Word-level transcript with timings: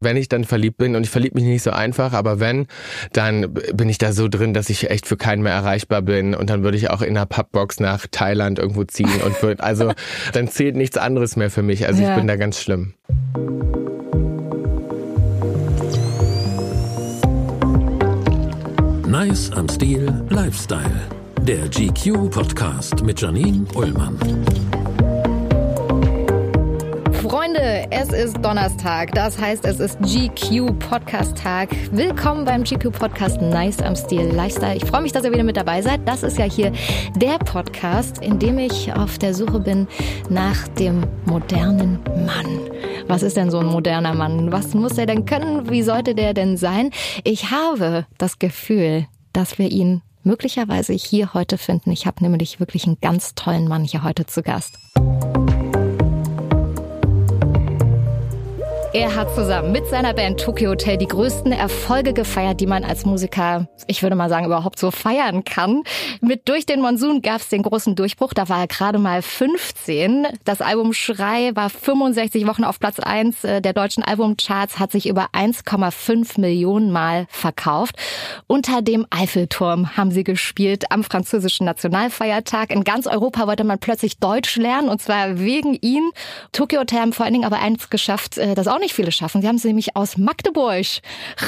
Wenn 0.00 0.16
ich 0.16 0.28
dann 0.28 0.44
verliebt 0.44 0.76
bin 0.76 0.94
und 0.94 1.02
ich 1.02 1.10
verliebe 1.10 1.34
mich 1.34 1.44
nicht 1.44 1.64
so 1.64 1.72
einfach, 1.72 2.12
aber 2.12 2.38
wenn, 2.38 2.68
dann 3.12 3.52
bin 3.74 3.88
ich 3.88 3.98
da 3.98 4.12
so 4.12 4.28
drin, 4.28 4.54
dass 4.54 4.70
ich 4.70 4.90
echt 4.90 5.06
für 5.06 5.16
keinen 5.16 5.42
mehr 5.42 5.52
erreichbar 5.52 6.02
bin 6.02 6.36
und 6.36 6.50
dann 6.50 6.62
würde 6.62 6.76
ich 6.76 6.88
auch 6.90 7.02
in 7.02 7.16
einer 7.16 7.26
Pubbox 7.26 7.80
nach 7.80 8.06
Thailand 8.08 8.60
irgendwo 8.60 8.84
ziehen 8.84 9.20
und 9.24 9.42
würd, 9.42 9.60
also 9.60 9.92
dann 10.32 10.46
zählt 10.46 10.76
nichts 10.76 10.96
anderes 10.96 11.34
mehr 11.34 11.50
für 11.50 11.62
mich. 11.62 11.88
Also 11.88 12.00
ja. 12.00 12.10
ich 12.10 12.16
bin 12.16 12.28
da 12.28 12.36
ganz 12.36 12.60
schlimm. 12.60 12.94
Nice 19.08 19.50
am 19.50 19.68
Stil 19.68 20.24
Lifestyle. 20.28 21.08
Der 21.40 21.66
GQ 21.68 22.30
Podcast 22.30 23.02
mit 23.02 23.20
Janine 23.20 23.66
Ullmann. 23.74 24.16
Freunde, 27.22 27.88
es 27.90 28.10
ist 28.10 28.36
Donnerstag. 28.44 29.12
Das 29.12 29.40
heißt, 29.40 29.64
es 29.64 29.80
ist 29.80 29.98
GQ 30.02 30.78
Podcast 30.78 31.36
Tag. 31.36 31.70
Willkommen 31.90 32.44
beim 32.44 32.62
GQ 32.62 32.92
Podcast 32.92 33.40
Nice 33.40 33.80
am 33.80 33.96
Stil 33.96 34.30
Lifestyle. 34.32 34.76
Ich 34.76 34.84
freue 34.84 35.02
mich, 35.02 35.10
dass 35.10 35.24
ihr 35.24 35.32
wieder 35.32 35.42
mit 35.42 35.56
dabei 35.56 35.82
seid. 35.82 36.06
Das 36.06 36.22
ist 36.22 36.38
ja 36.38 36.44
hier 36.44 36.70
der 37.16 37.38
Podcast, 37.38 38.22
in 38.22 38.38
dem 38.38 38.60
ich 38.60 38.92
auf 38.92 39.18
der 39.18 39.34
Suche 39.34 39.58
bin 39.58 39.88
nach 40.30 40.68
dem 40.68 41.02
modernen 41.24 41.98
Mann. 42.24 42.70
Was 43.08 43.24
ist 43.24 43.36
denn 43.36 43.50
so 43.50 43.58
ein 43.58 43.66
moderner 43.66 44.14
Mann? 44.14 44.52
Was 44.52 44.74
muss 44.74 44.96
er 44.96 45.06
denn 45.06 45.24
können? 45.24 45.68
Wie 45.68 45.82
sollte 45.82 46.14
der 46.14 46.34
denn 46.34 46.56
sein? 46.56 46.90
Ich 47.24 47.50
habe 47.50 48.06
das 48.18 48.38
Gefühl, 48.38 49.06
dass 49.32 49.58
wir 49.58 49.72
ihn 49.72 50.02
möglicherweise 50.22 50.92
hier 50.92 51.34
heute 51.34 51.58
finden. 51.58 51.90
Ich 51.90 52.06
habe 52.06 52.22
nämlich 52.22 52.60
wirklich 52.60 52.86
einen 52.86 53.00
ganz 53.00 53.34
tollen 53.34 53.66
Mann 53.66 53.82
hier 53.82 54.04
heute 54.04 54.24
zu 54.24 54.42
Gast. 54.42 54.78
Er 58.94 59.14
hat 59.14 59.34
zusammen 59.34 59.70
mit 59.70 59.86
seiner 59.86 60.14
Band 60.14 60.40
Tokyo 60.40 60.70
Hotel 60.70 60.96
die 60.96 61.06
größten 61.06 61.52
Erfolge 61.52 62.14
gefeiert, 62.14 62.58
die 62.58 62.66
man 62.66 62.84
als 62.84 63.04
Musiker, 63.04 63.68
ich 63.86 64.02
würde 64.02 64.16
mal 64.16 64.30
sagen, 64.30 64.46
überhaupt 64.46 64.78
so 64.78 64.90
feiern 64.90 65.44
kann. 65.44 65.82
Mit 66.22 66.48
Durch 66.48 66.64
den 66.64 66.80
Monsun 66.80 67.20
gab 67.20 67.42
es 67.42 67.50
den 67.50 67.62
großen 67.62 67.96
Durchbruch. 67.96 68.32
Da 68.32 68.48
war 68.48 68.60
er 68.60 68.66
gerade 68.66 68.98
mal 68.98 69.20
15. 69.20 70.26
Das 70.46 70.62
Album 70.62 70.94
Schrei 70.94 71.54
war 71.54 71.68
65 71.68 72.46
Wochen 72.46 72.64
auf 72.64 72.80
Platz 72.80 72.98
1 72.98 73.44
äh, 73.44 73.60
der 73.60 73.74
deutschen 73.74 74.02
Albumcharts, 74.02 74.78
hat 74.78 74.90
sich 74.90 75.06
über 75.06 75.28
1,5 75.34 76.40
Millionen 76.40 76.90
Mal 76.90 77.26
verkauft. 77.28 77.94
Unter 78.46 78.80
dem 78.80 79.06
Eiffelturm 79.10 79.98
haben 79.98 80.12
sie 80.12 80.24
gespielt 80.24 80.90
am 80.90 81.04
französischen 81.04 81.66
Nationalfeiertag. 81.66 82.70
In 82.70 82.84
ganz 82.84 83.06
Europa 83.06 83.46
wollte 83.46 83.64
man 83.64 83.78
plötzlich 83.78 84.18
Deutsch 84.18 84.56
lernen 84.56 84.88
und 84.88 85.02
zwar 85.02 85.38
wegen 85.38 85.74
ihm. 85.82 86.10
Tokyo 86.52 86.80
Hotel 86.80 87.00
haben 87.00 87.12
vor 87.12 87.26
allen 87.26 87.34
Dingen 87.34 87.44
aber 87.44 87.58
eins 87.58 87.90
geschafft, 87.90 88.38
äh, 88.38 88.54
das 88.54 88.66
auch 88.66 88.77
nicht 88.78 88.94
viele 88.94 89.12
schaffen. 89.12 89.42
Sie 89.42 89.48
haben 89.48 89.56
es 89.56 89.64
nämlich 89.64 89.96
aus 89.96 90.16
Magdeburg 90.16 90.86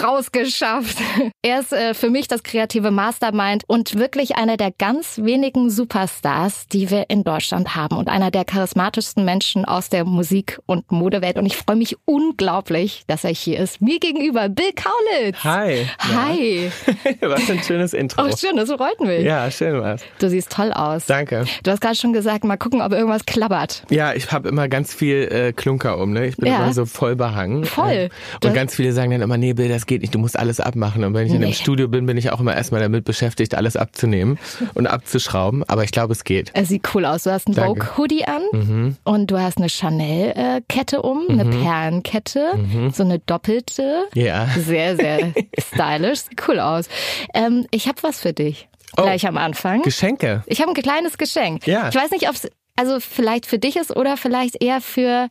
rausgeschafft. 0.03 0.99
Er 1.43 1.61
ist 1.61 1.73
äh, 1.73 1.95
für 1.95 2.11
mich 2.11 2.29
das 2.29 2.43
kreative 2.43 2.91
Mastermind 2.91 3.63
und 3.67 3.99
wirklich 3.99 4.37
einer 4.37 4.59
der 4.59 4.73
ganz 4.73 5.19
wenigen 5.23 5.71
Superstars, 5.71 6.67
die 6.67 6.91
wir 6.91 7.09
in 7.09 7.25
Deutschland 7.25 7.75
haben 7.75 7.97
und 7.97 8.09
einer 8.09 8.31
der 8.31 8.45
charismatischsten 8.45 9.25
Menschen 9.25 9.65
aus 9.65 9.89
der 9.89 10.05
Musik- 10.05 10.61
und 10.67 10.93
Modewelt. 10.93 11.39
Und 11.39 11.47
ich 11.47 11.57
freue 11.57 11.77
mich 11.77 11.97
unglaublich, 12.05 13.05
dass 13.07 13.25
er 13.25 13.31
hier 13.31 13.59
ist. 13.59 13.81
Mir 13.81 13.99
gegenüber 14.01 14.51
Bill 14.51 14.73
Kaulitz. 14.75 15.43
Hi. 15.43 15.87
Hi. 15.99 16.71
Was 17.23 17.51
ein 17.51 17.63
schönes 17.63 17.95
Intro. 17.95 18.23
Auch 18.23 18.37
schön, 18.37 18.57
das 18.57 18.71
freut 18.71 19.01
mich. 19.01 19.25
Ja, 19.25 19.51
schön 19.51 19.81
was. 19.81 20.03
Du 20.19 20.29
siehst 20.29 20.51
toll 20.53 20.73
aus. 20.73 21.07
Danke. 21.07 21.45
Du 21.63 21.71
hast 21.71 21.81
gerade 21.81 21.97
schon 21.97 22.13
gesagt, 22.13 22.45
mal 22.45 22.57
gucken, 22.57 22.83
ob 22.83 22.93
irgendwas 22.93 23.25
klappert. 23.27 23.85
Ja, 23.91 24.15
ich 24.15 24.31
habe 24.33 24.49
immer 24.49 24.69
ganz 24.69 24.95
viel 24.95 25.29
äh, 25.31 25.53
Klunker 25.53 25.99
um. 25.99 26.13
Ne? 26.13 26.27
Ich 26.27 26.37
bin 26.37 26.51
ja. 26.51 26.63
immer 26.63 26.73
so 26.73 26.87
voll 26.87 27.17
überhangen. 27.21 27.65
Voll. 27.65 27.91
Ähm, 27.91 28.11
und 28.35 28.45
das 28.45 28.55
ganz 28.55 28.75
viele 28.75 28.93
sagen 28.93 29.11
dann 29.11 29.21
immer, 29.21 29.37
nee, 29.37 29.53
Bill, 29.53 29.69
das 29.69 29.87
geht 29.87 30.01
nicht, 30.01 30.15
du 30.15 30.19
musst 30.19 30.39
alles 30.39 30.59
abmachen. 30.59 31.05
Und 31.05 31.15
wenn 31.15 31.27
ich 31.27 31.33
nee. 31.33 31.39
in 31.39 31.45
einem 31.45 31.53
Studio 31.53 31.89
bin, 31.89 32.07
bin 32.07 32.17
ich 32.17 32.33
auch 32.33 32.41
immer 32.41 32.55
erstmal 32.55 32.81
damit 32.81 33.05
beschäftigt, 33.05 33.55
alles 33.55 33.77
abzunehmen 33.77 34.39
und 34.75 34.87
abzuschrauben. 34.87 35.65
Aber 35.69 35.85
ich 35.85 35.93
glaube, 35.93 36.13
es 36.13 36.25
geht. 36.25 36.51
Es 36.55 36.69
sieht 36.69 36.95
cool 36.95 37.05
aus. 37.05 37.25
Du 37.25 37.31
hast 37.31 37.47
einen 37.47 37.57
Vogue-Hoodie 37.57 38.25
an 38.25 38.43
mhm. 38.53 38.97
und 39.05 39.31
du 39.31 39.39
hast 39.39 39.59
eine 39.59 39.69
Chanel-Kette 39.69 41.03
um, 41.03 41.29
eine 41.29 41.45
mhm. 41.45 41.63
Perlenkette, 41.63 42.57
mhm. 42.57 42.91
so 42.91 43.03
eine 43.03 43.19
doppelte. 43.19 44.05
Ja. 44.15 44.49
Sehr, 44.59 44.97
sehr 44.97 45.33
stylisch. 45.59 46.21
Sieht 46.21 46.49
cool 46.49 46.59
aus. 46.59 46.89
Ähm, 47.35 47.67
ich 47.71 47.87
habe 47.87 48.03
was 48.03 48.21
für 48.21 48.33
dich. 48.33 48.69
Oh, 48.97 49.03
gleich 49.03 49.27
am 49.27 49.37
Anfang. 49.37 49.83
Geschenke. 49.83 50.43
Ich 50.47 50.61
habe 50.61 50.73
ein 50.73 50.75
kleines 50.75 51.17
Geschenk. 51.17 51.67
Ja. 51.67 51.89
Ich 51.89 51.95
weiß 51.95 52.11
nicht, 52.11 52.29
ob 52.29 52.35
es 52.35 52.49
also 52.77 52.99
vielleicht 52.99 53.47
für 53.47 53.59
dich 53.59 53.77
ist 53.77 53.95
oder 53.95 54.17
vielleicht 54.17 54.63
eher 54.63 54.81
für 54.81 55.29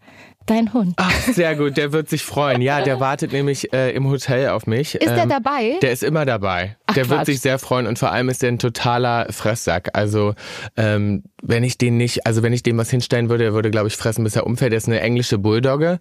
dein 0.49 0.73
Hund. 0.73 0.93
Ach, 0.97 1.11
sehr 1.33 1.55
gut, 1.55 1.77
der 1.77 1.91
wird 1.91 2.09
sich 2.09 2.23
freuen. 2.23 2.61
Ja, 2.61 2.81
der 2.81 2.99
wartet 2.99 3.31
nämlich 3.31 3.71
äh, 3.73 3.91
im 3.91 4.07
Hotel 4.09 4.49
auf 4.49 4.67
mich. 4.67 4.95
Ist 4.95 5.07
ähm, 5.07 5.15
der 5.15 5.25
dabei? 5.27 5.77
Der 5.81 5.91
ist 5.91 6.03
immer 6.03 6.25
dabei. 6.25 6.77
Ach, 6.89 6.93
der 6.93 7.05
Quatsch. 7.05 7.17
wird 7.17 7.25
sich 7.27 7.41
sehr 7.41 7.59
freuen 7.59 7.87
und 7.87 7.99
vor 7.99 8.11
allem 8.11 8.29
ist 8.29 8.41
der 8.41 8.49
ein 8.49 8.59
totaler 8.59 9.27
Fresssack. 9.31 9.89
Also 9.93 10.33
ähm, 10.75 11.23
wenn 11.41 11.63
ich 11.63 11.77
den 11.77 11.97
nicht, 11.97 12.25
also 12.25 12.43
wenn 12.43 12.53
ich 12.53 12.63
dem 12.63 12.77
was 12.77 12.89
hinstellen 12.89 13.29
würde, 13.29 13.45
er 13.45 13.53
würde, 13.53 13.71
glaube 13.71 13.87
ich, 13.87 13.95
fressen, 13.95 14.23
bis 14.23 14.35
er 14.35 14.45
umfällt. 14.45 14.71
Der 14.71 14.77
ist 14.77 14.87
eine 14.87 14.99
englische 14.99 15.37
Bulldogge 15.37 15.99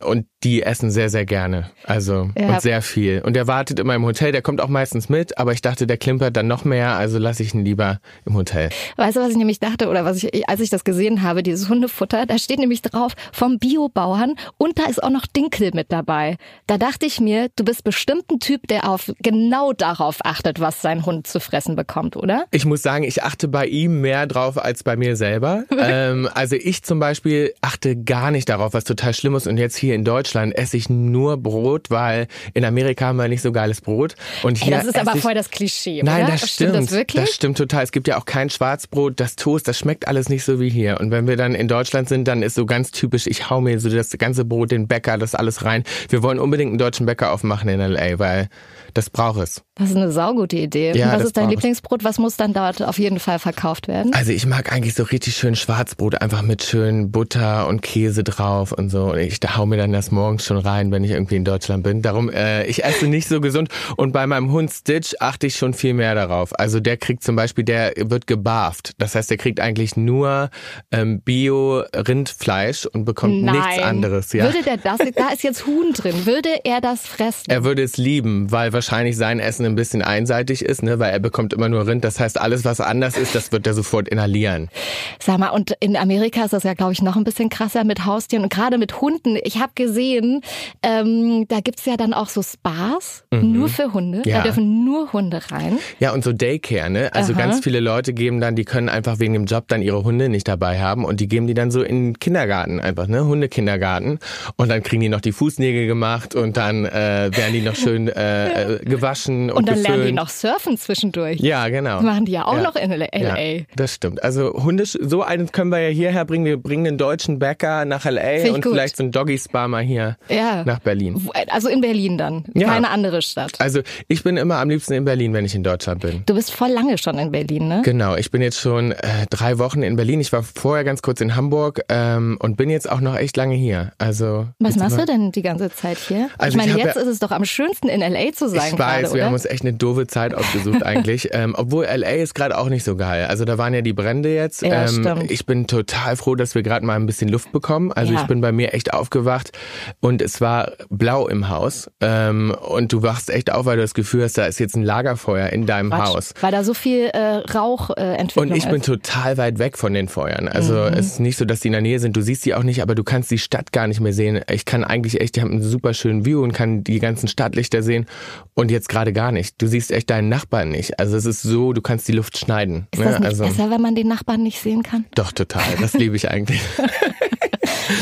und 0.00 0.26
die 0.42 0.62
essen 0.62 0.90
sehr, 0.90 1.10
sehr 1.10 1.26
gerne. 1.26 1.70
Also 1.84 2.30
ja. 2.36 2.48
und 2.48 2.62
sehr 2.62 2.82
viel. 2.82 3.22
Und 3.24 3.34
der 3.34 3.46
wartet 3.46 3.78
immer 3.78 3.94
im 3.94 4.04
Hotel, 4.04 4.32
der 4.32 4.42
kommt 4.42 4.60
auch 4.60 4.68
meistens 4.68 5.08
mit, 5.08 5.38
aber 5.38 5.52
ich 5.52 5.60
dachte, 5.60 5.86
der 5.86 5.96
klimpert 5.96 6.36
dann 6.36 6.46
noch 6.46 6.64
mehr, 6.64 6.96
also 6.96 7.18
lasse 7.18 7.42
ich 7.42 7.54
ihn 7.54 7.64
lieber 7.64 8.00
im 8.24 8.34
Hotel. 8.34 8.70
Weißt 8.96 9.16
du, 9.16 9.20
was 9.20 9.30
ich 9.30 9.36
nämlich 9.36 9.60
dachte, 9.60 9.88
oder 9.88 10.04
was 10.04 10.22
ich, 10.22 10.48
als 10.48 10.60
ich 10.60 10.70
das 10.70 10.84
gesehen 10.84 11.22
habe, 11.22 11.42
dieses 11.42 11.68
Hundefutter, 11.68 12.26
da 12.26 12.38
steht 12.38 12.58
nämlich 12.58 12.82
drauf 12.82 13.12
vom 13.32 13.58
Biobauern 13.58 14.34
und 14.56 14.78
da 14.78 14.84
ist 14.84 15.02
auch 15.02 15.10
noch 15.10 15.26
Dinkel 15.26 15.70
mit 15.74 15.92
dabei. 15.92 16.36
Da 16.66 16.78
dachte 16.78 17.06
ich 17.06 17.20
mir, 17.20 17.48
du 17.56 17.64
bist 17.64 17.84
bestimmt 17.84 18.30
ein 18.30 18.40
Typ, 18.40 18.66
der 18.68 18.88
auf 18.88 19.12
genau 19.20 19.72
darauf 19.72 20.20
achtet, 20.30 20.60
was 20.60 20.80
sein 20.80 21.04
Hund 21.04 21.26
zu 21.26 21.40
fressen 21.40 21.74
bekommt, 21.74 22.16
oder? 22.16 22.44
Ich 22.52 22.64
muss 22.64 22.82
sagen, 22.82 23.02
ich 23.02 23.24
achte 23.24 23.48
bei 23.48 23.66
ihm 23.66 24.00
mehr 24.00 24.26
drauf 24.28 24.62
als 24.62 24.84
bei 24.84 24.96
mir 24.96 25.16
selber. 25.16 25.64
ähm, 25.78 26.28
also 26.32 26.54
ich 26.54 26.84
zum 26.84 27.00
Beispiel 27.00 27.52
achte 27.60 27.96
gar 27.96 28.30
nicht 28.30 28.48
darauf, 28.48 28.72
was 28.72 28.84
total 28.84 29.12
schlimm 29.12 29.34
ist. 29.34 29.48
Und 29.48 29.56
jetzt 29.56 29.76
hier 29.76 29.94
in 29.94 30.04
Deutschland 30.04 30.54
esse 30.56 30.76
ich 30.76 30.88
nur 30.88 31.36
Brot, 31.36 31.90
weil 31.90 32.28
in 32.54 32.64
Amerika 32.64 33.06
haben 33.06 33.16
wir 33.16 33.26
nicht 33.26 33.42
so 33.42 33.50
geiles 33.50 33.80
Brot. 33.80 34.14
Und 34.44 34.58
hier 34.58 34.76
hey, 34.76 34.84
das 34.84 34.94
ist 34.94 35.00
aber 35.00 35.18
voll 35.18 35.34
das 35.34 35.50
Klischee, 35.50 36.02
Nein, 36.04 36.24
oder? 36.24 36.32
das 36.32 36.50
stimmt. 36.50 36.70
Stimmt 36.70 36.86
das 36.86 36.92
wirklich? 36.92 37.24
Das 37.24 37.34
stimmt 37.34 37.58
total. 37.58 37.82
Es 37.82 37.92
gibt 37.92 38.06
ja 38.06 38.16
auch 38.16 38.24
kein 38.24 38.50
Schwarzbrot, 38.50 39.18
das 39.18 39.34
Toast, 39.34 39.66
das 39.66 39.78
schmeckt 39.78 40.06
alles 40.06 40.28
nicht 40.28 40.44
so 40.44 40.60
wie 40.60 40.70
hier. 40.70 41.00
Und 41.00 41.10
wenn 41.10 41.26
wir 41.26 41.36
dann 41.36 41.56
in 41.56 41.66
Deutschland 41.66 42.08
sind, 42.08 42.28
dann 42.28 42.42
ist 42.42 42.54
so 42.54 42.66
ganz 42.66 42.92
typisch, 42.92 43.26
ich 43.26 43.50
hau 43.50 43.60
mir 43.60 43.80
so 43.80 43.88
das 43.88 44.10
ganze 44.16 44.44
Brot, 44.44 44.70
den 44.70 44.86
Bäcker, 44.86 45.18
das 45.18 45.34
alles 45.34 45.64
rein. 45.64 45.82
Wir 46.08 46.22
wollen 46.22 46.38
unbedingt 46.38 46.68
einen 46.70 46.78
deutschen 46.78 47.06
Bäcker 47.06 47.32
aufmachen 47.32 47.68
in 47.68 47.80
L.A., 47.80 48.18
weil 48.18 48.48
das 48.94 49.10
braucht 49.10 49.40
es. 49.40 49.62
Das 49.74 49.90
ist 49.90 49.96
eine 49.96 50.12
saugute 50.12 50.56
Idee. 50.56 50.92
Ja, 50.94 51.12
was 51.12 51.24
ist 51.24 51.36
dein. 51.36 51.48
Lieblingsbrot? 51.50 52.04
Was 52.04 52.18
muss 52.18 52.36
dann 52.36 52.52
dort 52.52 52.82
auf 52.82 52.98
jeden 52.98 53.18
Fall 53.18 53.38
verkauft 53.38 53.88
werden? 53.88 54.12
Also 54.14 54.32
ich 54.32 54.46
mag 54.46 54.72
eigentlich 54.72 54.94
so 54.94 55.02
richtig 55.02 55.36
schön 55.36 55.56
Schwarzbrot, 55.56 56.20
einfach 56.20 56.42
mit 56.42 56.62
schön 56.62 57.10
Butter 57.10 57.66
und 57.66 57.80
Käse 57.82 58.22
drauf 58.22 58.72
und 58.72 58.90
so. 58.90 59.12
Und 59.12 59.18
ich 59.18 59.40
hau 59.56 59.66
mir 59.66 59.76
dann 59.76 59.92
das 59.92 60.10
morgens 60.10 60.44
schon 60.44 60.58
rein, 60.58 60.92
wenn 60.92 61.02
ich 61.02 61.12
irgendwie 61.12 61.36
in 61.36 61.44
Deutschland 61.44 61.82
bin. 61.82 62.02
Darum, 62.02 62.30
äh, 62.30 62.64
ich 62.66 62.84
esse 62.84 63.06
nicht 63.06 63.26
so 63.28 63.40
gesund. 63.40 63.68
Und 63.96 64.12
bei 64.12 64.26
meinem 64.26 64.52
Hund 64.52 64.70
Stitch 64.70 65.14
achte 65.18 65.46
ich 65.46 65.56
schon 65.56 65.74
viel 65.74 65.94
mehr 65.94 66.14
darauf. 66.14 66.58
Also 66.58 66.80
der 66.80 66.96
kriegt 66.96 67.24
zum 67.24 67.36
Beispiel, 67.36 67.64
der 67.64 67.92
wird 67.96 68.26
gebarft. 68.26 68.92
Das 68.98 69.14
heißt, 69.14 69.30
der 69.30 69.38
kriegt 69.38 69.60
eigentlich 69.60 69.96
nur 69.96 70.50
ähm, 70.92 71.20
Bio-Rindfleisch 71.22 72.86
und 72.86 73.04
bekommt 73.04 73.42
Nein. 73.42 73.56
nichts 73.56 73.82
anderes. 73.82 74.32
Ja. 74.32 74.44
Würde 74.44 74.62
der 74.62 74.76
das, 74.76 74.98
da 75.16 75.28
ist 75.30 75.42
jetzt 75.42 75.66
Huhn 75.66 75.92
drin, 75.92 76.26
würde 76.26 76.50
er 76.64 76.80
das 76.80 77.06
fressen? 77.06 77.50
Er 77.50 77.64
würde 77.64 77.82
es 77.82 77.96
lieben, 77.96 78.50
weil 78.52 78.72
wahrscheinlich 78.80 79.18
sein 79.18 79.40
Essen 79.40 79.66
ein 79.66 79.74
bisschen 79.74 80.00
einseitig 80.00 80.64
ist, 80.64 80.82
ne? 80.82 80.98
weil 80.98 81.12
er 81.12 81.18
bekommt 81.18 81.52
immer 81.52 81.68
nur 81.68 81.86
Rind. 81.86 82.02
Das 82.02 82.18
heißt, 82.18 82.40
alles, 82.40 82.64
was 82.64 82.80
anders 82.80 83.18
ist, 83.18 83.34
das 83.34 83.52
wird 83.52 83.66
er 83.66 83.74
sofort 83.74 84.08
inhalieren. 84.08 84.70
Sag 85.18 85.38
mal, 85.38 85.50
und 85.50 85.74
in 85.80 85.98
Amerika 85.98 86.44
ist 86.44 86.54
das 86.54 86.62
ja, 86.62 86.72
glaube 86.72 86.94
ich, 86.94 87.02
noch 87.02 87.16
ein 87.16 87.24
bisschen 87.24 87.50
krasser 87.50 87.84
mit 87.84 88.06
Haustieren 88.06 88.42
und 88.44 88.50
gerade 88.50 88.78
mit 88.78 89.02
Hunden. 89.02 89.36
Ich 89.44 89.58
habe 89.58 89.72
gesehen, 89.74 90.40
ähm, 90.82 91.44
da 91.48 91.60
gibt's 91.60 91.84
ja 91.84 91.98
dann 91.98 92.14
auch 92.14 92.30
so 92.30 92.42
Spas, 92.42 93.24
nur 93.30 93.68
für 93.68 93.92
Hunde. 93.92 94.22
Ja. 94.24 94.38
Da 94.38 94.44
dürfen 94.44 94.82
nur 94.86 95.12
Hunde 95.12 95.42
rein. 95.50 95.78
Ja, 95.98 96.14
und 96.14 96.24
so 96.24 96.32
Daycare, 96.32 96.88
ne? 96.88 97.10
Also 97.12 97.34
Aha. 97.34 97.42
ganz 97.42 97.60
viele 97.60 97.80
Leute 97.80 98.14
geben 98.14 98.40
dann, 98.40 98.56
die 98.56 98.64
können 98.64 98.88
einfach 98.88 99.18
wegen 99.18 99.34
dem 99.34 99.44
Job 99.44 99.64
dann 99.68 99.82
ihre 99.82 100.04
Hunde 100.04 100.30
nicht 100.30 100.48
dabei 100.48 100.80
haben 100.80 101.04
und 101.04 101.20
die 101.20 101.28
geben 101.28 101.46
die 101.46 101.54
dann 101.54 101.70
so 101.70 101.82
in 101.82 102.12
den 102.12 102.18
Kindergarten 102.18 102.80
einfach, 102.80 103.08
ne? 103.08 103.26
Hundekindergarten. 103.26 104.20
Und 104.56 104.70
dann 104.70 104.82
kriegen 104.82 105.02
die 105.02 105.10
noch 105.10 105.20
die 105.20 105.32
Fußnägel 105.32 105.86
gemacht 105.86 106.34
und 106.34 106.56
dann 106.56 106.86
äh, 106.86 107.30
werden 107.30 107.52
die 107.52 107.60
noch 107.60 107.76
schön 107.76 108.08
äh, 108.30 108.69
gewaschen 108.78 109.50
und, 109.50 109.56
Und 109.58 109.68
dann 109.68 109.78
lernen 109.82 109.98
waren 109.98 110.06
die 110.06 110.12
noch 110.12 110.28
surfen 110.28 110.76
zwischendurch? 110.78 111.40
Ja, 111.40 111.68
genau. 111.68 111.96
Das 111.96 112.02
machen 112.04 112.24
die 112.24 112.32
ja 112.32 112.46
auch 112.46 112.56
Ja. 112.56 112.62
noch 112.62 112.76
in 112.76 112.90
LA. 112.90 113.08
Ja, 113.16 113.64
das 113.76 113.94
stimmt. 113.94 114.22
Also 114.22 114.52
Hunde, 114.62 114.84
so 114.86 115.22
einen 115.22 115.50
können 115.52 115.70
wir 115.70 115.80
ja 115.80 115.88
hierher 115.88 116.24
bringen. 116.24 116.44
Wir 116.44 116.56
bringen 116.56 116.84
den 116.84 116.98
deutschen 116.98 117.38
Bäcker 117.38 117.84
nach 117.84 118.04
LA 118.04 118.52
und 118.54 118.62
gut. 118.62 118.72
vielleicht 118.72 118.96
so 118.96 119.02
ein 119.02 119.10
Doggy 119.12 119.38
Spa 119.38 119.68
mal 119.68 119.82
hier 119.82 120.16
Ja. 120.28 120.64
nach 120.64 120.78
Berlin. 120.80 121.14
Wo- 121.24 121.32
Also 121.48 121.68
in 121.68 121.80
Berlin 121.80 122.18
dann, 122.18 122.44
keine 122.58 122.90
andere 122.90 123.22
Stadt. 123.22 123.52
Also 123.58 123.80
ich 124.08 124.22
bin 124.22 124.36
immer 124.36 124.56
am 124.56 124.68
liebsten 124.70 124.92
in 124.94 125.04
Berlin, 125.04 125.32
wenn 125.32 125.44
ich 125.44 125.54
in 125.54 125.62
Deutschland 125.62 126.00
bin. 126.00 126.22
Du 126.26 126.34
bist 126.34 126.50
voll 126.52 126.70
lange 126.70 126.98
schon 126.98 127.18
in 127.18 127.30
Berlin, 127.32 127.68
ne? 127.68 127.82
Genau, 127.84 128.14
ich 128.16 128.30
bin 128.30 128.42
jetzt 128.42 128.60
schon 128.60 128.92
äh, 128.92 129.26
drei 129.30 129.58
Wochen 129.58 129.82
in 129.82 129.96
Berlin. 129.96 130.20
Ich 130.20 130.32
war 130.32 130.42
vorher 130.42 130.84
ganz 130.84 131.02
kurz 131.02 131.20
in 131.20 131.36
Hamburg 131.36 131.80
ähm, 131.88 132.36
und 132.40 132.56
bin 132.56 132.70
jetzt 132.70 132.90
auch 132.90 133.00
noch 133.00 133.16
echt 133.16 133.36
lange 133.36 133.54
hier. 133.54 133.92
Also 133.98 134.46
Was 134.58 134.76
machst 134.76 134.98
du 134.98 135.06
denn 135.06 135.32
die 135.32 135.42
ganze 135.42 135.70
Zeit 135.70 135.98
hier? 135.98 136.28
Also 136.38 136.50
ich 136.50 136.56
meine, 136.56 136.72
ich 136.78 136.84
jetzt 136.84 136.96
ja- 136.96 137.02
ist 137.02 137.08
es 137.08 137.18
doch 137.18 137.30
am 137.30 137.44
schönsten 137.44 137.88
in 137.88 138.00
LA 138.00 138.32
zu 138.32 138.48
sein 138.48 138.59
Ich 138.68 138.76
gerade, 138.76 139.02
weiß, 139.04 139.10
wir 139.10 139.18
oder? 139.20 139.24
haben 139.26 139.32
uns 139.34 139.44
echt 139.44 139.62
eine 139.62 139.72
doofe 139.72 140.06
Zeit 140.06 140.34
ausgesucht 140.34 140.82
eigentlich. 140.84 141.28
ähm, 141.32 141.54
obwohl 141.56 141.84
LA 141.84 142.10
ist 142.10 142.34
gerade 142.34 142.56
auch 142.58 142.68
nicht 142.68 142.84
so 142.84 142.96
geil. 142.96 143.26
Also 143.26 143.44
da 143.44 143.58
waren 143.58 143.74
ja 143.74 143.82
die 143.82 143.92
Brände 143.92 144.34
jetzt. 144.34 144.62
Ja, 144.62 144.82
ähm, 144.82 144.88
stimmt. 144.88 145.30
ich 145.30 145.46
bin 145.46 145.66
total 145.66 146.16
froh, 146.16 146.34
dass 146.34 146.54
wir 146.54 146.62
gerade 146.62 146.84
mal 146.84 146.96
ein 146.96 147.06
bisschen 147.06 147.28
Luft 147.28 147.52
bekommen. 147.52 147.92
Also 147.92 148.12
Ja. 148.12 148.20
ich 148.20 148.26
bin 148.26 148.40
bei 148.40 148.52
mir 148.52 148.72
echt 148.74 148.92
aufgewacht 148.92 149.52
und 150.00 150.22
es 150.22 150.40
war 150.40 150.72
blau 150.90 151.28
im 151.28 151.48
Haus. 151.48 151.90
Ähm, 152.00 152.54
und 152.68 152.92
du 152.92 153.02
wachst 153.02 153.30
echt 153.30 153.52
auf, 153.52 153.66
weil 153.66 153.76
du 153.76 153.82
das 153.82 153.94
Gefühl 153.94 154.24
hast, 154.24 154.36
da 154.38 154.46
ist 154.46 154.58
jetzt 154.60 154.76
ein 154.76 154.82
Lagerfeuer 154.82 155.48
in 155.50 155.66
deinem 155.66 155.90
Quatsch, 155.90 156.00
Haus. 156.14 156.34
Weil 156.40 156.52
da 156.52 156.64
so 156.64 156.74
viel 156.74 157.06
äh, 157.06 157.36
Rauch 157.54 157.90
äh, 157.96 158.00
Entwicklung 158.16 158.50
Und 158.50 158.56
ich 158.56 158.64
bin 158.66 158.76
ist. 158.80 158.86
total 158.86 159.36
weit 159.38 159.58
weg 159.58 159.78
von 159.78 159.92
den 159.94 160.08
Feuern. 160.08 160.48
Also 160.48 160.74
Mhm. 160.74 160.94
es 160.94 161.06
ist 161.06 161.20
nicht 161.20 161.36
so, 161.36 161.44
dass 161.44 161.60
die 161.60 161.68
in 161.68 161.72
der 161.72 161.82
Nähe 161.82 161.98
sind. 161.98 162.16
Du 162.16 162.20
siehst 162.22 162.44
die 162.44 162.54
auch 162.54 162.62
nicht, 162.62 162.82
aber 162.82 162.94
du 162.94 163.04
kannst 163.04 163.30
die 163.30 163.38
Stadt 163.38 163.72
gar 163.72 163.86
nicht 163.86 164.00
mehr 164.00 164.12
sehen. 164.12 164.40
Ich 164.50 164.64
kann 164.64 164.84
eigentlich 164.84 165.20
echt, 165.20 165.36
ich 165.36 165.42
habe 165.42 165.52
einen 165.52 165.62
super 165.62 165.94
schönen 165.94 166.24
View 166.24 166.42
und 166.42 166.52
kann 166.52 166.84
die 166.84 166.98
ganzen 167.00 167.28
Stadtlichter 167.28 167.82
sehen. 167.82 168.06
Und 168.54 168.70
jetzt 168.70 168.88
gerade 168.88 169.12
gar 169.12 169.32
nicht. 169.32 169.60
Du 169.60 169.66
siehst 169.66 169.90
echt 169.90 170.10
deinen 170.10 170.28
Nachbarn 170.28 170.70
nicht. 170.70 170.98
Also 170.98 171.16
es 171.16 171.24
ist 171.24 171.42
so, 171.42 171.72
du 171.72 171.80
kannst 171.80 172.08
die 172.08 172.12
Luft 172.12 172.36
schneiden. 172.36 172.88
Ist 172.92 173.00
das 173.00 173.12
ne? 173.12 173.18
nicht 173.20 173.26
also 173.26 173.44
besser, 173.44 173.70
wenn 173.70 173.80
man 173.80 173.94
den 173.94 174.08
Nachbarn 174.08 174.42
nicht 174.42 174.60
sehen 174.60 174.82
kann? 174.82 175.04
doch 175.14 175.32
total. 175.32 175.62
Das 175.80 175.94
liebe 175.94 176.16
ich 176.16 176.30
eigentlich. 176.30 176.60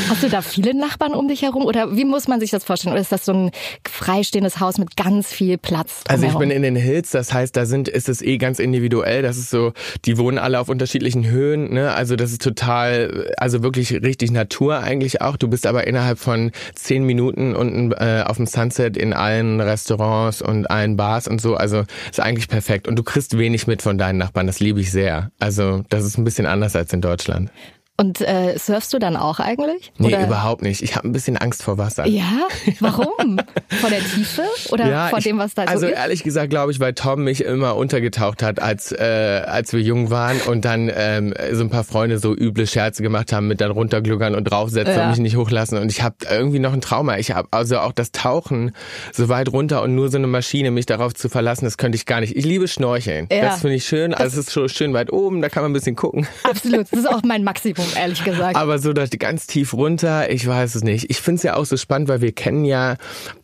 Hast 0.09 0.23
du 0.23 0.29
da 0.29 0.41
viele 0.41 0.73
Nachbarn 0.73 1.13
um 1.13 1.27
dich 1.27 1.41
herum? 1.41 1.65
Oder 1.65 1.95
wie 1.95 2.05
muss 2.05 2.27
man 2.27 2.39
sich 2.39 2.51
das 2.51 2.63
vorstellen? 2.63 2.93
Oder 2.93 3.01
ist 3.01 3.11
das 3.11 3.25
so 3.25 3.33
ein 3.33 3.51
freistehendes 3.87 4.59
Haus 4.59 4.77
mit 4.77 4.95
ganz 4.95 5.31
viel 5.31 5.57
Platz? 5.57 6.03
Also 6.07 6.25
ich 6.25 6.31
drumherum? 6.31 6.49
bin 6.49 6.51
in 6.51 6.61
den 6.61 6.75
Hills, 6.75 7.11
das 7.11 7.33
heißt, 7.33 7.55
da 7.55 7.65
sind, 7.65 7.87
ist 7.87 8.09
es 8.09 8.21
eh 8.21 8.37
ganz 8.37 8.59
individuell. 8.59 9.21
Das 9.21 9.37
ist 9.37 9.49
so, 9.49 9.73
die 10.05 10.17
wohnen 10.17 10.37
alle 10.37 10.59
auf 10.59 10.69
unterschiedlichen 10.69 11.27
Höhen, 11.27 11.73
ne? 11.73 11.93
Also 11.93 12.15
das 12.15 12.31
ist 12.31 12.41
total, 12.41 13.33
also 13.37 13.63
wirklich 13.63 13.91
richtig 13.91 14.31
Natur 14.31 14.79
eigentlich 14.79 15.21
auch. 15.21 15.37
Du 15.37 15.47
bist 15.47 15.65
aber 15.65 15.87
innerhalb 15.87 16.19
von 16.19 16.51
zehn 16.75 17.03
Minuten 17.03 17.55
unten 17.55 17.91
äh, 17.91 18.23
auf 18.25 18.37
dem 18.37 18.45
Sunset 18.45 18.97
in 18.97 19.13
allen 19.13 19.61
Restaurants 19.61 20.41
und 20.41 20.69
allen 20.69 20.97
Bars 20.97 21.27
und 21.27 21.41
so. 21.41 21.55
Also 21.55 21.83
ist 22.09 22.19
eigentlich 22.19 22.47
perfekt. 22.47 22.87
Und 22.87 22.95
du 22.97 23.03
kriegst 23.03 23.37
wenig 23.37 23.67
mit 23.67 23.81
von 23.81 23.97
deinen 23.97 24.17
Nachbarn. 24.17 24.47
Das 24.47 24.59
liebe 24.59 24.79
ich 24.79 24.91
sehr. 24.91 25.31
Also 25.39 25.83
das 25.89 26.05
ist 26.05 26.17
ein 26.17 26.23
bisschen 26.23 26.45
anders 26.45 26.75
als 26.75 26.93
in 26.93 27.01
Deutschland. 27.01 27.51
Und 27.99 28.21
äh, 28.21 28.57
surfst 28.57 28.93
du 28.93 28.99
dann 28.99 29.15
auch 29.17 29.39
eigentlich? 29.39 29.91
Nee, 29.97 30.07
Oder? 30.07 30.25
überhaupt 30.25 30.61
nicht. 30.61 30.81
Ich 30.81 30.95
habe 30.95 31.07
ein 31.07 31.11
bisschen 31.11 31.35
Angst 31.37 31.63
vor 31.63 31.77
Wasser. 31.77 32.07
Ja? 32.07 32.47
Warum? 32.79 33.39
Vor 33.81 33.89
der 33.89 33.99
Tiefe? 33.99 34.43
Oder 34.71 35.09
vor 35.09 35.19
ich- 35.19 35.25
dem, 35.25 35.37
was 35.37 35.53
da 35.53 35.63
also 35.63 35.81
so 35.81 35.87
ist? 35.87 35.97
ehrlich 35.97 36.23
gesagt 36.23 36.49
glaube 36.49 36.71
ich, 36.71 36.79
weil 36.79 36.93
Tom 36.93 37.23
mich 37.23 37.43
immer 37.43 37.75
untergetaucht 37.75 38.41
hat, 38.41 38.59
als 38.59 38.91
äh, 38.91 39.43
als 39.45 39.73
wir 39.73 39.79
jung 39.81 40.09
waren 40.09 40.39
und 40.47 40.65
dann 40.65 40.91
ähm, 40.93 41.33
so 41.51 41.61
ein 41.63 41.69
paar 41.69 41.83
Freunde 41.83 42.17
so 42.17 42.35
üble 42.35 42.65
Scherze 42.65 43.03
gemacht 43.03 43.31
haben 43.31 43.47
mit 43.47 43.61
dann 43.61 43.69
runtergluckern 43.71 44.33
und 44.33 44.45
draufsetzen 44.45 44.95
Ja. 44.95 45.03
und 45.03 45.09
mich 45.11 45.19
nicht 45.19 45.35
hochlassen 45.35 45.77
und 45.77 45.91
ich 45.91 46.01
habe 46.01 46.15
irgendwie 46.31 46.57
noch 46.59 46.73
ein 46.73 46.81
Trauma. 46.81 47.17
Ich 47.17 47.31
habe 47.31 47.47
also 47.51 47.77
auch 47.79 47.91
das 47.91 48.11
Tauchen 48.11 48.71
so 49.13 49.29
weit 49.29 49.49
runter 49.51 49.81
und 49.83 49.93
nur 49.93 50.09
so 50.09 50.17
eine 50.17 50.27
Maschine 50.27 50.71
mich 50.71 50.87
darauf 50.87 51.13
zu 51.13 51.29
verlassen, 51.29 51.65
das 51.65 51.77
könnte 51.77 51.95
ich 51.97 52.05
gar 52.07 52.19
nicht. 52.21 52.35
Ich 52.35 52.45
liebe 52.45 52.67
Schnorcheln. 52.67 53.27
Ja. 53.31 53.41
Das 53.41 53.61
finde 53.61 53.75
ich 53.75 53.85
schön. 53.85 54.13
Also 54.15 54.39
es 54.39 54.47
ist 54.47 54.53
schon 54.53 54.67
schön 54.69 54.93
weit 54.93 55.13
oben, 55.13 55.41
da 55.41 55.49
kann 55.49 55.61
man 55.63 55.69
ein 55.71 55.73
bisschen 55.73 55.95
gucken. 55.95 56.27
Absolut. 56.43 56.87
Das 56.91 56.99
ist 57.01 57.09
auch 57.09 57.21
mein 57.23 57.43
Maximum, 57.43 57.85
ehrlich 57.95 58.23
gesagt. 58.23 58.55
Aber 58.55 58.79
so 58.79 58.93
dass 58.93 59.09
ganz 59.11 59.47
tief 59.47 59.73
runter, 59.73 60.29
ich 60.29 60.45
weiß 60.45 60.75
es 60.75 60.83
nicht. 60.83 61.09
Ich 61.09 61.21
finde 61.21 61.37
es 61.37 61.43
ja 61.43 61.55
auch 61.55 61.65
so 61.65 61.77
spannend, 61.77 62.09
weil 62.09 62.21
wir 62.21 62.31
kennen 62.31 62.65
ja 62.65 62.95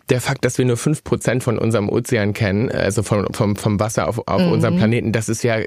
der 0.09 0.21
Fakt, 0.21 0.45
dass 0.45 0.57
wir 0.57 0.65
nur 0.65 0.77
fünf 0.77 1.03
Prozent 1.03 1.43
von 1.43 1.57
unserem 1.57 1.89
Ozean 1.89 2.33
kennen, 2.33 2.71
also 2.71 3.03
vom, 3.03 3.27
vom, 3.33 3.55
vom 3.55 3.79
Wasser 3.79 4.07
auf, 4.07 4.27
auf 4.27 4.41
unserem 4.51 4.77
Planeten, 4.77 5.11
das 5.11 5.29
ist 5.29 5.43
ja 5.43 5.59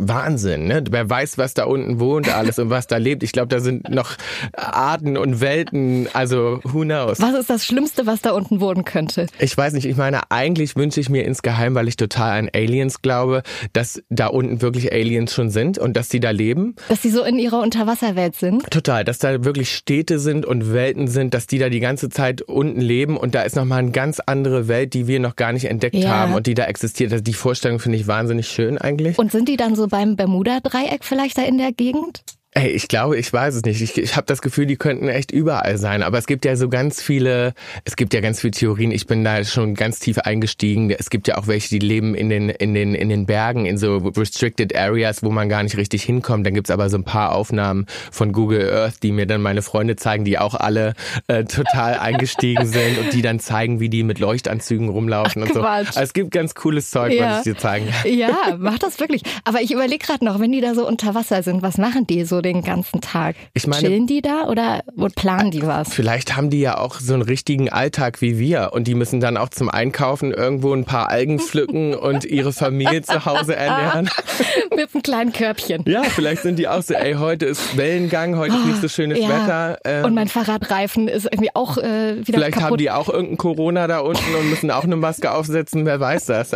Wahnsinn, 0.00 0.66
ne? 0.66 0.82
Wer 0.90 1.08
weiß, 1.08 1.38
was 1.38 1.54
da 1.54 1.64
unten 1.64 2.00
wohnt 2.00 2.28
alles 2.34 2.58
und 2.58 2.70
was 2.70 2.86
da 2.86 2.96
lebt. 2.96 3.22
Ich 3.22 3.32
glaube, 3.32 3.48
da 3.48 3.60
sind 3.60 3.88
noch 3.88 4.12
Arten 4.52 5.16
und 5.16 5.40
Welten, 5.40 6.08
also 6.12 6.60
who 6.64 6.82
knows. 6.82 7.20
was 7.20 7.34
ist 7.34 7.50
das 7.50 7.64
Schlimmste, 7.64 8.06
was 8.06 8.22
da 8.22 8.32
unten 8.32 8.60
wohnen 8.60 8.84
könnte? 8.84 9.26
Ich 9.38 9.56
weiß 9.56 9.72
nicht, 9.74 9.86
ich 9.86 9.96
meine, 9.96 10.30
eigentlich 10.30 10.76
wünsche 10.76 11.00
ich 11.00 11.08
mir 11.08 11.24
insgeheim, 11.24 11.74
weil 11.74 11.88
ich 11.88 11.96
total 11.96 12.38
an 12.38 12.50
Aliens 12.54 13.02
glaube, 13.02 13.42
dass 13.72 14.02
da 14.10 14.26
unten 14.28 14.62
wirklich 14.62 14.92
Aliens 14.92 15.34
schon 15.34 15.50
sind 15.50 15.78
und 15.78 15.96
dass 15.96 16.08
die 16.08 16.20
da 16.20 16.30
leben. 16.30 16.74
Dass 16.88 17.02
sie 17.02 17.10
so 17.10 17.22
in 17.24 17.38
ihrer 17.38 17.60
Unterwasserwelt 17.60 18.36
sind? 18.36 18.70
Total, 18.70 19.04
dass 19.04 19.18
da 19.18 19.44
wirklich 19.44 19.74
Städte 19.74 20.18
sind 20.18 20.46
und 20.46 20.72
Welten 20.72 21.08
sind, 21.08 21.34
dass 21.34 21.46
die 21.46 21.58
da 21.58 21.68
die 21.68 21.80
ganze 21.80 22.08
Zeit 22.08 22.42
unten 22.42 22.80
leben 22.80 23.16
und 23.16 23.34
da 23.34 23.42
ist 23.42 23.56
nochmal 23.56 23.80
eine 23.80 23.90
ganz 23.90 24.20
andere 24.24 24.68
Welt, 24.68 24.94
die 24.94 25.06
wir 25.06 25.20
noch 25.20 25.36
gar 25.36 25.52
nicht 25.52 25.66
entdeckt 25.66 25.94
Ja. 25.96 26.10
haben 26.10 26.34
und 26.34 26.46
die 26.46 26.54
da 26.54 26.64
existiert. 26.64 27.12
Also 27.12 27.22
die 27.22 27.34
Vorstellung 27.34 27.78
finde 27.78 27.98
ich 27.98 28.06
wahnsinnig 28.06 28.48
schön 28.48 28.78
eigentlich. 28.78 29.18
Und 29.18 29.32
sind 29.32 29.48
die 29.48 29.56
dann 29.56 29.74
so 29.74 29.85
beim 29.88 30.16
Bermuda-Dreieck 30.16 31.04
vielleicht 31.04 31.38
da 31.38 31.42
in 31.42 31.58
der 31.58 31.72
Gegend? 31.72 32.22
Ey, 32.56 32.68
ich 32.70 32.88
glaube, 32.88 33.18
ich 33.18 33.30
weiß 33.30 33.54
es 33.54 33.64
nicht. 33.64 33.82
Ich, 33.82 33.98
ich 33.98 34.16
habe 34.16 34.24
das 34.26 34.40
Gefühl, 34.40 34.64
die 34.64 34.76
könnten 34.76 35.08
echt 35.08 35.30
überall 35.30 35.76
sein. 35.76 36.02
Aber 36.02 36.16
es 36.16 36.26
gibt 36.26 36.46
ja 36.46 36.56
so 36.56 36.70
ganz 36.70 37.02
viele, 37.02 37.52
es 37.84 37.96
gibt 37.96 38.14
ja 38.14 38.22
ganz 38.22 38.40
viele 38.40 38.52
Theorien. 38.52 38.92
Ich 38.92 39.06
bin 39.06 39.22
da 39.24 39.44
schon 39.44 39.74
ganz 39.74 39.98
tief 39.98 40.16
eingestiegen. 40.20 40.88
Es 40.90 41.10
gibt 41.10 41.28
ja 41.28 41.36
auch 41.36 41.48
welche, 41.48 41.68
die 41.68 41.80
leben 41.86 42.14
in 42.14 42.30
den, 42.30 42.48
in 42.48 42.72
den, 42.72 42.94
in 42.94 43.10
den 43.10 43.26
Bergen, 43.26 43.66
in 43.66 43.76
so 43.76 43.98
restricted 43.98 44.74
areas, 44.74 45.22
wo 45.22 45.30
man 45.30 45.50
gar 45.50 45.62
nicht 45.64 45.76
richtig 45.76 46.02
hinkommt. 46.04 46.46
Dann 46.46 46.54
gibt's 46.54 46.70
aber 46.70 46.88
so 46.88 46.96
ein 46.96 47.04
paar 47.04 47.32
Aufnahmen 47.34 47.84
von 48.10 48.32
Google 48.32 48.72
Earth, 48.72 49.02
die 49.02 49.12
mir 49.12 49.26
dann 49.26 49.42
meine 49.42 49.60
Freunde 49.60 49.96
zeigen, 49.96 50.24
die 50.24 50.38
auch 50.38 50.54
alle 50.54 50.94
äh, 51.26 51.44
total 51.44 51.94
eingestiegen 51.98 52.64
sind 52.64 52.98
und 52.98 53.12
die 53.12 53.20
dann 53.20 53.38
zeigen, 53.38 53.80
wie 53.80 53.90
die 53.90 54.02
mit 54.02 54.18
Leuchtanzügen 54.18 54.88
rumlaufen 54.88 55.42
Ach, 55.42 55.48
und 55.48 55.54
so. 55.54 55.60
Quatsch. 55.60 55.88
Also 55.88 56.00
es 56.00 56.14
gibt 56.14 56.30
ganz 56.30 56.54
cooles 56.54 56.90
Zeug, 56.90 57.12
Ja. 57.12 57.32
was 57.32 57.38
ich 57.46 57.52
dir 57.52 57.58
zeigen 57.58 57.88
kann. 57.90 58.10
Ja, 58.14 58.56
mach 58.58 58.78
das 58.78 58.98
wirklich. 58.98 59.20
Aber 59.44 59.60
ich 59.60 59.72
überlege 59.72 59.98
gerade 60.06 60.24
noch, 60.24 60.40
wenn 60.40 60.52
die 60.52 60.62
da 60.62 60.74
so 60.74 60.88
unter 60.88 61.14
Wasser 61.14 61.42
sind, 61.42 61.60
was 61.60 61.76
machen 61.76 62.06
die 62.06 62.24
so 62.24 62.40
den 62.46 62.62
ganzen 62.62 63.00
Tag? 63.00 63.36
Ich 63.54 63.66
meine- 63.66 63.82
Chillen 63.82 64.06
die 64.06 64.22
da 64.22 64.44
oder 64.48 64.82
planen 65.14 65.50
die 65.50 65.62
was? 65.62 65.92
Vielleicht 65.92 66.36
haben 66.36 66.50
die 66.50 66.60
ja 66.60 66.78
auch 66.78 67.00
so 67.00 67.12
einen 67.14 67.22
richtigen 67.22 67.68
Alltag 67.70 68.20
wie 68.22 68.38
wir 68.38 68.70
und 68.72 68.86
die 68.86 68.94
müssen 68.94 69.20
dann 69.20 69.36
auch 69.36 69.48
zum 69.48 69.68
Einkaufen 69.68 70.32
irgendwo 70.32 70.72
ein 70.72 70.84
paar 70.84 71.08
Algen 71.08 71.38
pflücken 71.38 71.94
und 71.96 72.24
ihre 72.24 72.52
Familie 72.52 73.02
zu 73.02 73.24
Hause 73.26 73.56
ernähren. 73.56 74.08
Mit 74.76 74.92
einem 74.94 75.02
kleinen 75.02 75.32
Körbchen. 75.32 75.82
Ja, 75.86 76.02
vielleicht 76.04 76.42
sind 76.42 76.58
die 76.58 76.68
auch 76.68 76.82
so, 76.82 76.94
ey, 76.94 77.14
heute 77.14 77.46
ist 77.46 77.76
Wellengang, 77.76 78.36
heute 78.36 78.54
ist 78.54 78.64
nicht 78.66 78.80
so 78.80 78.88
schönes 78.88 79.18
Ja. 79.18 79.28
Wetter. 79.28 79.78
ähm, 79.84 80.04
und 80.04 80.14
mein 80.14 80.28
Fahrradreifen 80.28 81.08
ist 81.08 81.24
irgendwie 81.24 81.50
auch 81.54 81.78
äh, 81.78 82.16
wieder 82.26 82.38
Vielleicht 82.38 82.56
haben 82.56 82.62
kaputt. 82.64 82.80
die 82.80 82.90
auch 82.90 83.08
irgendein 83.08 83.38
Corona 83.38 83.86
da 83.86 84.00
unten 84.00 84.34
und 84.38 84.50
müssen 84.50 84.70
auch 84.70 84.84
eine 84.84 84.96
Maske 84.96 85.32
aufsetzen, 85.32 85.84
wer 85.86 85.98
weiß 86.00 86.26
das. 86.26 86.52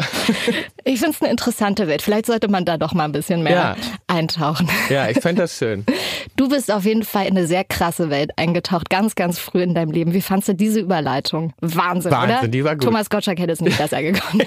Ich 0.85 1.01
finde 1.01 1.15
es 1.17 1.23
eine 1.23 1.31
interessante 1.31 1.87
Welt. 1.89 2.03
Vielleicht 2.03 2.27
sollte 2.27 2.49
man 2.49 2.65
da 2.65 2.77
doch 2.79 2.93
mal 2.95 3.05
ein 3.05 3.13
bisschen 3.13 3.43
mehr 3.43 3.53
Ja. 3.53 3.77
eintauchen. 4.07 4.69
Ja, 4.89 5.09
ich 5.09 5.19
fände 5.21 5.43
das 5.43 5.57
schön. 5.57 5.80
Du 6.37 6.49
bist 6.49 6.73
auf 6.73 6.85
jeden 6.85 7.05
Fall 7.05 7.27
in 7.27 7.37
eine 7.37 7.47
sehr 7.47 7.65
krasse 7.65 8.11
Welt 8.11 8.31
eingetaucht, 8.37 8.91
ganz, 8.91 9.15
ganz 9.15 9.39
früh 9.39 9.63
in 9.63 9.75
deinem 9.75 9.91
Leben. 9.91 10.15
Wie 10.15 10.21
fandst 10.21 10.49
du 10.49 10.55
diese 10.55 10.81
Überleitung? 10.81 11.53
Wahnsinn, 11.61 12.11
Wahnsinn, 12.11 12.39
oder? 12.39 12.49
die 12.49 12.65
war 12.65 12.75
gut. 12.77 12.85
Thomas 12.85 13.11
Gottschalk 13.11 13.39
hätte 13.39 13.53
es 13.53 13.61
nicht 13.61 13.79
besser 13.79 14.03
gekonnt. 14.03 14.47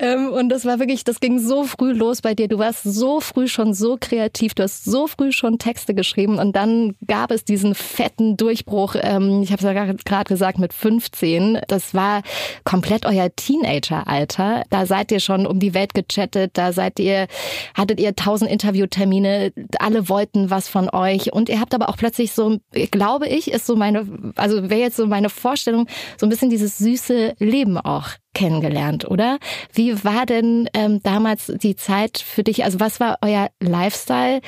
ähm, 0.00 0.28
und 0.28 0.48
das 0.48 0.64
war 0.64 0.78
wirklich, 0.78 1.04
das 1.04 1.20
ging 1.20 1.38
so 1.38 1.64
früh 1.64 1.92
los 1.92 2.20
bei 2.20 2.34
dir. 2.34 2.48
Du 2.48 2.58
warst 2.58 2.82
so 2.84 3.20
früh 3.20 3.48
schon 3.48 3.74
so 3.74 3.96
kreativ, 4.00 4.54
du 4.54 4.62
hast 4.62 4.84
so 4.84 5.06
früh 5.06 5.32
schon 5.32 5.58
Texte 5.58 5.94
geschrieben 5.94 6.38
und 6.38 6.54
dann 6.54 6.94
gab 7.06 7.30
es 7.30 7.44
diesen 7.44 7.74
fetten 7.74 8.36
Durchbruch. 8.36 8.96
Ähm, 9.00 9.42
ich 9.42 9.52
habe 9.52 9.66
es 9.66 9.74
ja 9.74 9.94
gerade 9.94 10.28
gesagt 10.28 10.58
mit 10.58 10.72
15. 10.72 11.60
Das 11.68 11.94
war 11.94 12.22
komplett 12.64 13.06
euer 13.06 13.34
Teenageralter. 13.34 14.64
Da 14.70 14.86
seid 14.86 15.12
ihr 15.12 15.20
schon 15.20 15.46
um 15.46 15.58
die 15.58 15.74
Welt 15.74 15.94
gechattet, 15.94 16.52
da 16.54 16.72
seid 16.72 16.98
ihr, 16.98 17.26
hattet 17.74 18.00
ihr 18.00 18.14
tausend 18.14 18.50
Interviewtermine, 18.94 19.52
alle 19.78 20.08
wollten 20.08 20.50
was 20.50 20.68
von 20.68 20.88
euch. 20.90 21.32
Und 21.32 21.48
ihr 21.48 21.60
habt 21.60 21.74
aber 21.74 21.88
auch 21.88 21.96
plötzlich 21.96 22.32
so, 22.32 22.58
glaube 22.90 23.28
ich, 23.28 23.50
ist 23.50 23.66
so 23.66 23.76
meine, 23.76 24.32
also 24.36 24.70
wäre 24.70 24.80
jetzt 24.80 24.96
so 24.96 25.06
meine 25.06 25.30
Vorstellung, 25.30 25.86
so 26.16 26.26
ein 26.26 26.30
bisschen 26.30 26.50
dieses 26.50 26.78
süße 26.78 27.34
Leben 27.38 27.78
auch 27.78 28.08
kennengelernt, 28.34 29.04
oder? 29.06 29.38
Wie 29.72 30.04
war 30.04 30.26
denn 30.26 30.68
ähm, 30.74 31.00
damals 31.02 31.52
die 31.56 31.76
Zeit 31.76 32.18
für 32.18 32.42
dich? 32.44 32.64
Also 32.64 32.80
was 32.80 33.00
war 33.00 33.18
euer 33.22 33.48
Lifestyle 33.60 34.40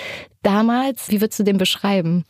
damals? 0.42 1.10
Wie 1.10 1.20
würdest 1.20 1.40
du 1.40 1.42
den 1.42 1.58
beschreiben? 1.58 2.24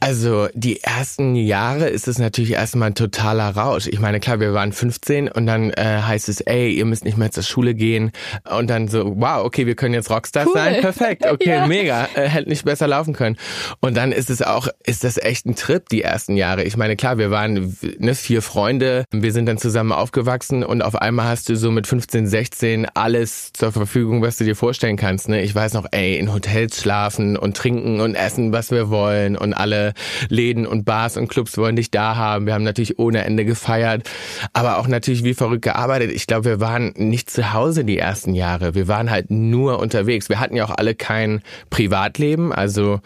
Also 0.00 0.48
die 0.54 0.82
ersten 0.82 1.36
Jahre 1.36 1.88
ist 1.88 2.08
es 2.08 2.18
natürlich 2.18 2.52
erstmal 2.52 2.88
ein 2.90 2.94
totaler 2.94 3.50
Rausch. 3.54 3.86
Ich 3.86 4.00
meine, 4.00 4.18
klar, 4.18 4.40
wir 4.40 4.54
waren 4.54 4.72
15 4.72 5.28
und 5.28 5.44
dann 5.46 5.70
äh, 5.72 6.00
heißt 6.00 6.30
es, 6.30 6.40
ey, 6.40 6.70
ihr 6.72 6.86
müsst 6.86 7.04
nicht 7.04 7.18
mehr 7.18 7.30
zur 7.30 7.42
Schule 7.42 7.74
gehen. 7.74 8.12
Und 8.50 8.70
dann 8.70 8.88
so, 8.88 9.12
wow, 9.20 9.44
okay, 9.44 9.66
wir 9.66 9.74
können 9.74 9.92
jetzt 9.92 10.08
Rockstars 10.08 10.46
Cool. 10.46 10.54
sein. 10.54 10.80
Perfekt, 10.80 11.26
okay, 11.30 11.50
Ja. 11.50 11.66
mega. 11.66 12.08
Äh, 12.14 12.28
hätte 12.28 12.48
nicht 12.48 12.64
besser 12.64 12.88
laufen 12.88 13.12
können. 13.12 13.36
Und 13.80 13.94
dann 13.94 14.10
ist 14.12 14.30
es 14.30 14.40
auch, 14.40 14.68
ist 14.86 15.04
das 15.04 15.18
echt 15.18 15.44
ein 15.44 15.54
Trip, 15.54 15.86
die 15.90 16.00
ersten 16.00 16.36
Jahre. 16.38 16.64
Ich 16.64 16.78
meine, 16.78 16.96
klar, 16.96 17.18
wir 17.18 17.30
waren 17.30 17.76
ne, 17.98 18.14
vier 18.14 18.40
Freunde, 18.40 19.04
wir 19.12 19.32
sind 19.32 19.44
dann 19.44 19.58
zusammen 19.58 19.92
aufgewachsen 19.92 20.64
und 20.64 20.80
auf 20.90 20.96
einmal 20.96 21.28
hast 21.28 21.48
du 21.48 21.54
so 21.54 21.70
mit 21.70 21.86
15, 21.86 22.26
16 22.26 22.86
alles 22.94 23.52
zur 23.52 23.70
Verfügung, 23.70 24.22
was 24.22 24.38
du 24.38 24.44
dir 24.44 24.56
vorstellen 24.56 24.96
kannst. 24.96 25.28
Ne? 25.28 25.40
Ich 25.40 25.54
weiß 25.54 25.74
noch, 25.74 25.86
ey, 25.92 26.16
in 26.16 26.32
Hotels 26.32 26.80
schlafen 26.80 27.36
und 27.36 27.56
trinken 27.56 28.00
und 28.00 28.16
essen, 28.16 28.52
was 28.52 28.72
wir 28.72 28.90
wollen 28.90 29.36
und 29.36 29.54
alle 29.54 29.94
Läden 30.30 30.66
und 30.66 30.84
Bars 30.84 31.16
und 31.16 31.28
Clubs 31.28 31.56
wollen 31.56 31.76
dich 31.76 31.92
da 31.92 32.16
haben. 32.16 32.46
Wir 32.46 32.54
haben 32.54 32.64
natürlich 32.64 32.98
ohne 32.98 33.22
Ende 33.22 33.44
gefeiert, 33.44 34.10
aber 34.52 34.78
auch 34.78 34.88
natürlich 34.88 35.22
wie 35.22 35.34
verrückt 35.34 35.62
gearbeitet. 35.62 36.10
Ich 36.10 36.26
glaube, 36.26 36.46
wir 36.46 36.60
waren 36.60 36.92
nicht 36.96 37.30
zu 37.30 37.52
Hause 37.52 37.84
die 37.84 37.98
ersten 37.98 38.34
Jahre. 38.34 38.74
Wir 38.74 38.88
waren 38.88 39.12
halt 39.12 39.30
nur 39.30 39.78
unterwegs. 39.78 40.28
Wir 40.28 40.40
hatten 40.40 40.56
ja 40.56 40.64
auch 40.64 40.76
alle 40.76 40.96
kein 40.96 41.40
Privatleben, 41.70 42.52
also 42.52 42.98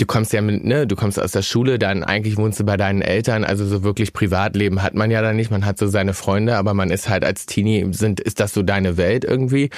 du 0.00 0.06
kommst 0.06 0.32
ja 0.32 0.40
mit, 0.40 0.64
ne, 0.64 0.86
du 0.86 0.96
kommst 0.96 1.20
aus 1.20 1.32
der 1.32 1.42
Schule, 1.42 1.78
dann 1.78 2.02
eigentlich 2.02 2.36
wohnst 2.38 2.58
du 2.58 2.64
bei 2.64 2.76
deinen 2.76 3.02
Eltern, 3.02 3.44
also 3.44 3.66
so 3.66 3.82
wirklich 3.82 4.12
Privatleben 4.12 4.82
hat 4.82 4.94
man 4.94 5.10
ja 5.10 5.20
dann 5.20 5.36
nicht. 5.36 5.50
Man 5.50 5.66
hat 5.66 5.78
so 5.78 5.86
seine 5.88 6.14
Freunde, 6.14 6.56
aber 6.56 6.72
man 6.72 6.90
ist 6.90 7.08
halt 7.08 7.24
als 7.24 7.46
Teenie, 7.46 7.86
sind, 7.92 8.18
ist 8.18 8.40
das 8.40 8.54
so 8.54 8.62
deine 8.62 8.96
Welt 8.96 9.24
irgendwie. 9.24 9.68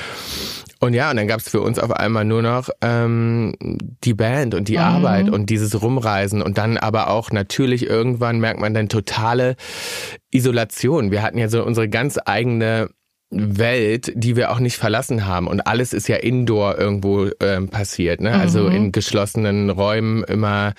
Und 0.79 0.95
ja, 0.95 1.11
und 1.11 1.17
dann 1.17 1.27
gab's 1.27 1.49
für 1.49 1.61
uns 1.61 1.79
auf 1.79 1.93
einmal 1.93 2.25
nur 2.25 2.43
noch 2.43 2.69
ähm, 2.81 3.55
die 4.05 4.15
Band 4.15 4.55
und 4.55 4.69
die 4.69 4.79
mhm. 4.79 4.83
Arbeit 4.83 5.31
und 5.31 5.51
dieses 5.51 5.81
Rumreisen 5.81 6.43
und 6.43 6.59
dann 6.59 6.77
aber 6.77 7.09
auch 7.09 7.31
natürlich 7.31 7.87
irgendwann 7.87 8.39
merkt 8.39 8.61
man 8.61 8.75
dann 8.75 8.89
totale 8.89 9.57
Isolation. 10.31 11.11
Wir 11.11 11.23
hatten 11.23 11.39
ja 11.39 11.49
so 11.49 11.65
unsere 11.65 11.89
ganz 11.89 12.19
eigene 12.25 12.91
Welt, 13.33 14.13
die 14.15 14.37
wir 14.37 14.51
auch 14.51 14.59
nicht 14.59 14.77
verlassen 14.77 15.27
haben. 15.27 15.47
Und 15.47 15.67
alles 15.67 15.93
ist 15.93 16.09
ja 16.09 16.17
indoor 16.17 16.79
irgendwo 16.79 17.29
ähm, 17.41 17.69
passiert. 17.69 18.21
Ne? 18.21 18.33
Also 18.33 18.65
mhm. 18.65 18.77
in 18.77 18.93
geschlossenen 18.93 19.71
Räumen 19.71 20.23
immer 20.25 20.75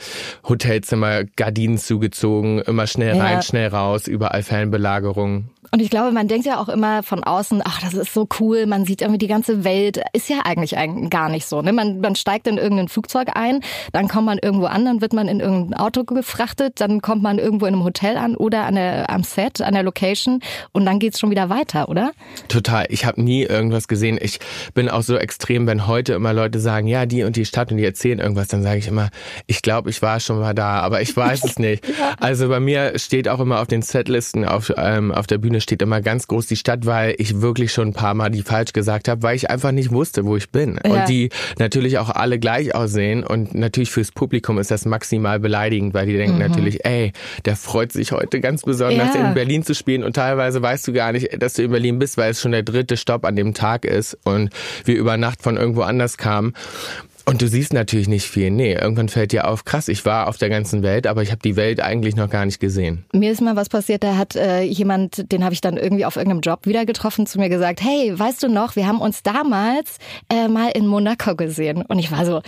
Hotelzimmer, 0.48 1.24
Gardinen 1.36 1.78
zugezogen, 1.78 2.60
immer 2.60 2.88
schnell 2.88 3.20
rein, 3.20 3.36
ja. 3.36 3.42
schnell 3.42 3.68
raus, 3.70 4.08
überall 4.08 4.44
Fernbelagerung. 4.44 5.50
Und 5.72 5.82
ich 5.82 5.90
glaube, 5.90 6.12
man 6.12 6.28
denkt 6.28 6.46
ja 6.46 6.60
auch 6.60 6.70
immer 6.70 7.04
von 7.04 7.24
außen, 7.24 7.62
ach, 7.64 7.82
das 7.82 7.94
ist 7.94 8.14
so 8.14 8.28
cool, 8.40 8.66
man 8.66 8.86
sieht 8.86 9.02
irgendwie 9.02 9.18
die 9.18 9.28
ganze 9.28 9.64
Welt. 9.64 10.00
Ist 10.14 10.30
ja 10.30 10.42
eigentlich 10.44 10.76
gar 11.10 11.30
nicht 11.30 11.46
so. 11.46 11.62
Ne? 11.62 11.74
Man, 11.74 12.00
man 12.00 12.16
steigt 12.16 12.48
in 12.48 12.58
irgendein 12.58 12.88
Flugzeug 12.88 13.30
ein, 13.34 13.62
dann 13.92 14.08
kommt 14.08 14.26
man 14.26 14.38
irgendwo 14.38 14.66
an, 14.66 14.86
dann 14.86 15.02
wird 15.02 15.14
man 15.14 15.28
in 15.28 15.40
irgendein 15.40 15.80
Auto 15.80 16.04
gefrachtet, 16.04 16.80
dann 16.80 17.02
kommt 17.02 17.24
man 17.24 17.40
irgendwo 17.40 17.66
in 17.66 17.74
einem 17.74 17.84
Hotel 17.84 18.18
an 18.18 18.36
oder 18.36 18.66
an 18.66 18.76
der, 18.76 19.10
am 19.10 19.24
Set, 19.24 19.62
an 19.62 19.74
der 19.74 19.84
Location 19.84 20.42
und 20.72 20.86
dann 20.86 21.00
geht's 21.00 21.20
schon 21.20 21.32
wieder 21.32 21.50
weiter, 21.50 21.90
oder? 21.90 22.12
Total. 22.48 22.86
Ich 22.90 23.06
habe 23.06 23.22
nie 23.22 23.44
irgendwas 23.44 23.88
gesehen. 23.88 24.18
Ich 24.22 24.40
bin 24.74 24.90
auch 24.90 25.02
so 25.02 25.18
extrem, 25.18 25.68
wenn 25.68 25.88
heute 25.88 26.14
immer 26.14 26.34
Leute 26.34 26.60
sagen, 26.60 26.88
ja, 26.88 27.06
die 27.06 27.24
und 27.24 27.36
die 27.36 27.46
Stadt 27.46 27.72
und 27.72 27.78
die 27.78 27.86
erzählen 27.86 28.20
irgendwas, 28.20 28.48
dann 28.48 28.64
sage 28.64 28.80
ich 28.80 28.88
immer, 28.88 29.10
ich 29.48 29.62
glaube, 29.62 29.90
ich 29.90 30.02
war 30.02 30.20
schon 30.20 30.40
mal 30.40 30.54
da, 30.54 30.82
aber 30.82 31.02
ich 31.02 31.16
weiß 31.16 31.44
es 31.44 31.60
nicht. 31.60 31.88
ja. 32.00 32.16
Also 32.20 32.48
bei 32.50 32.60
mir 32.60 32.98
steht 33.00 33.28
auch 33.28 33.40
immer 33.40 33.62
auf 33.62 33.68
den 33.68 33.82
Setlisten 33.82 34.46
auf, 34.46 34.72
ähm, 34.78 35.12
auf 35.12 35.28
der 35.28 35.38
Bühne 35.38 35.53
steht 35.62 35.82
immer 35.82 36.02
ganz 36.02 36.28
groß 36.28 36.48
die 36.48 36.56
Stadt, 36.56 36.86
weil 36.86 37.16
ich 37.18 37.42
wirklich 37.42 37.72
schon 37.72 37.90
ein 37.90 37.94
paar 37.94 38.14
Mal 38.14 38.30
die 38.30 38.42
falsch 38.42 38.74
gesagt 38.74 39.08
habe, 39.08 39.24
weil 39.24 39.36
ich 39.36 39.50
einfach 39.50 39.72
nicht 39.72 39.92
wusste, 39.92 40.26
wo 40.26 40.36
ich 40.36 40.50
bin. 40.50 40.80
Ja. 40.84 40.92
Und 40.92 41.10
die 41.10 41.30
natürlich 41.60 41.98
auch 41.98 42.10
alle 42.10 42.40
gleich 42.40 42.76
aussehen. 42.76 43.24
Und 43.24 43.54
natürlich 43.54 43.92
fürs 43.92 44.12
Publikum 44.12 44.58
ist 44.60 44.72
das 44.72 44.86
maximal 44.86 45.40
beleidigend, 45.40 45.94
weil 45.94 46.06
die 46.06 46.18
denken 46.18 46.36
mhm. 46.36 46.48
natürlich, 46.48 46.86
ey, 46.86 47.12
der 47.46 47.56
freut 47.56 47.92
sich 47.92 48.12
heute 48.12 48.40
ganz 48.40 48.64
besonders 48.64 49.14
ja. 49.16 49.28
in 49.28 49.34
Berlin 49.34 49.64
zu 49.64 49.76
spielen. 49.76 50.04
Und 50.04 50.16
teilweise 50.16 50.62
weißt 50.62 50.88
du 50.88 50.94
gar 50.94 51.12
nicht, 51.12 51.42
dass 51.42 51.54
du 51.54 51.64
in 51.64 51.72
Berlin 51.72 52.00
bist, 52.00 52.18
weil 52.18 52.32
es 52.32 52.42
schon 52.42 52.52
der 52.52 52.64
dritte 52.64 52.98
Stopp 52.98 53.26
an 53.26 53.36
dem 53.36 53.54
Tag 53.54 53.86
ist 53.86 54.18
und 54.24 54.50
wir 54.86 54.96
über 54.96 55.18
Nacht 55.18 55.42
von 55.42 55.58
irgendwo 55.58 55.82
anders 55.82 56.18
kamen. 56.18 56.54
Und 57.26 57.42
du 57.42 57.48
siehst 57.48 57.74
natürlich 57.74 58.10
nicht 58.10 58.26
viel. 58.26 58.52
Nee, 58.52 58.74
irgendwann 58.74 59.08
fällt 59.08 59.32
dir 59.32 59.48
auf, 59.48 59.64
krass, 59.64 59.88
ich 59.88 60.06
war 60.06 60.28
auf 60.28 60.38
der 60.38 60.50
ganzen 60.50 60.84
Welt, 60.84 61.08
aber 61.08 61.22
ich 61.22 61.32
habe 61.32 61.42
die 61.42 61.56
Welt 61.56 61.82
eigentlich 61.82 62.16
noch 62.16 62.30
gar 62.30 62.46
nicht 62.46 62.60
gesehen. 62.60 63.06
Mir 63.14 63.32
ist 63.32 63.42
mal 63.42 63.56
was 63.56 63.70
passiert, 63.70 64.04
da 64.04 64.18
hat 64.18 64.36
äh, 64.36 64.62
jemand, 64.62 65.32
den 65.32 65.44
habe 65.44 65.54
ich 65.54 65.62
dann 65.62 65.78
irgendwie 65.78 66.06
auf 66.06 66.18
irgendeinem 66.18 66.42
Job 66.42 66.66
wieder 66.66 66.86
getroffen, 66.86 67.26
zu 67.26 67.40
mir 67.40 67.48
gesagt, 67.48 67.82
hey, 67.82 68.18
weißt 68.18 68.44
du 68.44 68.50
noch, 68.50 68.76
wir 68.76 68.88
haben 68.88 69.00
uns 69.00 69.24
damals 69.24 69.98
äh, 70.30 70.50
mal 70.50 70.72
in 70.72 70.86
Monaco 70.86 71.36
gesehen. 71.36 71.84
Und 71.84 71.98
ich 71.98 72.12
war 72.12 72.26
so, 72.26 72.42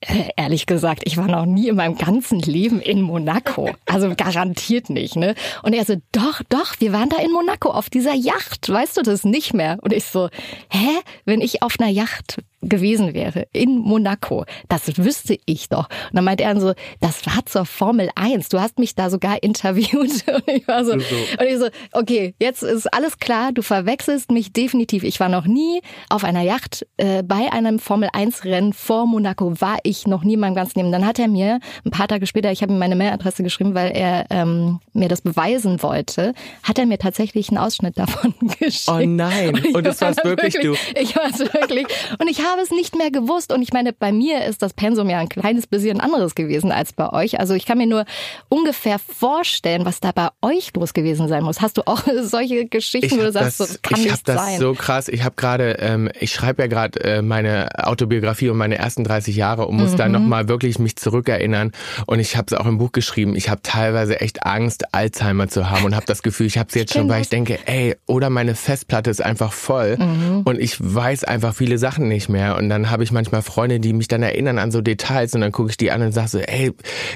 äh, 0.00 0.30
ehrlich 0.36 0.66
gesagt, 0.66 1.02
ich 1.04 1.16
war 1.16 1.28
noch 1.28 1.46
nie 1.46 1.68
in 1.68 1.76
meinem 1.76 1.96
ganzen 1.96 2.40
Leben 2.40 2.80
in 2.80 3.02
Monaco. 3.02 3.70
Also 3.86 4.12
garantiert 4.16 4.90
nicht, 4.90 5.14
ne? 5.14 5.34
Und 5.62 5.74
er 5.74 5.84
so, 5.84 5.96
doch, 6.10 6.42
doch, 6.48 6.74
wir 6.78 6.92
waren 6.92 7.08
da 7.08 7.18
in 7.18 7.30
Monaco 7.30 7.70
auf 7.70 7.90
dieser 7.90 8.14
Yacht. 8.14 8.68
Weißt 8.68 8.96
du 8.96 9.02
das 9.02 9.24
nicht 9.24 9.54
mehr? 9.54 9.78
Und 9.82 9.92
ich 9.92 10.04
so, 10.04 10.28
hä? 10.70 10.88
Wenn 11.24 11.40
ich 11.40 11.62
auf 11.62 11.76
einer 11.78 11.90
Yacht 11.90 12.38
gewesen 12.62 13.14
wäre 13.14 13.46
in 13.52 13.78
Monaco, 13.78 14.44
das 14.68 14.96
wüsste 14.96 15.38
ich 15.46 15.68
doch. 15.68 15.88
Und 16.10 16.16
dann 16.16 16.24
meint 16.24 16.40
er 16.40 16.58
so, 16.60 16.72
das 17.00 17.26
war 17.26 17.44
zur 17.46 17.66
Formel 17.66 18.08
1. 18.14 18.48
Du 18.48 18.60
hast 18.60 18.78
mich 18.78 18.94
da 18.94 19.10
sogar 19.10 19.42
interviewt. 19.42 19.92
Und 20.26 20.48
ich 20.48 20.66
war 20.68 20.84
so, 20.84 20.92
und 20.92 21.02
ich 21.46 21.58
so, 21.58 21.68
okay, 21.92 22.34
jetzt 22.40 22.62
ist 22.62 22.92
alles 22.92 23.18
klar, 23.18 23.52
du 23.52 23.62
verwechselst 23.62 24.30
mich 24.30 24.52
definitiv. 24.52 25.02
Ich 25.02 25.20
war 25.20 25.28
noch 25.28 25.46
nie 25.46 25.80
auf 26.08 26.24
einer 26.24 26.42
Yacht 26.42 26.86
äh, 26.96 27.22
bei 27.22 27.52
einem 27.52 27.78
Formel 27.78 28.08
1 28.12 28.44
Rennen 28.44 28.72
vor 28.72 29.06
Monaco, 29.06 29.60
war 29.60 29.78
ich 29.82 30.06
noch 30.06 30.24
nie 30.24 30.34
in 30.34 30.40
meinem 30.40 30.54
ganzen 30.54 30.78
Leben. 30.78 30.92
Dann 30.92 31.06
hat 31.06 31.18
er 31.18 31.28
mir 31.28 31.60
ein 31.84 31.90
paar 31.90 32.08
Tage 32.08 32.26
später, 32.26 32.52
ich 32.52 32.62
habe 32.62 32.72
ihm 32.72 32.78
meine 32.78 32.96
Mailadresse 32.96 33.42
geschrieben, 33.42 33.74
weil 33.74 33.90
er 33.94 34.26
ähm, 34.30 34.80
mir 34.92 35.08
das 35.08 35.20
beweisen 35.20 35.82
wollte, 35.82 36.34
hat 36.62 36.78
er 36.78 36.86
mir 36.86 36.98
tatsächlich 36.98 37.48
einen 37.48 37.58
Ausschnitt 37.58 37.98
davon 37.98 38.34
geschickt. 38.58 38.88
Oh 38.88 39.00
nein, 39.04 39.54
und, 39.54 39.74
und 39.74 39.86
das 39.86 40.00
war 40.00 40.14
wirklich, 40.24 40.54
wirklich 40.54 40.78
du. 40.94 41.00
Ich 41.00 41.16
war 41.16 41.26
es 41.30 41.40
wirklich. 41.40 41.86
Und 42.18 42.28
ich 42.28 42.44
habe 42.44 42.51
habe 42.52 42.62
es 42.62 42.70
nicht 42.70 42.96
mehr 42.96 43.10
gewusst. 43.10 43.52
Und 43.52 43.62
ich 43.62 43.72
meine, 43.72 43.92
bei 43.92 44.12
mir 44.12 44.44
ist 44.44 44.62
das 44.62 44.74
Pensum 44.74 45.08
ja 45.08 45.18
ein 45.18 45.28
kleines 45.28 45.66
bisschen 45.66 46.00
anderes 46.00 46.34
gewesen 46.34 46.70
als 46.70 46.92
bei 46.92 47.10
euch. 47.12 47.40
Also 47.40 47.54
ich 47.54 47.66
kann 47.66 47.78
mir 47.78 47.86
nur 47.86 48.04
ungefähr 48.48 48.98
vorstellen, 48.98 49.84
was 49.84 50.00
da 50.00 50.12
bei 50.12 50.28
euch 50.42 50.72
los 50.74 50.92
gewesen 50.92 51.28
sein 51.28 51.42
muss. 51.42 51.60
Hast 51.60 51.78
du 51.78 51.82
auch 51.86 52.02
solche 52.22 52.66
Geschichten, 52.66 53.18
wo 53.18 53.22
du 53.22 53.32
sagst, 53.32 53.60
das, 53.60 53.72
so, 53.72 53.78
kann 53.82 54.00
ich 54.00 54.10
nicht 54.10 54.28
das 54.28 54.36
sein? 54.36 54.60
so 54.60 54.74
krass. 54.74 55.08
Ich 55.08 55.24
habe 55.24 55.34
gerade, 55.36 55.76
ähm, 55.80 56.10
ich 56.20 56.32
schreibe 56.32 56.62
ja 56.62 56.68
gerade 56.68 57.00
äh, 57.00 57.22
meine 57.22 57.68
Autobiografie 57.86 58.50
um 58.50 58.58
meine 58.58 58.76
ersten 58.76 59.04
30 59.04 59.34
Jahre 59.34 59.66
und 59.66 59.76
muss 59.76 59.92
mhm. 59.92 59.96
da 59.96 60.08
nochmal 60.08 60.48
wirklich 60.48 60.78
mich 60.78 60.96
zurückerinnern. 60.96 61.72
Und 62.06 62.20
ich 62.20 62.36
habe 62.36 62.46
es 62.50 62.58
auch 62.58 62.66
im 62.66 62.78
Buch 62.78 62.92
geschrieben. 62.92 63.34
Ich 63.34 63.48
habe 63.48 63.62
teilweise 63.62 64.20
echt 64.20 64.44
Angst, 64.44 64.94
Alzheimer 64.94 65.48
zu 65.48 65.70
haben 65.70 65.84
und 65.84 65.96
habe 65.96 66.06
das 66.06 66.22
Gefühl, 66.22 66.46
ich 66.46 66.58
habe 66.58 66.68
es 66.68 66.74
jetzt 66.74 66.92
schon, 66.92 67.08
weil 67.08 67.22
ich 67.22 67.28
denke, 67.28 67.58
ey, 67.66 67.96
oder 68.06 68.30
meine 68.30 68.54
Festplatte 68.54 69.10
ist 69.10 69.22
einfach 69.22 69.52
voll 69.52 69.96
mhm. 69.96 70.42
und 70.44 70.60
ich 70.60 70.76
weiß 70.78 71.24
einfach 71.24 71.54
viele 71.54 71.78
Sachen 71.78 72.08
nicht 72.08 72.28
mehr 72.28 72.41
mehr. 72.42 72.56
Und 72.56 72.68
dann 72.68 72.90
habe 72.90 73.04
ich 73.04 73.12
manchmal 73.12 73.42
Freunde, 73.42 73.80
die 73.80 73.92
mich 73.92 74.08
dann 74.08 74.22
erinnern 74.22 74.58
an 74.58 74.70
so 74.70 74.80
Details 74.80 75.34
und 75.34 75.40
dann 75.40 75.52
gucke 75.52 75.70
ich 75.70 75.76
die 75.76 75.90
an 75.90 76.02
und 76.02 76.12
sage 76.12 76.28
so, 76.28 76.38
ey, 76.38 76.72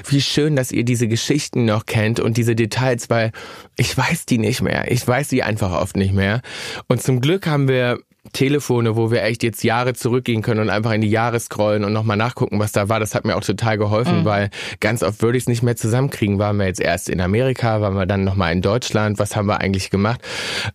wie 0.07 0.21
schön, 0.21 0.55
dass 0.55 0.71
ihr 0.71 0.83
diese 0.83 1.07
Geschichten 1.07 1.65
noch 1.65 1.85
kennt 1.85 2.19
und 2.19 2.37
diese 2.37 2.55
Details, 2.55 3.09
weil 3.09 3.31
ich 3.75 3.97
weiß 3.97 4.25
die 4.25 4.37
nicht 4.37 4.61
mehr. 4.61 4.91
Ich 4.91 5.07
weiß 5.07 5.29
sie 5.29 5.43
einfach 5.43 5.71
oft 5.71 5.97
nicht 5.97 6.13
mehr. 6.13 6.41
Und 6.87 7.01
zum 7.01 7.21
Glück 7.21 7.47
haben 7.47 7.67
wir 7.67 7.99
Telefone, 8.33 8.95
wo 8.95 9.11
wir 9.11 9.23
echt 9.23 9.43
jetzt 9.43 9.63
Jahre 9.63 9.93
zurückgehen 9.93 10.41
können 10.41 10.59
und 10.59 10.69
einfach 10.69 10.91
in 10.91 11.01
die 11.01 11.09
Jahre 11.09 11.39
scrollen 11.39 11.83
und 11.83 11.93
nochmal 11.93 12.17
nachgucken, 12.17 12.59
was 12.59 12.71
da 12.71 12.89
war. 12.89 12.99
Das 12.99 13.15
hat 13.15 13.25
mir 13.25 13.35
auch 13.35 13.43
total 13.43 13.77
geholfen, 13.77 14.21
mhm. 14.21 14.25
weil 14.25 14.49
ganz 14.79 15.03
oft 15.03 15.21
würde 15.21 15.37
ich 15.37 15.43
es 15.43 15.47
nicht 15.47 15.63
mehr 15.63 15.75
zusammenkriegen. 15.75 16.39
Waren 16.39 16.57
wir 16.57 16.65
jetzt 16.65 16.81
erst 16.81 17.09
in 17.09 17.21
Amerika, 17.21 17.81
waren 17.81 17.95
wir 17.95 18.05
dann 18.05 18.23
nochmal 18.23 18.51
in 18.51 18.61
Deutschland, 18.61 19.19
was 19.19 19.35
haben 19.35 19.47
wir 19.47 19.61
eigentlich 19.61 19.89
gemacht? 19.89 20.21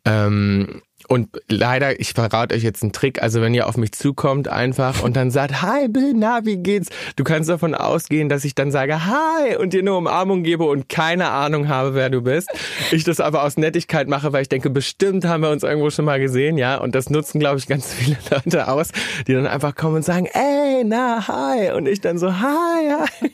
Ähm, 0.05 0.81
und 1.13 1.29
leider, 1.51 2.01
ich 2.01 2.15
verrate 2.15 2.55
euch 2.55 2.63
jetzt 2.63 2.83
einen 2.83 2.93
Trick. 2.93 3.23
Also 3.23 3.43
wenn 3.43 3.53
ihr 3.53 3.69
auf 3.69 3.77
mich 3.77 3.93
zukommt 3.93 4.49
einfach 4.49 5.03
und 5.03 5.15
dann 5.15 5.31
sagt, 5.31 5.61
hi 5.61 5.87
Bill, 5.87 6.15
na, 6.17 6.47
wie 6.47 6.57
geht's? 6.57 6.89
Du 7.17 7.23
kannst 7.23 7.51
davon 7.51 7.75
ausgehen, 7.75 8.31
dass 8.31 8.47
ich 8.47 8.55
dann 8.55 8.71
sage, 8.71 9.05
hi 9.05 9.57
und 9.57 9.75
dir 9.75 9.81
eine 9.81 9.93
Umarmung 9.93 10.43
gebe 10.43 10.65
und 10.65 10.89
keine 10.89 11.29
Ahnung 11.29 11.69
habe, 11.69 11.95
wer 11.95 12.09
du 12.09 12.23
bist. 12.23 12.49
Ich 12.93 13.05
das 13.05 13.21
aber 13.21 13.43
aus 13.43 13.59
Nettigkeit 13.59 14.09
mache, 14.09 14.33
weil 14.33 14.41
ich 14.41 14.49
denke, 14.49 14.71
bestimmt 14.71 15.27
haben 15.27 15.43
wir 15.43 15.51
uns 15.51 15.65
irgendwo 15.65 15.91
schon 15.91 16.07
mal 16.07 16.19
gesehen, 16.19 16.57
ja. 16.57 16.79
Und 16.79 16.95
das 16.95 17.11
nutzen, 17.11 17.41
glaube 17.41 17.59
ich, 17.59 17.67
ganz 17.67 17.93
viele 17.93 18.17
Leute 18.31 18.69
aus, 18.69 18.89
die 19.27 19.35
dann 19.35 19.47
einfach 19.47 19.75
kommen 19.75 19.97
und 19.97 20.07
sagen, 20.07 20.31
ey, 20.33 20.83
na, 20.83 21.29
hi. 21.29 21.73
Und 21.73 21.89
ich 21.89 22.01
dann 22.01 22.17
so, 22.17 22.33
hi, 22.41 22.91
hi. 22.91 23.31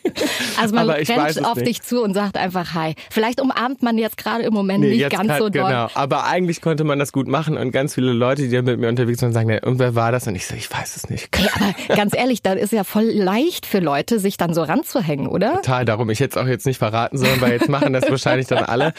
Also 0.60 0.74
man 0.74 0.90
rennt 0.90 1.44
auf 1.44 1.56
nicht. 1.56 1.68
dich 1.68 1.82
zu 1.82 2.02
und 2.02 2.14
sagt 2.14 2.36
einfach 2.36 2.74
hi. 2.74 2.94
Vielleicht 3.08 3.40
umarmt 3.40 3.84
man 3.84 3.98
jetzt 3.98 4.16
gerade 4.16 4.42
im 4.42 4.52
Moment 4.52 4.80
nee, 4.80 4.96
nicht 4.96 5.10
ganz 5.10 5.38
so 5.38 5.48
doll. 5.48 5.68
Genau, 5.68 5.88
aber 5.94 6.24
eigentlich 6.24 6.60
konnte 6.60 6.82
man 6.82 6.98
das 6.98 7.12
gut 7.12 7.28
machen 7.28 7.56
und 7.68 7.72
ganz 7.72 7.94
viele 7.94 8.12
Leute, 8.12 8.48
die 8.48 8.62
mit 8.62 8.80
mir 8.80 8.88
unterwegs 8.88 9.20
sind, 9.20 9.32
sagen, 9.32 9.58
und 9.62 9.78
wer 9.78 9.94
war 9.94 10.10
das? 10.10 10.26
Und 10.26 10.34
ich 10.34 10.46
so, 10.46 10.54
ich 10.54 10.70
weiß 10.70 10.96
es 10.96 11.10
nicht. 11.10 11.28
Ja, 11.38 11.50
aber 11.54 11.96
ganz 11.96 12.16
ehrlich, 12.16 12.40
da 12.42 12.54
ist 12.54 12.72
ja 12.72 12.82
voll 12.82 13.04
leicht 13.04 13.66
für 13.66 13.80
Leute, 13.80 14.18
sich 14.18 14.38
dann 14.38 14.54
so 14.54 14.62
ranzuhängen, 14.62 15.26
oder? 15.26 15.56
Total, 15.56 15.84
darum. 15.84 16.08
Ich 16.08 16.20
hätte 16.20 16.38
es 16.38 16.42
auch 16.42 16.48
jetzt 16.48 16.64
nicht 16.64 16.78
verraten 16.78 17.18
sollen, 17.18 17.40
weil 17.40 17.52
jetzt 17.52 17.68
machen 17.68 17.92
das 17.92 18.04
wahrscheinlich 18.10 18.46
dann 18.46 18.64
alle. 18.64 18.94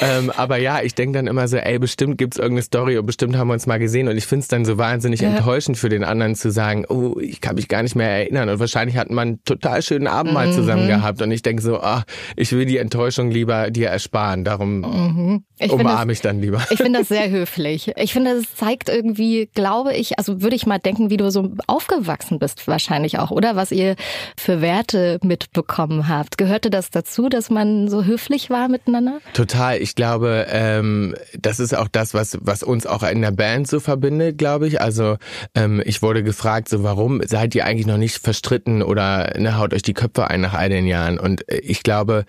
Ähm, 0.00 0.32
aber 0.34 0.56
ja, 0.56 0.80
ich 0.80 0.94
denke 0.94 1.18
dann 1.18 1.26
immer 1.26 1.48
so, 1.48 1.58
ey, 1.58 1.78
bestimmt 1.78 2.16
gibt's 2.16 2.38
irgendeine 2.38 2.62
Story 2.62 2.96
und 2.96 3.04
bestimmt 3.04 3.36
haben 3.36 3.48
wir 3.48 3.54
uns 3.54 3.66
mal 3.66 3.78
gesehen. 3.78 4.08
Und 4.08 4.16
ich 4.16 4.26
finde 4.26 4.42
es 4.42 4.48
dann 4.48 4.64
so 4.64 4.78
wahnsinnig 4.78 5.20
ja. 5.20 5.28
enttäuschend 5.28 5.76
für 5.76 5.90
den 5.90 6.02
anderen 6.02 6.34
zu 6.34 6.50
sagen, 6.50 6.86
oh, 6.88 7.18
ich 7.20 7.42
kann 7.42 7.56
mich 7.56 7.68
gar 7.68 7.82
nicht 7.82 7.94
mehr 7.94 8.08
erinnern. 8.08 8.48
Und 8.48 8.58
wahrscheinlich 8.58 8.96
hat 8.96 9.10
man 9.10 9.28
einen 9.28 9.44
total 9.44 9.82
schönen 9.82 10.06
Abend 10.06 10.32
mal 10.32 10.46
mhm. 10.46 10.52
zusammen 10.52 10.88
gehabt. 10.88 11.20
Und 11.20 11.30
ich 11.30 11.42
denke 11.42 11.62
so, 11.62 11.80
ah, 11.80 12.04
ich 12.36 12.52
will 12.52 12.64
die 12.64 12.78
Enttäuschung 12.78 13.30
lieber 13.30 13.70
dir 13.70 13.88
ersparen. 13.88 14.44
Darum 14.44 14.80
mhm. 14.80 15.44
umarme 15.68 16.12
ich 16.12 16.22
dann 16.22 16.40
lieber. 16.40 16.62
Ich 16.70 16.78
finde 16.78 17.00
das 17.00 17.08
sehr 17.14 17.28
höflich. 17.28 17.92
Ich 17.96 18.13
finde, 18.14 18.30
es 18.30 18.54
zeigt 18.54 18.88
irgendwie, 18.88 19.50
glaube 19.54 19.92
ich, 19.92 20.18
also 20.18 20.40
würde 20.40 20.56
ich 20.56 20.66
mal 20.66 20.78
denken, 20.78 21.10
wie 21.10 21.18
du 21.18 21.30
so 21.30 21.50
aufgewachsen 21.66 22.38
bist 22.38 22.66
wahrscheinlich 22.66 23.18
auch, 23.18 23.30
oder? 23.30 23.56
Was 23.56 23.72
ihr 23.72 23.96
für 24.36 24.62
Werte 24.62 25.18
mitbekommen 25.22 26.08
habt. 26.08 26.38
Gehörte 26.38 26.70
das 26.70 26.90
dazu, 26.90 27.28
dass 27.28 27.50
man 27.50 27.88
so 27.88 28.04
höflich 28.04 28.48
war 28.48 28.68
miteinander? 28.68 29.18
Total. 29.34 29.78
Ich 29.82 29.94
glaube, 29.94 30.46
ähm, 30.48 31.14
das 31.38 31.60
ist 31.60 31.76
auch 31.76 31.88
das, 31.88 32.14
was, 32.14 32.38
was 32.40 32.62
uns 32.62 32.86
auch 32.86 33.02
in 33.02 33.20
der 33.20 33.32
Band 33.32 33.68
so 33.68 33.80
verbindet, 33.80 34.38
glaube 34.38 34.66
ich. 34.68 34.80
Also 34.80 35.16
ähm, 35.54 35.82
ich 35.84 36.00
wurde 36.00 36.22
gefragt, 36.22 36.68
so 36.68 36.82
warum 36.82 37.20
seid 37.26 37.54
ihr 37.54 37.66
eigentlich 37.66 37.86
noch 37.86 37.98
nicht 37.98 38.18
verstritten 38.18 38.82
oder 38.82 39.38
ne, 39.38 39.58
haut 39.58 39.74
euch 39.74 39.82
die 39.82 39.94
Köpfe 39.94 40.30
ein 40.30 40.40
nach 40.40 40.54
all 40.54 40.68
den 40.68 40.86
Jahren? 40.86 41.18
Und 41.18 41.48
äh, 41.50 41.58
ich 41.58 41.82
glaube, 41.82 42.24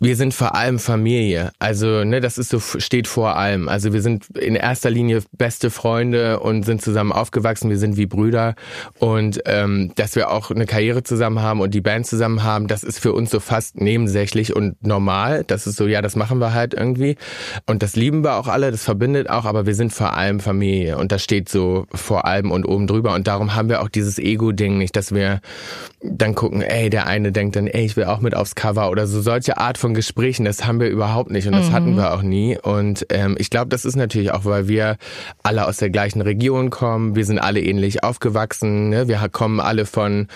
wir 0.00 0.16
sind 0.16 0.34
vor 0.34 0.54
allem 0.54 0.78
Familie. 0.78 1.52
Also, 1.58 2.04
ne, 2.04 2.20
das 2.20 2.38
ist 2.38 2.50
so, 2.50 2.60
steht 2.60 3.06
vor 3.06 3.36
allem. 3.36 3.68
Also 3.68 3.92
wir 3.92 4.02
sind 4.02 4.26
in 4.36 4.54
erster 4.54 4.90
Linie 4.90 5.22
beste 5.32 5.70
Freunde 5.70 6.40
und 6.40 6.64
sind 6.64 6.82
zusammen 6.82 7.12
aufgewachsen. 7.12 7.70
Wir 7.70 7.78
sind 7.78 7.96
wie 7.96 8.06
Brüder. 8.06 8.54
Und 8.98 9.40
ähm, 9.46 9.92
dass 9.96 10.16
wir 10.16 10.30
auch 10.30 10.50
eine 10.50 10.66
Karriere 10.66 11.02
zusammen 11.02 11.40
haben 11.40 11.60
und 11.60 11.74
die 11.74 11.80
Band 11.80 12.06
zusammen 12.06 12.42
haben, 12.42 12.66
das 12.66 12.82
ist 12.82 12.98
für 12.98 13.12
uns 13.12 13.30
so 13.30 13.40
fast 13.40 13.80
nebensächlich 13.80 14.54
und 14.54 14.84
normal. 14.86 15.44
Das 15.46 15.66
ist 15.66 15.76
so, 15.76 15.86
ja, 15.86 16.02
das 16.02 16.16
machen 16.16 16.38
wir 16.38 16.52
halt 16.52 16.74
irgendwie. 16.74 17.16
Und 17.66 17.82
das 17.82 17.96
lieben 17.96 18.22
wir 18.22 18.36
auch 18.36 18.48
alle, 18.48 18.70
das 18.70 18.84
verbindet 18.84 19.30
auch, 19.30 19.44
aber 19.44 19.66
wir 19.66 19.74
sind 19.74 19.92
vor 19.92 20.14
allem 20.14 20.40
Familie. 20.40 20.98
Und 20.98 21.12
das 21.12 21.22
steht 21.22 21.48
so 21.48 21.86
vor 21.92 22.26
allem 22.26 22.50
und 22.50 22.66
oben 22.66 22.86
drüber. 22.86 23.14
Und 23.14 23.26
darum 23.26 23.54
haben 23.54 23.68
wir 23.68 23.82
auch 23.82 23.88
dieses 23.88 24.18
Ego-Ding 24.18 24.78
nicht, 24.78 24.96
dass 24.96 25.14
wir 25.14 25.40
dann 26.02 26.34
gucken, 26.34 26.62
ey, 26.62 26.90
der 26.90 27.06
eine 27.06 27.32
denkt 27.32 27.56
dann, 27.56 27.66
ey, 27.66 27.84
ich 27.84 27.96
will 27.96 28.04
auch 28.04 28.20
mit 28.20 28.34
aufs 28.36 28.54
Cover 28.54 28.90
oder 28.90 29.06
so 29.06 29.20
solche 29.20 29.58
Art 29.58 29.78
von 29.78 29.85
von 29.86 29.94
Gesprächen, 29.94 30.44
das 30.44 30.66
haben 30.66 30.80
wir 30.80 30.88
überhaupt 30.88 31.30
nicht 31.30 31.46
und 31.46 31.52
das 31.52 31.68
mhm. 31.68 31.72
hatten 31.72 31.96
wir 31.96 32.12
auch 32.12 32.22
nie. 32.22 32.58
Und 32.60 33.06
ähm, 33.10 33.36
ich 33.38 33.50
glaube, 33.50 33.68
das 33.68 33.84
ist 33.84 33.94
natürlich 33.94 34.32
auch, 34.32 34.44
weil 34.44 34.66
wir 34.66 34.96
alle 35.44 35.64
aus 35.64 35.76
der 35.76 35.90
gleichen 35.90 36.22
Region 36.22 36.70
kommen. 36.70 37.14
Wir 37.14 37.24
sind 37.24 37.38
alle 37.38 37.60
ähnlich 37.60 38.02
aufgewachsen. 38.02 38.88
Ne? 38.88 39.06
Wir 39.06 39.24
kommen 39.30 39.60
alle 39.60 39.86
von 39.86 40.26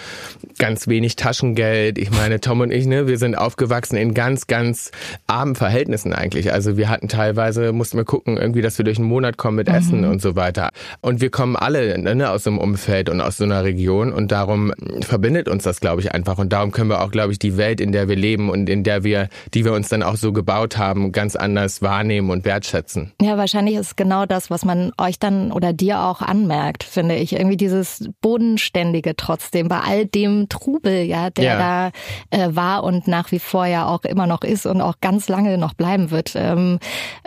ganz 0.59 0.87
wenig 0.87 1.16
Taschengeld. 1.16 1.99
Ich 1.99 2.12
meine, 2.12 2.38
Tom 2.38 2.61
und 2.61 2.71
ich, 2.71 2.87
ne, 2.87 3.09
wir 3.09 3.19
sind 3.19 3.35
aufgewachsen 3.35 3.97
in 3.97 4.14
ganz, 4.14 4.47
ganz 4.47 4.92
armen 5.26 5.57
Verhältnissen 5.57 6.12
eigentlich. 6.12 6.52
Also 6.52 6.76
wir 6.76 6.88
hatten 6.88 7.09
teilweise, 7.09 7.73
mussten 7.73 7.97
wir 7.97 8.04
gucken, 8.04 8.37
irgendwie, 8.37 8.62
dass 8.62 8.78
wir 8.78 8.85
durch 8.85 8.99
einen 8.99 9.09
Monat 9.09 9.37
kommen 9.37 9.57
mit 9.57 9.69
mhm. 9.69 9.75
Essen 9.75 10.04
und 10.04 10.23
so 10.23 10.37
weiter. 10.37 10.71
Und 11.00 11.21
wir 11.21 11.30
kommen 11.30 11.57
alle 11.57 11.99
ne, 11.99 12.30
aus 12.30 12.45
so 12.45 12.50
einem 12.50 12.61
Umfeld 12.61 13.09
und 13.09 13.21
aus 13.21 13.38
so 13.38 13.42
einer 13.42 13.64
Region 13.64 14.12
und 14.12 14.30
darum 14.30 14.73
verbindet 15.00 15.49
uns 15.49 15.64
das, 15.64 15.80
glaube 15.80 16.02
ich, 16.02 16.12
einfach. 16.12 16.38
Und 16.38 16.52
darum 16.52 16.71
können 16.71 16.88
wir 16.88 17.02
auch, 17.02 17.11
glaube 17.11 17.33
ich, 17.33 17.40
die 17.40 17.57
Welt, 17.57 17.80
in 17.80 17.90
der 17.90 18.09
wir 18.09 18.14
leben 18.14 18.49
und 18.49 18.69
in 18.69 18.85
der 18.85 19.02
wir 19.02 19.28
die 19.54 19.64
wir 19.64 19.73
uns 19.73 19.88
dann 19.88 20.02
auch 20.02 20.16
so 20.16 20.32
gebaut 20.32 20.78
haben, 20.78 21.12
ganz 21.12 21.37
anders 21.37 21.82
wahrnehmen 21.82 22.30
und 22.30 22.44
wertschätzen. 22.44 23.12
Ja, 23.20 23.37
wahrscheinlich 23.37 23.76
ist 23.76 23.97
genau 23.97 24.26
das, 24.26 24.50
was 24.50 24.64
man 24.64 24.92
euch 24.99 25.18
dann 25.18 25.52
oder 25.52 25.73
dir 25.73 26.00
auch 26.02 26.20
anmerkt, 26.20 26.85
finde 26.85 27.16
ich. 27.16 27.32
Irgendwie 27.32 27.56
dieses 27.56 28.09
Bodenständige 28.20 29.16
trotzdem 29.16 29.68
bei 29.68 29.80
all 29.80 30.06
dem 30.06 30.49
Trubel, 30.49 31.02
ja, 31.02 31.30
der 31.30 31.44
ja. 31.44 31.59
da 32.30 32.37
äh, 32.37 32.54
war 32.54 32.85
und 32.85 33.09
nach 33.09 33.32
wie 33.32 33.38
vor 33.38 33.66
ja 33.66 33.87
auch 33.87 34.04
immer 34.04 34.26
noch 34.26 34.42
ist 34.42 34.66
und 34.66 34.80
auch 34.80 34.97
ganz 35.00 35.28
lange 35.28 35.59
noch 35.59 35.75
bleiben 35.75 36.11
wird. 36.11 36.32
Ähm, 36.35 36.78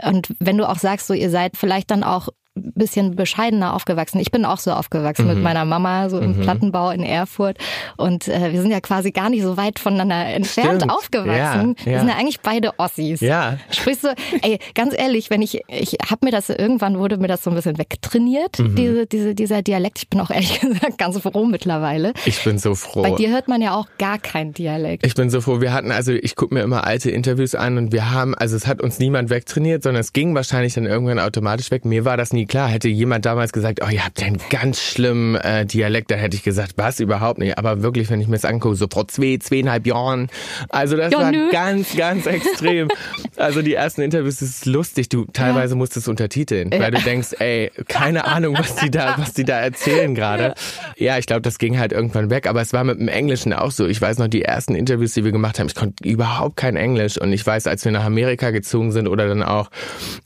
und 0.01 0.33
wenn 0.39 0.57
du 0.57 0.67
auch 0.67 0.77
sagst, 0.77 1.07
so 1.07 1.13
ihr 1.13 1.29
seid 1.29 1.57
vielleicht 1.57 1.91
dann 1.91 2.03
auch 2.03 2.29
bisschen 2.55 3.15
bescheidener 3.15 3.73
aufgewachsen. 3.73 4.19
Ich 4.19 4.31
bin 4.31 4.45
auch 4.45 4.59
so 4.59 4.71
aufgewachsen 4.71 5.25
mhm. 5.27 5.33
mit 5.33 5.43
meiner 5.43 5.65
Mama, 5.65 6.09
so 6.09 6.19
im 6.19 6.37
mhm. 6.37 6.41
Plattenbau 6.41 6.91
in 6.91 7.03
Erfurt. 7.03 7.57
Und 7.97 8.27
äh, 8.27 8.53
wir 8.53 8.61
sind 8.61 8.69
ja 8.69 8.79
quasi 8.79 9.11
gar 9.11 9.29
nicht 9.29 9.41
so 9.41 9.57
weit 9.57 9.79
voneinander 9.79 10.27
entfernt 10.27 10.81
Stimmt. 10.81 10.91
aufgewachsen. 10.91 11.75
Ja, 11.79 11.85
wir 11.85 11.99
sind 11.99 12.09
ja 12.09 12.15
eigentlich 12.15 12.41
beide 12.41 12.77
Ossis. 12.77 13.21
Ja. 13.21 13.57
Sprichst 13.71 14.03
du, 14.03 14.13
ey, 14.43 14.59
ganz 14.75 14.93
ehrlich, 14.95 15.31
wenn 15.31 15.41
ich, 15.41 15.61
ich 15.67 15.97
habe 16.09 16.25
mir 16.25 16.31
das, 16.31 16.49
irgendwann 16.49 16.99
wurde 16.99 17.17
mir 17.17 17.27
das 17.27 17.43
so 17.43 17.49
ein 17.49 17.55
bisschen 17.55 17.79
wegtrainiert, 17.79 18.59
mhm. 18.59 18.75
diese, 18.75 19.07
diese, 19.07 19.35
dieser 19.35 19.63
Dialekt. 19.63 19.99
Ich 19.99 20.09
bin 20.09 20.19
auch 20.19 20.29
ehrlich 20.29 20.59
gesagt 20.61 20.99
ganz 20.99 21.19
froh 21.19 21.45
mittlerweile. 21.45 22.13
Ich 22.25 22.43
bin 22.43 22.59
so 22.59 22.75
froh. 22.75 23.01
Bei 23.01 23.11
dir 23.11 23.31
hört 23.31 23.47
man 23.47 23.61
ja 23.63 23.73
auch 23.73 23.87
gar 23.97 24.19
keinen 24.19 24.53
Dialekt. 24.53 25.05
Ich 25.05 25.15
bin 25.15 25.31
so 25.31 25.41
froh. 25.41 25.59
Wir 25.59 25.73
hatten, 25.73 25.91
also 25.91 26.11
ich 26.11 26.35
gucke 26.35 26.53
mir 26.53 26.61
immer 26.61 26.85
alte 26.85 27.09
Interviews 27.09 27.55
an 27.55 27.79
und 27.79 27.91
wir 27.91 28.11
haben, 28.11 28.35
also 28.35 28.55
es 28.55 28.67
hat 28.67 28.81
uns 28.81 28.99
niemand 28.99 29.31
wegtrainiert, 29.31 29.81
sondern 29.81 30.01
es 30.01 30.13
ging 30.13 30.35
wahrscheinlich 30.35 30.75
dann 30.75 30.85
irgendwann 30.85 31.17
automatisch 31.17 31.71
weg. 31.71 31.83
Mir 31.85 32.05
war 32.05 32.15
das 32.15 32.31
nie 32.31 32.42
klar. 32.45 32.69
Hätte 32.69 32.89
jemand 32.89 33.25
damals 33.25 33.53
gesagt, 33.53 33.79
oh, 33.83 33.89
ihr 33.89 34.03
habt 34.03 34.21
einen 34.21 34.39
ganz 34.49 34.81
schlimmen 34.81 35.35
äh, 35.35 35.65
Dialekt, 35.65 36.11
dann 36.11 36.19
hätte 36.19 36.35
ich 36.35 36.43
gesagt, 36.43 36.73
was, 36.75 36.99
überhaupt 36.99 37.39
nicht. 37.39 37.57
Aber 37.57 37.81
wirklich, 37.81 38.09
wenn 38.09 38.21
ich 38.21 38.27
mir 38.27 38.35
das 38.35 38.45
angucke, 38.45 38.75
so 38.75 38.87
vor 38.91 39.07
zwei, 39.07 39.37
zweieinhalb 39.37 39.85
Jahren, 39.87 40.27
also 40.69 40.97
das 40.97 41.11
ja, 41.11 41.19
war 41.19 41.31
nö. 41.31 41.49
ganz, 41.51 41.95
ganz 41.95 42.25
extrem. 42.25 42.89
also 43.37 43.61
die 43.61 43.73
ersten 43.73 44.01
Interviews 44.01 44.41
ist 44.41 44.65
lustig. 44.65 45.09
Du 45.09 45.25
teilweise 45.25 45.73
ja. 45.73 45.77
musst 45.77 45.97
es 45.97 46.07
untertiteln, 46.07 46.71
weil 46.71 46.91
du 46.91 47.01
denkst, 47.01 47.35
ey, 47.39 47.71
keine 47.87 48.25
Ahnung, 48.25 48.57
was 48.57 48.75
die 48.75 48.91
da, 48.91 49.15
was 49.17 49.33
die 49.33 49.43
da 49.43 49.59
erzählen 49.59 50.15
gerade. 50.15 50.53
Ja, 50.97 51.17
ich 51.17 51.25
glaube, 51.25 51.41
das 51.41 51.57
ging 51.57 51.79
halt 51.79 51.91
irgendwann 51.91 52.29
weg. 52.29 52.47
Aber 52.47 52.61
es 52.61 52.73
war 52.73 52.83
mit 52.83 52.99
dem 52.99 53.07
Englischen 53.07 53.53
auch 53.53 53.71
so. 53.71 53.87
Ich 53.87 54.01
weiß 54.01 54.17
noch, 54.17 54.27
die 54.27 54.43
ersten 54.43 54.75
Interviews, 54.75 55.13
die 55.13 55.23
wir 55.23 55.31
gemacht 55.31 55.59
haben, 55.59 55.67
ich 55.67 55.75
konnte 55.75 56.07
überhaupt 56.07 56.57
kein 56.57 56.75
Englisch. 56.75 57.17
Und 57.17 57.33
ich 57.33 57.45
weiß, 57.45 57.67
als 57.67 57.85
wir 57.85 57.91
nach 57.91 58.05
Amerika 58.05 58.51
gezogen 58.51 58.91
sind 58.91 59.07
oder 59.07 59.27
dann 59.27 59.43
auch 59.43 59.69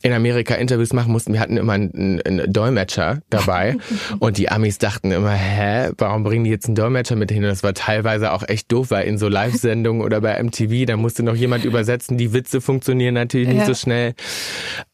in 0.01 0.13
Amerika 0.13 0.55
Interviews 0.55 0.93
machen 0.93 1.11
mussten, 1.11 1.33
wir 1.33 1.39
hatten 1.39 1.57
immer 1.57 1.73
einen, 1.73 1.91
einen 2.07 2.51
Dolmetscher 2.51 3.21
dabei. 3.29 3.75
und 4.19 4.37
die 4.37 4.49
Amis 4.49 4.77
dachten 4.77 5.11
immer, 5.11 5.33
hä, 5.33 5.91
warum 5.97 6.23
bringen 6.23 6.43
die 6.45 6.51
jetzt 6.51 6.65
einen 6.65 6.75
Dolmetscher 6.75 7.15
mit 7.15 7.31
hin? 7.31 7.43
Und 7.43 7.49
das 7.49 7.63
war 7.63 7.73
teilweise 7.73 8.31
auch 8.31 8.43
echt 8.47 8.71
doof, 8.71 8.91
weil 8.91 9.07
in 9.07 9.17
so 9.17 9.27
Live-Sendungen 9.27 10.01
oder 10.01 10.21
bei 10.21 10.41
MTV, 10.41 10.85
da 10.85 10.97
musste 10.97 11.23
noch 11.23 11.35
jemand 11.35 11.65
übersetzen. 11.65 12.17
Die 12.17 12.33
Witze 12.33 12.61
funktionieren 12.61 13.13
natürlich 13.13 13.47
nicht 13.49 13.59
ja. 13.59 13.65
so 13.65 13.73
schnell. 13.73 14.13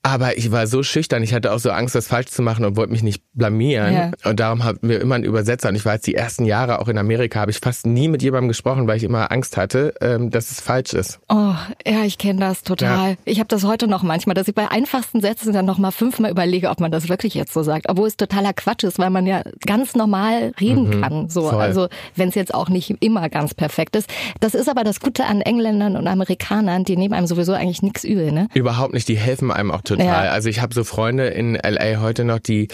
Aber 0.05 0.37
ich 0.37 0.51
war 0.51 0.67
so 0.67 0.83
schüchtern, 0.83 1.23
ich 1.23 1.33
hatte 1.33 1.53
auch 1.53 1.59
so 1.59 1.71
Angst, 1.71 1.95
das 1.95 2.07
falsch 2.07 2.27
zu 2.27 2.41
machen 2.41 2.65
und 2.65 2.75
wollte 2.75 2.91
mich 2.91 3.03
nicht 3.03 3.23
blamieren. 3.33 3.93
Ja. 3.93 4.11
Und 4.25 4.41
darum 4.41 4.65
hatten 4.65 4.89
wir 4.89 4.99
immer 4.99 5.15
einen 5.15 5.23
Übersetzer. 5.23 5.69
Und 5.69 5.75
ich 5.75 5.85
war 5.85 5.93
jetzt 5.93 6.05
die 6.05 6.13
ersten 6.13 6.43
Jahre 6.43 6.79
auch 6.79 6.89
in 6.89 6.97
Amerika, 6.97 7.39
habe 7.39 7.51
ich 7.51 7.59
fast 7.59 7.85
nie 7.85 8.09
mit 8.09 8.21
jemandem 8.21 8.49
gesprochen, 8.49 8.85
weil 8.85 8.97
ich 8.97 9.05
immer 9.05 9.31
Angst 9.31 9.55
hatte, 9.55 9.93
ähm, 10.01 10.29
dass 10.29 10.51
es 10.51 10.59
falsch 10.59 10.91
ist. 10.91 11.21
Oh, 11.29 11.55
ja, 11.87 12.03
ich 12.03 12.17
kenne 12.17 12.41
das 12.41 12.63
total. 12.63 13.11
Ja. 13.11 13.15
Ich 13.23 13.39
habe 13.39 13.47
das 13.47 13.63
heute 13.63 13.87
noch 13.87 14.03
manchmal, 14.03 14.33
dass 14.33 14.49
ich 14.49 14.53
bei 14.53 14.69
einfachsten 14.69 15.21
Sätzen 15.21 15.53
dann 15.53 15.65
nochmal 15.65 15.93
fünfmal 15.93 16.31
überlege, 16.31 16.69
ob 16.69 16.81
man 16.81 16.91
das 16.91 17.07
wirklich 17.07 17.33
jetzt 17.33 17.53
so 17.53 17.63
sagt. 17.63 17.87
Obwohl 17.87 18.09
es 18.09 18.17
totaler 18.17 18.51
Quatsch 18.51 18.83
ist, 18.83 18.99
weil 18.99 19.09
man 19.09 19.25
ja 19.25 19.43
ganz 19.65 19.95
normal 19.95 20.51
reden 20.59 20.97
mhm, 20.97 21.01
kann. 21.01 21.29
So, 21.29 21.49
voll. 21.49 21.61
also 21.61 21.87
wenn 22.17 22.27
es 22.27 22.35
jetzt 22.35 22.53
auch 22.53 22.67
nicht 22.67 22.93
immer 22.99 23.29
ganz 23.29 23.53
perfekt 23.53 23.95
ist. 23.95 24.09
Das 24.41 24.53
ist 24.53 24.67
aber 24.67 24.83
das 24.83 24.99
Gute 24.99 25.23
an 25.23 25.39
Engländern 25.39 25.95
und 25.95 26.07
Amerikanern, 26.07 26.83
die 26.83 26.97
nehmen 26.97 27.13
einem 27.13 27.27
sowieso 27.27 27.53
eigentlich 27.53 27.81
nichts 27.81 28.03
übel, 28.03 28.33
ne? 28.33 28.49
Überhaupt 28.53 28.93
nicht, 28.93 29.07
die 29.07 29.15
helfen 29.15 29.49
einem 29.49 29.71
auch 29.71 29.81
total 29.81 29.92
total. 29.97 30.25
Ja. 30.25 30.31
Also 30.31 30.49
ich 30.49 30.61
habe 30.61 30.73
so 30.73 30.83
Freunde 30.83 31.27
in 31.27 31.55
LA 31.55 32.01
heute 32.01 32.23
noch, 32.23 32.39
die 32.39 32.67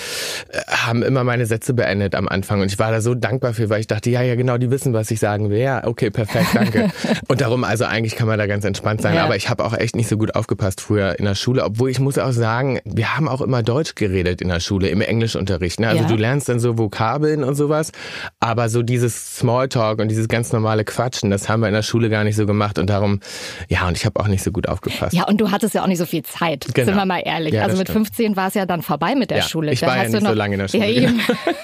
äh, 0.49 0.61
haben 0.67 1.03
immer 1.03 1.23
meine 1.23 1.45
Sätze 1.45 1.73
beendet 1.73 2.15
am 2.15 2.27
Anfang 2.27 2.61
und 2.61 2.71
ich 2.71 2.79
war 2.79 2.91
da 2.91 3.01
so 3.01 3.15
dankbar 3.15 3.53
für, 3.53 3.69
weil 3.69 3.79
ich 3.79 3.87
dachte, 3.87 4.09
ja, 4.09 4.21
ja, 4.21 4.35
genau, 4.35 4.57
die 4.57 4.71
wissen, 4.71 4.93
was 4.93 5.11
ich 5.11 5.19
sagen 5.19 5.49
will. 5.49 5.59
Ja, 5.59 5.85
okay, 5.85 6.09
perfekt, 6.09 6.47
danke. 6.53 6.89
und 7.27 7.41
darum, 7.41 7.63
also 7.63 7.85
eigentlich 7.85 8.15
kann 8.15 8.27
man 8.27 8.37
da 8.37 8.47
ganz 8.47 8.65
entspannt 8.65 9.01
sein, 9.01 9.15
ja. 9.15 9.25
aber 9.25 9.35
ich 9.35 9.49
habe 9.49 9.63
auch 9.63 9.73
echt 9.73 9.95
nicht 9.95 10.07
so 10.07 10.17
gut 10.17 10.35
aufgepasst 10.35 10.81
früher 10.81 11.17
in 11.19 11.25
der 11.25 11.35
Schule, 11.35 11.63
obwohl 11.63 11.89
ich 11.89 11.99
muss 11.99 12.17
auch 12.17 12.31
sagen, 12.31 12.79
wir 12.85 13.15
haben 13.15 13.27
auch 13.27 13.41
immer 13.41 13.63
Deutsch 13.63 13.95
geredet 13.95 14.41
in 14.41 14.49
der 14.49 14.59
Schule, 14.59 14.89
im 14.89 15.01
Englischunterricht. 15.01 15.79
Ne? 15.79 15.87
Also 15.87 16.03
ja. 16.03 16.07
du 16.07 16.15
lernst 16.15 16.49
dann 16.49 16.59
so 16.59 16.77
Vokabeln 16.77 17.43
und 17.43 17.55
sowas, 17.55 17.91
aber 18.39 18.69
so 18.69 18.83
dieses 18.83 19.37
Smalltalk 19.37 19.99
und 19.99 20.09
dieses 20.09 20.27
ganz 20.27 20.51
normale 20.51 20.85
Quatschen, 20.85 21.29
das 21.31 21.49
haben 21.49 21.61
wir 21.61 21.67
in 21.67 21.73
der 21.73 21.83
Schule 21.83 22.09
gar 22.09 22.23
nicht 22.23 22.35
so 22.35 22.45
gemacht 22.45 22.79
und 22.79 22.89
darum, 22.89 23.19
ja, 23.67 23.87
und 23.87 23.97
ich 23.97 24.05
habe 24.05 24.19
auch 24.19 24.27
nicht 24.27 24.43
so 24.43 24.51
gut 24.51 24.67
aufgepasst. 24.67 25.13
Ja, 25.13 25.23
und 25.27 25.41
du 25.41 25.51
hattest 25.51 25.73
ja 25.73 25.83
auch 25.83 25.87
nicht 25.87 25.97
so 25.97 26.05
viel 26.05 26.23
Zeit. 26.23 26.67
Genau 26.73 27.05
mal 27.09 27.19
ehrlich. 27.19 27.53
Ja, 27.53 27.63
also 27.63 27.75
mit 27.75 27.89
stimmt. 27.89 28.07
15 28.07 28.37
war 28.37 28.47
es 28.47 28.53
ja 28.53 28.65
dann 28.65 28.81
vorbei 28.81 29.15
mit 29.15 29.31
der 29.31 29.39
ja, 29.39 29.43
Schule. 29.43 29.73
Ich 29.73 29.81
da 29.81 29.87
war 29.87 29.97
ja 29.97 30.03
nicht 30.03 30.21
noch, 30.21 30.29
so 30.29 30.35
lange 30.35 30.53
in 30.53 30.59
der 30.59 30.67
Schule. 30.69 30.87
Ja, 30.87 31.11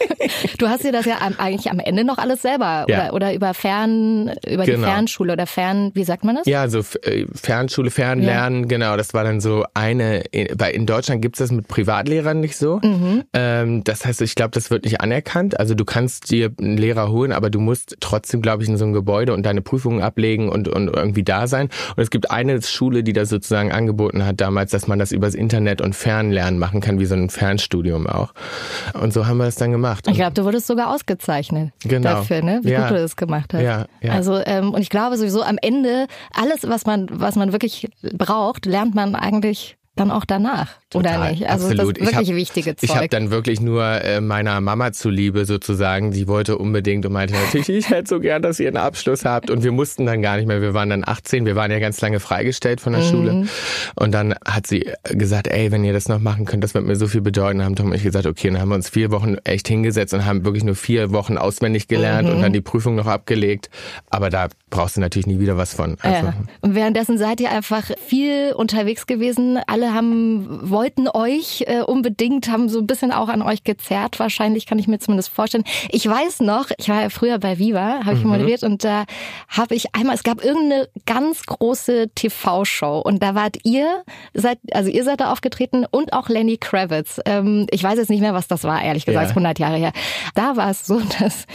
du 0.58 0.68
hast 0.68 0.84
dir 0.84 0.92
das 0.92 1.06
ja 1.06 1.18
eigentlich 1.38 1.72
am 1.72 1.80
Ende 1.80 2.04
noch 2.04 2.18
alles 2.18 2.42
selber 2.42 2.86
oder, 2.88 3.14
oder 3.14 3.34
über 3.34 3.54
Fern, 3.54 4.34
über 4.46 4.66
genau. 4.66 4.80
die 4.80 4.84
Fernschule 4.84 5.34
oder 5.34 5.48
Fern, 5.48 5.92
wie 5.94 6.04
sagt 6.04 6.26
man 6.26 6.36
das? 6.36 6.46
Ja, 6.48 6.68
so 6.68 6.80
äh, 7.04 7.26
Fernschule, 7.34 7.92
Fernlernen, 7.92 8.68
genau. 8.68 8.98
Das 8.98 9.14
war 9.14 9.24
dann 9.24 9.40
so 9.40 9.64
eine, 9.74 10.24
weil 10.56 10.74
in 10.74 10.86
Deutschland 10.86 11.22
gibt 11.22 11.36
es 11.36 11.40
das 11.40 11.52
mit 11.52 11.68
Privatlehrern 11.68 12.40
nicht 12.40 12.58
so. 12.58 12.80
Mhm. 12.84 13.24
Ähm, 13.34 13.84
das 13.84 14.06
heißt, 14.06 14.22
ich 14.22 14.36
glaube, 14.36 14.52
das 14.52 14.72
wird 14.72 14.84
nicht 14.84 15.00
anerkannt. 15.00 15.60
Also 15.60 15.76
du 15.76 15.86
kannst 15.86 16.32
dir 16.32 16.52
einen 16.60 16.78
Lehrer 16.78 17.12
holen, 17.12 17.32
aber 17.32 17.50
du 17.50 17.60
musst 17.60 17.98
trotzdem, 18.00 18.42
glaube 18.42 18.64
ich, 18.64 18.70
in 18.70 18.78
so 18.78 18.86
einem 18.86 18.94
Gebäude 18.94 19.34
und 19.34 19.46
deine 19.46 19.62
Prüfungen 19.62 20.02
ablegen 20.02 20.50
und, 20.50 20.68
und 20.68 20.88
irgendwie 20.88 21.24
da 21.24 21.48
sein. 21.48 21.70
Und 21.96 22.02
es 22.02 22.10
gibt 22.10 22.32
eine 22.32 22.62
Schule, 22.64 23.04
die 23.04 23.14
das 23.14 23.30
sozusagen 23.30 23.72
angeboten 23.72 24.26
hat 24.26 24.42
damals, 24.42 24.72
dass 24.72 24.88
man 24.88 24.98
das 24.98 25.12
übers 25.36 25.46
Internet 25.46 25.82
und 25.82 25.96
Fernlernen 25.96 26.60
machen 26.60 26.82
kann, 26.82 27.00
wie 27.00 27.06
so 27.06 27.16
ein 27.16 27.30
Fernstudium 27.30 28.08
auch. 28.08 28.34
Und 29.00 29.14
so 29.14 29.28
haben 29.28 29.38
wir 29.38 29.46
es 29.46 29.56
dann 29.56 29.72
gemacht. 29.72 30.08
Ich 30.08 30.16
glaube, 30.16 30.34
du 30.34 30.44
wurdest 30.44 30.68
sogar 30.68 30.94
ausgezeichnet 30.94 31.72
genau. 31.84 32.10
dafür, 32.10 32.42
ne? 32.42 32.62
wie 32.64 32.72
ja. 32.72 32.82
gut 32.82 32.92
du 32.92 32.96
das 32.96 33.16
gemacht 33.16 33.54
hast. 33.54 33.62
Ja, 33.62 33.86
ja. 34.02 34.14
Also 34.14 34.40
ähm, 34.46 34.74
und 34.74 34.82
ich 34.82 34.90
glaube 34.90 35.18
sowieso 35.18 35.44
am 35.44 35.58
Ende 35.62 36.08
alles, 36.34 36.68
was 36.68 36.86
man 36.86 37.08
was 37.12 37.36
man 37.36 37.52
wirklich 37.52 37.88
braucht, 38.14 38.66
lernt 38.66 38.96
man 38.96 39.16
eigentlich 39.16 39.78
dann 39.96 40.12
auch 40.12 40.26
danach, 40.26 40.70
Total, 40.90 41.20
oder 41.20 41.32
nicht? 41.32 41.48
Also 41.50 41.68
absolut. 41.68 41.80
das 41.98 42.06
wirklich 42.06 42.22
ich 42.22 42.30
hab, 42.30 42.36
wichtige 42.36 42.76
Zeug. 42.76 42.90
Ich 42.90 42.96
habe 42.96 43.08
dann 43.08 43.32
wirklich 43.32 43.62
nur 43.62 43.84
äh, 43.86 44.22
meiner 44.22 44.60
Mama 44.62 44.92
zuliebe 44.92 45.46
sozusagen, 45.46 46.12
die 46.12 46.28
wollte 46.28 46.58
unbedingt 46.58 47.06
und 47.06 47.14
meinte 47.14 47.34
natürlich, 47.34 47.70
ich 47.70 47.90
hätte 47.90 48.10
so 48.10 48.20
gern, 48.20 48.42
dass 48.42 48.60
ihr 48.60 48.68
einen 48.68 48.78
Abschluss 48.78 49.26
habt 49.26 49.50
und 49.50 49.64
wir 49.64 49.72
mussten 49.72 50.06
dann 50.06 50.22
gar 50.22 50.38
nicht 50.38 50.48
mehr, 50.48 50.62
wir 50.62 50.74
waren 50.74 50.90
dann 50.90 51.04
18, 51.06 51.46
wir 51.46 51.56
waren 51.56 51.72
ja 51.72 51.80
ganz 51.80 52.00
lange 52.02 52.20
freigestellt 52.20 52.82
von 52.82 52.94
der 52.94 53.02
Mhm. 53.04 53.06
Schule 53.10 53.48
und 53.96 54.12
dann 54.12 54.36
hat 54.46 54.68
sie 54.68 54.90
gesagt, 55.06 55.48
ey, 55.48 55.72
wenn 55.72 55.84
ihr 55.84 55.94
das 55.94 56.08
noch 56.10 56.20
machen 56.20 56.46
könnt, 56.46 56.64
das 56.64 56.74
wird 56.74 56.86
mir 56.86 56.96
so 56.96 57.08
viel 57.08 57.22
bedeuten, 57.22 57.64
haben 57.64 57.76
Tom 57.76 57.88
und 57.88 57.96
ich 57.96 58.04
gesagt, 58.04 58.26
okay, 58.26 58.50
dann 58.50 58.60
haben 58.60 58.70
wir 58.70 58.76
uns 58.76 58.90
vier 58.90 59.12
Wochen 59.12 59.36
echt 59.44 59.68
hingesetzt 59.68 60.14
und 60.14 60.26
haben 60.26 60.44
wirklich 60.46 60.64
nur 60.64 60.76
vier 60.76 61.12
Wochen 61.12 61.38
auswendig 61.38 61.88
gelernt 61.88 62.28
Mhm. 62.28 62.36
und 62.36 62.42
dann 62.42 62.54
die 62.54 62.62
Prüfung 62.62 62.96
noch 62.96 63.08
abgelegt, 63.08 63.70
aber 64.10 64.30
da 64.30 64.48
brauchst 64.70 64.98
du 64.98 65.02
natürlich 65.02 65.28
nie 65.28 65.40
wieder 65.40 65.58
was 65.58 65.74
von. 65.74 65.98
Also, 66.02 66.26
Ja. 66.28 66.34
Und 66.62 66.76
währenddessen 66.76 67.18
seid 67.18 67.40
ihr 67.40 67.50
einfach 67.52 67.84
viel 68.06 68.52
unterwegs 68.54 69.08
gewesen. 69.08 69.58
Alle 69.68 69.85
haben, 69.94 70.70
wollten 70.70 71.08
euch 71.08 71.64
äh, 71.68 71.82
unbedingt, 71.82 72.50
haben 72.50 72.70
so 72.70 72.80
ein 72.80 72.88
bisschen 72.88 73.12
auch 73.12 73.30
an 73.30 73.42
euch 73.42 73.64
gezerrt. 73.64 74.20
Wahrscheinlich 74.20 74.66
kann 74.66 74.80
ich 74.80 74.88
mir 74.88 75.00
zumindest 75.00 75.30
vorstellen. 75.30 75.64
Ich 75.92 76.08
weiß 76.08 76.40
noch, 76.42 76.68
ich 76.78 76.90
war 76.90 77.02
ja 77.02 77.10
früher 77.10 77.40
bei 77.40 77.60
Viva, 77.60 78.06
habe 78.06 78.16
ich 78.18 78.24
Mhm. 78.24 78.30
moderiert 78.32 78.64
und 78.64 78.84
da 78.84 79.06
habe 79.50 79.76
ich 79.76 79.94
einmal, 79.96 80.16
es 80.16 80.24
gab 80.24 80.44
irgendeine 80.44 80.88
ganz 81.06 81.44
große 81.46 82.10
TV-Show 82.16 83.00
und 83.00 83.22
da 83.22 83.36
wart 83.36 83.58
ihr, 83.64 84.04
seid, 84.34 84.60
also 84.74 84.90
ihr 84.90 85.04
seid 85.04 85.20
da 85.20 85.32
aufgetreten 85.32 85.86
und 85.90 86.14
auch 86.14 86.30
Lenny 86.30 86.58
Kravitz. 86.58 87.20
Ähm, 87.26 87.68
ich 87.72 87.84
weiß 87.84 87.98
jetzt 87.98 88.10
nicht 88.10 88.22
mehr, 88.22 88.34
was 88.34 88.48
das 88.48 88.64
war, 88.64 88.82
ehrlich 88.84 89.06
gesagt, 89.06 89.26
Ja. 89.30 89.30
100 89.36 89.60
Jahre 89.60 89.78
her. 89.78 89.92
Da 90.34 90.56
war 90.58 90.70
es 90.72 90.86
so, 90.86 91.00
dass 91.20 91.46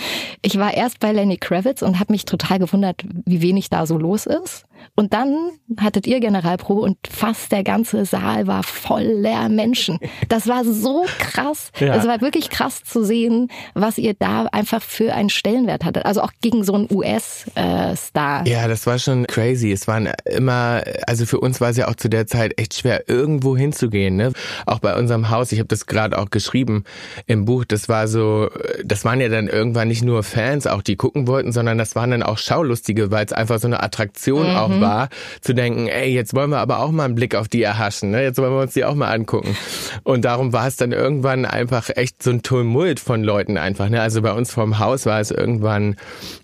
ich 0.43 0.59
war 0.59 0.75
erst 0.75 1.01
bei 1.01 1.13
Lenny 1.13 1.37
Kravitz 1.39 1.83
und 1.83 1.99
habe 2.01 2.13
mich 2.13 2.25
total 2.25 2.59
gewundert, 2.59 3.03
wie 3.27 3.43
wenig 3.43 3.71
da 3.71 3.87
so 3.87 3.97
los 3.99 4.27
ist. 4.27 4.65
Und 4.95 5.13
dann 5.13 5.51
hattet 5.79 6.07
ihr 6.07 6.21
Generalprobe 6.21 6.81
und 6.83 6.99
fast 7.09 7.53
der 7.53 7.65
ganze 7.65 8.05
Saal 8.05 8.47
war 8.47 8.63
voller 8.63 9.49
Menschen. 9.49 9.99
Das 10.29 10.47
war 10.47 10.65
so 10.65 11.07
krass. 11.19 11.71
Ja. 11.79 11.95
Es 11.95 12.07
war 12.07 12.21
wirklich 12.21 12.51
krass 12.51 12.83
zu 12.85 13.05
sehen, 13.05 13.49
was 13.75 13.99
ihr 13.99 14.15
da 14.15 14.47
einfach 14.47 14.83
für 14.83 15.15
einen 15.15 15.31
Stellenwert 15.31 15.85
hattet. 15.85 16.05
Also 16.05 16.23
auch 16.23 16.33
gegen 16.41 16.65
so 16.65 16.75
einen 16.75 16.89
US-Star. 16.91 18.47
Ja, 18.47 18.69
das 18.69 18.87
war 18.87 18.99
schon 18.99 19.27
crazy. 19.27 19.73
Es 19.73 19.87
waren 19.87 20.09
immer, 20.25 20.83
also 21.07 21.27
für 21.27 21.41
uns 21.41 21.61
war 21.61 21.71
es 21.71 21.77
ja 21.77 21.89
auch 21.89 21.95
zu 21.95 22.09
der 22.09 22.27
Zeit 22.27 22.59
echt 22.59 22.75
schwer, 22.75 23.09
irgendwo 23.09 23.57
hinzugehen. 23.57 24.17
Ne? 24.17 24.33
Auch 24.67 24.81
bei 24.81 24.97
unserem 24.97 25.31
Haus, 25.31 25.53
ich 25.53 25.59
habe 25.59 25.69
das 25.69 25.87
gerade 25.87 26.19
auch 26.19 26.31
geschrieben 26.31 26.85
im 27.27 27.45
Buch, 27.45 27.65
das 27.65 27.89
war 27.89 28.09
so, 28.09 28.49
das 28.85 29.05
waren 29.05 29.21
ja 29.21 29.29
dann 29.29 29.49
irgendwann 29.49 29.89
nicht 29.89 30.03
nur 30.03 30.23
Fans, 30.23 30.67
auch 30.67 30.83
die 30.83 30.97
gucken 30.97 31.27
wollten, 31.27 31.53
sondern 31.53 31.79
das 31.79 31.95
waren 31.95 32.11
dann 32.11 32.23
auch 32.23 32.39
Schaulustige, 32.39 33.11
weil 33.11 33.25
es 33.25 33.33
einfach 33.33 33.59
so 33.59 33.67
eine 33.67 33.83
Attraktion 33.83 34.57
auch 34.57 34.70
war, 34.81 35.09
zu 35.41 35.55
denken, 35.55 35.89
ey, 35.89 36.13
jetzt 36.13 36.35
wollen 36.35 36.51
wir 36.51 36.59
aber 36.59 36.81
auch 36.81 36.91
mal 36.91 37.05
einen 37.05 37.15
Blick 37.15 37.35
auf 37.35 37.49
die 37.49 37.63
erhaschen, 37.63 38.11
ne? 38.11 38.23
jetzt 38.23 38.39
wollen 38.39 38.53
wir 38.53 38.61
uns 38.61 38.75
die 38.75 38.85
auch 38.85 38.95
mal 38.95 39.11
angucken. 39.11 39.57
Und 40.05 40.25
darum 40.25 40.53
war 40.53 40.67
es 40.67 40.77
dann 40.77 40.93
irgendwann 40.93 41.45
einfach 41.45 41.91
echt 41.95 42.23
so 42.23 42.31
ein 42.31 42.43
Tumult 42.43 43.01
von 43.01 43.23
Leuten 43.23 43.57
einfach. 43.57 43.89
Ne? 43.89 44.01
Also 44.01 44.23
bei 44.23 44.33
uns 44.33 44.53
vorm 44.53 44.79
Haus 44.79 45.07
war 45.07 45.21
es 45.21 45.31
irgendwann, 45.31 45.97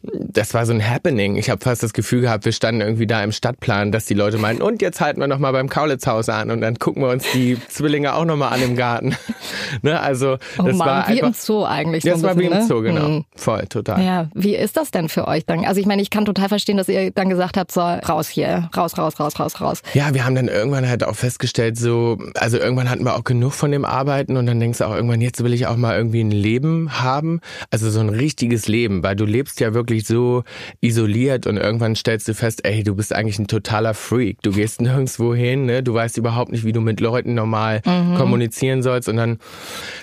das 0.02 0.54
war 0.54 0.66
so 0.66 0.72
ein 0.72 0.88
Happening. 0.88 1.36
Ich 1.36 1.50
habe 1.50 1.60
fast 1.62 1.82
das 1.82 1.92
Gefühl 1.92 2.22
gehabt, 2.22 2.44
wir 2.44 2.52
standen 2.52 2.80
irgendwie 2.80 3.06
da 3.06 3.22
im 3.22 3.32
Stadtplan, 3.32 3.92
dass 3.92 4.06
die 4.06 4.14
Leute 4.14 4.38
meinten, 4.38 4.62
und 4.62 4.82
jetzt 4.82 5.00
halten 5.00 5.20
wir 5.20 5.26
noch 5.26 5.38
mal 5.38 5.52
beim 5.52 5.68
Kaulitzhaus 5.68 6.28
an 6.28 6.50
und 6.50 6.60
dann 6.60 6.78
gucken 6.78 7.02
wir 7.02 7.10
uns 7.10 7.24
die 7.32 7.58
Zwillinge 7.68 8.14
auch 8.14 8.24
noch 8.24 8.36
mal 8.36 8.48
an 8.48 8.62
im 8.62 8.76
Garten. 8.76 9.16
ne? 9.82 10.00
Also 10.00 10.38
Oh 10.58 10.62
das 10.62 10.76
Mann, 10.76 10.88
war 10.88 11.08
wie 11.08 11.12
einfach, 11.12 11.26
im 11.28 11.32
Zoo 11.34 11.64
eigentlich. 11.64 12.04
so 12.04 12.10
das 12.10 12.18
ein 12.20 12.22
war 12.24 12.36
wie 12.36 12.48
bisschen, 12.48 12.52
im 12.52 12.58
ne? 12.58 12.66
Zoo, 12.66 12.82
genau. 12.82 13.06
Hm. 13.06 13.24
Voll, 13.34 13.66
total. 13.66 14.02
Ja, 14.02 14.28
wie 14.34 14.54
ist 14.54 14.76
das 14.76 14.90
denn 14.90 15.08
für 15.08 15.28
euch 15.28 15.44
dann? 15.44 15.64
Also 15.64 15.80
ich 15.80 15.86
meine, 15.86 16.02
ich 16.02 16.10
kann 16.10 16.24
total 16.24 16.48
verstehen, 16.48 16.76
dass 16.76 16.88
ihr 16.88 17.10
dann 17.10 17.28
gesagt 17.28 17.56
habt, 17.56 17.72
so 17.72 17.80
raus 18.16 18.28
hier, 18.28 18.70
raus, 18.76 18.96
raus, 18.96 19.20
raus, 19.20 19.38
raus, 19.38 19.60
raus. 19.60 19.82
Ja, 19.94 20.14
wir 20.14 20.24
haben 20.24 20.34
dann 20.34 20.48
irgendwann 20.48 20.88
halt 20.88 21.04
auch 21.04 21.14
festgestellt, 21.14 21.78
so, 21.78 22.18
also 22.34 22.56
irgendwann 22.58 22.88
hatten 22.88 23.04
wir 23.04 23.14
auch 23.14 23.24
genug 23.24 23.52
von 23.52 23.70
dem 23.70 23.84
Arbeiten 23.84 24.36
und 24.36 24.46
dann 24.46 24.58
denkst 24.58 24.78
du 24.78 24.84
auch 24.86 24.94
irgendwann, 24.94 25.20
jetzt 25.20 25.44
will 25.44 25.52
ich 25.52 25.66
auch 25.66 25.76
mal 25.76 25.96
irgendwie 25.96 26.20
ein 26.20 26.30
Leben 26.30 27.00
haben. 27.00 27.40
Also 27.70 27.90
so 27.90 28.00
ein 28.00 28.08
richtiges 28.08 28.68
Leben, 28.68 29.02
weil 29.02 29.16
du 29.16 29.24
lebst 29.24 29.60
ja 29.60 29.74
wirklich 29.74 30.06
so 30.06 30.44
isoliert 30.80 31.46
und 31.46 31.58
irgendwann 31.58 31.94
stellst 31.94 32.26
du 32.28 32.34
fest, 32.34 32.64
ey, 32.64 32.82
du 32.82 32.94
bist 32.94 33.14
eigentlich 33.14 33.38
ein 33.38 33.48
totaler 33.48 33.92
Freak. 33.94 34.40
Du 34.42 34.52
gehst 34.52 34.80
nirgendwo 34.86 35.34
hin, 35.34 35.66
ne? 35.66 35.82
Du 35.82 35.92
weißt 35.92 36.16
überhaupt 36.16 36.52
nicht, 36.52 36.64
wie 36.64 36.72
du 36.72 36.80
mit 36.80 37.00
Leuten 37.00 37.34
normal 37.34 37.82
kommunizieren 38.16 38.82
sollst 38.82 39.08
und 39.08 39.16
dann, 39.16 39.38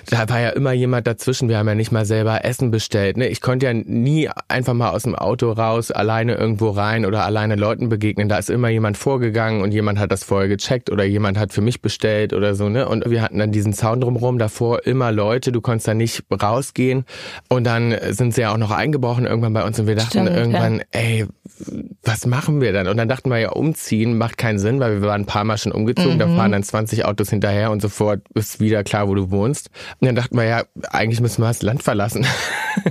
da 0.06 0.28
war 0.28 0.40
ja 0.40 0.50
immer 0.50 0.72
jemand 0.72 1.06
dazwischen. 1.06 1.48
Wir 1.48 1.58
haben 1.58 1.68
ja 1.68 1.74
nicht 1.74 1.90
mal 1.90 2.04
selber 2.04 2.44
Essen 2.44 2.70
bestellt, 2.70 3.16
ne? 3.16 3.28
Ich 3.28 3.40
konnte 3.40 3.66
ja 3.66 3.72
nie 3.72 4.28
einfach 4.48 4.74
mal 4.74 4.90
aus 4.90 5.02
dem 5.02 5.16
Auto 5.16 5.50
raus, 5.50 5.90
alleine 5.90 6.34
irgendwo 6.34 6.70
rein 6.70 7.04
oder 7.06 7.24
alleine 7.24 7.56
Leuten 7.56 7.88
begegnen. 7.88 8.03
Da 8.12 8.38
ist 8.38 8.50
immer 8.50 8.68
jemand 8.68 8.96
vorgegangen 8.98 9.62
und 9.62 9.72
jemand 9.72 9.98
hat 9.98 10.12
das 10.12 10.24
vorher 10.24 10.48
gecheckt 10.48 10.90
oder 10.90 11.04
jemand 11.04 11.38
hat 11.38 11.52
für 11.52 11.60
mich 11.62 11.80
bestellt 11.80 12.32
oder 12.32 12.54
so, 12.54 12.68
ne? 12.68 12.88
Und 12.88 13.08
wir 13.08 13.22
hatten 13.22 13.38
dann 13.38 13.52
diesen 13.52 13.72
Zaun 13.72 14.00
drumherum, 14.00 14.38
davor 14.38 14.86
immer 14.86 15.10
Leute, 15.12 15.52
du 15.52 15.60
konntest 15.60 15.88
da 15.88 15.94
nicht 15.94 16.24
rausgehen. 16.30 17.04
Und 17.48 17.64
dann 17.64 17.94
sind 18.10 18.34
sie 18.34 18.42
ja 18.42 18.52
auch 18.52 18.58
noch 18.58 18.70
eingebrochen 18.70 19.26
irgendwann 19.26 19.52
bei 19.54 19.64
uns 19.64 19.78
und 19.78 19.86
wir 19.86 19.94
dachten 19.96 20.10
Stimmt, 20.10 20.30
irgendwann, 20.30 20.82
ey, 20.90 21.26
was 22.02 22.26
machen 22.26 22.60
wir 22.60 22.72
dann? 22.72 22.88
Und 22.88 22.96
dann 22.96 23.08
dachten 23.08 23.30
wir 23.30 23.38
ja, 23.38 23.50
umziehen 23.50 24.18
macht 24.18 24.36
keinen 24.38 24.58
Sinn, 24.58 24.80
weil 24.80 25.00
wir 25.00 25.08
waren 25.08 25.22
ein 25.22 25.26
paar 25.26 25.44
Mal 25.44 25.56
schon 25.58 25.72
umgezogen, 25.72 26.18
da 26.18 26.26
fahren 26.26 26.52
dann 26.52 26.62
20 26.62 27.04
Autos 27.04 27.30
hinterher 27.30 27.70
und 27.70 27.80
sofort 27.80 28.20
ist 28.34 28.60
wieder 28.60 28.84
klar, 28.84 29.08
wo 29.08 29.14
du 29.14 29.30
wohnst. 29.30 29.70
Und 30.00 30.06
dann 30.06 30.14
dachten 30.14 30.36
wir 30.36 30.44
ja, 30.44 30.64
eigentlich 30.90 31.20
müssen 31.20 31.42
wir 31.42 31.48
das 31.48 31.62
Land 31.62 31.82
verlassen. 31.82 32.26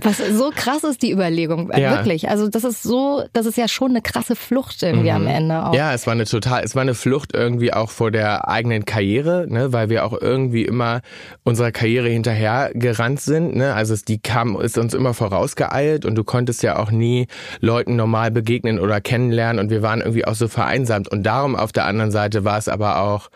Was 0.01 0.17
so 0.17 0.51
krass 0.55 0.83
ist 0.83 1.01
die 1.01 1.11
Überlegung, 1.11 1.69
Ja. 1.75 1.97
wirklich. 1.97 2.29
Also 2.29 2.47
das 2.47 2.63
ist 2.63 2.83
so, 2.83 3.23
das 3.33 3.45
ist 3.45 3.57
ja 3.57 3.67
schon 3.67 3.91
eine 3.91 4.01
krasse 4.01 4.35
Flucht 4.35 4.81
irgendwie 5.05 5.29
am 5.29 5.35
Ende 5.35 5.65
auch. 5.65 5.73
Ja, 5.73 5.93
es 5.93 6.05
war 6.07 6.13
eine 6.13 6.25
total, 6.25 6.63
es 6.63 6.75
war 6.75 6.81
eine 6.81 6.93
Flucht 6.93 7.33
irgendwie 7.33 7.73
auch 7.73 7.89
vor 7.89 8.11
der 8.11 8.47
eigenen 8.47 8.85
Karriere, 8.85 9.45
ne, 9.49 9.73
weil 9.73 9.89
wir 9.89 10.05
auch 10.05 10.19
irgendwie 10.19 10.63
immer 10.63 11.01
unserer 11.43 11.71
Karriere 11.71 12.09
hinterher 12.09 12.71
gerannt 12.73 13.21
sind, 13.21 13.55
ne? 13.55 13.73
Also 13.73 13.93
es, 13.93 14.05
die 14.05 14.19
kam, 14.19 14.59
ist 14.59 14.77
uns 14.77 14.93
immer 14.93 15.13
vorausgeeilt 15.13 16.05
und 16.05 16.15
du 16.15 16.23
konntest 16.23 16.63
ja 16.63 16.77
auch 16.77 16.91
nie 16.91 17.27
Leuten 17.59 17.95
normal 17.95 18.31
begegnen 18.31 18.79
oder 18.79 19.01
kennenlernen 19.01 19.59
und 19.63 19.69
wir 19.69 19.81
waren 19.81 20.01
irgendwie 20.01 20.25
auch 20.25 20.35
so 20.35 20.47
vereinsamt 20.47 21.07
und 21.07 21.23
darum 21.23 21.55
auf 21.55 21.71
der 21.71 21.85
anderen 21.85 22.11
Seite 22.11 22.43
war 22.45 22.57
es 22.57 22.67
aber 22.67 23.01
auch 23.01 23.29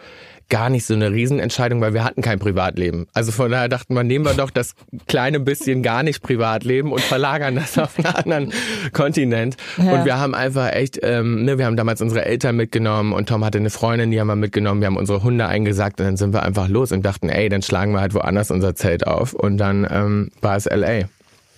gar 0.49 0.69
nicht 0.69 0.85
so 0.85 0.93
eine 0.93 1.11
Riesenentscheidung, 1.11 1.81
weil 1.81 1.93
wir 1.93 2.03
hatten 2.03 2.21
kein 2.21 2.39
Privatleben. 2.39 3.07
Also 3.13 3.31
von 3.31 3.51
daher 3.51 3.69
dachten 3.69 3.93
wir, 3.93 4.03
nehmen 4.03 4.25
wir 4.25 4.33
doch 4.33 4.49
das 4.49 4.73
kleine 5.07 5.39
bisschen 5.39 5.83
gar 5.83 6.03
nicht 6.03 6.21
Privatleben 6.21 6.91
und 6.91 7.01
verlagern 7.01 7.55
das 7.55 7.77
auf 7.77 7.97
einen 7.97 8.15
anderen 8.15 8.53
Kontinent. 8.93 9.57
Ja. 9.77 9.93
Und 9.93 10.05
wir 10.05 10.17
haben 10.17 10.35
einfach 10.35 10.71
echt, 10.73 10.99
ähm, 11.03 11.43
ne, 11.45 11.57
wir 11.57 11.65
haben 11.65 11.77
damals 11.77 12.01
unsere 12.01 12.25
Eltern 12.25 12.55
mitgenommen 12.55 13.13
und 13.13 13.29
Tom 13.29 13.43
hatte 13.43 13.57
eine 13.57 13.69
Freundin, 13.69 14.11
die 14.11 14.19
haben 14.19 14.27
wir 14.27 14.35
mitgenommen, 14.35 14.81
wir 14.81 14.87
haben 14.87 14.97
unsere 14.97 15.23
Hunde 15.23 15.47
eingesackt 15.47 15.99
und 15.99 16.05
dann 16.05 16.17
sind 16.17 16.33
wir 16.33 16.43
einfach 16.43 16.67
los 16.67 16.91
und 16.91 17.05
dachten, 17.05 17.29
ey, 17.29 17.49
dann 17.49 17.61
schlagen 17.61 17.91
wir 17.93 18.01
halt 18.01 18.13
woanders 18.13 18.51
unser 18.51 18.75
Zelt 18.75 19.05
auf. 19.05 19.33
Und 19.33 19.57
dann 19.57 19.87
ähm, 19.89 20.31
war 20.41 20.55
es 20.55 20.65
LA. 20.65 21.07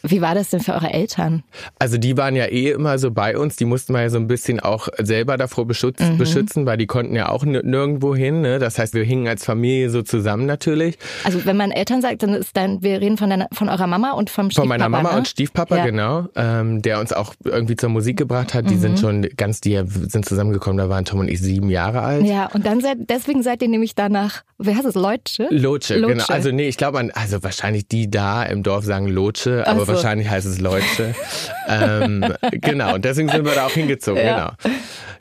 Wie 0.03 0.21
war 0.21 0.35
das 0.35 0.49
denn 0.49 0.59
für 0.61 0.73
eure 0.73 0.91
Eltern? 0.93 1.43
Also 1.77 1.97
die 1.97 2.15
waren 2.17 2.35
ja 2.35 2.45
eh 2.45 2.71
immer 2.71 2.97
so 2.99 3.11
bei 3.11 3.37
uns, 3.37 3.55
die 3.55 3.65
mussten 3.65 3.93
wir 3.93 4.01
ja 4.01 4.09
so 4.09 4.17
ein 4.17 4.27
bisschen 4.27 4.59
auch 4.59 4.87
selber 4.97 5.37
davor 5.37 5.65
beschütz, 5.67 5.99
Mhm. 5.99 6.17
beschützen, 6.17 6.65
weil 6.65 6.77
die 6.77 6.87
konnten 6.87 7.15
ja 7.15 7.29
auch 7.29 7.43
nirgendwo 7.43 8.15
hin. 8.15 8.41
Ne? 8.41 8.59
Das 8.59 8.79
heißt, 8.79 8.93
wir 8.93 9.03
hingen 9.03 9.27
als 9.27 9.45
Familie 9.45 9.89
so 9.89 10.01
zusammen 10.01 10.45
natürlich. 10.45 10.97
Also 11.23 11.45
wenn 11.45 11.57
man 11.57 11.71
Eltern 11.71 12.01
sagt, 12.01 12.23
dann 12.23 12.33
ist 12.33 12.55
dann, 12.55 12.81
wir 12.81 13.01
reden 13.01 13.17
von, 13.17 13.29
deiner, 13.29 13.47
von 13.51 13.67
eurer 13.69 13.87
Mama 13.87 14.11
und 14.11 14.29
vom 14.29 14.45
Stiefpapa, 14.49 14.61
Von 14.61 14.69
meiner 14.69 14.89
Mama 14.89 15.11
ne? 15.11 15.17
und 15.17 15.27
Stiefpapa, 15.27 15.77
Ja. 15.77 15.85
genau, 15.85 16.27
ähm, 16.35 16.81
der 16.81 16.99
uns 16.99 17.11
auch 17.13 17.33
irgendwie 17.43 17.75
zur 17.75 17.89
Musik 17.89 18.17
gebracht 18.17 18.53
hat. 18.53 18.69
Die 18.69 18.75
Mhm. 18.75 18.79
sind 18.79 18.99
schon 18.99 19.21
ganz, 19.37 19.59
die 19.61 19.81
sind 19.85 20.25
zusammengekommen, 20.25 20.77
da 20.77 20.89
waren 20.89 21.05
Tom 21.05 21.19
und 21.19 21.27
ich 21.27 21.41
sieben 21.41 21.69
Jahre 21.69 22.01
alt. 22.01 22.25
Ja, 22.25 22.47
und 22.53 22.65
dann 22.65 22.79
seid, 22.81 22.97
deswegen 23.09 23.43
seid 23.43 23.61
ihr 23.61 23.67
nämlich 23.69 23.95
danach, 23.95 24.43
wie 24.57 24.73
heißt 24.75 24.85
es, 24.85 24.95
Leutsche? 24.95 25.47
Lotsche, 25.49 25.99
genau. 26.01 26.23
Also 26.27 26.51
nee, 26.51 26.67
ich 26.67 26.77
glaube, 26.77 27.09
also 27.13 27.43
wahrscheinlich 27.43 27.87
die 27.87 28.09
da 28.09 28.43
im 28.43 28.63
Dorf 28.63 28.85
sagen 28.85 29.07
Lotsche, 29.07 29.65
aber 29.67 29.88
so. 29.89 29.95
wahrscheinlich 29.95 30.29
heißt 30.29 30.45
es 30.47 30.59
Leutsche. 30.59 31.13
ähm, 31.67 32.33
genau, 32.51 32.95
und 32.95 33.05
deswegen 33.05 33.29
sind 33.29 33.45
wir 33.45 33.53
da 33.55 33.65
auch 33.65 33.71
hingezogen, 33.71 34.23
Ja. 34.25 34.55
genau. 34.63 34.75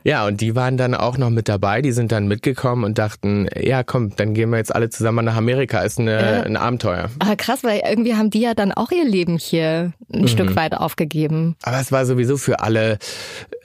Ja, 0.04 0.26
und 0.26 0.40
die 0.40 0.54
waren 0.54 0.76
dann 0.76 0.94
auch 0.94 1.18
noch 1.18 1.28
mit 1.30 1.48
dabei, 1.48 1.82
die 1.82 1.92
sind 1.92 2.12
dann 2.12 2.28
mitgekommen 2.28 2.84
und 2.84 2.98
dachten, 2.98 3.48
ja 3.60 3.82
komm, 3.82 4.14
dann 4.16 4.32
gehen 4.32 4.50
wir 4.50 4.56
jetzt 4.58 4.74
alle 4.74 4.88
zusammen 4.90 5.24
nach 5.24 5.36
Amerika, 5.36 5.80
ist 5.80 5.98
eine, 5.98 6.12
Ja. 6.12 6.42
ein 6.42 6.56
Abenteuer. 6.56 7.10
Aber 7.18 7.36
krass, 7.36 7.64
weil 7.64 7.82
irgendwie 7.86 8.14
haben 8.14 8.30
die 8.30 8.40
ja 8.40 8.54
dann 8.54 8.72
auch 8.72 8.90
ihr 8.90 9.04
Leben 9.04 9.38
hier 9.38 9.92
ein 10.12 10.22
Mhm. 10.22 10.28
Stück 10.28 10.56
weit 10.56 10.74
aufgegeben. 10.74 11.56
Aber 11.62 11.80
es 11.80 11.92
war 11.92 12.06
sowieso 12.06 12.36
für 12.36 12.60
alle, 12.60 12.98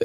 äh, 0.00 0.04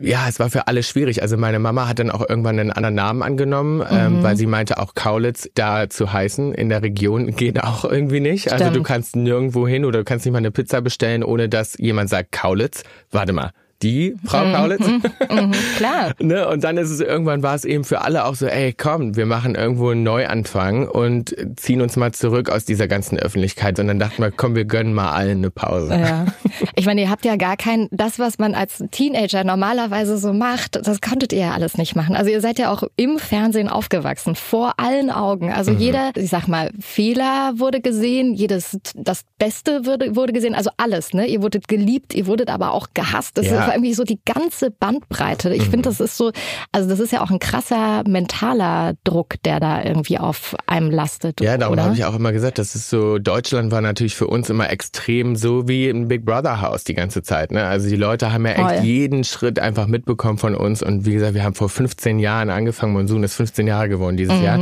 ja, 0.00 0.26
es 0.28 0.40
war 0.40 0.50
für 0.50 0.66
alle 0.66 0.82
schwierig. 0.82 1.22
Also 1.22 1.36
meine 1.36 1.58
Mama 1.58 1.86
hat 1.88 1.98
dann 1.98 2.10
auch 2.10 2.26
irgendwann 2.28 2.58
einen 2.58 2.72
anderen 2.72 2.94
Namen 2.94 3.22
angenommen, 3.22 3.76
Mhm. 3.78 3.84
ähm, 3.90 4.22
weil 4.22 4.36
sie 4.36 4.46
meinte, 4.46 4.78
auch 4.78 4.94
Kaulitz 4.94 5.48
da 5.54 5.88
zu 5.88 6.12
heißen 6.12 6.54
in 6.54 6.68
der 6.68 6.82
Region 6.82 7.36
geht 7.36 7.62
auch 7.62 7.84
irgendwie 7.84 8.20
nicht. 8.20 8.50
Also 8.52 8.64
du 8.66 8.70
Stimmt. 8.70 8.86
kannst 8.86 9.16
nirgendwo 9.16 9.68
hin 9.68 9.84
oder 9.84 9.98
du 10.00 10.04
kannst 10.04 10.24
nicht 10.24 10.32
mal 10.32 10.38
eine 10.38 10.50
Pizza 10.50 10.80
bestellen, 10.80 11.22
ohne 11.22 11.48
dass 11.48 11.76
jemand 11.78 12.08
sagt 12.08 12.32
Kaulitz. 12.32 12.82
Warte 13.10 13.32
mal. 13.32 13.50
Die 13.82 14.16
Frau 14.24 14.44
mhm, 14.44 14.52
Kaulitz. 14.52 14.86
Mhm, 14.86 15.02
mhm, 15.30 15.52
klar. 15.76 16.12
ne? 16.18 16.48
Und 16.48 16.64
dann 16.64 16.76
ist 16.76 16.90
es 16.90 17.00
irgendwann 17.00 17.42
war 17.42 17.54
es 17.54 17.64
eben 17.64 17.84
für 17.84 18.00
alle 18.02 18.24
auch 18.24 18.34
so, 18.34 18.46
ey, 18.46 18.72
komm, 18.72 19.16
wir 19.16 19.26
machen 19.26 19.54
irgendwo 19.54 19.90
einen 19.90 20.02
Neuanfang 20.02 20.88
und 20.88 21.34
ziehen 21.56 21.80
uns 21.80 21.96
mal 21.96 22.12
zurück 22.12 22.50
aus 22.50 22.64
dieser 22.64 22.88
ganzen 22.88 23.18
Öffentlichkeit. 23.18 23.78
Und 23.78 23.88
dann 23.88 23.98
dachten 23.98 24.22
wir, 24.22 24.30
komm, 24.30 24.54
wir 24.54 24.64
gönnen 24.64 24.94
mal 24.94 25.12
allen 25.12 25.38
eine 25.38 25.50
Pause. 25.50 25.94
Ja. 25.94 26.26
Ich 26.74 26.86
meine, 26.86 27.02
ihr 27.02 27.10
habt 27.10 27.24
ja 27.24 27.36
gar 27.36 27.56
kein, 27.56 27.88
das, 27.90 28.18
was 28.18 28.38
man 28.38 28.54
als 28.54 28.82
Teenager 28.90 29.44
normalerweise 29.44 30.18
so 30.18 30.32
macht, 30.32 30.76
das 30.86 31.00
konntet 31.00 31.32
ihr 31.32 31.40
ja 31.40 31.50
alles 31.52 31.76
nicht 31.76 31.96
machen. 31.96 32.16
Also 32.16 32.30
ihr 32.30 32.40
seid 32.40 32.58
ja 32.58 32.70
auch 32.72 32.82
im 32.96 33.18
Fernsehen 33.18 33.68
aufgewachsen, 33.68 34.34
vor 34.34 34.74
allen 34.78 35.10
Augen. 35.10 35.52
Also 35.52 35.72
mhm. 35.72 35.78
jeder, 35.78 36.10
ich 36.14 36.30
sag 36.30 36.48
mal, 36.48 36.70
Fehler 36.80 37.52
wurde 37.56 37.80
gesehen, 37.80 38.34
jedes, 38.34 38.78
das 38.94 39.22
Beste 39.38 39.84
wurde, 39.84 40.16
wurde 40.16 40.32
gesehen, 40.32 40.54
also 40.54 40.70
alles, 40.76 41.12
ne? 41.12 41.26
Ihr 41.26 41.42
wurdet 41.42 41.68
geliebt, 41.68 42.14
ihr 42.14 42.26
wurdet 42.26 42.48
aber 42.48 42.72
auch 42.72 42.88
gehasst. 42.94 43.38
Das 43.38 43.46
ja. 43.46 43.65
War 43.66 43.74
irgendwie 43.74 43.94
so 43.94 44.04
die 44.04 44.20
ganze 44.24 44.70
Bandbreite. 44.70 45.54
Ich 45.54 45.66
mhm. 45.66 45.70
finde, 45.70 45.88
das 45.88 46.00
ist 46.00 46.16
so, 46.16 46.32
also 46.72 46.88
das 46.88 47.00
ist 47.00 47.12
ja 47.12 47.22
auch 47.22 47.30
ein 47.30 47.38
krasser 47.38 48.02
mentaler 48.06 48.94
Druck, 49.04 49.34
der 49.44 49.60
da 49.60 49.82
irgendwie 49.82 50.18
auf 50.18 50.54
einem 50.66 50.90
lastet. 50.90 51.40
Ja, 51.40 51.56
darum 51.58 51.78
habe 51.80 51.94
ich 51.94 52.04
auch 52.04 52.14
immer 52.14 52.32
gesagt, 52.32 52.58
das 52.58 52.74
ist 52.74 52.90
so, 52.90 53.18
Deutschland 53.18 53.70
war 53.70 53.80
natürlich 53.80 54.14
für 54.14 54.26
uns 54.26 54.50
immer 54.50 54.70
extrem 54.70 55.36
so 55.36 55.68
wie 55.68 55.88
ein 55.88 56.08
Big 56.08 56.24
Brother 56.24 56.60
Haus 56.60 56.84
die 56.84 56.94
ganze 56.94 57.22
Zeit. 57.22 57.50
Ne? 57.52 57.64
Also 57.64 57.88
die 57.88 57.96
Leute 57.96 58.32
haben 58.32 58.46
ja 58.46 58.52
echt 58.52 58.60
Voll. 58.60 58.84
jeden 58.84 59.24
Schritt 59.24 59.58
einfach 59.58 59.86
mitbekommen 59.86 60.38
von 60.38 60.54
uns. 60.54 60.82
Und 60.82 61.06
wie 61.06 61.12
gesagt, 61.12 61.34
wir 61.34 61.44
haben 61.44 61.54
vor 61.54 61.68
15 61.68 62.18
Jahren 62.18 62.50
angefangen, 62.50 62.92
Monsun 62.92 63.22
ist 63.22 63.34
15 63.34 63.66
Jahre 63.66 63.88
geworden 63.88 64.16
dieses 64.16 64.36
mhm. 64.38 64.44
Jahr. 64.44 64.58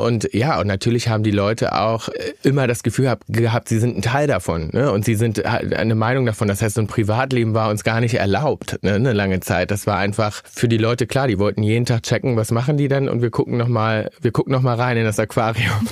Und 0.00 0.28
ja, 0.32 0.60
und 0.60 0.66
natürlich 0.66 1.08
haben 1.08 1.22
die 1.22 1.30
Leute 1.30 1.78
auch 1.78 2.08
immer 2.42 2.66
das 2.66 2.82
Gefühl 2.82 3.14
gehabt, 3.28 3.68
sie 3.68 3.78
sind 3.78 3.96
ein 3.96 4.02
Teil 4.02 4.26
davon. 4.26 4.70
Ne? 4.72 4.90
Und 4.90 5.04
sie 5.04 5.14
sind 5.14 5.44
eine 5.44 5.94
Meinung 5.94 6.26
davon. 6.26 6.48
Das 6.48 6.62
heißt, 6.62 6.74
so 6.74 6.80
ein 6.80 6.86
Privatleben 6.86 7.54
war 7.54 7.70
uns 7.70 7.84
gar 7.84 8.00
nicht 8.00 8.20
erlaubt, 8.22 8.78
ne? 8.82 8.94
eine 8.94 9.12
lange 9.12 9.40
Zeit. 9.40 9.72
Das 9.72 9.88
war 9.88 9.98
einfach 9.98 10.42
für 10.44 10.68
die 10.68 10.76
Leute 10.78 11.08
klar. 11.08 11.26
Die 11.26 11.40
wollten 11.40 11.64
jeden 11.64 11.86
Tag 11.86 12.04
checken, 12.04 12.36
was 12.36 12.52
machen 12.52 12.76
die 12.76 12.86
denn? 12.86 13.08
Und 13.08 13.20
wir 13.20 13.30
gucken 13.30 13.56
nochmal, 13.56 14.10
wir 14.20 14.30
gucken 14.30 14.52
noch 14.52 14.62
mal 14.62 14.76
rein 14.76 14.96
in 14.96 15.04
das 15.04 15.18
Aquarium. 15.18 15.88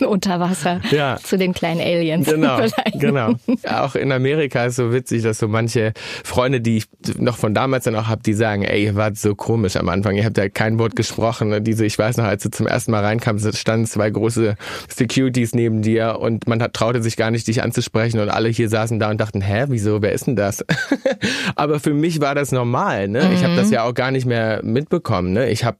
Unter 0.06 0.40
Wasser. 0.40 0.80
Ja. 0.90 1.16
Zu 1.22 1.38
den 1.38 1.54
kleinen 1.54 1.80
Aliens. 1.80 2.26
Genau. 2.26 2.60
genau. 2.94 3.34
Auch 3.66 3.94
in 3.94 4.12
Amerika 4.12 4.66
ist 4.66 4.76
so 4.76 4.92
witzig, 4.92 5.22
dass 5.22 5.38
so 5.38 5.48
manche 5.48 5.94
Freunde, 6.22 6.60
die 6.60 6.78
ich 6.78 6.84
noch 7.16 7.38
von 7.38 7.54
damals 7.54 7.84
dann 7.84 7.96
auch 7.96 8.08
habe, 8.08 8.22
die 8.22 8.34
sagen, 8.34 8.62
ey, 8.62 8.84
ihr 8.84 8.94
wart 8.94 9.16
so 9.16 9.34
komisch 9.34 9.76
am 9.76 9.88
Anfang. 9.88 10.16
Ihr 10.16 10.24
habt 10.26 10.36
ja 10.36 10.50
kein 10.50 10.78
Wort 10.78 10.96
gesprochen. 10.96 11.64
Diese, 11.64 11.86
ich 11.86 11.98
weiß 11.98 12.18
noch, 12.18 12.24
als 12.24 12.42
du 12.42 12.50
zum 12.50 12.66
ersten 12.66 12.90
Mal 12.90 13.02
reinkam, 13.02 13.38
standen 13.38 13.86
zwei 13.86 14.10
große 14.10 14.56
Securities 14.94 15.54
neben 15.54 15.80
dir 15.80 16.18
und 16.20 16.46
man 16.46 16.62
hat, 16.62 16.74
traute 16.74 17.02
sich 17.02 17.16
gar 17.16 17.30
nicht, 17.30 17.46
dich 17.48 17.62
anzusprechen 17.62 18.20
und 18.20 18.28
alle 18.28 18.50
hier 18.50 18.68
saßen 18.68 18.98
da 18.98 19.08
und 19.08 19.18
dachten, 19.18 19.40
hä, 19.40 19.64
wieso, 19.68 20.02
wer 20.02 20.12
ist 20.12 20.26
denn 20.26 20.36
das? 20.36 20.64
Aber 21.54 21.80
für 21.80 21.94
mich 21.94 22.20
war 22.20 22.34
das 22.34 22.52
normal. 22.52 23.08
Ne? 23.08 23.24
Mhm. 23.24 23.32
Ich 23.32 23.44
habe 23.44 23.56
das 23.56 23.70
ja 23.70 23.84
auch 23.84 23.94
gar 23.94 24.10
nicht 24.10 24.26
mehr 24.26 24.60
mitbekommen. 24.62 25.32
Ne? 25.32 25.50
Ich 25.50 25.64
habe 25.64 25.78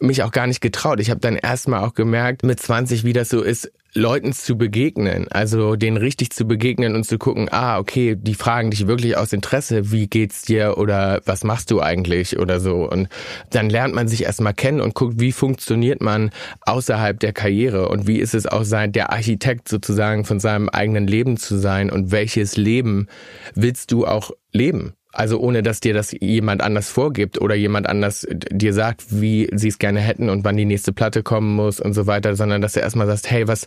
mich 0.00 0.22
auch 0.22 0.32
gar 0.32 0.46
nicht 0.46 0.60
getraut. 0.60 1.00
Ich 1.00 1.10
habe 1.10 1.20
dann 1.20 1.36
erstmal 1.36 1.84
auch 1.84 1.94
gemerkt 1.94 2.42
mit 2.42 2.60
20, 2.60 3.04
wie 3.04 3.12
das 3.12 3.28
so 3.28 3.42
ist, 3.42 3.70
Leuten 3.94 4.32
zu 4.32 4.58
begegnen, 4.58 5.28
also 5.30 5.74
denen 5.74 5.96
richtig 5.96 6.30
zu 6.30 6.46
begegnen 6.46 6.94
und 6.94 7.04
zu 7.04 7.18
gucken, 7.18 7.48
ah, 7.50 7.78
okay, 7.78 8.16
die 8.16 8.34
fragen 8.34 8.70
dich 8.70 8.86
wirklich 8.86 9.16
aus 9.16 9.32
Interesse, 9.32 9.90
wie 9.90 10.06
geht's 10.06 10.42
dir 10.42 10.76
oder 10.76 11.22
was 11.24 11.42
machst 11.42 11.70
du 11.70 11.80
eigentlich 11.80 12.38
oder 12.38 12.60
so. 12.60 12.88
Und 12.88 13.08
dann 13.50 13.70
lernt 13.70 13.94
man 13.94 14.06
sich 14.06 14.24
erstmal 14.24 14.54
kennen 14.54 14.80
und 14.80 14.94
guckt, 14.94 15.20
wie 15.20 15.32
funktioniert 15.32 16.02
man 16.02 16.30
außerhalb 16.62 17.18
der 17.18 17.32
Karriere 17.32 17.88
und 17.88 18.06
wie 18.06 18.18
ist 18.18 18.34
es 18.34 18.46
auch 18.46 18.64
sein, 18.64 18.92
der 18.92 19.10
Architekt 19.10 19.68
sozusagen 19.68 20.24
von 20.24 20.38
seinem 20.38 20.68
eigenen 20.68 21.06
Leben 21.06 21.38
zu 21.38 21.56
sein 21.56 21.90
und 21.90 22.12
welches 22.12 22.56
Leben 22.56 23.08
willst 23.54 23.90
du 23.90 24.06
auch 24.06 24.32
leben? 24.52 24.94
Also 25.12 25.40
ohne, 25.40 25.62
dass 25.62 25.80
dir 25.80 25.94
das 25.94 26.14
jemand 26.20 26.62
anders 26.62 26.90
vorgibt 26.90 27.40
oder 27.40 27.54
jemand 27.54 27.88
anders 27.88 28.26
dir 28.30 28.72
sagt, 28.72 29.20
wie 29.20 29.48
sie 29.52 29.68
es 29.68 29.78
gerne 29.78 30.00
hätten 30.00 30.28
und 30.28 30.44
wann 30.44 30.56
die 30.56 30.64
nächste 30.64 30.92
Platte 30.92 31.22
kommen 31.22 31.54
muss 31.56 31.80
und 31.80 31.94
so 31.94 32.06
weiter, 32.06 32.36
sondern 32.36 32.60
dass 32.60 32.74
du 32.74 32.80
erstmal 32.80 33.06
sagst, 33.06 33.30
hey, 33.30 33.48
was, 33.48 33.66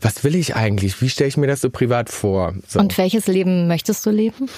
was 0.00 0.22
will 0.22 0.36
ich 0.36 0.54
eigentlich? 0.54 1.00
Wie 1.02 1.08
stelle 1.08 1.28
ich 1.28 1.36
mir 1.36 1.46
das 1.46 1.60
so 1.60 1.70
privat 1.70 2.10
vor? 2.10 2.54
So. 2.68 2.78
Und 2.78 2.96
welches 2.98 3.26
Leben 3.26 3.66
möchtest 3.66 4.06
du 4.06 4.10
leben? 4.10 4.48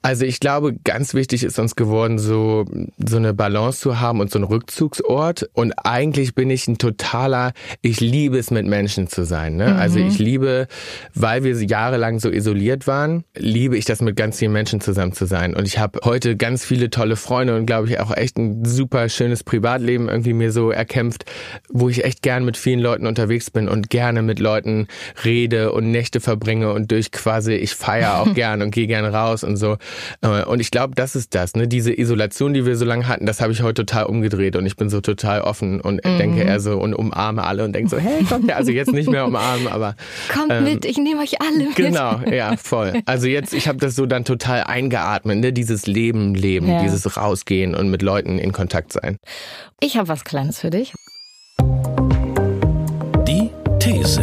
Also 0.00 0.24
ich 0.24 0.40
glaube, 0.40 0.74
ganz 0.84 1.14
wichtig 1.14 1.44
ist 1.44 1.58
uns 1.58 1.76
geworden, 1.76 2.18
so, 2.18 2.64
so 2.98 3.16
eine 3.16 3.34
Balance 3.34 3.80
zu 3.80 4.00
haben 4.00 4.20
und 4.20 4.30
so 4.30 4.38
einen 4.38 4.46
Rückzugsort. 4.46 5.50
Und 5.52 5.72
eigentlich 5.84 6.34
bin 6.34 6.50
ich 6.50 6.68
ein 6.68 6.78
totaler, 6.78 7.52
ich 7.82 8.00
liebe 8.00 8.38
es, 8.38 8.50
mit 8.50 8.66
Menschen 8.66 9.08
zu 9.08 9.24
sein. 9.24 9.56
Ne? 9.56 9.74
Also 9.76 9.90
mhm. 9.90 9.90
Also 9.90 9.98
ich 9.98 10.18
liebe, 10.20 10.68
weil 11.14 11.42
wir 11.42 11.60
jahrelang 11.60 12.20
so 12.20 12.30
isoliert 12.30 12.86
waren, 12.86 13.24
liebe 13.36 13.76
ich 13.76 13.84
das 13.84 14.00
mit 14.00 14.14
ganz 14.16 14.38
vielen 14.38 14.52
Menschen 14.52 14.80
zusammen 14.80 15.12
zu 15.12 15.26
sein. 15.26 15.54
Und 15.54 15.66
ich 15.66 15.78
habe 15.78 15.89
heute 16.04 16.36
ganz 16.36 16.64
viele 16.64 16.90
tolle 16.90 17.16
Freunde 17.16 17.56
und 17.56 17.66
glaube 17.66 17.88
ich 17.88 18.00
auch 18.00 18.16
echt 18.16 18.38
ein 18.38 18.64
super 18.64 19.08
schönes 19.08 19.44
Privatleben 19.44 20.08
irgendwie 20.08 20.32
mir 20.32 20.52
so 20.52 20.70
erkämpft, 20.70 21.24
wo 21.68 21.88
ich 21.88 22.04
echt 22.04 22.22
gern 22.22 22.44
mit 22.44 22.56
vielen 22.56 22.80
Leuten 22.80 23.06
unterwegs 23.06 23.50
bin 23.50 23.68
und 23.68 23.90
gerne 23.90 24.22
mit 24.22 24.38
Leuten 24.38 24.86
rede 25.24 25.72
und 25.72 25.90
Nächte 25.90 26.20
verbringe 26.20 26.72
und 26.72 26.90
durch 26.90 27.12
quasi, 27.12 27.54
ich 27.54 27.74
feiere 27.74 28.18
auch 28.20 28.34
gern 28.34 28.62
und 28.62 28.70
gehe 28.70 28.86
gern 28.86 29.04
raus 29.04 29.44
und 29.44 29.56
so. 29.56 29.76
Äh, 30.22 30.44
und 30.44 30.60
ich 30.60 30.70
glaube, 30.70 30.94
das 30.94 31.16
ist 31.16 31.34
das, 31.34 31.54
ne? 31.54 31.68
Diese 31.68 31.96
Isolation, 31.96 32.54
die 32.54 32.66
wir 32.66 32.76
so 32.76 32.84
lange 32.84 33.08
hatten, 33.08 33.26
das 33.26 33.40
habe 33.40 33.52
ich 33.52 33.62
heute 33.62 33.86
total 33.86 34.06
umgedreht 34.06 34.56
und 34.56 34.66
ich 34.66 34.76
bin 34.76 34.90
so 34.90 35.00
total 35.00 35.40
offen 35.42 35.80
und 35.80 36.04
mhm. 36.04 36.18
denke 36.18 36.42
eher 36.42 36.60
so 36.60 36.78
und 36.78 36.94
umarme 36.94 37.44
alle 37.44 37.64
und 37.64 37.72
denke 37.72 37.90
so, 37.90 37.98
hey, 37.98 38.24
kommt 38.24 38.48
ja, 38.48 38.56
also 38.56 38.70
jetzt 38.70 38.92
nicht 38.92 39.10
mehr 39.10 39.26
umarmen, 39.26 39.68
aber 39.68 39.94
kommt 40.32 40.52
ähm, 40.52 40.64
mit, 40.64 40.84
ich 40.84 40.98
nehme 40.98 41.20
euch 41.22 41.40
alle 41.40 41.64
mit. 41.66 41.76
Genau, 41.76 42.20
ja, 42.30 42.56
voll. 42.56 43.02
Also 43.06 43.26
jetzt, 43.26 43.54
ich 43.54 43.68
habe 43.68 43.78
das 43.78 43.96
so 43.96 44.06
dann 44.06 44.24
total 44.24 44.64
eingeatmet, 44.64 45.38
ne? 45.38 45.52
Diese 45.52 45.69
dieses 45.70 45.86
Leben 45.86 46.34
leben, 46.34 46.68
ja. 46.68 46.82
dieses 46.82 47.16
Rausgehen 47.16 47.74
und 47.74 47.90
mit 47.90 48.02
Leuten 48.02 48.38
in 48.38 48.52
Kontakt 48.52 48.92
sein. 48.92 49.18
Ich 49.80 49.96
habe 49.96 50.08
was 50.08 50.24
Kleines 50.24 50.60
für 50.60 50.70
dich. 50.70 50.92
Die 53.26 53.50
These. 53.78 54.22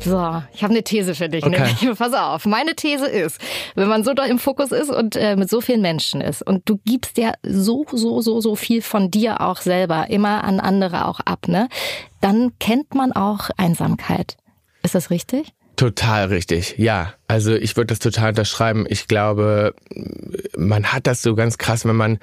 So, 0.00 0.42
ich 0.54 0.62
habe 0.62 0.72
eine 0.72 0.82
These 0.82 1.14
für 1.14 1.28
dich. 1.28 1.44
Okay. 1.44 1.74
Ne? 1.82 1.94
Pass 1.98 2.14
auf, 2.14 2.46
meine 2.46 2.74
These 2.74 3.06
ist, 3.06 3.38
wenn 3.74 3.88
man 3.88 4.04
so 4.04 4.14
da 4.14 4.24
im 4.24 4.38
Fokus 4.38 4.72
ist 4.72 4.90
und 4.90 5.16
äh, 5.16 5.36
mit 5.36 5.50
so 5.50 5.60
vielen 5.60 5.82
Menschen 5.82 6.20
ist 6.20 6.40
und 6.40 6.68
du 6.68 6.78
gibst 6.84 7.18
ja 7.18 7.32
so, 7.42 7.84
so, 7.92 8.22
so, 8.22 8.40
so 8.40 8.54
viel 8.56 8.80
von 8.80 9.10
dir 9.10 9.42
auch 9.42 9.58
selber 9.58 10.08
immer 10.08 10.44
an 10.44 10.60
andere 10.60 11.06
auch 11.06 11.20
ab, 11.20 11.48
ne? 11.48 11.68
Dann 12.20 12.52
kennt 12.58 12.94
man 12.94 13.12
auch 13.12 13.50
Einsamkeit. 13.56 14.36
Ist 14.82 14.94
das 14.94 15.10
richtig? 15.10 15.52
Total 15.78 16.24
richtig, 16.24 16.74
ja. 16.76 17.14
Also 17.28 17.54
ich 17.54 17.76
würde 17.76 17.86
das 17.86 18.00
total 18.00 18.30
unterschreiben. 18.30 18.84
Ich 18.88 19.06
glaube, 19.06 19.76
man 20.56 20.86
hat 20.86 21.06
das 21.06 21.22
so 21.22 21.36
ganz 21.36 21.56
krass, 21.56 21.84
wenn 21.84 21.94
man 21.94 22.18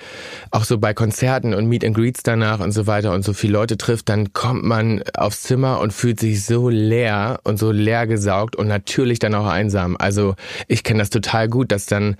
auch 0.51 0.65
so 0.65 0.77
bei 0.77 0.93
Konzerten 0.93 1.53
und 1.53 1.67
Meet 1.67 1.85
and 1.85 1.95
Greets 1.95 2.21
danach 2.21 2.59
und 2.59 2.73
so 2.73 2.85
weiter 2.85 3.13
und 3.13 3.23
so 3.23 3.31
viele 3.31 3.53
Leute 3.53 3.77
trifft, 3.77 4.09
dann 4.09 4.33
kommt 4.33 4.65
man 4.65 5.03
aufs 5.13 5.43
Zimmer 5.43 5.79
und 5.79 5.93
fühlt 5.93 6.19
sich 6.19 6.43
so 6.43 6.67
leer 6.67 7.39
und 7.45 7.57
so 7.57 7.71
leer 7.71 8.07
gesaugt 8.07 8.57
und 8.57 8.67
natürlich 8.67 9.19
dann 9.19 9.33
auch 9.33 9.47
einsam. 9.47 9.95
Also 9.97 10.35
ich 10.67 10.83
kenne 10.83 10.99
das 10.99 11.09
total 11.09 11.47
gut, 11.47 11.71
dass 11.71 11.85
dann 11.85 12.17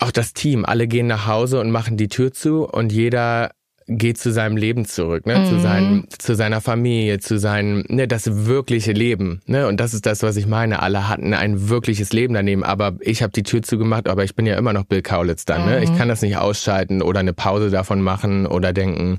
auch 0.00 0.10
das 0.10 0.32
Team, 0.32 0.64
alle 0.64 0.88
gehen 0.88 1.06
nach 1.06 1.28
Hause 1.28 1.60
und 1.60 1.70
machen 1.70 1.96
die 1.96 2.08
Tür 2.08 2.32
zu 2.32 2.64
und 2.64 2.90
jeder 2.90 3.52
geht 3.86 4.18
zu 4.18 4.32
seinem 4.32 4.56
Leben 4.56 4.86
zurück, 4.86 5.26
ne? 5.26 5.38
Mhm. 5.38 5.44
zu, 5.46 5.60
seinem, 5.60 6.04
zu 6.18 6.34
seiner 6.34 6.60
Familie, 6.60 7.18
zu 7.18 7.38
seinem, 7.38 7.84
ne, 7.88 8.08
das 8.08 8.46
wirkliche 8.46 8.92
Leben. 8.92 9.42
Ne? 9.46 9.66
Und 9.66 9.78
das 9.78 9.92
ist 9.92 10.06
das, 10.06 10.22
was 10.22 10.36
ich 10.36 10.46
meine. 10.46 10.82
Alle 10.82 11.08
hatten 11.08 11.34
ein 11.34 11.68
wirkliches 11.68 12.12
Leben 12.12 12.34
daneben, 12.34 12.64
aber 12.64 12.96
ich 13.00 13.22
habe 13.22 13.32
die 13.32 13.42
Tür 13.42 13.62
zugemacht, 13.62 14.08
aber 14.08 14.24
ich 14.24 14.34
bin 14.34 14.46
ja 14.46 14.56
immer 14.56 14.72
noch 14.72 14.84
Bill 14.84 15.02
Kaulitz 15.02 15.44
dann. 15.44 15.62
Mhm. 15.62 15.68
Ne? 15.68 15.84
Ich 15.84 15.90
mhm. 15.90 15.96
kann 15.96 16.08
das 16.08 16.22
nicht 16.22 16.36
ausschalten 16.36 17.02
oder 17.02 17.20
eine 17.20 17.34
Pause 17.34 17.70
davon 17.70 18.00
machen 18.00 18.46
oder 18.46 18.72
denken, 18.72 19.18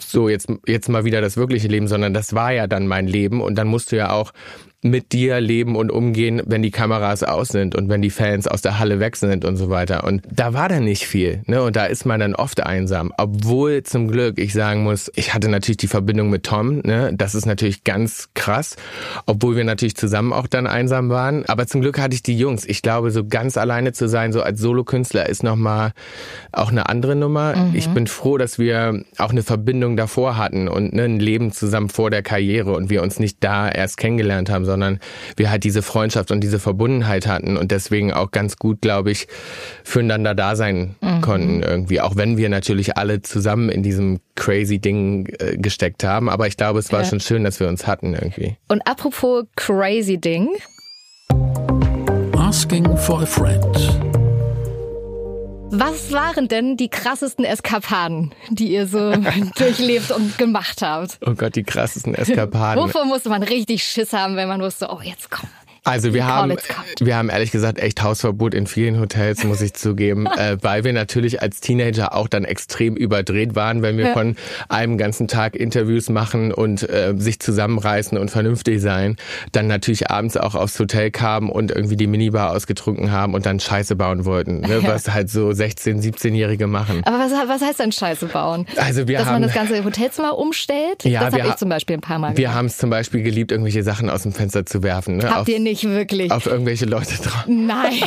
so 0.00 0.28
jetzt, 0.28 0.48
jetzt 0.66 0.88
mal 0.88 1.04
wieder 1.04 1.20
das 1.20 1.36
wirkliche 1.36 1.68
Leben, 1.68 1.88
sondern 1.88 2.12
das 2.12 2.34
war 2.34 2.52
ja 2.52 2.66
dann 2.66 2.86
mein 2.86 3.06
Leben 3.06 3.40
und 3.40 3.56
dann 3.56 3.68
musst 3.68 3.92
du 3.92 3.96
ja 3.96 4.10
auch 4.10 4.32
mit 4.82 5.12
dir 5.12 5.40
leben 5.40 5.74
und 5.74 5.90
umgehen, 5.90 6.40
wenn 6.46 6.62
die 6.62 6.70
Kameras 6.70 7.24
aus 7.24 7.48
sind 7.48 7.74
und 7.74 7.88
wenn 7.88 8.00
die 8.00 8.10
Fans 8.10 8.46
aus 8.46 8.62
der 8.62 8.78
Halle 8.78 9.00
weg 9.00 9.16
sind 9.16 9.44
und 9.44 9.56
so 9.56 9.70
weiter. 9.70 10.04
Und 10.04 10.22
da 10.30 10.54
war 10.54 10.68
dann 10.68 10.84
nicht 10.84 11.04
viel, 11.04 11.42
ne? 11.46 11.62
Und 11.64 11.74
da 11.74 11.86
ist 11.86 12.06
man 12.06 12.20
dann 12.20 12.36
oft 12.36 12.62
einsam. 12.62 13.12
Obwohl 13.16 13.82
zum 13.82 14.06
Glück 14.06 14.38
ich 14.38 14.52
sagen 14.52 14.84
muss, 14.84 15.10
ich 15.16 15.34
hatte 15.34 15.48
natürlich 15.48 15.78
die 15.78 15.88
Verbindung 15.88 16.30
mit 16.30 16.44
Tom, 16.44 16.78
ne? 16.84 17.10
Das 17.12 17.34
ist 17.34 17.44
natürlich 17.44 17.82
ganz 17.82 18.28
krass. 18.34 18.76
Obwohl 19.26 19.56
wir 19.56 19.64
natürlich 19.64 19.96
zusammen 19.96 20.32
auch 20.32 20.46
dann 20.46 20.68
einsam 20.68 21.08
waren. 21.08 21.44
Aber 21.46 21.66
zum 21.66 21.80
Glück 21.80 21.98
hatte 21.98 22.14
ich 22.14 22.22
die 22.22 22.38
Jungs. 22.38 22.64
Ich 22.64 22.80
glaube, 22.80 23.10
so 23.10 23.26
ganz 23.26 23.56
alleine 23.56 23.92
zu 23.92 24.08
sein, 24.08 24.32
so 24.32 24.42
als 24.42 24.60
Solokünstler 24.60 25.28
ist 25.28 25.42
nochmal 25.42 25.92
auch 26.52 26.70
eine 26.70 26.88
andere 26.88 27.16
Nummer. 27.16 27.56
Mhm. 27.56 27.74
Ich 27.74 27.88
bin 27.88 28.06
froh, 28.06 28.38
dass 28.38 28.60
wir 28.60 29.02
auch 29.18 29.30
eine 29.30 29.42
Verbindung 29.42 29.96
davor 29.96 30.36
hatten 30.36 30.68
und 30.68 30.92
ne, 30.92 31.02
ein 31.02 31.18
Leben 31.18 31.50
zusammen 31.50 31.88
vor 31.88 32.10
der 32.10 32.22
Karriere 32.22 32.74
und 32.74 32.90
wir 32.90 33.02
uns 33.02 33.18
nicht 33.18 33.38
da 33.42 33.68
erst 33.68 33.96
kennengelernt 33.96 34.50
haben, 34.50 34.67
sondern 34.68 35.00
wir 35.36 35.50
halt 35.50 35.64
diese 35.64 35.80
Freundschaft 35.80 36.30
und 36.30 36.40
diese 36.40 36.58
Verbundenheit 36.58 37.26
hatten 37.26 37.56
und 37.56 37.70
deswegen 37.70 38.12
auch 38.12 38.30
ganz 38.30 38.58
gut, 38.58 38.82
glaube 38.82 39.10
ich, 39.10 39.28
füreinander 39.82 40.34
da 40.34 40.56
sein 40.56 40.94
mhm. 41.00 41.22
konnten 41.22 41.62
irgendwie. 41.62 42.02
Auch 42.02 42.16
wenn 42.16 42.36
wir 42.36 42.50
natürlich 42.50 42.98
alle 42.98 43.22
zusammen 43.22 43.70
in 43.70 43.82
diesem 43.82 44.20
crazy 44.36 44.78
Ding 44.78 45.26
äh, 45.38 45.56
gesteckt 45.56 46.04
haben. 46.04 46.28
Aber 46.28 46.46
ich 46.46 46.58
glaube, 46.58 46.78
es 46.78 46.92
war 46.92 47.00
ja. 47.00 47.06
schon 47.06 47.20
schön, 47.20 47.44
dass 47.44 47.60
wir 47.60 47.68
uns 47.68 47.86
hatten 47.86 48.12
irgendwie. 48.12 48.56
Und 48.68 48.86
apropos 48.86 49.46
crazy 49.56 50.18
Ding. 50.18 50.48
Asking 52.36 52.96
for 52.98 53.22
a 53.22 53.26
Friend. 53.26 54.17
Was 55.70 56.12
waren 56.12 56.48
denn 56.48 56.78
die 56.78 56.88
krassesten 56.88 57.44
Eskapaden, 57.44 58.34
die 58.48 58.72
ihr 58.72 58.86
so 58.86 59.12
durchlebt 59.58 60.10
und 60.10 60.38
gemacht 60.38 60.80
habt? 60.80 61.18
Oh 61.26 61.34
Gott, 61.34 61.56
die 61.56 61.62
krassesten 61.62 62.14
Eskapaden. 62.14 62.82
Wovor 62.82 63.04
musste 63.04 63.28
man 63.28 63.42
richtig 63.42 63.84
Schiss 63.84 64.14
haben, 64.14 64.36
wenn 64.36 64.48
man 64.48 64.62
wusste, 64.62 64.88
oh, 64.90 65.00
jetzt 65.02 65.30
komm. 65.30 65.48
Also 65.88 66.14
wir 66.14 66.26
haben, 66.26 66.54
wir 67.00 67.16
haben 67.16 67.30
ehrlich 67.30 67.50
gesagt 67.50 67.78
echt 67.78 68.02
Hausverbot 68.02 68.54
in 68.54 68.66
vielen 68.66 69.00
Hotels, 69.00 69.44
muss 69.44 69.60
ich 69.60 69.74
zugeben, 69.74 70.26
äh, 70.38 70.56
weil 70.60 70.84
wir 70.84 70.92
natürlich 70.92 71.42
als 71.42 71.60
Teenager 71.60 72.14
auch 72.14 72.28
dann 72.28 72.44
extrem 72.44 72.96
überdreht 72.96 73.54
waren, 73.54 73.82
wenn 73.82 73.96
wir 73.96 74.06
Ja. 74.08 74.12
von 74.12 74.36
einem 74.68 74.98
ganzen 74.98 75.28
Tag 75.28 75.56
Interviews 75.56 76.08
machen 76.08 76.52
und 76.52 76.88
äh, 76.88 77.14
sich 77.16 77.40
zusammenreißen 77.40 78.16
und 78.18 78.30
vernünftig 78.30 78.80
sein, 78.80 79.16
dann 79.52 79.66
natürlich 79.66 80.10
abends 80.10 80.36
auch 80.36 80.54
aufs 80.54 80.78
Hotel 80.78 81.10
kamen 81.10 81.50
und 81.50 81.70
irgendwie 81.70 81.96
die 81.96 82.06
Minibar 82.06 82.52
ausgetrunken 82.54 83.10
haben 83.10 83.34
und 83.34 83.46
dann 83.46 83.58
Scheiße 83.60 83.96
bauen 83.96 84.24
wollten, 84.24 84.60
ne, 84.60 84.78
Ja. 84.82 84.88
was 84.88 85.10
halt 85.12 85.30
so 85.30 85.48
16-, 85.48 86.00
17-Jährige 86.02 86.66
machen. 86.66 87.02
Aber 87.04 87.18
was, 87.18 87.32
was 87.48 87.62
heißt 87.62 87.80
denn 87.80 87.92
Scheiße 87.92 88.26
bauen? 88.26 88.66
Also 88.76 89.08
wir 89.08 89.16
Dass 89.18 89.26
man 89.26 89.34
haben 89.36 89.42
das 89.42 89.54
ganze 89.54 89.82
Hotelzimmer 89.84 90.36
umstellt? 90.38 91.04
Ja, 91.04 91.24
das 91.24 91.34
wir 91.34 91.42
habe 91.42 91.50
ich 91.52 91.56
zum 91.56 91.68
Beispiel 91.68 91.96
ein 91.96 92.00
paar 92.00 92.18
Mal 92.18 92.30
wir 92.36 92.44
gemacht. 92.44 92.54
haben 92.54 92.66
es 92.66 92.76
zum 92.78 92.90
Beispiel 92.90 93.22
geliebt, 93.22 93.52
irgendwelche 93.52 93.82
Sachen 93.82 94.08
aus 94.10 94.22
dem 94.22 94.32
Fenster 94.32 94.64
zu 94.66 94.82
werfen. 94.82 95.16
Ne? 95.16 95.24
Habt 95.30 95.40
auf, 95.42 95.48
ihr 95.48 95.58
nicht 95.60 95.77
wirklich? 95.84 96.30
auf 96.30 96.46
irgendwelche 96.46 96.84
Leute 96.86 97.16
drauf. 97.16 97.44
Nein. 97.46 97.92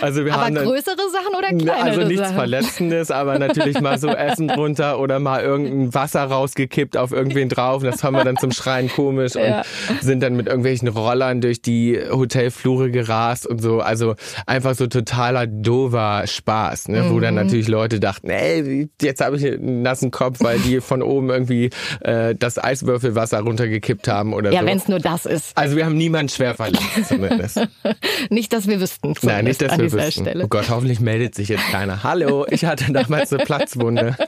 Also 0.00 0.24
wir 0.24 0.34
Aber 0.34 0.46
haben 0.46 0.54
dann, 0.54 0.64
größere 0.64 0.96
Sachen 1.12 1.34
oder 1.36 1.52
Ne, 1.52 1.58
kleinere 1.64 1.88
Also 1.90 2.00
nichts 2.02 2.22
Sachen? 2.22 2.34
Verletzendes, 2.36 3.10
aber 3.10 3.38
natürlich 3.38 3.80
mal 3.80 3.98
so 3.98 4.08
Essen 4.08 4.48
drunter 4.48 4.98
oder 4.98 5.18
mal 5.18 5.42
irgendein 5.42 5.94
Wasser 5.94 6.24
rausgekippt 6.24 6.96
auf 6.96 7.12
irgendwen 7.12 7.48
drauf. 7.48 7.82
Das 7.82 8.02
haben 8.02 8.14
wir 8.14 8.24
dann 8.24 8.36
zum 8.36 8.52
Schreien 8.52 8.88
komisch 8.88 9.34
Ja. 9.34 9.62
und 9.88 10.02
sind 10.02 10.22
dann 10.22 10.36
mit 10.36 10.46
irgendwelchen 10.46 10.88
Rollern 10.88 11.40
durch 11.40 11.62
die 11.62 11.98
Hotelflure 12.10 12.90
gerast 12.90 13.46
und 13.46 13.60
so. 13.62 13.80
Also 13.80 14.14
einfach 14.46 14.74
so 14.74 14.86
totaler 14.86 15.46
dover 15.46 16.24
Spaß, 16.26 16.88
ne? 16.88 17.04
wo 17.10 17.14
Mhm. 17.14 17.20
dann 17.22 17.34
natürlich 17.36 17.68
Leute 17.68 18.00
dachten, 18.00 18.30
ey, 18.30 18.88
jetzt 19.00 19.20
habe 19.20 19.36
ich 19.36 19.46
einen 19.46 19.82
nassen 19.82 20.10
Kopf, 20.10 20.38
weil 20.40 20.58
die 20.60 20.80
von 20.80 21.02
oben 21.02 21.30
irgendwie 21.30 21.70
äh, 22.00 22.34
das 22.34 22.58
Eiswürfelwasser 22.62 23.40
runtergekippt 23.40 24.08
haben 24.08 24.32
oder 24.32 24.52
Ja, 24.52 24.60
so. 24.60 24.66
wenn 24.66 24.76
es 24.78 24.88
nur 24.88 24.98
das 25.00 25.26
ist. 25.26 25.56
Also 25.56 25.76
wir 25.76 25.84
haben 25.84 25.96
niemanden 25.96 26.28
schwer 26.28 26.54
verletzt 26.58 27.08
zumindest. 27.08 27.60
Nicht, 28.30 28.52
dass 28.52 28.66
wir 28.66 28.80
wüssten. 28.80 29.14
Nein, 29.22 29.44
nicht, 29.44 29.62
dass 29.62 29.78
wir 29.78 29.90
wüssten. 29.92 30.24
Stelle. 30.24 30.44
Oh 30.44 30.48
Gott, 30.48 30.68
hoffentlich 30.68 30.98
meldet 31.00 31.34
sich 31.34 31.48
jetzt 31.48 31.64
keiner. 31.70 32.02
Hallo, 32.02 32.46
ich 32.50 32.64
hatte 32.64 32.92
damals 32.92 33.32
eine 33.32 33.44
Platzwunde. 33.44 34.16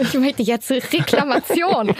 Ich 0.00 0.14
möchte 0.14 0.42
jetzt 0.42 0.70
Reklamation. 0.70 1.94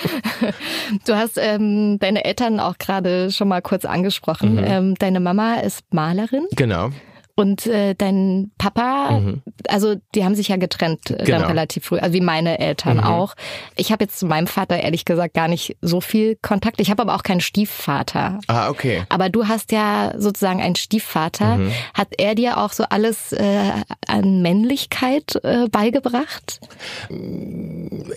Du 1.06 1.14
hast 1.14 1.36
ähm, 1.36 1.98
deine 1.98 2.24
Eltern 2.24 2.58
auch 2.58 2.78
gerade 2.78 3.30
schon 3.30 3.48
mal 3.48 3.60
kurz 3.60 3.84
angesprochen. 3.84 4.54
Mhm. 4.54 4.64
Ähm, 4.64 4.94
deine 4.98 5.20
Mama 5.20 5.56
ist 5.56 5.82
Malerin 5.92 6.46
Genau. 6.56 6.90
Und 7.34 7.66
äh, 7.66 7.94
dein 7.94 8.50
Papa, 8.58 9.20
also 9.68 9.94
die 10.14 10.24
haben 10.24 10.34
sich 10.34 10.48
ja 10.48 10.56
getrennt 10.56 11.10
äh, 11.10 11.16
dann 11.16 11.22
Mhm. 11.22 11.24
Genau. 11.32 11.38
Mhm. 11.40 11.44
relativ 11.46 11.84
früh, 11.86 11.98
also 11.98 12.14
wie 12.14 12.20
meine 12.20 12.58
Eltern 12.58 13.00
auch. 13.00 13.34
Ich 13.76 13.90
habe 13.90 14.04
jetzt 14.04 14.18
zu 14.18 14.26
meinem 14.26 14.46
Vater 14.46 14.78
ehrlich 14.80 15.04
gesagt 15.04 15.34
gar 15.34 15.48
nicht 15.48 15.76
so 15.80 16.00
viel 16.00 16.36
Kontakt. 16.42 16.80
Ich 16.80 16.90
habe 16.90 17.02
aber 17.02 17.14
auch 17.14 17.22
keinen 17.22 17.40
Stiefvater. 17.40 18.38
Ah, 18.48 18.68
okay. 18.68 19.02
Aber 19.08 19.28
du 19.30 19.48
hast 19.48 19.72
ja 19.72 20.12
sozusagen 20.16 20.60
einen 20.60 20.76
Stiefvater. 20.76 21.56
Mhm. 21.56 21.72
Hat 21.94 22.08
er 22.18 22.34
dir 22.34 22.58
auch 22.58 22.72
so 22.72 22.84
alles 22.84 23.32
äh, 23.32 23.72
an 24.06 24.42
Männlichkeit 24.42 25.40
äh, 25.42 25.68
beigebracht? 25.70 26.60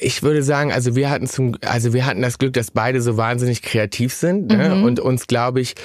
Ich 0.02 0.24
würde 0.24 0.44
sagen, 0.44 0.72
also 0.72 0.96
wir 0.96 1.10
hatten 1.10 1.28
zum, 1.28 1.58
also 1.66 1.94
wir 1.94 2.06
hatten 2.06 2.22
das 2.22 2.38
Glück, 2.38 2.54
dass 2.54 2.72
beide 2.72 3.02
so 3.02 3.18
wahnsinnig 3.18 3.62
kreativ 3.62 4.14
sind 4.14 4.48
ne? 4.48 4.84
und 4.84 5.00
uns, 5.00 5.28
glaube 5.28 5.62
ich, 5.62 5.76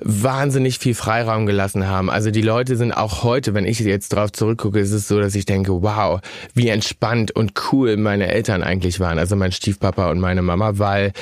wahnsinnig 0.00 0.78
viel 0.78 0.94
Freiraum 0.94 1.46
gelassen 1.46 1.86
haben. 1.86 2.10
Also 2.10 2.30
die 2.30 2.42
Leute 2.42 2.76
sind 2.80 2.92
auch 2.92 3.22
heute, 3.22 3.54
wenn 3.54 3.64
ich 3.64 3.78
jetzt 3.78 4.08
drauf 4.08 4.32
zurückgucke, 4.32 4.80
ist 4.80 4.90
es 4.90 5.06
so, 5.06 5.20
dass 5.20 5.34
ich 5.34 5.44
denke, 5.44 5.82
wow, 5.82 6.20
wie 6.54 6.68
entspannt 6.68 7.30
und 7.30 7.52
cool 7.70 7.96
meine 7.96 8.26
Eltern 8.26 8.62
eigentlich 8.62 8.98
waren. 8.98 9.18
Also 9.18 9.36
mein 9.36 9.52
Stiefpapa 9.52 10.10
und 10.10 10.18
meine 10.18 10.42
Mama, 10.42 10.78
weil 10.78 11.12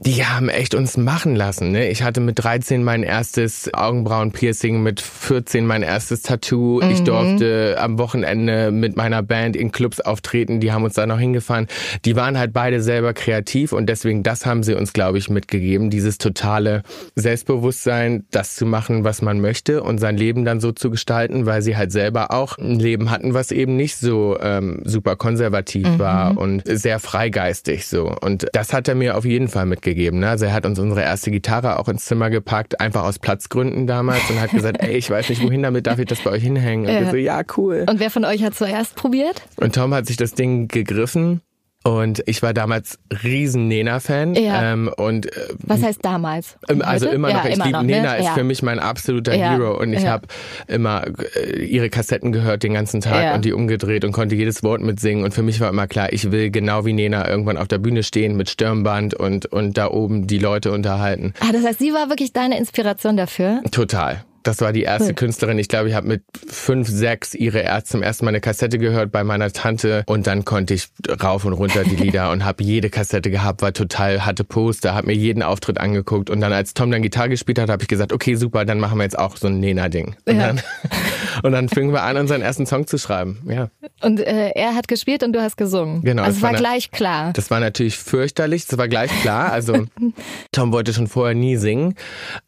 Die 0.00 0.24
haben 0.26 0.48
echt 0.48 0.74
uns 0.74 0.96
machen 0.96 1.36
lassen. 1.36 1.70
Ne? 1.70 1.88
Ich 1.88 2.02
hatte 2.02 2.20
mit 2.20 2.42
13 2.42 2.82
mein 2.82 3.04
erstes 3.04 3.72
Augenbrauenpiercing, 3.72 4.82
mit 4.82 5.00
14 5.00 5.64
mein 5.66 5.82
erstes 5.82 6.22
Tattoo. 6.22 6.80
Ich 6.82 7.04
durfte 7.04 7.76
am 7.78 7.98
Wochenende 7.98 8.72
mit 8.72 8.96
meiner 8.96 9.22
Band 9.22 9.54
in 9.54 9.70
Clubs 9.70 10.00
auftreten. 10.00 10.58
Die 10.58 10.72
haben 10.72 10.84
uns 10.84 10.94
da 10.94 11.06
noch 11.06 11.18
hingefahren. 11.18 11.68
Die 12.04 12.16
waren 12.16 12.38
halt 12.38 12.52
beide 12.52 12.82
selber 12.82 13.14
kreativ 13.14 13.72
und 13.72 13.86
deswegen 13.86 14.24
das 14.24 14.46
haben 14.46 14.64
sie 14.64 14.74
uns, 14.74 14.92
glaube 14.92 15.18
ich, 15.18 15.30
mitgegeben. 15.30 15.90
Dieses 15.90 16.18
totale 16.18 16.82
Selbstbewusstsein, 17.14 18.24
das 18.32 18.56
zu 18.56 18.66
machen, 18.66 19.04
was 19.04 19.22
man 19.22 19.40
möchte 19.40 19.82
und 19.82 19.98
sein 19.98 20.16
Leben 20.16 20.44
dann 20.44 20.60
so 20.60 20.72
zu 20.72 20.90
gestalten, 20.90 21.46
weil 21.46 21.62
sie 21.62 21.76
halt 21.76 21.92
selber 21.92 22.32
auch 22.32 22.58
ein 22.58 22.80
Leben 22.80 23.10
hatten, 23.10 23.32
was 23.32 23.52
eben 23.52 23.76
nicht 23.76 23.96
so 23.96 24.38
ähm, 24.40 24.82
super 24.84 25.14
konservativ 25.14 25.98
war 25.98 26.36
und 26.36 26.62
sehr 26.66 26.98
freigeistig 26.98 27.86
so. 27.86 28.12
Und 28.20 28.46
das 28.52 28.72
hat 28.72 28.88
er 28.88 28.96
mir 28.96 29.16
auf 29.16 29.24
jeden 29.24 29.48
Fall 29.48 29.66
mitgegeben. 29.84 30.20
Ne? 30.20 30.28
Also 30.30 30.46
er 30.46 30.52
hat 30.52 30.66
uns 30.66 30.78
unsere 30.78 31.02
erste 31.02 31.30
Gitarre 31.30 31.78
auch 31.78 31.88
ins 31.88 32.04
Zimmer 32.06 32.30
gepackt, 32.30 32.80
einfach 32.80 33.04
aus 33.04 33.18
Platzgründen 33.18 33.86
damals 33.86 34.28
und 34.30 34.40
hat 34.40 34.50
gesagt, 34.50 34.78
ey, 34.82 34.96
ich 34.96 35.10
weiß 35.10 35.28
nicht 35.28 35.42
wohin 35.42 35.62
damit, 35.62 35.86
darf 35.86 35.98
ich 35.98 36.06
das 36.06 36.20
bei 36.20 36.30
euch 36.30 36.42
hinhängen? 36.42 36.86
Und 36.86 36.92
Ja. 36.92 37.00
wir 37.00 37.10
so, 37.10 37.16
ja, 37.16 37.42
cool. 37.56 37.84
Und 37.88 38.00
wer 38.00 38.10
von 38.10 38.24
euch 38.24 38.42
hat 38.42 38.54
zuerst 38.54 38.96
probiert? 38.96 39.42
Und 39.56 39.74
Tom 39.74 39.92
hat 39.94 40.06
sich 40.06 40.16
das 40.16 40.32
Ding 40.32 40.68
gegriffen. 40.68 41.40
Und 41.86 42.22
ich 42.24 42.42
war 42.42 42.54
damals 42.54 42.98
riesen 43.22 43.68
Nena-Fan. 43.68 44.34
Ja. 44.36 44.72
Ähm, 44.72 44.90
und 44.96 45.26
äh, 45.26 45.48
Was 45.58 45.82
heißt 45.82 46.02
damals? 46.02 46.56
ähm, 46.70 46.80
Also 46.80 47.04
Heute? 47.06 47.14
immer 47.16 47.28
Ja, 47.28 47.36
noch. 47.36 47.44
Ich 47.44 47.54
immer 47.56 47.64
liebe 47.66 47.78
ne? 47.78 47.84
Nena 47.84 48.14
ist 48.14 48.24
ja. 48.24 48.32
für 48.34 48.42
mich 48.44 48.62
mein 48.62 48.78
absoluter 48.78 49.34
Ja, 49.34 49.50
Hero 49.52 49.78
und 49.78 49.92
ich 49.92 50.02
ja. 50.02 50.12
habe 50.12 50.26
immer 50.66 51.04
äh, 51.36 51.62
ihre 51.62 51.90
Kassetten 51.90 52.32
gehört 52.32 52.62
den 52.62 52.72
ganzen 52.72 53.02
Tag 53.02 53.22
Ja. 53.22 53.34
und 53.34 53.44
die 53.44 53.52
umgedreht 53.52 54.06
und 54.06 54.12
konnte 54.12 54.34
jedes 54.34 54.62
Wort 54.62 54.80
mitsingen 54.80 55.24
und 55.24 55.34
für 55.34 55.42
mich 55.42 55.60
war 55.60 55.68
immer 55.68 55.86
klar, 55.86 56.10
ich 56.12 56.32
will 56.32 56.50
genau 56.50 56.86
wie 56.86 56.94
Nena 56.94 57.28
irgendwann 57.28 57.58
auf 57.58 57.68
der 57.68 57.78
Bühne 57.78 58.02
stehen 58.02 58.34
mit 58.36 58.48
Stirnband 58.48 59.12
und 59.12 59.44
und 59.46 59.76
da 59.76 59.88
oben 59.90 60.26
die 60.26 60.38
Leute 60.38 60.72
unterhalten. 60.72 61.34
Ah, 61.40 61.52
das 61.52 61.64
heißt, 61.66 61.80
sie 61.80 61.92
war 61.92 62.08
wirklich 62.08 62.32
deine 62.32 62.56
Inspiration 62.58 63.18
dafür? 63.18 63.60
Total. 63.70 64.24
Das 64.44 64.60
war 64.60 64.72
die 64.72 64.82
erste 64.82 65.08
Cool. 65.08 65.14
Künstlerin. 65.14 65.58
Ich 65.58 65.68
glaube, 65.68 65.88
ich 65.88 65.94
habe 65.94 66.06
mit 66.06 66.22
fünf, 66.46 66.88
sechs 66.88 67.34
ihre 67.34 67.60
erst 67.60 67.88
zum 67.88 68.02
ersten 68.02 68.26
Mal 68.26 68.30
eine 68.30 68.40
Kassette 68.40 68.78
gehört 68.78 69.10
bei 69.10 69.24
meiner 69.24 69.50
Tante 69.50 70.04
und 70.06 70.26
dann 70.26 70.44
konnte 70.44 70.74
ich 70.74 70.88
rauf 71.22 71.44
und 71.44 71.54
runter 71.54 71.82
die 71.82 71.96
Lieder 71.96 72.30
und 72.30 72.44
habe 72.44 72.62
jede 72.62 72.90
Kassette 72.90 73.30
gehabt, 73.30 73.62
war 73.62 73.72
total 73.72 74.24
hatte 74.26 74.44
Poster, 74.44 74.94
habe 74.94 75.08
mir 75.08 75.14
jeden 75.14 75.42
Auftritt 75.42 75.80
angeguckt 75.80 76.30
und 76.30 76.40
dann 76.40 76.52
als 76.52 76.74
Tom 76.74 76.90
dann 76.90 77.02
Gitarre 77.02 77.30
gespielt 77.30 77.58
hat, 77.58 77.70
habe 77.70 77.82
ich 77.82 77.88
gesagt, 77.88 78.12
okay, 78.12 78.34
super, 78.34 78.64
dann 78.64 78.78
machen 78.78 78.98
wir 78.98 79.04
jetzt 79.04 79.18
auch 79.18 79.36
so 79.36 79.48
ein 79.48 79.60
Nena-Ding. 79.60 80.14
Ja. 80.28 80.54
und 81.42 81.52
dann 81.52 81.68
fingen 81.68 81.92
wir 81.92 82.02
an, 82.02 82.16
unseren 82.16 82.42
ersten 82.42 82.66
Song 82.66 82.86
zu 82.86 82.98
schreiben. 82.98 83.40
Ja, 83.48 83.68
Und 84.02 84.20
äh, 84.20 84.50
er 84.54 84.74
hat 84.74 84.88
gespielt 84.88 85.22
und 85.22 85.32
du 85.32 85.42
hast 85.42 85.56
gesungen. 85.56 86.02
Genau, 86.02 86.22
Also 86.22 86.36
es 86.36 86.42
war 86.42 86.52
war 86.52 86.58
gleich 86.58 86.90
klar. 86.90 87.32
das 87.32 87.50
war 87.50 87.60
natürlich 87.60 87.98
fürchterlich, 87.98 88.66
das 88.66 88.78
war 88.78 88.88
gleich 88.88 89.10
klar. 89.22 89.52
Also 89.52 89.84
Tom 90.52 90.72
wollte 90.72 90.92
schon 90.92 91.06
vorher 91.06 91.34
nie 91.34 91.56
singen, 91.56 91.94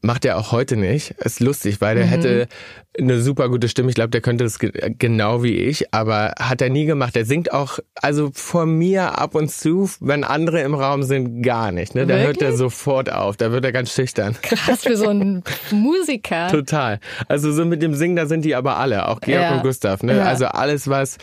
macht 0.02 0.24
er 0.24 0.38
auch 0.38 0.52
heute 0.52 0.76
nicht. 0.76 1.10
Ist 1.18 1.40
lustig, 1.40 1.80
weil 1.80 1.96
der 1.96 2.06
hätte 2.06 2.48
eine 2.98 3.20
super 3.20 3.48
gute 3.48 3.68
Stimme. 3.68 3.88
Ich 3.90 3.94
glaube, 3.94 4.10
der 4.10 4.20
könnte 4.20 4.46
ge 4.58 4.72
genau 4.98 5.42
wie 5.42 5.54
ich, 5.54 5.92
aber 5.92 6.32
hat 6.38 6.60
er 6.62 6.70
nie 6.70 6.86
gemacht. 6.86 7.16
Er 7.16 7.24
singt 7.24 7.52
auch, 7.52 7.78
also 7.96 8.30
vor 8.32 8.66
mir 8.66 9.18
ab 9.18 9.34
und 9.34 9.50
zu, 9.50 9.90
wenn 10.00 10.24
andere 10.24 10.60
im 10.62 10.74
Raum 10.74 11.02
sind, 11.02 11.42
gar 11.42 11.72
nicht. 11.72 11.94
Ne? 11.94 12.06
Da 12.06 12.16
hört 12.16 12.40
er 12.42 12.52
sofort 12.56 13.12
auf, 13.12 13.36
da 13.36 13.52
wird 13.52 13.64
er 13.64 13.72
ganz 13.72 13.92
schüchtern. 13.92 14.36
Krass 14.42 14.84
für 14.84 14.96
so 14.96 15.08
einen 15.08 15.42
Musiker. 15.70 16.48
Total. 16.48 17.00
Also 17.28 17.52
so 17.52 17.64
mit 17.64 17.82
dem 17.82 17.94
Singen, 17.94 18.16
da 18.16 18.26
sind 18.26 18.44
die 18.44 18.54
aber 18.54 18.76
alle, 18.78 19.08
auch 19.08 19.20
Georg 19.20 19.42
Ja. 19.42 19.54
und 19.56 19.62
Gustav. 19.62 20.02
Ne? 20.02 20.16
Ja. 20.16 20.24
Also 20.24 20.46
alles, 20.46 20.88
was, 20.88 21.18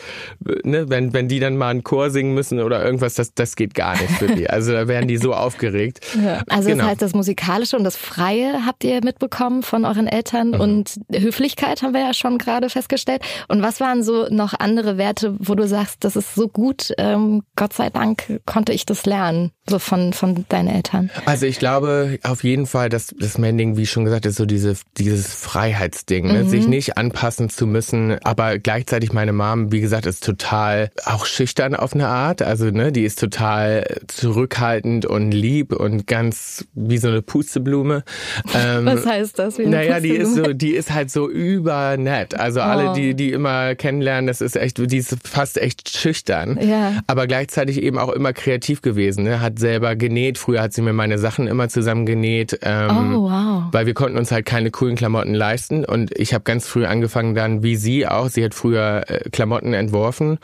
ne, 0.64 0.88
wenn, 0.88 1.12
wenn 1.12 1.28
die 1.28 1.40
dann 1.40 1.56
mal 1.56 1.68
einen 1.70 1.82
Chor 1.84 2.10
singen 2.10 2.34
müssen 2.34 2.60
oder 2.60 2.84
irgendwas, 2.84 3.14
das, 3.14 3.34
das 3.34 3.56
geht 3.56 3.74
gar 3.74 3.92
nicht 4.00 4.10
für 4.12 4.26
die. 4.28 4.44
Also 4.54 4.72
da 4.72 4.86
werden 4.88 5.08
die 5.08 5.16
so 5.16 5.34
aufgeregt. 5.34 6.00
Ja. 6.22 6.42
Also 6.48 6.68
Genau. 6.68 6.82
das 6.82 6.90
heißt, 6.92 7.02
das 7.02 7.14
Musikalische 7.14 7.76
und 7.76 7.82
das 7.84 7.96
Freie 7.96 8.64
habt 8.66 8.84
ihr 8.84 9.00
mitbekommen 9.02 9.62
von 9.64 9.84
euren 9.84 10.06
Eltern 10.06 10.50
Mhm. 10.50 10.60
und 10.60 10.94
Höflichkeit 11.12 11.63
haben 11.64 11.94
wir 11.94 12.00
ja 12.00 12.14
schon 12.14 12.38
gerade 12.38 12.68
festgestellt. 12.68 13.22
Und 13.48 13.62
was 13.62 13.80
waren 13.80 14.02
so 14.02 14.26
noch 14.30 14.54
andere 14.58 14.98
Werte, 14.98 15.36
wo 15.38 15.54
du 15.54 15.66
sagst, 15.66 16.04
das 16.04 16.16
ist 16.16 16.34
so 16.34 16.48
gut, 16.48 16.92
ähm, 16.98 17.42
Gott 17.56 17.72
sei 17.72 17.90
Dank 17.90 18.40
konnte 18.46 18.72
ich 18.72 18.86
das 18.86 19.06
lernen, 19.06 19.52
so 19.68 19.78
von, 19.78 20.12
von 20.12 20.44
deinen 20.48 20.68
Eltern. 20.68 21.10
Also 21.26 21.46
ich 21.46 21.58
glaube 21.58 22.18
auf 22.22 22.44
jeden 22.44 22.66
Fall, 22.66 22.88
dass 22.88 23.14
das 23.18 23.38
Mending, 23.38 23.76
wie 23.76 23.86
schon 23.86 24.04
gesagt, 24.04 24.26
ist 24.26 24.36
so 24.36 24.46
diese, 24.46 24.74
dieses 24.96 25.34
Freiheitsding, 25.34 26.26
ne? 26.26 26.44
sich 26.48 26.66
nicht 26.66 26.98
anpassen 26.98 27.48
zu 27.48 27.66
müssen, 27.66 28.18
aber 28.24 28.58
gleichzeitig 28.58 29.12
meine 29.12 29.32
Mom, 29.32 29.72
wie 29.72 29.80
gesagt, 29.80 30.06
ist 30.06 30.24
total 30.24 30.90
auch 31.04 31.26
schüchtern 31.26 31.74
auf 31.74 31.94
eine 31.94 32.08
Art, 32.08 32.42
also 32.42 32.66
ne, 32.66 32.92
die 32.92 33.04
ist 33.04 33.18
total 33.18 33.84
zurückhaltend 34.06 35.06
und 35.06 35.32
lieb 35.32 35.72
und 35.72 36.06
ganz 36.06 36.66
wie 36.74 36.98
so 36.98 37.08
eine 37.08 37.22
Pusteblume. 37.22 38.04
Ähm, 38.54 38.86
Was 38.86 39.06
heißt 39.06 39.38
das? 39.38 39.58
Naja, 39.58 40.00
die 40.00 40.10
ist 40.10 40.34
so, 40.34 40.52
die 40.52 40.74
ist 40.74 40.92
halt 40.92 41.10
so 41.10 41.28
übernett. 41.54 42.38
Also 42.38 42.60
alle, 42.60 42.90
Oh. 42.90 42.94
die 42.94 43.14
die 43.14 43.32
immer 43.32 43.74
kennenlernen, 43.74 44.26
das 44.26 44.40
ist 44.40 44.56
echt, 44.56 44.78
die 44.78 44.96
ist 44.98 45.16
fast 45.24 45.56
echt 45.58 45.88
schüchtern. 45.96 46.58
Ja. 46.60 46.94
Aber 47.06 47.26
gleichzeitig 47.26 47.82
eben 47.82 47.98
auch 47.98 48.10
immer 48.10 48.32
kreativ 48.32 48.82
gewesen. 48.82 49.24
Ne? 49.24 49.40
Hat 49.40 49.58
selber 49.58 49.96
genäht. 49.96 50.38
Früher 50.38 50.60
hat 50.62 50.72
sie 50.72 50.82
mir 50.82 50.92
meine 50.92 51.18
Sachen 51.18 51.46
immer 51.46 51.68
zusammen 51.68 52.06
genäht. 52.06 52.58
Ähm, 52.62 53.14
Oh, 53.14 53.22
wow. 53.30 53.62
Weil 53.72 53.86
wir 53.86 53.94
konnten 53.94 54.18
uns 54.18 54.30
halt 54.32 54.46
keine 54.46 54.70
coolen 54.70 54.96
Klamotten 54.96 55.34
leisten. 55.34 55.84
Und 55.84 56.16
ich 56.18 56.34
habe 56.34 56.44
ganz 56.44 56.66
früh 56.66 56.84
angefangen 56.86 57.34
dann, 57.34 57.62
wie 57.62 57.76
sie 57.76 58.06
auch. 58.06 58.28
Sie 58.28 58.44
hat 58.44 58.54
früher 58.54 59.04
äh, 59.06 59.30
Klamotten 59.30 59.72
entworfen. 59.74 60.38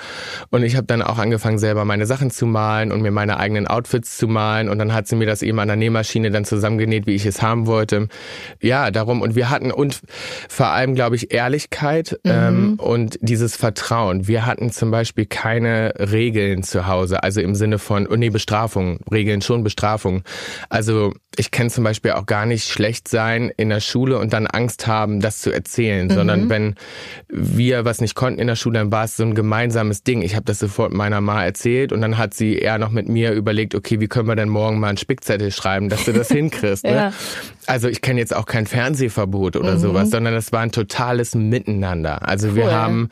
Und 0.51 0.63
ich 0.63 0.77
habe 0.77 0.87
dann 0.87 1.03
auch 1.03 1.19
angefangen, 1.19 1.59
selber 1.59 1.85
meine 1.85 2.07
Sachen 2.07 2.31
zu 2.31 2.47
malen 2.47 2.93
und 2.93 3.03
mir 3.03 3.11
meine 3.11 3.39
eigenen 3.39 3.67
Outfits 3.67 4.17
zu 4.17 4.29
malen. 4.29 4.69
Und 4.69 4.79
dann 4.79 4.93
hat 4.95 5.07
sie 5.09 5.17
mir 5.17 5.27
das 5.27 5.43
eben 5.43 5.59
an 5.59 5.69
der 5.69 5.77
Nähmaschine 5.77 6.31
dann 6.31 6.45
zusammengenäht, 6.45 7.07
wie 7.07 7.15
ich 7.15 7.27
es 7.27 7.43
haben 7.43 7.67
wollte. 7.67 8.09
Ja, 8.61 8.91
darum. 8.91 9.21
Und 9.23 9.35
wir 9.35 9.51
hatten, 9.51 9.71
und 9.73 10.01
vor 10.49 10.69
allem, 10.69 10.95
glaube 11.01 11.17
ich, 11.17 11.33
Ehrlichkeit 11.33 12.21
ähm, 12.25 12.75
und 12.77 13.19
dieses 13.23 13.57
Vertrauen. 13.57 14.29
Wir 14.29 14.45
hatten 14.45 14.71
zum 14.71 14.91
Beispiel 14.91 15.25
keine 15.25 15.95
Regeln 15.99 16.63
zu 16.63 16.87
Hause. 16.87 17.23
Also 17.23 17.41
im 17.41 17.55
Sinne 17.55 17.79
von, 17.79 18.07
oh 18.07 18.17
nee, 18.17 18.29
Bestrafung. 18.29 19.01
Regeln 19.11 19.41
schon, 19.41 19.65
Bestrafung. 19.65 20.25
Also 20.69 21.15
ich 21.39 21.51
kann 21.53 21.71
zum 21.71 21.85
Beispiel 21.85 22.11
auch 22.11 22.27
gar 22.27 22.45
nicht 22.45 22.69
schlecht 22.69 23.09
sein 23.09 23.53
in 23.57 23.69
der 23.71 23.81
Schule 23.81 24.19
und 24.19 24.33
dann 24.33 24.47
Angst 24.47 24.87
haben, 24.87 25.21
das 25.21 25.39
zu 25.39 25.53
erzählen, 25.53 26.11
sondern 26.11 26.51
wenn 26.51 26.75
wir 27.29 27.85
was 27.85 28.01
nicht 28.01 28.15
konnten 28.15 28.41
in 28.41 28.49
der 28.49 28.57
Schule, 28.57 28.81
dann 28.81 28.93
war 28.93 29.05
es 29.05 29.17
so 29.17 29.23
ein 29.23 29.35
gemeinsames 29.35 30.03
Ding. 30.03 30.23
Ich 30.23 30.35
habe 30.35 30.45
das 30.45 30.59
sofort 30.59 30.93
meiner 30.93 31.21
Ma 31.21 31.45
erzählt 31.45 31.93
und 31.93 32.01
dann 32.01 32.19
hat 32.19 32.35
sie 32.35 32.59
eher 32.59 32.79
noch 32.79 32.91
mit 32.91 33.09
mir 33.09 33.33
überlegt, 33.33 33.75
okay, 33.75 34.01
wie 34.01 34.09
können 34.09 34.29
wir 34.29 34.37
denn 34.37 34.49
morgen 34.49 34.81
mal 34.81 34.89
einen 34.89 34.99
Spickzettel 34.99 35.53
schreiben, 35.53 35.89
dass 35.89 36.05
du 36.05 36.13
das 36.13 36.29
hinkriegst. 36.33 36.85
Ja. 36.85 37.09
ne? 37.09 37.13
Also 37.67 37.89
ich 37.89 38.03
kenne 38.03 38.19
jetzt 38.19 38.35
auch 38.35 38.47
kein 38.47 38.67
Fernsehverbot 38.67 39.55
oder 39.55 39.79
sowas, 39.79 40.11
sondern 40.11 40.35
das 40.35 40.51
war 40.51 40.61
ein 40.61 40.73
totales 40.91 41.35
Miteinander. 41.35 42.29
Also 42.29 42.55
wir 42.55 42.65
Cool. 42.65 42.73
haben 42.73 43.09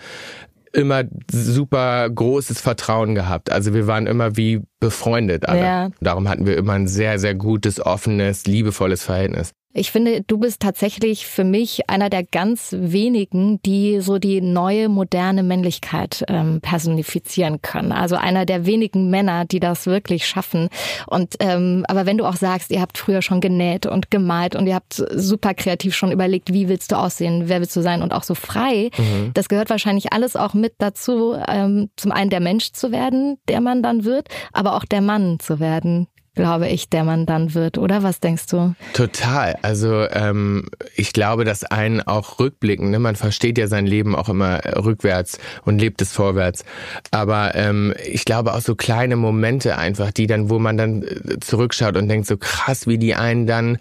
immer 0.72 1.04
super 1.30 2.08
großes 2.10 2.60
Vertrauen 2.60 3.14
gehabt. 3.14 3.50
Also 3.50 3.72
wir 3.72 3.86
waren 3.86 4.06
immer 4.06 4.36
wie 4.36 4.60
befreundet 4.80 5.48
alle. 5.48 5.60
Ja. 5.60 5.88
Darum 6.00 6.28
hatten 6.28 6.46
wir 6.46 6.56
immer 6.56 6.74
ein 6.74 6.86
sehr, 6.88 7.18
sehr 7.18 7.34
gutes, 7.34 7.80
offenes, 7.84 8.44
liebevolles 8.46 9.02
Verhältnis. 9.02 9.52
Ich 9.74 9.92
finde, 9.92 10.22
du 10.22 10.38
bist 10.38 10.60
tatsächlich 10.60 11.26
für 11.26 11.44
mich 11.44 11.90
einer 11.90 12.08
der 12.08 12.24
ganz 12.24 12.74
wenigen, 12.76 13.60
die 13.62 14.00
so 14.00 14.18
die 14.18 14.40
neue 14.40 14.88
moderne 14.88 15.42
Männlichkeit 15.42 16.24
ähm, 16.26 16.62
personifizieren 16.62 17.60
können. 17.60 17.92
Also 17.92 18.16
einer 18.16 18.46
der 18.46 18.64
wenigen 18.64 19.10
Männer, 19.10 19.44
die 19.44 19.60
das 19.60 19.86
wirklich 19.86 20.26
schaffen. 20.26 20.70
Und 21.06 21.34
ähm, 21.40 21.84
aber 21.86 22.06
wenn 22.06 22.16
du 22.16 22.24
auch 22.24 22.36
sagst, 22.36 22.70
ihr 22.70 22.80
habt 22.80 22.96
früher 22.96 23.20
schon 23.20 23.42
genäht 23.42 23.84
und 23.84 24.10
gemalt 24.10 24.56
und 24.56 24.66
ihr 24.66 24.74
habt 24.74 25.04
super 25.14 25.52
kreativ 25.52 25.94
schon 25.94 26.12
überlegt, 26.12 26.52
wie 26.52 26.70
willst 26.70 26.90
du 26.90 26.96
aussehen, 26.96 27.44
wer 27.46 27.60
willst 27.60 27.76
du 27.76 27.82
sein 27.82 28.00
und 28.00 28.14
auch 28.14 28.22
so 28.22 28.34
frei, 28.34 28.90
das 29.34 29.50
gehört 29.50 29.68
wahrscheinlich 29.68 30.14
alles 30.14 30.34
auch 30.34 30.54
mit 30.54 30.74
dazu, 30.78 31.36
ähm, 31.46 31.90
zum 31.96 32.10
einen 32.10 32.30
der 32.30 32.40
Mensch 32.40 32.72
zu 32.72 32.90
werden, 32.90 33.38
der 33.48 33.60
man 33.60 33.82
dann 33.82 34.04
wird, 34.04 34.28
aber 34.52 34.76
auch 34.76 34.84
der 34.84 35.02
Mann 35.02 35.38
zu 35.38 35.60
werden 35.60 36.08
glaube 36.38 36.68
ich, 36.68 36.88
der 36.88 37.02
man 37.02 37.26
dann 37.26 37.52
wird, 37.54 37.78
oder? 37.78 38.04
Was 38.04 38.20
denkst 38.20 38.46
du? 38.46 38.74
Total. 38.92 39.56
Also 39.62 40.06
ähm, 40.08 40.68
ich 40.94 41.12
glaube, 41.12 41.44
dass 41.44 41.64
einen 41.64 42.00
auch 42.00 42.38
rückblicken, 42.38 42.90
ne? 42.90 43.00
man 43.00 43.16
versteht 43.16 43.58
ja 43.58 43.66
sein 43.66 43.86
Leben 43.86 44.14
auch 44.14 44.28
immer 44.28 44.64
äh, 44.64 44.78
rückwärts 44.78 45.40
und 45.64 45.80
lebt 45.80 46.00
es 46.00 46.12
vorwärts. 46.12 46.64
Aber 47.10 47.56
ähm, 47.56 47.92
ich 48.06 48.24
glaube 48.24 48.54
auch 48.54 48.60
so 48.60 48.76
kleine 48.76 49.16
Momente 49.16 49.78
einfach, 49.78 50.12
die 50.12 50.28
dann, 50.28 50.48
wo 50.48 50.60
man 50.60 50.76
dann 50.76 51.02
äh, 51.02 51.40
zurückschaut 51.40 51.96
und 51.96 52.06
denkt, 52.06 52.28
so 52.28 52.36
krass, 52.36 52.86
wie 52.86 52.98
die 52.98 53.16
einen 53.16 53.48
dann 53.48 53.78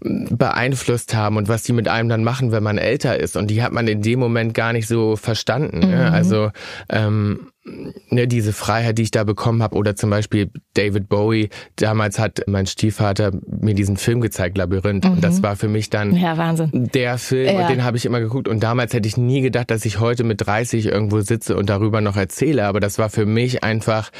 beeinflusst 0.00 1.14
haben 1.14 1.36
und 1.36 1.48
was 1.48 1.62
die 1.62 1.72
mit 1.72 1.88
einem 1.88 2.08
dann 2.08 2.24
machen, 2.24 2.52
wenn 2.52 2.62
man 2.62 2.78
älter 2.78 3.18
ist. 3.18 3.36
Und 3.36 3.48
die 3.50 3.62
hat 3.62 3.72
man 3.72 3.86
in 3.88 4.02
dem 4.02 4.18
Moment 4.18 4.54
gar 4.54 4.72
nicht 4.72 4.88
so 4.88 5.16
verstanden. 5.16 5.80
Ne? 5.80 6.10
Also 6.12 6.50
ähm, 6.90 7.48
ne, 8.10 8.26
diese 8.28 8.52
Freiheit, 8.52 8.98
die 8.98 9.02
ich 9.02 9.10
da 9.10 9.24
bekommen 9.24 9.62
habe, 9.62 9.74
oder 9.76 9.96
zum 9.96 10.10
Beispiel 10.10 10.50
David 10.74 11.08
Bowie, 11.08 11.48
damals 11.76 12.18
hat 12.18 12.42
mein 12.46 12.66
Stiefvater 12.66 13.32
mir 13.46 13.74
diesen 13.74 13.96
Film 13.96 14.20
gezeigt, 14.20 14.58
Labyrinth. 14.58 15.06
Und 15.06 15.22
das 15.24 15.42
war 15.42 15.56
für 15.56 15.68
mich 15.68 15.88
dann 15.90 16.14
Ja, 16.14 16.36
Wahnsinn. 16.36 16.90
der 16.92 17.16
Film 17.18 17.54
Ja. 17.56 17.62
und 17.62 17.70
den 17.70 17.84
habe 17.84 17.96
ich 17.96 18.04
immer 18.06 18.20
geguckt. 18.20 18.48
Und 18.48 18.62
damals 18.62 18.92
hätte 18.92 19.08
ich 19.08 19.16
nie 19.16 19.40
gedacht, 19.40 19.70
dass 19.70 19.84
ich 19.84 19.98
heute 20.00 20.24
mit 20.24 20.44
30 20.46 20.86
irgendwo 20.86 21.20
sitze 21.20 21.56
und 21.56 21.70
darüber 21.70 22.00
noch 22.00 22.16
erzähle. 22.16 22.66
Aber 22.66 22.80
das 22.80 22.98
war 22.98 23.08
für 23.08 23.24
mich 23.26 23.64
einfach 23.64 24.10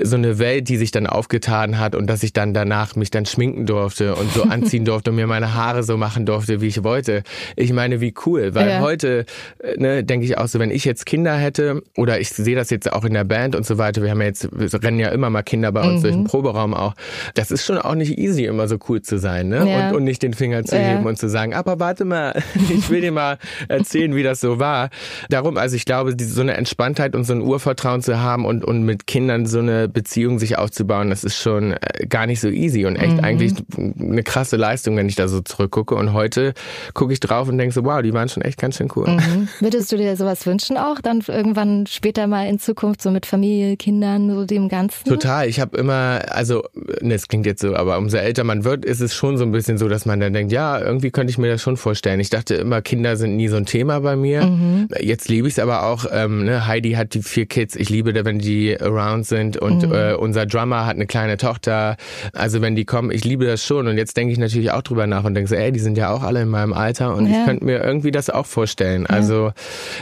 so 0.00 0.16
eine 0.16 0.38
Welt, 0.38 0.68
die 0.68 0.76
sich 0.76 0.90
dann 0.90 1.06
aufgetan 1.06 1.78
hat 1.78 1.94
und 1.94 2.06
dass 2.06 2.22
ich 2.22 2.32
dann 2.32 2.54
danach 2.54 2.96
mich 2.96 3.10
dann 3.10 3.26
schminken 3.26 3.66
durfte 3.66 4.14
und 4.14 4.30
so 4.32 4.42
anziehen 4.48 4.84
durfte 4.84 5.12
mir 5.16 5.26
meine 5.26 5.54
Haare 5.54 5.82
so 5.82 5.96
machen 5.96 6.26
durfte, 6.26 6.60
wie 6.60 6.66
ich 6.68 6.84
wollte. 6.84 7.22
Ich 7.56 7.72
meine, 7.72 8.00
wie 8.00 8.14
cool. 8.26 8.54
Weil 8.54 8.68
Ja. 8.68 8.80
heute, 8.80 9.24
äh, 9.58 9.76
ne, 9.80 10.04
denke 10.04 10.24
ich 10.26 10.38
auch 10.38 10.46
so, 10.46 10.58
wenn 10.58 10.70
ich 10.70 10.84
jetzt 10.84 11.06
Kinder 11.06 11.34
hätte 11.36 11.82
oder 11.96 12.20
ich 12.20 12.28
sehe 12.30 12.54
das 12.54 12.70
jetzt 12.70 12.92
auch 12.92 13.04
in 13.04 13.14
der 13.14 13.24
Band 13.24 13.56
und 13.56 13.66
so 13.66 13.78
weiter, 13.78 14.02
wir 14.02 14.10
haben 14.10 14.20
ja 14.20 14.26
jetzt, 14.28 14.48
wir 14.52 14.72
rennen 14.82 14.98
ja 15.00 15.08
immer 15.08 15.30
mal 15.30 15.42
Kinder 15.42 15.72
bei 15.72 15.82
uns 15.82 16.02
durch 16.02 16.14
den 16.14 16.24
Proberaum 16.24 16.74
auch. 16.74 16.94
Das 17.34 17.50
ist 17.50 17.64
schon 17.64 17.78
auch 17.78 17.94
nicht 17.94 18.18
easy, 18.18 18.44
immer 18.44 18.68
so 18.68 18.76
cool 18.88 19.02
zu 19.02 19.18
sein, 19.18 19.48
ne? 19.48 19.68
Ja. 19.68 19.88
Und, 19.88 19.96
und 19.96 20.04
nicht 20.04 20.22
den 20.22 20.34
Finger 20.34 20.64
zu 20.64 20.76
Ja. 20.76 20.82
heben 20.82 21.06
und 21.06 21.18
zu 21.18 21.28
sagen, 21.28 21.54
aber 21.54 21.80
warte 21.80 22.04
mal, 22.04 22.40
ich 22.70 22.90
will 22.90 23.00
dir 23.00 23.12
mal 23.12 23.38
erzählen, 23.68 24.14
wie 24.14 24.22
das 24.22 24.40
so 24.40 24.58
war. 24.58 24.90
Darum, 25.30 25.56
also 25.56 25.74
ich 25.76 25.84
glaube, 25.84 26.14
so 26.20 26.40
eine 26.40 26.54
Entspanntheit 26.54 27.14
und 27.14 27.24
so 27.24 27.32
ein 27.32 27.40
Urvertrauen 27.40 28.02
zu 28.02 28.20
haben 28.20 28.44
und, 28.44 28.64
und 28.64 28.82
mit 28.82 29.06
Kindern 29.06 29.46
so 29.46 29.58
eine 29.60 29.88
Beziehung 29.88 30.38
sich 30.38 30.58
aufzubauen, 30.58 31.10
das 31.10 31.24
ist 31.24 31.36
schon 31.36 31.72
äh, 31.72 32.06
gar 32.08 32.26
nicht 32.26 32.40
so 32.40 32.48
easy 32.48 32.84
und 32.86 32.96
echt 32.96 33.22
eigentlich 33.22 33.52
eine 33.98 34.22
krasse 34.22 34.56
Leistung, 34.56 34.96
wenn 34.96 35.05
ich 35.08 35.16
da 35.16 35.28
so 35.28 35.40
zurückgucke. 35.40 35.94
Und 35.94 36.12
heute 36.12 36.54
gucke 36.94 37.12
ich 37.12 37.20
drauf 37.20 37.48
und 37.48 37.58
denke 37.58 37.74
so, 37.74 37.84
wow, 37.84 38.02
die 38.02 38.12
waren 38.12 38.28
schon 38.28 38.42
echt 38.42 38.58
ganz 38.58 38.76
schön 38.76 38.88
cool. 38.96 39.08
Mhm. 39.08 39.48
Würdest 39.60 39.92
du 39.92 39.96
dir 39.96 40.16
sowas 40.16 40.46
wünschen 40.46 40.76
auch, 40.76 41.00
dann 41.00 41.22
irgendwann 41.26 41.86
später 41.86 42.26
mal 42.26 42.46
in 42.48 42.58
Zukunft 42.58 43.02
so 43.02 43.10
mit 43.10 43.26
Familie, 43.26 43.76
Kindern, 43.76 44.30
so 44.30 44.44
dem 44.44 44.68
Ganzen? 44.68 45.08
Total. 45.08 45.48
Ich 45.48 45.60
habe 45.60 45.76
immer, 45.76 46.22
also, 46.28 46.64
ne, 47.00 47.14
es 47.14 47.28
klingt 47.28 47.46
jetzt 47.46 47.62
so, 47.62 47.74
aber 47.74 47.98
umso 47.98 48.16
älter 48.16 48.44
man 48.44 48.64
wird, 48.64 48.84
ist 48.84 49.00
es 49.00 49.14
schon 49.14 49.36
so 49.38 49.44
ein 49.44 49.52
bisschen 49.52 49.78
so, 49.78 49.88
dass 49.88 50.06
man 50.06 50.20
dann 50.20 50.32
denkt, 50.32 50.52
ja, 50.52 50.80
irgendwie 50.80 51.10
könnte 51.10 51.30
ich 51.30 51.38
mir 51.38 51.50
das 51.50 51.62
schon 51.62 51.76
vorstellen. 51.76 52.20
Ich 52.20 52.30
dachte 52.30 52.54
immer, 52.54 52.82
Kinder 52.82 53.16
sind 53.16 53.36
nie 53.36 53.48
so 53.48 53.56
ein 53.56 53.66
Thema 53.66 54.00
bei 54.00 54.16
mir. 54.16 54.88
Jetzt 55.00 55.28
liebe 55.28 55.48
ich 55.48 55.54
es 55.54 55.58
aber 55.58 55.84
auch. 55.84 56.06
Ähm, 56.10 56.44
ne, 56.44 56.66
Heidi 56.66 56.92
hat 56.92 57.14
die 57.14 57.22
vier 57.22 57.46
Kids. 57.46 57.76
Ich 57.76 57.90
liebe 57.90 58.12
da, 58.12 58.24
wenn 58.24 58.38
die 58.38 58.80
around 58.80 59.26
sind 59.26 59.56
und 59.56 59.84
äh, 59.84 60.14
unser 60.18 60.46
Drummer 60.46 60.86
hat 60.86 60.96
eine 60.96 61.06
kleine 61.06 61.36
Tochter. 61.36 61.96
Also 62.32 62.60
wenn 62.60 62.76
die 62.76 62.84
kommen, 62.84 63.10
ich 63.10 63.24
liebe 63.24 63.46
das 63.46 63.64
schon. 63.64 63.86
Und 63.86 63.98
jetzt 63.98 64.16
denke 64.16 64.32
ich 64.32 64.38
natürlich 64.38 64.70
auch 64.70 64.82
drüber 64.82 64.95
nach 65.06 65.24
und 65.24 65.34
denke 65.34 65.48
so, 65.48 65.54
ey, 65.56 65.72
die 65.72 65.80
sind 65.80 65.98
ja 65.98 66.10
auch 66.10 66.22
alle 66.22 66.42
in 66.42 66.48
meinem 66.48 66.72
Alter 66.72 67.14
und 67.14 67.26
Ja. 67.26 67.40
ich 67.40 67.44
könnte 67.46 67.64
mir 67.64 67.82
irgendwie 67.82 68.10
das 68.12 68.30
auch 68.30 68.46
vorstellen. 68.46 69.06
Also 69.06 69.52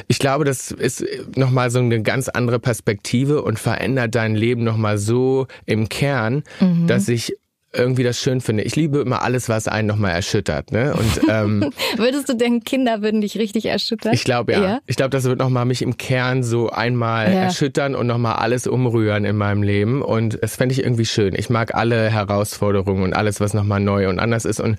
ich 0.08 0.18
glaube, 0.18 0.44
das 0.44 0.70
ist 0.70 1.04
nochmal 1.36 1.70
so 1.70 1.78
eine 1.78 2.02
ganz 2.02 2.28
andere 2.28 2.58
Perspektive 2.60 3.42
und 3.42 3.58
verändert 3.58 4.14
dein 4.14 4.34
Leben 4.34 4.62
nochmal 4.62 4.98
so 4.98 5.46
im 5.66 5.88
Kern, 5.88 6.42
dass 6.86 7.08
ich 7.08 7.36
irgendwie 7.74 8.02
das 8.04 8.20
schön 8.20 8.40
finde. 8.40 8.62
Ich 8.62 8.76
liebe 8.76 8.98
immer 9.00 9.22
alles, 9.22 9.48
was 9.48 9.68
einen 9.68 9.88
nochmal 9.88 10.12
erschüttert. 10.12 10.72
Ne? 10.72 10.94
Und 10.94 11.28
ähm, 11.28 11.70
Würdest 11.96 12.28
du 12.28 12.34
denken, 12.36 12.64
Kinder 12.64 13.02
würden 13.02 13.20
dich 13.20 13.36
richtig 13.38 13.66
erschüttern? 13.66 14.12
ich 14.14 14.24
glaube 14.24 14.52
ja. 14.52 14.62
Ja? 14.62 14.78
Ich 14.86 14.96
glaube, 14.96 15.10
das 15.10 15.24
wird 15.24 15.38
nochmal 15.38 15.64
mich 15.64 15.82
im 15.82 15.96
Kern 15.96 16.42
so 16.42 16.70
einmal 16.70 17.32
Ja. 17.32 17.40
erschüttern 17.44 17.94
und 17.94 18.06
nochmal 18.06 18.36
alles 18.36 18.66
umrühren 18.66 19.24
in 19.24 19.36
meinem 19.36 19.62
Leben. 19.62 20.02
Und 20.02 20.38
das 20.42 20.56
fände 20.56 20.72
ich 20.72 20.82
irgendwie 20.82 21.06
schön. 21.06 21.34
Ich 21.36 21.50
mag 21.50 21.74
alle 21.74 22.10
Herausforderungen 22.10 23.02
und 23.02 23.12
alles, 23.14 23.40
was 23.40 23.54
nochmal 23.54 23.80
neu 23.80 24.08
und 24.08 24.18
anders 24.18 24.44
ist. 24.44 24.60
Und 24.60 24.78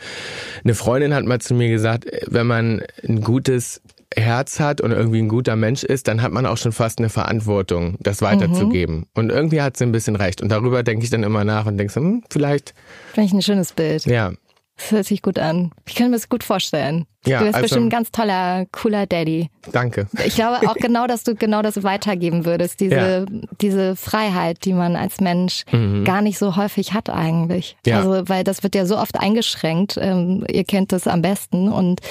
eine 0.63 0.75
Freundin 0.75 1.13
hat 1.13 1.25
mal 1.25 1.39
zu 1.39 1.53
mir 1.53 1.69
gesagt, 1.69 2.05
wenn 2.27 2.47
man 2.47 2.81
ein 3.07 3.21
gutes 3.21 3.81
Herz 4.15 4.59
hat 4.59 4.81
und 4.81 4.91
irgendwie 4.91 5.19
ein 5.21 5.27
guter 5.27 5.55
Mensch 5.55 5.83
ist, 5.83 6.07
dann 6.07 6.21
hat 6.21 6.31
man 6.31 6.45
auch 6.45 6.57
schon 6.57 6.71
fast 6.71 6.99
eine 6.99 7.09
Verantwortung, 7.09 7.97
das 7.99 8.21
weiterzugeben. 8.21 9.05
Und 9.13 9.29
irgendwie 9.29 9.61
hat 9.61 9.77
sie 9.77 9.85
ein 9.85 9.91
bisschen 9.91 10.15
recht. 10.15 10.41
Und 10.41 10.49
darüber 10.49 10.83
denke 10.83 11.03
ich 11.03 11.09
dann 11.09 11.23
immer 11.23 11.43
nach 11.43 11.65
und 11.65 11.77
denke 11.77 11.91
so, 11.91 12.01
hm, 12.01 12.23
vielleicht, 12.29 12.73
Finde 13.13 13.27
ich 13.27 13.33
ein 13.33 13.41
schönes 13.41 13.73
Bild. 13.73 14.05
ja. 14.05 14.31
Das 14.77 14.91
hört 14.91 15.05
sich 15.05 15.21
gut 15.21 15.39
an. 15.39 15.71
Ich 15.87 15.95
kann 15.95 16.09
mir 16.09 16.17
das 16.17 16.27
gut 16.27 16.43
vorstellen. 16.43 17.05
Ja, 17.27 17.39
du 17.39 17.45
bist 17.45 17.55
also- 17.55 17.63
bestimmt 17.63 17.87
ein 17.87 17.89
ganz 17.89 18.11
toller, 18.11 18.65
cooler 18.71 19.05
Daddy. 19.05 19.49
Danke. 19.71 20.07
Ich 20.25 20.35
glaube 20.35 20.67
auch 20.69 20.75
genau, 20.79 21.07
dass 21.07 21.23
du 21.23 21.35
genau 21.35 21.61
das 21.61 21.83
weitergeben 21.83 22.45
würdest. 22.45 22.79
Diese, 22.79 22.95
Ja. 22.95 23.25
diese 23.61 23.95
Freiheit, 23.95 24.65
die 24.65 24.73
man 24.73 24.95
als 24.95 25.19
Mensch 25.21 25.63
gar 26.03 26.21
nicht 26.21 26.37
so 26.37 26.55
häufig 26.55 26.93
hat 26.93 27.09
eigentlich. 27.09 27.75
Mhm. 27.85 27.89
Ja. 27.91 27.97
Also, 27.99 28.29
weil 28.29 28.43
das 28.43 28.63
wird 28.63 28.75
ja 28.75 28.85
so 28.85 28.97
oft 28.97 29.19
eingeschränkt. 29.19 29.97
Ähm, 29.99 30.45
ihr 30.51 30.63
kennt 30.63 30.91
das 30.91 31.07
am 31.07 31.21
besten 31.21 31.71
und 31.71 32.01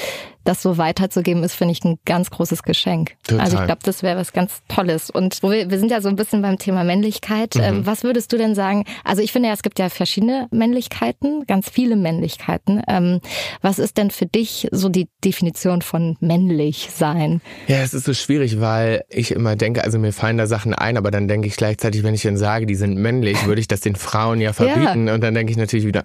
das 0.42 0.60
so 0.60 0.76
weiterzugeben 0.76 1.42
ist, 1.42 1.54
finde 1.54 1.72
ich, 1.72 1.82
ein 1.84 1.98
ganz 2.04 2.30
großes 2.30 2.64
Geschenk. 2.64 3.12
Total. 3.26 3.40
Also 3.40 3.56
ich 3.58 3.64
glaube, 3.64 3.80
das 3.82 4.02
wäre 4.02 4.18
was 4.18 4.34
ganz 4.34 4.60
Tolles. 4.68 5.08
Und 5.08 5.42
wo 5.42 5.50
wir, 5.50 5.70
wir 5.70 5.78
sind 5.78 5.90
ja 5.90 6.02
so 6.02 6.10
ein 6.10 6.16
bisschen 6.16 6.42
beim 6.42 6.58
Thema 6.58 6.84
Männlichkeit. 6.84 7.54
Mhm. 7.54 7.62
Ähm, 7.62 7.86
was 7.86 8.02
würdest 8.04 8.30
du 8.30 8.36
denn 8.36 8.54
sagen? 8.54 8.84
Also 9.04 9.22
ich 9.22 9.32
finde 9.32 9.48
ja, 9.48 9.54
es 9.54 9.62
gibt 9.62 9.78
ja 9.78 9.88
verschiedene 9.88 10.48
Männlichkeiten, 10.50 11.46
ganz 11.46 11.70
viele 11.70 11.96
Männlichkeiten. 11.96 12.82
Ähm, 12.88 13.20
was 13.62 13.78
ist 13.78 13.96
denn 13.96 14.10
für 14.10 14.26
dich 14.26 14.68
so 14.70 14.90
die 14.90 15.03
die 15.04 15.30
Definition 15.30 15.82
von 15.82 16.16
männlich 16.20 16.88
sein? 16.94 17.40
Ja, 17.66 17.78
es 17.78 17.94
ist 17.94 18.04
so 18.04 18.14
schwierig, 18.14 18.60
weil 18.60 19.04
ich 19.08 19.30
immer 19.30 19.56
denke, 19.56 19.84
also 19.84 19.98
mir 19.98 20.12
fallen 20.12 20.38
da 20.38 20.46
Sachen 20.46 20.74
ein, 20.74 20.96
aber 20.96 21.10
dann 21.10 21.28
denke 21.28 21.48
ich 21.48 21.56
gleichzeitig, 21.56 22.02
wenn 22.02 22.14
ich 22.14 22.22
dann 22.22 22.36
sage, 22.36 22.66
die 22.66 22.74
sind 22.74 22.96
männlich, 22.96 23.46
würde 23.46 23.60
ich 23.60 23.68
das 23.68 23.80
den 23.80 23.96
Frauen 23.96 24.40
ja 24.40 24.52
verbieten. 24.52 25.08
Ja. 25.08 25.14
Und 25.14 25.22
dann 25.22 25.34
denke 25.34 25.50
ich 25.50 25.56
natürlich 25.56 25.86
wieder, 25.86 26.04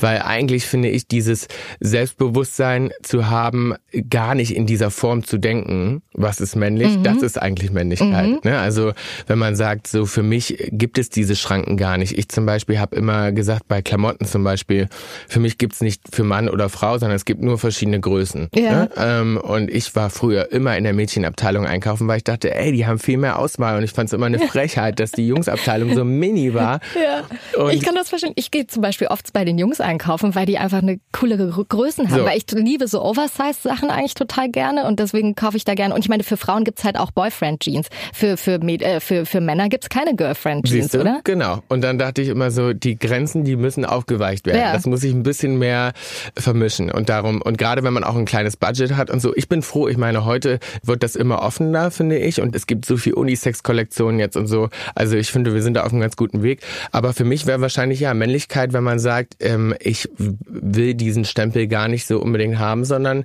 weil 0.00 0.22
eigentlich 0.22 0.66
finde 0.66 0.88
ich 0.88 1.06
dieses 1.06 1.48
Selbstbewusstsein 1.80 2.90
zu 3.02 3.28
haben, 3.28 3.74
gar 4.08 4.34
nicht 4.34 4.54
in 4.54 4.66
dieser 4.66 4.90
Form 4.90 5.24
zu 5.24 5.38
denken, 5.38 6.02
was 6.12 6.40
ist 6.40 6.56
männlich, 6.56 6.96
mhm. 6.96 7.02
das 7.02 7.22
ist 7.22 7.40
eigentlich 7.40 7.70
Männlichkeit. 7.70 8.26
Mhm. 8.26 8.40
Ne? 8.44 8.58
Also 8.58 8.92
wenn 9.26 9.38
man 9.38 9.56
sagt, 9.56 9.86
so 9.86 10.06
für 10.06 10.22
mich 10.22 10.68
gibt 10.72 10.98
es 10.98 11.10
diese 11.10 11.36
Schranken 11.36 11.76
gar 11.76 11.98
nicht. 11.98 12.16
Ich 12.18 12.28
zum 12.28 12.46
Beispiel 12.46 12.78
habe 12.78 12.96
immer 12.96 13.32
gesagt, 13.32 13.68
bei 13.68 13.82
Klamotten 13.82 14.26
zum 14.26 14.44
Beispiel, 14.44 14.88
für 15.28 15.40
mich 15.40 15.58
gibt's 15.58 15.80
nicht 15.80 16.02
für 16.10 16.24
Mann 16.24 16.48
oder 16.48 16.68
Frau, 16.68 16.98
sondern 16.98 17.16
es 17.16 17.24
gibt 17.24 17.42
nur 17.42 17.58
verschiedene 17.58 18.00
Größen. 18.00 18.25
Ja. 18.54 18.84
Ne? 18.84 18.90
Ähm, 18.96 19.36
und 19.36 19.70
ich 19.70 19.94
war 19.94 20.10
früher 20.10 20.52
immer 20.52 20.76
in 20.76 20.84
der 20.84 20.92
Mädchenabteilung 20.92 21.66
einkaufen, 21.66 22.08
weil 22.08 22.18
ich 22.18 22.24
dachte, 22.24 22.54
ey, 22.54 22.72
die 22.72 22.86
haben 22.86 22.98
viel 22.98 23.18
mehr 23.18 23.38
Auswahl. 23.38 23.76
Und 23.76 23.84
ich 23.84 23.92
fand 23.92 24.08
es 24.08 24.12
immer 24.12 24.26
eine 24.26 24.38
Frechheit, 24.48 25.00
dass 25.00 25.12
die 25.12 25.26
Jungsabteilung 25.26 25.94
so 25.94 26.04
mini 26.04 26.54
war. 26.54 26.80
Ja. 26.94 27.62
Und 27.62 27.72
ich 27.72 27.82
kann 27.82 27.94
das 27.94 28.08
verstehen. 28.08 28.32
Ich 28.36 28.50
gehe 28.50 28.66
zum 28.66 28.82
Beispiel 28.82 29.08
oft 29.08 29.32
bei 29.32 29.44
den 29.44 29.58
Jungs 29.58 29.80
einkaufen, 29.80 30.34
weil 30.34 30.46
die 30.46 30.58
einfach 30.58 30.82
eine 30.82 30.98
coolere 31.12 31.64
Größen 31.64 32.10
haben. 32.10 32.20
So. 32.20 32.24
Weil 32.24 32.38
ich 32.38 32.50
liebe 32.52 32.88
so 32.88 33.02
Oversize-Sachen 33.02 33.90
eigentlich 33.90 34.14
total 34.14 34.50
gerne 34.50 34.86
und 34.86 35.00
deswegen 35.00 35.34
kaufe 35.34 35.56
ich 35.56 35.64
da 35.64 35.74
gerne. 35.74 35.94
Und 35.94 36.00
ich 36.00 36.08
meine, 36.08 36.24
für 36.24 36.36
Frauen 36.36 36.64
gibt's 36.64 36.84
halt 36.84 36.98
auch 36.98 37.10
Boyfriend-Jeans. 37.10 37.88
Für, 38.12 38.36
für, 38.36 38.60
äh, 38.60 39.00
für, 39.00 39.26
für 39.26 39.40
Männer 39.40 39.68
gibt's 39.68 39.88
keine 39.88 40.14
Girlfriend-Jeans, 40.14 40.94
oder? 40.94 41.20
Genau. 41.24 41.62
Und 41.68 41.82
dann 41.82 41.98
dachte 41.98 42.22
ich 42.22 42.28
immer 42.28 42.50
so, 42.50 42.72
die 42.72 42.98
Grenzen, 42.98 43.44
die 43.44 43.56
müssen 43.56 43.84
aufgeweicht 43.84 44.46
werden. 44.46 44.60
Ja. 44.60 44.72
Das 44.72 44.86
muss 44.86 45.02
ich 45.02 45.12
ein 45.12 45.22
bisschen 45.22 45.58
mehr 45.58 45.92
vermischen. 46.36 46.90
Und 46.90 47.08
darum, 47.08 47.42
und 47.42 47.58
gerade 47.58 47.82
wenn 47.82 47.92
man 47.92 48.04
auch 48.04 48.15
ein 48.16 48.24
kleines 48.24 48.56
Budget 48.56 48.96
hat 48.96 49.10
und 49.10 49.20
so, 49.20 49.34
ich 49.34 49.48
bin 49.48 49.62
froh, 49.62 49.88
ich 49.88 49.96
meine, 49.96 50.24
heute 50.24 50.58
wird 50.82 51.02
das 51.02 51.16
immer 51.16 51.42
offener, 51.42 51.90
finde 51.90 52.18
ich. 52.18 52.40
Und 52.40 52.54
es 52.54 52.66
gibt 52.66 52.84
so 52.84 52.96
viel 52.96 53.14
Unisex-Kollektionen 53.14 54.18
jetzt 54.18 54.36
und 54.36 54.46
so. 54.46 54.68
Also 54.94 55.16
ich 55.16 55.30
finde, 55.30 55.54
wir 55.54 55.62
sind 55.62 55.74
da 55.74 55.84
auf 55.84 55.92
einem 55.92 56.00
ganz 56.00 56.16
guten 56.16 56.42
Weg. 56.42 56.62
Aber 56.92 57.12
für 57.12 57.24
mich 57.24 57.46
wäre 57.46 57.60
wahrscheinlich 57.60 58.00
ja 58.00 58.14
Männlichkeit, 58.14 58.72
wenn 58.72 58.84
man 58.84 58.98
sagt, 58.98 59.36
ähm, 59.40 59.74
ich 59.80 60.08
will 60.16 60.94
diesen 60.94 61.24
Stempel 61.24 61.66
gar 61.66 61.88
nicht 61.88 62.06
so 62.06 62.20
unbedingt 62.20 62.58
haben, 62.58 62.84
sondern 62.84 63.24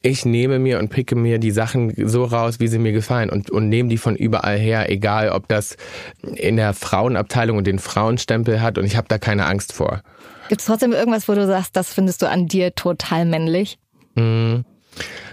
ich 0.00 0.24
nehme 0.24 0.58
mir 0.58 0.78
und 0.78 0.90
picke 0.90 1.16
mir 1.16 1.38
die 1.38 1.50
Sachen 1.50 1.92
so 2.08 2.24
raus, 2.24 2.60
wie 2.60 2.68
sie 2.68 2.78
mir 2.78 2.92
gefallen 2.92 3.30
und, 3.30 3.50
und 3.50 3.68
nehme 3.68 3.88
die 3.88 3.98
von 3.98 4.14
überall 4.14 4.56
her, 4.56 4.90
egal 4.90 5.30
ob 5.30 5.48
das 5.48 5.76
in 6.22 6.56
der 6.56 6.72
Frauenabteilung 6.72 7.58
und 7.58 7.66
den 7.66 7.78
Frauenstempel 7.80 8.62
hat 8.62 8.78
und 8.78 8.84
ich 8.84 8.96
habe 8.96 9.08
da 9.08 9.18
keine 9.18 9.46
Angst 9.46 9.72
vor. 9.72 10.02
Gibt 10.48 10.60
es 10.60 10.66
trotzdem 10.66 10.92
irgendwas, 10.92 11.28
wo 11.28 11.34
du 11.34 11.46
sagst, 11.46 11.76
das 11.76 11.92
findest 11.92 12.22
du 12.22 12.28
an 12.28 12.46
dir 12.46 12.74
total 12.74 13.26
männlich? 13.26 13.78
Mm 14.18 14.64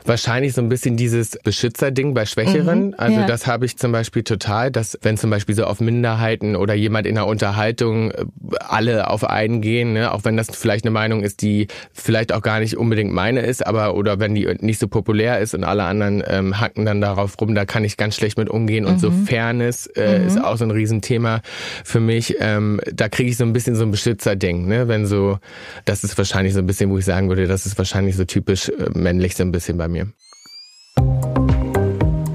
wahrscheinlich 0.05 0.53
so 0.53 0.61
ein 0.61 0.69
bisschen 0.69 0.97
dieses 0.97 1.37
Beschützerding 1.43 2.13
bei 2.13 2.25
Schwächeren. 2.25 2.87
Mhm, 2.87 2.95
also 2.97 3.19
ja. 3.21 3.27
das 3.27 3.47
habe 3.47 3.65
ich 3.65 3.77
zum 3.77 3.91
Beispiel 3.91 4.23
total, 4.23 4.71
dass 4.71 4.97
wenn 5.01 5.17
zum 5.17 5.29
Beispiel 5.29 5.55
so 5.55 5.65
auf 5.65 5.79
Minderheiten 5.79 6.55
oder 6.55 6.73
jemand 6.73 7.07
in 7.07 7.15
der 7.15 7.27
Unterhaltung 7.27 8.11
äh, 8.11 8.25
alle 8.59 9.09
auf 9.09 9.23
einen 9.23 9.61
gehen, 9.61 9.93
ne, 9.93 10.11
auch 10.11 10.23
wenn 10.23 10.37
das 10.37 10.47
vielleicht 10.51 10.85
eine 10.85 10.91
Meinung 10.91 11.23
ist, 11.23 11.41
die 11.41 11.67
vielleicht 11.93 12.33
auch 12.33 12.41
gar 12.41 12.59
nicht 12.59 12.77
unbedingt 12.77 13.11
meine 13.11 13.41
ist, 13.41 13.65
aber 13.65 13.95
oder 13.95 14.19
wenn 14.19 14.35
die 14.35 14.47
nicht 14.61 14.79
so 14.79 14.87
populär 14.87 15.39
ist 15.39 15.53
und 15.53 15.63
alle 15.63 15.83
anderen 15.83 16.23
ähm, 16.27 16.59
hacken 16.59 16.85
dann 16.85 17.01
darauf 17.01 17.39
rum, 17.39 17.55
da 17.55 17.65
kann 17.65 17.83
ich 17.83 17.97
ganz 17.97 18.15
schlecht 18.15 18.37
mit 18.37 18.49
umgehen. 18.49 18.85
Und 18.85 18.95
mhm. 18.95 18.99
so 18.99 19.11
Fairness 19.11 19.87
äh, 19.87 20.19
mhm. 20.19 20.27
ist 20.27 20.43
auch 20.43 20.57
so 20.57 20.65
ein 20.65 20.71
Riesenthema 20.71 21.41
für 21.83 21.99
mich. 21.99 22.35
Ähm, 22.39 22.79
da 22.93 23.09
kriege 23.09 23.29
ich 23.29 23.37
so 23.37 23.43
ein 23.43 23.53
bisschen 23.53 23.75
so 23.75 23.83
ein 23.83 23.91
Beschützerding, 23.91 24.67
ne? 24.67 24.87
Wenn 24.87 25.05
so, 25.05 25.39
das 25.85 26.03
ist 26.03 26.17
wahrscheinlich 26.17 26.53
so 26.53 26.59
ein 26.59 26.67
bisschen, 26.67 26.89
wo 26.89 26.97
ich 26.97 27.05
sagen 27.05 27.29
würde, 27.29 27.47
das 27.47 27.65
ist 27.65 27.77
wahrscheinlich 27.77 28.15
so 28.15 28.25
typisch 28.25 28.69
äh, 28.69 28.89
männlich 28.93 29.35
so 29.35 29.43
ein 29.43 29.51
bisschen 29.51 29.77
bei 29.77 29.87
mir 29.87 29.94
mir. 29.95 30.07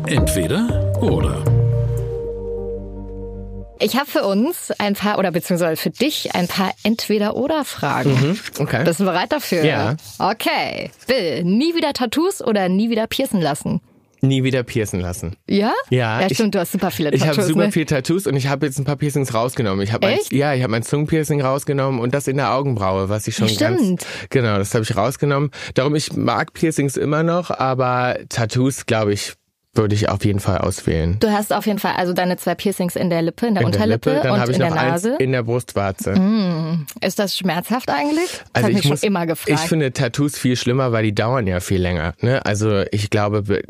Entweder 0.07 0.93
oder. 1.01 1.45
Ich 3.83 3.97
habe 3.97 4.11
für 4.11 4.25
uns 4.25 4.71
ein 4.79 4.95
paar, 4.95 5.19
oder 5.19 5.31
beziehungsweise 5.31 5.81
für 5.81 5.91
dich 5.91 6.35
ein 6.35 6.49
paar 6.49 6.73
Entweder-Oder-Fragen. 6.83 8.13
Mhm, 8.13 8.39
okay. 8.59 8.85
Bist 8.85 9.01
du 9.01 9.05
bereit 9.05 9.33
dafür? 9.33 9.65
Ja. 9.65 9.97
Okay. 10.19 10.91
Bill, 11.07 11.45
nie 11.45 11.75
wieder 11.75 11.95
Tattoos 11.95 12.43
oder 12.43 12.69
nie 12.69 12.91
wieder 12.91 13.07
piercen 13.07 13.41
lassen? 13.41 13.81
Nie 14.23 14.45
wieder 14.45 14.63
piercen 14.63 15.01
lassen. 15.01 15.37
Ja? 15.49 15.73
Ja. 15.89 16.21
Ja, 16.21 16.29
stimmt, 16.31 16.49
ich, 16.49 16.51
du 16.53 16.59
hast 16.59 16.73
super 16.73 16.91
viele 16.91 17.11
Tattoos. 17.11 17.23
Ich 17.23 17.39
habe 17.39 17.43
super 17.47 17.67
ne? 17.67 17.73
viele 17.73 17.87
Tattoos 17.87 18.27
und 18.27 18.37
ich 18.37 18.49
habe 18.49 18.67
jetzt 18.67 18.79
ein 18.79 18.85
paar 18.85 18.97
Piercings 18.97 19.35
rausgenommen. 19.35 19.83
Ich 19.83 19.93
habe 19.93 20.07
mein, 20.07 20.19
ja, 20.31 20.55
ich 20.55 20.63
habe 20.63 20.71
mein 20.71 20.83
Zungenpiercing 20.83 21.41
rausgenommen 21.41 22.01
und 22.01 22.15
das 22.15 22.29
in 22.29 22.37
der 22.37 22.53
Augenbraue, 22.53 23.09
was 23.09 23.27
ich 23.27 23.37
schon 23.37 23.49
stimmt. 23.49 23.79
ganz 23.79 24.07
genau, 24.31 24.59
das 24.59 24.75
habe 24.75 24.85
ich 24.85 24.97
rausgenommen. 24.97 25.51
Darum 25.75 25.95
ich 25.95 26.13
mag 26.15 26.53
Piercings 26.53 26.97
immer 26.97 27.23
noch, 27.23 27.51
aber 27.51 28.19
Tattoos, 28.29 28.87
glaube 28.87 29.13
ich, 29.13 29.35
würde 29.75 29.95
ich 29.95 30.09
auf 30.09 30.25
jeden 30.25 30.41
Fall 30.41 30.59
auswählen. 30.59 31.17
Du 31.21 31.31
hast 31.31 31.53
auf 31.53 31.65
jeden 31.67 31.79
Fall 31.79 31.95
also 31.97 32.13
deine 32.13 32.37
zwei 32.37 32.57
Piercings 32.57 32.97
in 32.97 33.09
der 33.09 33.23
Lippe, 33.23 33.47
in 33.47 33.55
der 33.55 33.63
in 33.63 33.67
Unterlippe 33.67 34.11
der 34.11 34.15
Lippe, 34.15 34.29
dann 34.29 34.41
und 34.41 34.49
ich 34.49 34.57
in 34.57 34.61
der 34.61 34.71
Nase. 34.71 35.17
in 35.19 35.33
der 35.33 35.43
Brustwarze. 35.45 36.13
Mm. 36.19 36.87
Ist 37.01 37.21
das 37.21 37.37
schmerzhaft 37.37 37.89
eigentlich? 37.89 38.43
Das 38.53 38.65
also 38.65 38.69
ich 38.69 38.77
mich 38.77 38.85
muss, 38.87 39.01
schon 39.01 39.07
immer 39.07 39.27
gefragt. 39.27 39.61
Ich 39.63 39.69
finde 39.69 39.93
Tattoos 39.93 40.37
viel 40.37 40.57
schlimmer, 40.57 40.91
weil 40.91 41.05
die 41.05 41.15
dauern 41.15 41.47
ja 41.47 41.61
viel 41.61 41.81
länger. 41.81 42.15
Ne? 42.21 42.45
Also 42.45 42.83
ich 42.91 43.11
glaube, 43.11 43.63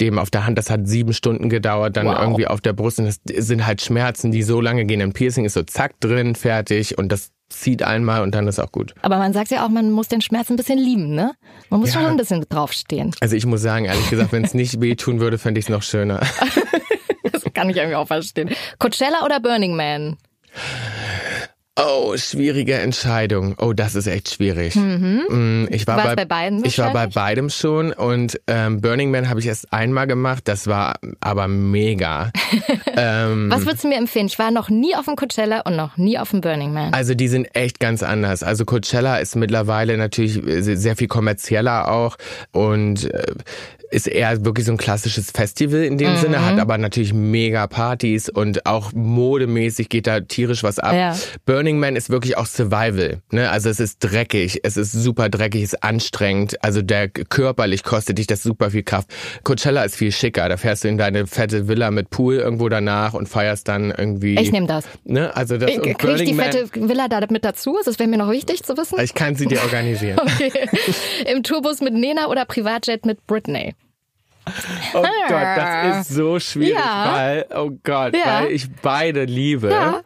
dem 0.00 0.18
auf 0.18 0.30
der 0.30 0.46
Hand, 0.46 0.58
das 0.58 0.70
hat 0.70 0.86
sieben 0.86 1.12
Stunden 1.12 1.48
gedauert, 1.48 1.96
dann 1.96 2.06
wow. 2.06 2.18
irgendwie 2.20 2.46
auf 2.46 2.60
der 2.60 2.72
Brust. 2.72 3.00
Und 3.00 3.06
das 3.06 3.18
sind 3.24 3.66
halt 3.66 3.82
Schmerzen, 3.82 4.30
die 4.30 4.44
so 4.44 4.60
lange 4.60 4.84
gehen. 4.84 5.02
Ein 5.02 5.12
Piercing 5.12 5.44
ist 5.44 5.54
so 5.54 5.62
zack 5.64 5.98
drin, 5.98 6.36
fertig 6.36 6.98
und 6.98 7.10
das 7.10 7.32
zieht 7.48 7.82
einmal 7.82 8.22
und 8.22 8.34
dann 8.34 8.46
ist 8.46 8.58
auch 8.58 8.72
gut. 8.72 8.94
Aber 9.02 9.18
man 9.18 9.32
sagt 9.32 9.50
ja 9.50 9.64
auch, 9.64 9.68
man 9.68 9.90
muss 9.90 10.08
den 10.08 10.20
Schmerz 10.20 10.50
ein 10.50 10.56
bisschen 10.56 10.78
lieben, 10.78 11.14
ne? 11.14 11.32
Man 11.70 11.80
muss 11.80 11.94
ja. 11.94 12.00
schon 12.00 12.10
ein 12.10 12.16
bisschen 12.16 12.44
draufstehen. 12.48 13.14
Also 13.20 13.36
ich 13.36 13.46
muss 13.46 13.62
sagen, 13.62 13.86
ehrlich 13.86 14.08
gesagt, 14.10 14.32
wenn 14.32 14.44
es 14.44 14.54
nicht 14.54 14.80
wehtun 14.80 15.20
würde, 15.20 15.38
fände 15.38 15.58
ich 15.58 15.66
es 15.66 15.68
noch 15.68 15.82
schöner. 15.82 16.20
das 17.32 17.44
kann 17.54 17.70
ich 17.70 17.76
irgendwie 17.76 17.96
auch 17.96 18.06
verstehen. 18.06 18.50
Coachella 18.78 19.24
oder 19.24 19.40
Burning 19.40 19.76
Man? 19.76 20.16
Oh, 21.80 22.16
schwierige 22.16 22.74
Entscheidung. 22.74 23.54
Oh, 23.58 23.72
das 23.72 23.94
ist 23.94 24.08
echt 24.08 24.34
schwierig. 24.34 24.74
Mhm. 24.74 25.22
Mm, 25.28 25.68
ich 25.70 25.86
war 25.86 25.96
bei, 25.96 26.16
bei, 26.16 26.24
beiden. 26.24 26.64
Ich 26.64 26.78
war 26.78 26.92
bei 26.92 27.06
beidem 27.06 27.50
schon 27.50 27.92
und 27.92 28.40
ähm, 28.48 28.80
Burning 28.80 29.12
Man 29.12 29.28
habe 29.28 29.38
ich 29.38 29.46
erst 29.46 29.72
einmal 29.72 30.08
gemacht. 30.08 30.48
Das 30.48 30.66
war 30.66 30.98
aber 31.20 31.46
mega. 31.46 32.32
ähm, 32.96 33.48
Was 33.50 33.64
würdest 33.64 33.84
du 33.84 33.88
mir 33.88 33.96
empfehlen? 33.98 34.26
Ich 34.26 34.40
war 34.40 34.50
noch 34.50 34.70
nie 34.70 34.96
auf 34.96 35.04
dem 35.04 35.14
Coachella 35.14 35.60
und 35.60 35.76
noch 35.76 35.96
nie 35.96 36.18
auf 36.18 36.30
dem 36.30 36.40
Burning 36.40 36.72
Man. 36.72 36.92
Also 36.92 37.14
die 37.14 37.28
sind 37.28 37.46
echt 37.54 37.78
ganz 37.78 38.02
anders. 38.02 38.42
Also 38.42 38.64
Coachella 38.64 39.18
ist 39.18 39.36
mittlerweile 39.36 39.96
natürlich 39.96 40.40
sehr 40.76 40.96
viel 40.96 41.08
kommerzieller 41.08 41.92
auch 41.92 42.16
und 42.50 43.04
äh, 43.04 43.34
ist 43.90 44.06
eher 44.06 44.44
wirklich 44.44 44.66
so 44.66 44.72
ein 44.72 44.78
klassisches 44.78 45.30
Festival 45.30 45.82
in 45.82 45.98
dem 45.98 46.12
mhm. 46.12 46.16
Sinne, 46.16 46.44
hat 46.44 46.58
aber 46.58 46.78
natürlich 46.78 47.12
mega 47.12 47.66
Partys 47.66 48.28
und 48.28 48.66
auch 48.66 48.92
modemäßig 48.92 49.88
geht 49.88 50.06
da 50.06 50.20
tierisch 50.20 50.62
was 50.62 50.78
ab. 50.78 50.94
Ja. 50.94 51.16
Burning 51.46 51.78
Man 51.78 51.96
ist 51.96 52.10
wirklich 52.10 52.36
auch 52.36 52.46
Survival. 52.46 53.20
Ne? 53.30 53.50
Also 53.50 53.68
es 53.68 53.80
ist 53.80 53.98
dreckig, 54.00 54.60
es 54.62 54.76
ist 54.76 54.92
super 54.92 55.28
dreckig, 55.28 55.62
es 55.62 55.72
ist 55.72 55.82
anstrengend. 55.82 56.62
Also 56.62 56.82
der 56.82 57.08
körperlich 57.08 57.82
kostet 57.82 58.18
dich 58.18 58.26
das 58.26 58.42
super 58.42 58.70
viel 58.70 58.82
Kraft. 58.82 59.08
Coachella 59.44 59.84
ist 59.84 59.96
viel 59.96 60.12
schicker. 60.12 60.48
Da 60.48 60.56
fährst 60.56 60.84
du 60.84 60.88
in 60.88 60.98
deine 60.98 61.26
fette 61.26 61.68
Villa 61.68 61.90
mit 61.90 62.10
Pool 62.10 62.36
irgendwo 62.36 62.68
danach 62.68 63.14
und 63.14 63.28
feierst 63.28 63.68
dann 63.68 63.90
irgendwie. 63.96 64.38
Ich 64.38 64.52
nehme 64.52 64.66
das. 64.66 64.84
Ne? 65.04 65.34
Also 65.36 65.56
das 65.56 65.70
ich, 65.70 65.80
Krieg 65.80 66.20
ich 66.20 66.24
die 66.24 66.34
Man, 66.34 66.52
fette 66.52 66.68
Villa 66.74 67.08
da 67.08 67.20
mit 67.30 67.44
dazu? 67.44 67.78
Das 67.84 67.98
wäre 67.98 68.08
mir 68.08 68.18
noch 68.18 68.30
wichtig 68.30 68.62
zu 68.62 68.76
wissen. 68.76 68.98
Ich 69.00 69.14
kann 69.14 69.34
sie 69.34 69.46
dir 69.46 69.62
organisieren. 69.62 70.18
okay. 70.22 70.52
Im 71.26 71.42
Tourbus 71.42 71.80
mit 71.80 71.94
Nena 71.94 72.28
oder 72.28 72.44
Privatjet 72.44 73.04
mit 73.04 73.26
Britney? 73.26 73.74
Oh 74.94 75.02
Gott, 75.02 75.56
das 75.56 76.08
ist 76.08 76.16
so 76.16 76.40
schwierig, 76.40 76.74
ja. 76.74 77.12
weil, 77.12 77.46
oh 77.54 77.70
Gott, 77.82 78.14
ja. 78.14 78.42
weil 78.42 78.52
ich 78.52 78.68
beide 78.82 79.24
liebe. 79.24 79.70
Ja. 79.70 80.02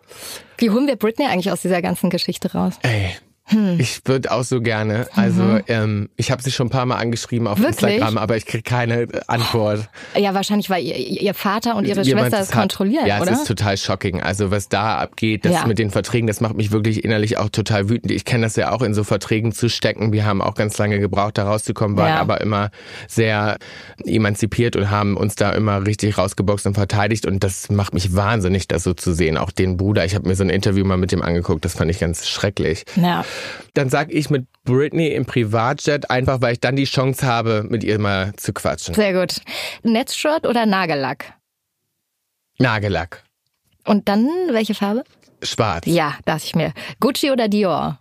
Wie 0.58 0.70
holen 0.70 0.86
wir 0.86 0.96
Britney 0.96 1.26
eigentlich 1.26 1.50
aus 1.50 1.62
dieser 1.62 1.82
ganzen 1.82 2.10
Geschichte 2.10 2.52
raus? 2.52 2.74
Ey, 2.82 3.16
hm. 3.52 3.78
Ich 3.78 4.00
würde 4.04 4.32
auch 4.32 4.44
so 4.44 4.60
gerne. 4.60 5.06
Also 5.14 5.42
mhm. 5.42 5.62
ähm, 5.68 6.08
ich 6.16 6.30
habe 6.30 6.42
sie 6.42 6.50
schon 6.50 6.68
ein 6.68 6.70
paar 6.70 6.86
Mal 6.86 6.96
angeschrieben 6.96 7.46
auf 7.46 7.58
Wirklich? 7.58 7.94
Instagram, 7.94 8.18
aber 8.18 8.36
ich 8.36 8.46
kriege 8.46 8.62
keine 8.62 9.06
Antwort. 9.26 9.88
Ja, 10.16 10.34
wahrscheinlich, 10.34 10.70
weil 10.70 10.82
ihr, 10.84 10.96
ihr 10.96 11.34
Vater 11.34 11.76
und 11.76 11.86
ihre 11.86 12.02
Jemand 12.02 12.28
Schwester 12.28 12.40
es 12.40 12.50
kontrollieren, 12.50 13.06
ja, 13.06 13.20
oder? 13.20 13.32
es 13.32 13.40
ist 13.40 13.46
total 13.46 13.76
shocking. 13.76 14.22
Also 14.22 14.50
was 14.50 14.68
da 14.68 14.98
abgeht, 14.98 15.44
das 15.44 15.52
ja. 15.52 15.66
mit 15.66 15.78
den 15.78 15.90
Verträgen, 15.90 16.26
das 16.26 16.40
macht 16.40 16.56
mich 16.56 16.72
wirklich 16.72 17.04
innerlich 17.04 17.38
auch 17.38 17.48
total 17.48 17.88
wütend. 17.88 18.12
Ich 18.12 18.24
kenne 18.24 18.44
das 18.44 18.56
ja 18.56 18.72
auch 18.72 18.82
in 18.82 18.94
so 18.94 19.04
Verträgen 19.04 19.52
zu 19.52 19.68
stecken. 19.68 20.12
Wir 20.12 20.24
haben 20.24 20.40
auch 20.40 20.54
ganz 20.54 20.76
lange 20.78 20.98
gebraucht, 20.98 21.38
da 21.38 21.44
rauszukommen, 21.44 21.96
waren 21.96 22.08
ja. 22.08 22.20
aber 22.20 22.40
immer 22.40 22.70
sehr 23.08 23.58
emanzipiert 24.04 24.76
und 24.76 24.90
haben 24.90 25.16
uns 25.16 25.34
da 25.34 25.52
immer 25.52 25.86
richtig 25.86 26.18
rausgeboxt 26.18 26.66
und 26.66 26.74
verteidigt. 26.74 27.26
Und 27.26 27.44
das 27.44 27.70
macht 27.70 27.94
mich 27.94 28.14
wahnsinnig, 28.14 28.68
das 28.68 28.84
so 28.84 28.94
zu 28.94 29.12
sehen. 29.12 29.36
Auch 29.36 29.50
den 29.50 29.76
Bruder. 29.76 30.04
Ich 30.04 30.14
habe 30.14 30.28
mir 30.28 30.36
so 30.36 30.44
ein 30.44 30.50
Interview 30.50 30.84
mal 30.84 30.96
mit 30.96 31.12
dem 31.12 31.22
angeguckt. 31.22 31.64
Das 31.64 31.74
fand 31.74 31.90
ich 31.90 31.98
ganz 31.98 32.28
schrecklich. 32.28 32.84
Ja. 32.96 33.24
Dann 33.74 33.88
sag 33.88 34.12
ich 34.12 34.30
mit 34.30 34.46
Britney 34.64 35.08
im 35.08 35.24
Privatjet, 35.24 36.10
einfach 36.10 36.40
weil 36.40 36.54
ich 36.54 36.60
dann 36.60 36.76
die 36.76 36.84
Chance 36.84 37.26
habe, 37.26 37.64
mit 37.68 37.84
ihr 37.84 37.98
mal 37.98 38.32
zu 38.36 38.52
quatschen. 38.52 38.94
Sehr 38.94 39.12
gut. 39.12 39.36
Netzshirt 39.82 40.46
oder 40.46 40.66
Nagellack? 40.66 41.34
Nagellack. 42.58 43.24
Und 43.84 44.08
dann 44.08 44.28
welche 44.50 44.74
Farbe? 44.74 45.04
Schwarz. 45.42 45.86
Ja, 45.86 46.14
dachte 46.24 46.44
ich 46.44 46.54
mir. 46.54 46.72
Gucci 47.00 47.30
oder 47.30 47.48
Dior? 47.48 47.98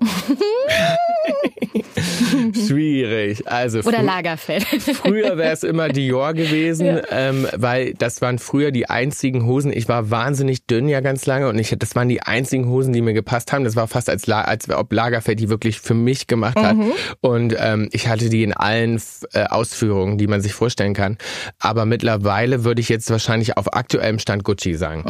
Schwierig. 2.66 3.46
Also 3.46 3.80
Oder 3.80 4.02
Lagerfeld. 4.02 4.64
Früher 4.64 5.36
wäre 5.36 5.52
es 5.52 5.62
immer 5.64 5.88
Dior 5.88 6.34
gewesen, 6.34 7.00
ähm, 7.10 7.46
weil 7.56 7.94
das 7.94 8.22
waren 8.22 8.38
früher 8.38 8.70
die 8.70 8.88
einzigen 8.88 9.46
Hosen. 9.46 9.72
Ich 9.72 9.88
war 9.88 10.10
wahnsinnig 10.10 10.66
dünn 10.66 10.88
ja 10.88 11.00
ganz 11.00 11.26
lange 11.26 11.48
und 11.48 11.58
ich, 11.58 11.74
das 11.78 11.94
waren 11.96 12.08
die 12.08 12.22
einzigen 12.22 12.68
Hosen, 12.68 12.92
die 12.92 13.02
mir 13.02 13.12
gepasst 13.12 13.52
haben. 13.52 13.64
Das 13.64 13.76
war 13.76 13.88
fast 13.88 14.08
als, 14.08 14.28
als 14.28 14.70
ob 14.70 14.92
Lagerfeld 14.92 15.40
die 15.40 15.48
wirklich 15.48 15.80
für 15.80 15.94
mich 15.94 16.26
gemacht 16.26 16.58
hat. 16.58 16.76
Und 17.20 17.54
ähm, 17.58 17.88
ich 17.92 18.08
hatte 18.08 18.28
die 18.28 18.42
in 18.42 18.52
allen 18.52 19.00
äh, 19.32 19.44
Ausführungen, 19.44 20.18
die 20.18 20.26
man 20.26 20.40
sich 20.40 20.52
vorstellen 20.52 20.94
kann. 20.94 21.18
Aber 21.58 21.86
mittlerweile 21.86 22.64
würde 22.64 22.80
ich 22.80 22.88
jetzt 22.88 23.10
wahrscheinlich 23.10 23.56
auf 23.56 23.74
aktuellem 23.74 24.18
Stand 24.18 24.44
Gucci 24.44 24.74
sagen. 24.74 25.04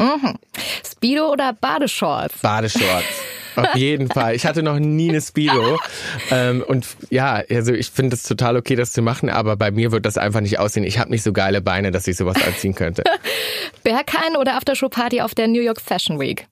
Speedo 0.85 1.31
oder 1.31 1.53
Badeshorts? 1.53 2.39
Badeshorts. 2.41 3.05
Auf 3.55 3.75
jeden 3.75 4.07
Fall. 4.07 4.35
Ich 4.35 4.45
hatte 4.45 4.63
noch 4.63 4.79
nie 4.79 5.09
eine 5.09 5.21
Speedo. 5.21 5.79
Ähm, 6.29 6.63
und 6.65 6.87
ja, 7.09 7.41
also 7.49 7.73
ich 7.73 7.91
finde 7.91 8.15
es 8.15 8.23
total 8.23 8.57
okay, 8.57 8.75
das 8.75 8.91
zu 8.91 9.01
machen, 9.01 9.29
aber 9.29 9.55
bei 9.55 9.71
mir 9.71 9.91
wird 9.91 10.05
das 10.05 10.17
einfach 10.17 10.41
nicht 10.41 10.59
aussehen. 10.59 10.83
Ich 10.83 10.99
habe 10.99 11.09
nicht 11.09 11.23
so 11.23 11.33
geile 11.33 11.61
Beine, 11.61 11.91
dass 11.91 12.07
ich 12.07 12.17
sowas 12.17 12.37
anziehen 12.45 12.75
könnte. 12.75 13.03
Berghain 13.83 14.37
oder 14.37 14.55
Aftershow-Party 14.55 15.21
auf 15.21 15.35
der 15.35 15.47
New 15.47 15.61
York 15.61 15.81
Fashion 15.81 16.19
Week? 16.19 16.47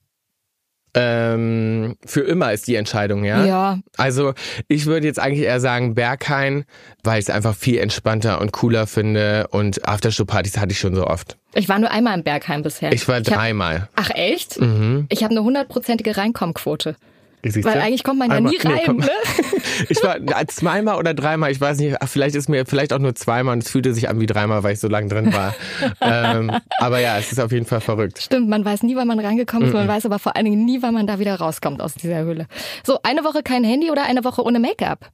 Ähm, 0.94 1.96
für 2.04 2.20
immer 2.22 2.52
ist 2.52 2.66
die 2.66 2.74
Entscheidung, 2.74 3.24
ja? 3.24 3.44
Ja. 3.44 3.78
Also 3.96 4.34
ich 4.68 4.86
würde 4.86 5.06
jetzt 5.06 5.18
eigentlich 5.18 5.44
eher 5.44 5.60
sagen 5.60 5.94
Berghain, 5.94 6.64
weil 7.02 7.18
ich 7.20 7.26
es 7.28 7.30
einfach 7.34 7.54
viel 7.54 7.78
entspannter 7.78 8.40
und 8.40 8.52
cooler 8.52 8.86
finde 8.86 9.46
und 9.50 9.86
Aftershow-Partys 9.86 10.58
hatte 10.58 10.72
ich 10.72 10.78
schon 10.80 10.94
so 10.94 11.06
oft. 11.06 11.36
Ich 11.54 11.68
war 11.68 11.78
nur 11.78 11.90
einmal 11.90 12.16
im 12.16 12.22
Berghain 12.24 12.62
bisher. 12.62 12.92
Ich 12.92 13.06
war 13.08 13.16
hab- 13.16 13.24
dreimal. 13.24 13.88
Ach 13.96 14.10
echt? 14.14 14.60
Mhm. 14.60 15.06
Ich 15.08 15.22
habe 15.24 15.32
eine 15.32 15.42
hundertprozentige 15.42 16.16
Reinkommquote. 16.16 16.96
Siehst 17.42 17.64
Weil 17.66 17.80
eigentlich 17.80 18.04
kommt 18.04 18.18
man 18.18 18.30
ja 18.30 18.36
Einmal- 18.36 18.52
nie 18.52 18.58
nee, 18.62 18.84
rein, 18.86 18.96
ne? 18.96 19.08
Ich 19.88 20.02
war 20.02 20.18
zweimal 20.48 20.96
oder 20.98 21.14
dreimal, 21.14 21.50
ich 21.50 21.58
weiß 21.60 21.78
nicht, 21.78 21.96
vielleicht 22.04 22.34
ist 22.34 22.48
mir 22.50 22.66
vielleicht 22.66 22.92
auch 22.92 22.98
nur 22.98 23.14
zweimal 23.14 23.54
und 23.54 23.62
es 23.64 23.70
fühlte 23.70 23.94
sich 23.94 24.10
an 24.10 24.20
wie 24.20 24.26
dreimal, 24.26 24.62
weil 24.62 24.74
ich 24.74 24.80
so 24.80 24.88
lange 24.88 25.08
drin 25.08 25.32
war. 25.32 25.54
ähm, 26.02 26.50
aber 26.78 27.00
ja, 27.00 27.16
es 27.18 27.32
ist 27.32 27.38
auf 27.40 27.50
jeden 27.50 27.64
Fall 27.64 27.80
verrückt. 27.80 28.18
Stimmt, 28.20 28.48
man 28.50 28.62
weiß 28.64 28.82
nie, 28.82 28.94
wann 28.94 29.08
man 29.08 29.18
reingekommen 29.18 29.68
ist, 29.68 29.74
man 29.74 29.84
Mhm. 29.86 29.88
weiß 29.88 30.04
aber 30.06 30.18
vor 30.18 30.36
allen 30.36 30.44
Dingen 30.44 30.64
nie, 30.66 30.82
wann 30.82 30.92
man 30.92 31.06
da 31.06 31.18
wieder 31.18 31.36
rauskommt 31.36 31.80
aus 31.80 31.94
dieser 31.94 32.18
Höhle. 32.20 32.46
So, 32.84 32.98
eine 33.02 33.24
Woche 33.24 33.42
kein 33.42 33.64
Handy 33.64 33.90
oder 33.90 34.02
eine 34.04 34.22
Woche 34.24 34.42
ohne 34.42 34.58
Make-up? 34.60 35.08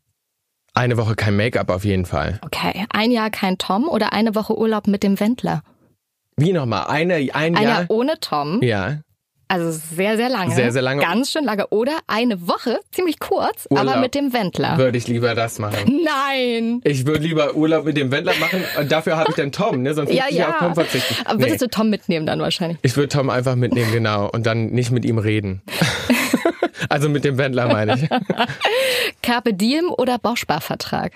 Eine 0.74 0.97
Woche 0.97 1.14
kein 1.14 1.37
Make-up 1.37 1.70
auf 1.70 1.85
jeden 1.85 2.05
Fall. 2.07 2.41
Okay, 2.45 2.87
ein 2.93 3.11
Jahr 3.12 3.31
kein 3.31 3.59
Tom 3.59 3.89
oder 3.89 4.12
eine 4.12 4.35
Woche 4.35 4.59
Urlaub 4.59 4.89
mit 4.89 5.03
dem 5.05 5.20
Wendler? 5.20 5.62
Wie 6.37 6.53
nochmal? 6.53 6.87
Eine, 6.89 7.14
ein 7.14 7.31
Ein 7.33 7.55
Jahr? 7.55 7.62
Jahr 7.62 7.85
ohne 7.89 8.18
Tom, 8.20 8.61
Ja. 8.62 8.99
Also 9.49 9.70
sehr, 9.70 10.16
sehr 10.16 10.28
lange. 10.28 10.55
Sehr, 10.55 10.72
sehr 10.72 10.82
lange. 10.82 11.03
Ganz 11.03 11.30
schön 11.30 11.44
lange. 11.44 11.68
Oder 11.68 11.99
eine 12.09 12.49
Woche, 12.49 12.80
ziemlich 12.92 13.18
kurz, 13.20 13.66
Urlaub. 13.70 13.88
aber 13.88 14.01
mit 14.01 14.14
dem 14.14 14.32
Wendler. 14.32 14.76
Würde 14.78 14.99
ich 14.99 15.07
lieber 15.07 15.34
das 15.34 15.59
machen. 15.59 16.01
Nein! 16.05 16.80
Ich 16.84 17.07
würde 17.07 17.20
lieber 17.20 17.55
Urlaub 17.55 17.84
mit 17.84 17.97
dem 17.97 18.11
Wendler 18.11 18.34
machen 18.40 18.64
und 18.78 18.90
dafür 18.90 19.16
habe 19.16 19.30
ich 19.30 19.36
dann 19.36 19.53
Tom, 19.53 19.82
ne? 19.82 19.94
Sonst 19.94 20.12
Ja, 20.12 20.24
ich 20.28 20.36
ja. 20.36 20.51
auf 20.51 20.59
Tom 20.59 20.74
verzichten. 20.74 21.14
Aber 21.24 21.36
Nee. 21.38 21.44
würdest 21.44 21.62
du 21.62 21.68
Tom 21.68 21.90
mitnehmen 21.90 22.26
dann 22.26 22.40
wahrscheinlich? 22.40 22.78
Ich 22.82 22.97
würde 22.97 23.09
Tom 23.09 23.30
einfach 23.30 23.55
mitnehmen, 23.55 23.92
genau. 23.92 24.28
Und 24.30 24.47
dann 24.47 24.66
nicht 24.70 24.90
mit 24.90 25.05
ihm 25.05 25.18
reden. 25.18 25.62
also 26.88 27.09
mit 27.09 27.24
dem 27.24 27.38
Wendler 27.38 27.68
meine 27.68 27.94
ich. 27.94 28.09
Carpe 29.22 29.55
Diem 29.55 29.90
oder 29.97 30.18
Bausparvertrag? 30.18 31.12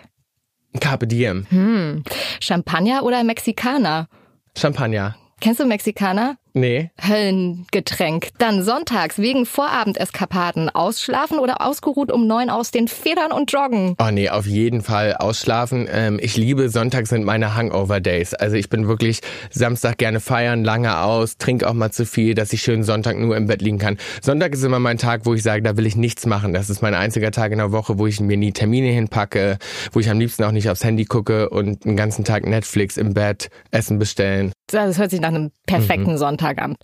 Carpe 0.80 1.06
Diem. 1.06 1.46
Hm. 1.50 2.04
Champagner 2.40 3.02
oder 3.04 3.24
Mexikaner? 3.24 4.08
Champagner. 4.56 5.16
Kennst 5.40 5.58
du 5.60 5.64
Mexikaner? 5.66 6.36
Nee. 6.53 6.90
Höllengetränk. 7.07 8.28
Dann 8.38 8.62
sonntags 8.62 9.18
wegen 9.18 9.46
Vorabendeskapaden 9.46 10.68
ausschlafen 10.68 11.38
oder 11.38 11.61
ausgeruht 11.61 12.11
um 12.11 12.26
neun 12.26 12.51
aus 12.51 12.70
den 12.70 12.88
Federn 12.88 13.32
und 13.32 13.53
joggen. 13.53 13.94
Oh 14.01 14.11
nee, 14.11 14.28
auf 14.28 14.46
jeden 14.46 14.82
Fall 14.82 15.14
ausschlafen. 15.14 15.88
Ähm, 15.90 16.18
ich 16.20 16.36
liebe 16.36 16.68
Sonntag 16.68 17.07
sind 17.07 17.24
meine 17.24 17.55
Hangover-Days. 17.55 18.34
Also 18.34 18.57
ich 18.57 18.68
bin 18.68 18.88
wirklich 18.88 19.20
Samstag 19.51 19.98
gerne 19.98 20.20
feiern, 20.20 20.64
lange 20.64 20.98
aus, 20.98 21.36
trinke 21.36 21.68
auch 21.68 21.74
mal 21.74 21.90
zu 21.92 22.05
viel, 22.05 22.34
dass 22.34 22.53
ich 22.53 22.62
schön 22.62 22.82
Sonntag 22.82 23.16
nur 23.18 23.36
im 23.36 23.46
Bett 23.46 23.62
liegen 23.62 23.78
kann. 23.78 23.96
Sonntag 24.20 24.53
ist 24.53 24.64
immer 24.64 24.80
mein 24.80 24.98
Tag, 24.98 25.26
wo 25.26 25.34
ich 25.34 25.42
sage, 25.42 25.62
da 25.62 25.76
will 25.76 25.86
ich 25.86 25.96
nichts 25.96 26.26
machen. 26.26 26.53
Das 26.53 26.70
ist 26.70 26.82
mein 26.82 26.94
einziger 26.94 27.30
Tag 27.30 27.53
in 27.53 27.59
der 27.59 27.72
Woche, 27.72 27.98
wo 27.98 28.07
ich 28.07 28.20
mir 28.20 28.36
nie 28.36 28.53
Termine 28.53 28.88
hinpacke, 28.88 29.59
wo 29.92 30.01
ich 30.01 30.11
am 30.11 30.18
liebsten 30.18 30.44
auch 30.44 30.53
nicht 30.53 30.68
aufs 30.68 30.84
Handy 30.84 31.05
gucke 31.05 31.48
und 31.51 31.84
den 31.84 31.96
ganzen 31.96 32.24
Tag 32.24 32.46
Netflix 32.46 32.96
im 32.96 33.14
Bett, 33.14 33.51
Essen 33.70 33.98
bestellen. 33.98 34.53
Das 34.66 34.98
hört 34.98 35.11
sich 35.11 35.20
nach 35.20 35.28
einem 35.28 35.51
perfekten 35.66 36.16
Sonntag 36.16 36.39
an. 36.43 36.76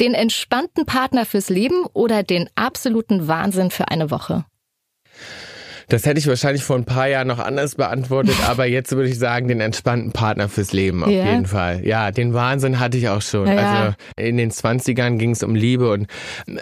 Den 0.00 0.14
entspannten 0.14 0.86
Partner 0.86 1.26
fürs 1.26 1.48
Leben 1.48 1.84
oder 1.92 2.22
den 2.22 2.48
absoluten 2.54 3.28
Wahnsinn 3.28 3.70
für 3.70 3.88
eine 3.88 4.10
Woche? 4.10 4.44
Das 5.88 6.04
hätte 6.04 6.18
ich 6.18 6.26
wahrscheinlich 6.26 6.64
vor 6.64 6.74
ein 6.74 6.84
paar 6.84 7.06
Jahren 7.06 7.28
noch 7.28 7.38
anders 7.38 7.76
beantwortet, 7.76 8.34
aber 8.48 8.66
jetzt 8.66 8.90
würde 8.90 9.08
ich 9.08 9.20
sagen, 9.20 9.46
den 9.46 9.60
entspannten 9.60 10.10
Partner 10.10 10.48
fürs 10.48 10.72
Leben 10.72 11.04
auf 11.04 11.10
Ja. 11.10 11.26
jeden 11.30 11.46
Fall. 11.46 11.86
Ja, 11.86 12.10
den 12.10 12.34
Wahnsinn 12.34 12.80
hatte 12.80 12.98
ich 12.98 13.08
auch 13.08 13.22
schon. 13.22 13.46
Ja. 13.46 13.54
Also 13.56 13.94
in 14.16 14.36
den 14.36 14.50
20ern 14.50 15.16
ging 15.16 15.30
es 15.30 15.44
um 15.44 15.54
Liebe 15.54 15.88
und 15.92 16.08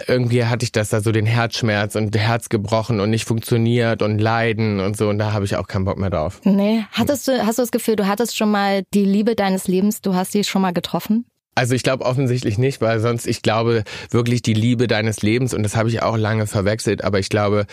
irgendwie 0.07 0.45
hatte 0.45 0.63
ich 0.63 0.71
das 0.71 0.89
da 0.89 1.01
so 1.01 1.11
den 1.11 1.25
Herzschmerz 1.25 1.95
und 1.95 2.15
Herz 2.15 2.49
gebrochen 2.49 2.99
und 2.99 3.09
nicht 3.09 3.25
funktioniert 3.25 4.03
und 4.03 4.19
Leiden 4.19 4.79
und 4.79 4.95
so 4.95 5.09
und 5.09 5.17
da 5.17 5.33
habe 5.33 5.43
ich 5.45 5.55
auch 5.55 5.65
keinen 5.65 5.85
Bock 5.85 5.97
mehr 5.97 6.11
drauf. 6.11 6.41
Nee. 6.43 6.85
Hattest 6.91 7.27
du, 7.27 7.31
hast 7.47 7.57
du 7.57 7.63
das 7.63 7.71
Gefühl, 7.71 7.95
du 7.95 8.05
hattest 8.05 8.37
schon 8.37 8.51
mal 8.51 8.83
die 8.93 9.05
Liebe 9.05 9.35
deines 9.35 9.67
Lebens, 9.67 10.01
du 10.01 10.13
hast 10.13 10.33
sie 10.33 10.43
schon 10.43 10.61
mal 10.61 10.71
getroffen? 10.73 11.25
Also 11.55 11.73
ich 11.73 11.83
glaube 11.83 12.03
offensichtlich 12.03 12.57
nicht, 12.57 12.81
weil 12.81 12.99
sonst, 12.99 13.25
ich 13.25 13.41
glaube 13.41 13.85
wirklich 14.09 14.41
die 14.41 14.53
Liebe 14.53 14.87
deines 14.87 15.21
Lebens 15.21 15.53
und 15.53 15.63
das 15.63 15.77
habe 15.77 15.87
ich 15.87 16.01
auch 16.01 16.17
lange 16.17 16.47
verwechselt, 16.47 17.03
aber 17.03 17.19
ich 17.19 17.29
glaube, 17.29 17.65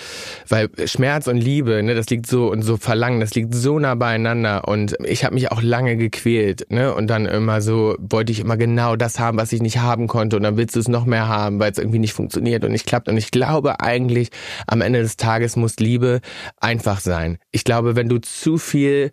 weil 0.48 0.68
Schmerz 0.84 1.26
und 1.26 1.38
Liebe, 1.38 1.82
ne, 1.82 1.96
das 1.96 2.08
liegt 2.08 2.28
so 2.28 2.48
und 2.48 2.62
so 2.62 2.76
Verlangen, 2.76 3.18
das 3.18 3.34
liegt 3.34 3.52
so 3.54 3.80
nah 3.80 3.96
beieinander. 3.96 4.68
Und 4.68 4.94
ich 5.04 5.24
habe 5.24 5.34
mich 5.34 5.50
auch 5.50 5.62
lange 5.62 5.96
gequält, 5.96 6.70
ne, 6.70 6.94
und 6.94 7.08
dann 7.08 7.26
immer 7.26 7.60
so 7.60 7.96
wollte 7.98 8.30
ich 8.30 8.38
immer 8.38 8.56
genau 8.56 8.94
das 8.94 9.18
haben, 9.18 9.36
was 9.36 9.52
ich 9.52 9.60
nicht 9.60 9.78
haben 9.78 10.06
konnte. 10.06 10.36
Und 10.36 10.44
dann 10.44 10.56
willst 10.56 10.76
du 10.76 10.80
es 10.80 10.86
noch 10.86 11.04
mehr 11.04 11.26
haben, 11.26 11.58
weil 11.58 11.72
es 11.72 11.78
irgendwie 11.78 11.98
nicht 11.98 12.12
funktioniert 12.12 12.64
und 12.64 12.70
nicht 12.70 12.86
klappt. 12.86 13.08
Und 13.08 13.16
ich 13.16 13.32
glaube 13.32 13.80
eigentlich 13.80 14.30
am 14.68 14.80
Ende 14.80 15.02
des 15.02 15.16
Tages 15.16 15.56
muss 15.56 15.76
Liebe 15.78 16.20
einfach 16.60 17.00
sein. 17.00 17.38
Ich 17.50 17.64
glaube, 17.64 17.96
wenn 17.96 18.08
du 18.08 18.20
zu 18.20 18.58
viel 18.58 19.10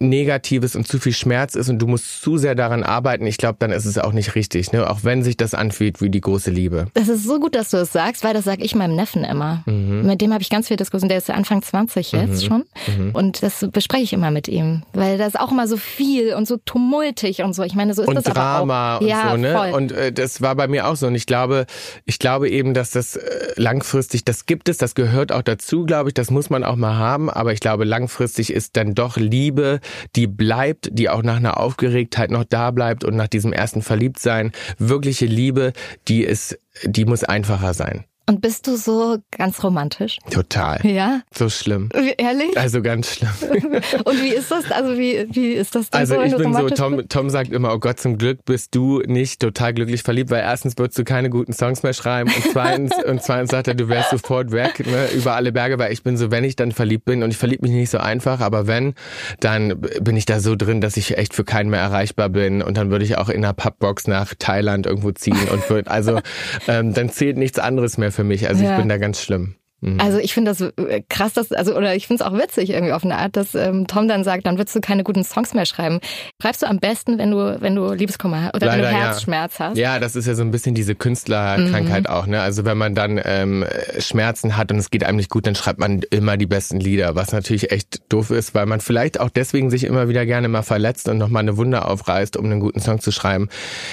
Negatives 0.00 0.74
und 0.74 0.88
zu 0.88 0.98
viel 0.98 1.12
Schmerz 1.12 1.54
ist 1.54 1.68
und 1.68 1.78
du 1.78 1.86
musst 1.86 2.22
zu 2.22 2.38
sehr 2.38 2.54
daran 2.54 2.82
arbeiten, 2.82 3.26
ich 3.26 3.36
glaube, 3.36 3.56
dann 3.60 3.70
ist 3.70 3.84
es 3.84 3.98
auch 3.98 4.12
nicht 4.12 4.34
richtig, 4.34 4.72
ne? 4.72 4.88
Auch 4.90 5.00
wenn 5.02 5.22
sich 5.22 5.36
das 5.36 5.54
anfühlt 5.54 6.00
wie 6.00 6.10
die 6.10 6.20
große 6.20 6.50
Liebe. 6.50 6.86
Das 6.94 7.08
ist 7.08 7.24
so 7.24 7.38
gut, 7.38 7.54
dass 7.54 7.70
du 7.70 7.76
es 7.76 7.92
sagst, 7.92 8.24
weil 8.24 8.34
das 8.34 8.44
sage 8.44 8.62
ich 8.64 8.74
meinem 8.74 8.96
Neffen 8.96 9.24
immer. 9.24 9.62
Mhm. 9.66 10.06
Mit 10.06 10.20
dem 10.20 10.32
habe 10.32 10.42
ich 10.42 10.50
ganz 10.50 10.68
viel 10.68 10.76
Diskussion. 10.76 11.08
Der 11.08 11.18
ist 11.18 11.30
Anfang 11.30 11.62
20 11.62 12.12
jetzt 12.12 12.44
schon. 12.44 12.64
Mhm. 12.86 13.10
Und 13.12 13.42
das 13.42 13.66
bespreche 13.70 14.04
ich 14.04 14.12
immer 14.12 14.30
mit 14.30 14.48
ihm. 14.48 14.82
Weil 14.92 15.18
das 15.18 15.28
ist 15.34 15.40
auch 15.40 15.52
immer 15.52 15.68
so 15.68 15.76
viel 15.76 16.34
und 16.34 16.48
so 16.48 16.56
tumultig 16.56 17.42
und 17.42 17.52
so. 17.52 17.62
Ich 17.62 17.74
meine, 17.74 17.94
so 17.94 18.02
ist 18.02 18.08
und 18.08 18.14
das 18.14 18.24
Drama 18.24 18.96
aber 18.96 18.96
auch. 18.96 19.00
und 19.02 19.08
ja, 19.08 19.30
so, 19.30 19.36
ne? 19.36 19.52
Voll. 19.52 19.70
Und 19.72 19.92
äh, 19.92 20.12
das 20.12 20.40
war 20.40 20.54
bei 20.54 20.68
mir 20.68 20.88
auch 20.88 20.96
so. 20.96 21.06
Und 21.06 21.14
ich 21.14 21.26
glaube, 21.26 21.66
ich 22.06 22.18
glaube 22.18 22.48
eben, 22.48 22.74
dass 22.74 22.90
das 22.90 23.16
äh, 23.16 23.52
langfristig, 23.56 24.24
das 24.24 24.46
gibt 24.46 24.68
es, 24.68 24.78
das 24.78 24.94
gehört 24.94 25.32
auch 25.32 25.42
dazu, 25.42 25.84
glaube 25.84 26.10
ich, 26.10 26.14
das 26.14 26.30
muss 26.30 26.50
man 26.50 26.64
auch 26.64 26.76
mal 26.76 26.96
haben. 26.96 27.28
Aber 27.28 27.52
ich 27.52 27.60
glaube, 27.60 27.84
langfristig 27.84 28.52
ist 28.52 28.76
dann 28.76 28.94
doch 28.94 29.16
Liebe, 29.16 29.80
die 30.16 30.26
bleibt, 30.26 30.90
die 30.92 31.08
auch 31.08 31.22
nach 31.22 31.36
einer 31.36 31.58
Aufgeregtheit 31.58 32.30
noch 32.30 32.44
da 32.44 32.70
bleibt 32.70 33.04
und 33.04 33.16
nach 33.16 33.28
diesem 33.28 33.52
ersten 33.52 33.82
Verliebtsein, 33.82 34.52
wirkliche 34.78 35.26
Liebe, 35.26 35.72
die 36.08 36.22
ist, 36.22 36.58
die 36.84 37.04
muss 37.04 37.24
einfacher 37.24 37.74
sein. 37.74 38.04
Und 38.30 38.42
bist 38.42 38.68
du 38.68 38.76
so 38.76 39.18
ganz 39.36 39.64
romantisch? 39.64 40.18
Total. 40.30 40.78
Ja? 40.86 41.22
So 41.36 41.50
schlimm. 41.50 41.88
Ehrlich? 42.16 42.56
Also 42.56 42.80
ganz 42.80 43.16
schlimm. 43.16 43.32
Und 44.04 44.22
wie 44.22 44.28
ist 44.28 44.52
das? 44.52 44.70
Also 44.70 44.96
wie, 44.96 45.26
wie 45.32 45.54
ist 45.54 45.74
das 45.74 45.90
denn 45.90 45.98
Also 45.98 46.14
so, 46.14 46.22
ich 46.22 46.36
bin 46.36 46.54
so, 46.54 46.66
bist? 46.66 46.76
Tom, 46.76 47.08
Tom 47.08 47.28
sagt 47.28 47.50
immer, 47.50 47.74
oh 47.74 47.80
Gott, 47.80 47.98
zum 47.98 48.18
Glück 48.18 48.44
bist 48.44 48.76
du 48.76 49.00
nicht 49.04 49.40
total 49.40 49.74
glücklich 49.74 50.04
verliebt, 50.04 50.30
weil 50.30 50.42
erstens 50.42 50.78
würdest 50.78 50.96
du 50.96 51.02
keine 51.02 51.28
guten 51.28 51.52
Songs 51.52 51.82
mehr 51.82 51.92
schreiben 51.92 52.30
und 52.32 52.44
zweitens, 52.52 52.92
und 53.04 53.20
zweitens 53.20 53.50
sagt 53.50 53.66
er, 53.66 53.74
du 53.74 53.88
wärst 53.88 54.10
sofort 54.10 54.52
weg, 54.52 54.86
ne, 54.86 55.08
über 55.12 55.34
alle 55.34 55.50
Berge, 55.50 55.80
weil 55.80 55.92
ich 55.92 56.04
bin 56.04 56.16
so, 56.16 56.30
wenn 56.30 56.44
ich 56.44 56.54
dann 56.54 56.70
verliebt 56.70 57.06
bin 57.06 57.24
und 57.24 57.30
ich 57.30 57.36
verlieb 57.36 57.62
mich 57.62 57.72
nicht 57.72 57.90
so 57.90 57.98
einfach, 57.98 58.38
aber 58.38 58.68
wenn, 58.68 58.94
dann 59.40 59.80
bin 59.80 60.16
ich 60.16 60.24
da 60.24 60.38
so 60.38 60.54
drin, 60.54 60.80
dass 60.80 60.96
ich 60.96 61.18
echt 61.18 61.34
für 61.34 61.42
keinen 61.42 61.68
mehr 61.68 61.80
erreichbar 61.80 62.28
bin 62.28 62.62
und 62.62 62.76
dann 62.76 62.92
würde 62.92 63.04
ich 63.04 63.18
auch 63.18 63.28
in 63.28 63.44
einer 63.44 63.54
Pubbox 63.54 64.06
nach 64.06 64.34
Thailand 64.38 64.86
irgendwo 64.86 65.10
ziehen 65.10 65.48
und 65.50 65.68
würd, 65.68 65.88
also 65.88 66.20
ähm, 66.68 66.94
dann 66.94 67.10
zählt 67.10 67.36
nichts 67.36 67.58
anderes 67.58 67.98
mehr 67.98 68.12
für 68.12 68.19
mich. 68.24 68.48
Also 68.48 68.64
Ja. 68.64 68.72
ich 68.72 68.78
bin 68.78 68.88
da 68.88 68.96
ganz 68.98 69.20
schlimm. 69.20 69.56
Also 69.98 70.18
ich 70.18 70.34
finde 70.34 70.50
das 70.50 70.60
äh, 70.60 71.02
krass, 71.08 71.32
dass, 71.32 71.52
also 71.52 71.74
oder 71.74 71.94
ich 71.94 72.06
finde 72.06 72.22
es 72.22 72.30
auch 72.30 72.36
witzig 72.36 72.68
irgendwie 72.70 72.92
auf 72.92 73.02
eine 73.04 73.16
Art, 73.16 73.36
dass 73.36 73.54
ähm, 73.54 73.86
Tom 73.86 74.08
dann 74.08 74.24
sagt, 74.24 74.44
dann 74.46 74.58
würdest 74.58 74.76
du 74.76 74.80
keine 74.80 75.04
guten 75.04 75.24
Songs 75.24 75.54
mehr 75.54 75.64
schreiben. 75.64 76.00
Schreibst 76.42 76.60
du 76.62 76.66
am 76.66 76.78
besten, 76.80 77.16
wenn 77.18 77.30
du 77.30 77.60
wenn 77.62 77.74
du 77.74 77.92
Liebeskummer 77.92 78.50
oder 78.54 78.60
wenn 78.72 78.80
Leider, 78.80 78.90
du 78.90 78.94
ja. 78.96 79.04
Herzschmerz 79.04 79.58
hast? 79.58 79.78
Ja, 79.78 79.98
das 79.98 80.16
ist 80.16 80.26
ja 80.26 80.34
so 80.34 80.42
ein 80.42 80.50
bisschen 80.50 80.74
diese 80.74 80.94
Künstlerkrankheit 80.94 82.04
Mhm. 82.04 82.10
auch. 82.10 82.26
Ne? 82.26 82.40
Also 82.40 82.64
wenn 82.64 82.76
man 82.76 82.94
dann 82.94 83.20
ähm, 83.24 83.64
Schmerzen 83.98 84.56
hat 84.56 84.70
und 84.70 84.78
es 84.78 84.90
geht 84.90 85.04
einem 85.04 85.16
nicht 85.16 85.30
gut, 85.30 85.46
dann 85.46 85.54
schreibt 85.54 85.78
man 85.78 86.00
immer 86.10 86.36
die 86.36 86.46
besten 86.46 86.78
Lieder, 86.80 87.14
was 87.14 87.32
natürlich 87.32 87.72
echt 87.72 88.00
doof 88.12 88.30
ist, 88.30 88.54
weil 88.54 88.66
man 88.66 88.80
vielleicht 88.80 89.18
auch 89.20 89.30
deswegen 89.30 89.70
sich 89.70 89.84
immer 89.84 90.08
wieder 90.08 90.26
gerne 90.26 90.48
mal 90.48 90.62
verletzt 90.62 91.08
und 91.08 91.18
nochmal 91.18 91.40
eine 91.40 91.56
Wunde 91.56 91.84
aufreißt, 91.86 92.36
um 92.36 92.44
einen 92.46 92.60
guten 92.60 92.80
Song 92.80 93.00
zu 93.00 93.12
schreiben. 93.12 93.48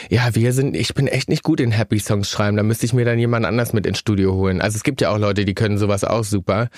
Ja, 0.10 0.30
wir 0.34 0.54
sind, 0.54 0.76
ich 0.76 0.94
bin 0.94 1.08
echt 1.08 1.30
nicht 1.30 1.44
gut 1.44 1.60
in 1.60 1.72
Happy 1.72 2.00
Songs 2.00 2.30
schreiben. 2.30 2.58
Da 2.58 2.64
müsste 2.64 2.86
ich 2.86 2.94
mir 2.94 3.06
dann 3.06 3.20
jemand 3.20 3.46
anders 3.46 3.74
mit 3.74 3.86
ins 3.86 4.00
Studio 4.00 4.34
holen. 4.34 4.62
Also 4.62 4.76
es 4.76 4.84
gibt 4.84 5.02
ja 5.02 5.10
auch 5.12 5.18
Leute, 5.18 5.46
die 5.46 5.54
können 5.54 5.77
finde 5.78 5.94
sowas 5.94 6.04
auch 6.04 6.24
super. 6.24 6.70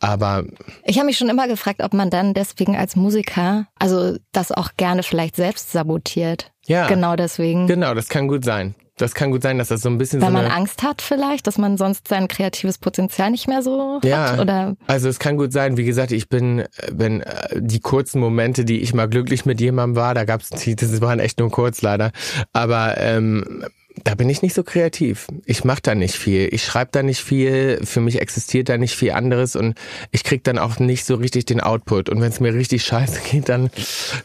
Aber 0.00 0.44
ich 0.84 0.98
habe 0.98 1.06
mich 1.06 1.18
schon 1.18 1.28
immer 1.28 1.48
gefragt, 1.48 1.82
ob 1.82 1.94
man 1.94 2.10
dann 2.10 2.34
deswegen 2.34 2.76
als 2.76 2.96
Musiker, 2.96 3.66
also 3.78 4.16
das 4.32 4.52
auch 4.52 4.70
gerne 4.76 5.02
vielleicht 5.02 5.36
selbst 5.36 5.72
sabotiert. 5.72 6.52
Ja. 6.66 6.86
Genau 6.86 7.16
deswegen. 7.16 7.66
Genau, 7.66 7.94
das 7.94 8.08
kann 8.08 8.28
gut 8.28 8.44
sein. 8.44 8.74
Das 8.98 9.14
kann 9.14 9.30
gut 9.30 9.42
sein, 9.42 9.56
dass 9.58 9.68
das 9.68 9.80
so 9.80 9.88
ein 9.88 9.96
bisschen 9.96 10.20
Weil 10.20 10.28
so 10.28 10.34
man 10.34 10.46
Angst 10.46 10.82
hat 10.82 11.00
vielleicht, 11.00 11.46
dass 11.46 11.56
man 11.56 11.78
sonst 11.78 12.06
sein 12.08 12.28
kreatives 12.28 12.76
Potenzial 12.78 13.30
nicht 13.30 13.48
mehr 13.48 13.62
so 13.62 14.00
Ja. 14.04 14.32
hat. 14.32 14.38
Oder 14.40 14.76
Also 14.86 15.08
es 15.08 15.18
kann 15.18 15.38
gut 15.38 15.50
sein, 15.52 15.76
wie 15.78 15.84
gesagt, 15.84 16.12
ich 16.12 16.28
bin, 16.28 16.64
wenn 16.92 17.22
äh, 17.22 17.48
die 17.58 17.80
kurzen 17.80 18.20
Momente, 18.20 18.64
die 18.66 18.80
ich 18.80 18.92
mal 18.92 19.08
glücklich 19.08 19.46
mit 19.46 19.60
jemandem 19.60 19.96
war, 19.96 20.14
da 20.14 20.24
gab's, 20.24 20.50
das 20.50 21.00
waren 21.00 21.20
echt 21.20 21.40
nur 21.40 21.50
kurz 21.50 21.80
leider, 21.82 22.12
aber 22.52 22.98
ähm, 22.98 23.64
da 24.04 24.14
bin 24.14 24.28
ich 24.30 24.42
nicht 24.42 24.54
so 24.54 24.62
kreativ. 24.62 25.26
Ich 25.44 25.64
mache 25.64 25.80
da 25.82 25.94
nicht 25.94 26.14
viel. 26.14 26.48
Ich 26.52 26.64
schreibe 26.64 26.90
da 26.92 27.02
nicht 27.02 27.20
viel. 27.20 27.80
Für 27.84 28.00
mich 28.00 28.20
existiert 28.20 28.68
da 28.68 28.78
nicht 28.78 28.94
viel 28.96 29.12
anderes 29.12 29.54
und 29.56 29.74
ich 30.10 30.24
krieg 30.24 30.42
dann 30.44 30.58
auch 30.58 30.78
nicht 30.78 31.04
so 31.04 31.16
richtig 31.16 31.44
den 31.46 31.60
Output. 31.60 32.08
Und 32.08 32.20
wenn 32.20 32.30
es 32.30 32.40
mir 32.40 32.54
richtig 32.54 32.82
scheiße 32.86 33.20
geht, 33.30 33.48
dann 33.48 33.70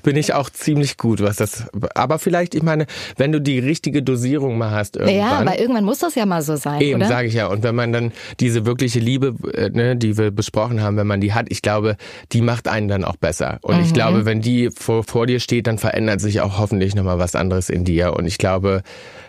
bin 0.03 0.15
ich 0.15 0.33
auch 0.33 0.49
ziemlich 0.49 0.97
gut, 0.97 1.21
was 1.21 1.37
das. 1.37 1.65
Aber 1.95 2.19
vielleicht, 2.19 2.55
ich 2.55 2.63
meine, 2.63 2.85
wenn 3.17 3.31
du 3.31 3.41
die 3.41 3.59
richtige 3.59 4.03
Dosierung 4.03 4.57
mal 4.57 4.71
hast 4.71 4.95
irgendwann. 4.95 5.15
ja, 5.17 5.31
aber 5.39 5.59
irgendwann 5.59 5.83
muss 5.85 5.99
das 5.99 6.15
ja 6.15 6.25
mal 6.25 6.41
so 6.41 6.55
sein, 6.55 6.81
Eben, 6.81 7.03
sage 7.05 7.27
ich 7.27 7.33
ja. 7.33 7.47
Und 7.47 7.63
wenn 7.63 7.75
man 7.75 7.91
dann 7.93 8.11
diese 8.39 8.65
wirkliche 8.65 8.99
Liebe, 8.99 9.35
äh, 9.53 9.69
ne, 9.69 9.95
die 9.95 10.17
wir 10.17 10.31
besprochen 10.31 10.81
haben, 10.81 10.97
wenn 10.97 11.07
man 11.07 11.21
die 11.21 11.33
hat, 11.33 11.47
ich 11.49 11.61
glaube, 11.61 11.97
die 12.31 12.41
macht 12.41 12.67
einen 12.67 12.87
dann 12.87 13.03
auch 13.03 13.17
besser. 13.17 13.59
Und 13.61 13.77
Mhm. 13.77 13.83
ich 13.83 13.93
glaube, 13.93 14.25
wenn 14.25 14.41
die 14.41 14.69
vor, 14.71 15.03
vor 15.03 15.27
dir 15.27 15.39
steht, 15.39 15.67
dann 15.67 15.77
verändert 15.77 16.21
sich 16.21 16.41
auch 16.41 16.57
hoffentlich 16.57 16.95
nochmal 16.95 17.19
was 17.19 17.35
anderes 17.35 17.69
in 17.69 17.83
dir. 17.83 18.13
Und 18.13 18.25
ich 18.25 18.37
glaube, 18.37 18.81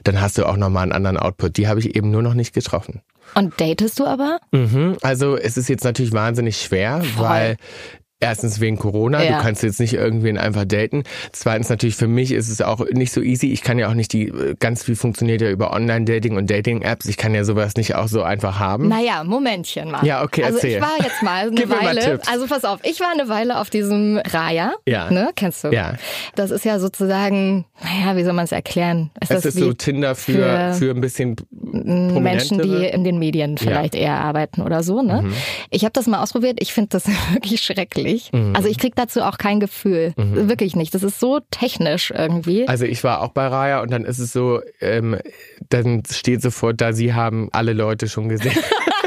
dann 0.04 0.20
hast 0.20 0.38
du 0.38 0.46
auch 0.46 0.56
nochmal 0.56 0.84
einen 0.84 0.92
anderen 0.92 1.16
Output. 1.16 1.56
Die 1.56 1.68
habe 1.68 1.80
ich 1.80 1.96
eben 1.96 2.10
nur 2.10 2.22
noch 2.22 2.34
nicht 2.34 2.54
getroffen. 2.54 3.02
Und 3.34 3.60
datest 3.60 3.98
du 3.98 4.06
aber? 4.06 4.40
Mhm. 4.52 4.96
Also 5.02 5.36
es 5.36 5.56
ist 5.56 5.68
jetzt 5.68 5.84
natürlich 5.84 6.12
wahnsinnig 6.12 6.56
schwer, 6.56 7.02
weil 7.16 7.56
Erstens 8.20 8.60
wegen 8.60 8.76
Corona, 8.78 9.22
Ja. 9.22 9.36
du 9.38 9.42
kannst 9.44 9.62
jetzt 9.62 9.78
nicht 9.78 9.94
irgendwen 9.94 10.38
einfach 10.38 10.64
daten. 10.64 11.04
Zweitens 11.32 11.68
natürlich 11.68 11.94
für 11.94 12.08
mich 12.08 12.32
ist 12.32 12.48
es 12.48 12.60
auch 12.60 12.84
nicht 12.90 13.12
so 13.12 13.20
easy. 13.22 13.52
Ich 13.52 13.62
kann 13.62 13.78
ja 13.78 13.88
auch 13.88 13.94
nicht 13.94 14.12
die, 14.12 14.32
ganz 14.58 14.82
viel 14.82 14.96
funktioniert 14.96 15.40
ja 15.40 15.50
über 15.50 15.72
Online-Dating 15.72 16.36
und 16.36 16.50
Dating-Apps. 16.50 17.06
Ich 17.06 17.16
kann 17.16 17.32
ja 17.34 17.44
sowas 17.44 17.76
nicht 17.76 17.94
auch 17.94 18.08
so 18.08 18.22
einfach 18.24 18.58
haben. 18.58 18.88
Naja, 18.88 19.22
Momentchen 19.22 19.90
mal. 19.92 20.04
Ja, 20.04 20.24
okay, 20.24 20.42
Also 20.42 20.56
erzähl. 20.56 20.76
ich 20.76 20.80
war 20.80 20.96
jetzt 21.00 21.22
mal 21.22 21.42
eine 21.46 21.50
Gib 21.52 21.68
mir 21.68 21.76
mal 21.76 21.84
Weile, 21.86 22.00
Tipps. 22.00 22.28
also 22.28 22.46
pass 22.48 22.64
auf, 22.64 22.80
ich 22.82 22.98
war 22.98 23.12
eine 23.12 23.28
Weile 23.28 23.60
auf 23.60 23.70
diesem 23.70 24.18
Raya. 24.18 24.72
Ja. 24.86 25.10
Ne, 25.12 25.30
kennst 25.36 25.62
du? 25.62 25.68
Ja. 25.68 25.94
Das 26.34 26.50
ist 26.50 26.64
ja 26.64 26.80
sozusagen, 26.80 27.66
naja, 27.82 28.16
wie 28.16 28.24
soll 28.24 28.32
man 28.32 28.46
es 28.46 28.52
erklären? 28.52 29.10
Ist 29.20 29.30
Es 29.30 29.42
das 29.42 29.54
ist 29.54 29.58
so 29.60 29.72
Tinder 29.72 30.14
für, 30.16 30.72
für 30.74 30.88
für 30.88 30.90
ein 30.90 31.00
bisschen 31.00 31.36
Menschen, 31.62 32.60
die 32.62 32.86
in 32.86 33.04
den 33.04 33.18
Medien 33.18 33.58
vielleicht 33.58 33.94
eher 33.94 34.14
arbeiten 34.14 34.62
oder 34.62 34.82
so. 34.82 35.02
Ne? 35.02 35.22
Mhm. 35.22 35.32
Ich 35.70 35.84
habe 35.84 35.92
das 35.92 36.06
mal 36.06 36.22
ausprobiert. 36.22 36.58
Ich 36.60 36.72
finde 36.72 36.88
das 36.90 37.06
wirklich 37.32 37.60
schrecklich. 37.60 38.07
Mhm. 38.32 38.54
Also 38.54 38.68
ich 38.68 38.78
krieg 38.78 38.94
dazu 38.96 39.22
auch 39.22 39.38
kein 39.38 39.60
Gefühl. 39.60 40.12
Wirklich 40.16 40.76
nicht. 40.76 40.94
Das 40.94 41.02
ist 41.02 41.20
so 41.20 41.40
technisch 41.50 42.10
irgendwie. 42.10 42.66
Also 42.68 42.84
ich 42.84 43.04
war 43.04 43.22
auch 43.22 43.28
bei 43.32 43.46
Raya 43.46 43.80
und 43.80 43.90
dann 43.90 44.04
ist 44.04 44.18
es 44.18 44.32
so, 44.32 44.60
ähm, 44.80 45.16
dann 45.68 46.02
steht 46.10 46.42
sofort 46.42 46.80
da, 46.80 46.92
sie 46.92 47.14
haben 47.14 47.48
alle 47.52 47.72
Leute 47.72 48.08
schon 48.08 48.28
gesehen. 48.28 48.52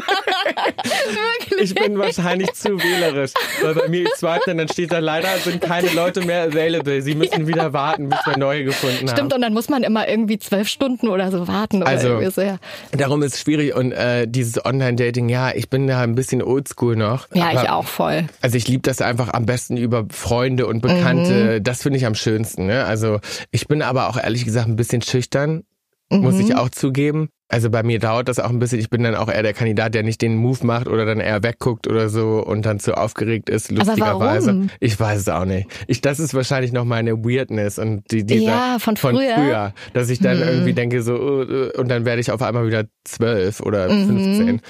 Ich 1.59 1.75
bin 1.75 1.97
wahrscheinlich 1.97 2.53
zu 2.53 2.69
wählerisch, 2.81 3.31
weil 3.61 3.75
bei 3.75 3.87
mir 3.89 4.07
swiped 4.15 4.47
dann, 4.47 4.57
dann 4.57 4.67
steht 4.67 4.91
da 4.91 4.99
leider 4.99 5.27
sind 5.43 5.61
keine 5.61 5.89
Leute 5.93 6.21
mehr 6.25 6.43
available. 6.43 7.01
Sie 7.01 7.13
müssen 7.15 7.47
wieder 7.47 7.73
warten, 7.73 8.09
bis 8.09 8.19
wir 8.25 8.37
neue 8.37 8.63
gefunden 8.63 9.07
haben. 9.07 9.15
Stimmt, 9.17 9.33
und 9.33 9.41
dann 9.41 9.53
muss 9.53 9.69
man 9.69 9.83
immer 9.83 10.07
irgendwie 10.07 10.39
zwölf 10.39 10.67
Stunden 10.67 11.07
oder 11.07 11.29
so 11.31 11.47
warten. 11.47 11.77
Oder 11.81 11.87
Also, 11.91 12.29
so, 12.29 12.41
ja. 12.41 12.57
Darum 12.91 13.21
ist 13.23 13.35
es 13.35 13.41
schwierig 13.41 13.75
und 13.75 13.91
äh, 13.91 14.27
dieses 14.27 14.63
Online-Dating, 14.63 15.29
ja, 15.29 15.51
ich 15.53 15.69
bin 15.69 15.87
da 15.87 16.01
ein 16.01 16.15
bisschen 16.15 16.41
oldschool 16.41 16.95
noch. 16.95 17.27
ja, 17.33 17.49
aber- 17.49 17.63
ich 17.63 17.69
auch 17.69 17.85
voll. 17.87 18.25
Also 18.41 18.57
ich 18.57 18.67
liebe 18.67 18.81
das 18.83 19.01
einfach 19.01 19.29
am 19.33 19.45
besten 19.45 19.77
über 19.77 20.05
Freunde 20.11 20.67
und 20.67 20.81
Bekannte. 20.81 21.59
Mhm. 21.59 21.63
Das 21.63 21.83
finde 21.83 21.97
ich 21.97 22.05
am 22.05 22.15
schönsten. 22.15 22.65
Ne? 22.65 22.85
Also 22.85 23.19
ich 23.51 23.67
bin 23.67 23.81
aber 23.81 24.09
auch 24.09 24.17
ehrlich 24.17 24.45
gesagt 24.45 24.67
ein 24.67 24.75
bisschen 24.75 25.01
schüchtern, 25.01 25.63
muss 26.09 26.35
Mhm. 26.35 26.41
ich 26.41 26.55
auch 26.55 26.69
zugeben. 26.69 27.29
Also 27.53 27.69
bei 27.69 27.83
mir 27.83 27.99
dauert 27.99 28.29
das 28.29 28.39
auch 28.39 28.49
ein 28.49 28.59
bisschen. 28.59 28.79
Ich 28.79 28.89
bin 28.89 29.03
dann 29.03 29.13
auch 29.15 29.27
eher 29.29 29.43
der 29.43 29.51
Kandidat, 29.53 29.93
der 29.93 30.03
nicht 30.03 30.21
den 30.21 30.37
Move 30.37 30.65
macht 30.65 30.87
oder 30.87 31.05
dann 31.05 31.19
eher 31.19 31.43
wegguckt 31.43 31.85
oder 31.87 32.07
so 32.07 32.41
und 32.41 32.65
dann 32.65 32.79
zu 32.79 32.95
aufgeregt 32.97 33.49
ist, 33.49 33.69
lustigerweise. 33.71 34.67
Ich 34.79 34.97
weiß 34.97 35.19
es 35.19 35.27
auch 35.27 35.43
nicht. 35.43 35.67
Ich, 35.87 35.99
das 35.99 36.19
ist 36.21 36.33
wahrscheinlich 36.33 36.71
noch 36.71 36.85
meine 36.85 37.25
Weirdness 37.25 37.77
und 37.77 38.09
die, 38.09 38.25
dieser, 38.25 38.43
Ja, 38.45 38.77
von 38.79 38.95
früher. 38.95 39.73
dass 39.93 40.09
ich 40.09 40.19
dann 40.19 40.39
Hm. 40.39 40.47
irgendwie 40.47 40.73
denke 40.73 41.01
so 41.03 41.13
uh, 41.15 41.41
uh, 41.41 41.69
und 41.79 41.89
dann 41.89 42.05
werde 42.05 42.21
ich 42.21 42.31
auf 42.31 42.41
einmal 42.41 42.65
wieder 42.67 42.85
zwölf 43.03 43.59
oder 43.59 43.89
Mhm. 43.91 44.07
15. 44.07 44.61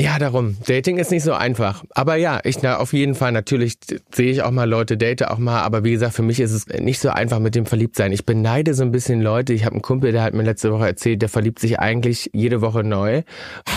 Ja, 0.00 0.18
darum. 0.18 0.56
Dating 0.66 0.96
ist 0.98 1.10
nicht 1.10 1.24
so 1.24 1.34
einfach. 1.34 1.84
Aber 1.90 2.16
ja, 2.16 2.40
ich 2.44 2.62
na, 2.62 2.78
auf 2.78 2.92
jeden 2.94 3.14
Fall 3.14 3.32
natürlich 3.32 3.74
sehe 4.14 4.30
ich 4.30 4.42
auch 4.42 4.50
mal 4.52 4.68
Leute, 4.68 4.96
date 4.96 5.28
auch 5.28 5.38
mal. 5.38 5.60
Aber 5.62 5.84
wie 5.84 5.92
gesagt, 5.92 6.14
für 6.14 6.22
mich 6.22 6.40
ist 6.40 6.52
es 6.52 6.66
nicht 6.66 6.98
so 7.00 7.10
einfach 7.10 7.40
mit 7.40 7.54
dem 7.54 7.66
Verliebtsein. 7.66 8.12
Ich 8.12 8.24
beneide 8.24 8.72
so 8.72 8.82
ein 8.84 8.90
bisschen 8.92 9.20
Leute. 9.20 9.52
Ich 9.52 9.64
habe 9.64 9.74
einen 9.74 9.82
Kumpel, 9.82 10.12
der 10.12 10.22
hat 10.22 10.32
mir 10.32 10.44
letzte 10.44 10.72
Woche 10.72 10.86
erzählt, 10.86 11.20
der 11.20 11.28
verliebt 11.28 11.58
sich 11.58 11.78
eigentlich 11.78 12.21
jede 12.32 12.60
Woche 12.60 12.84
neu. 12.84 13.22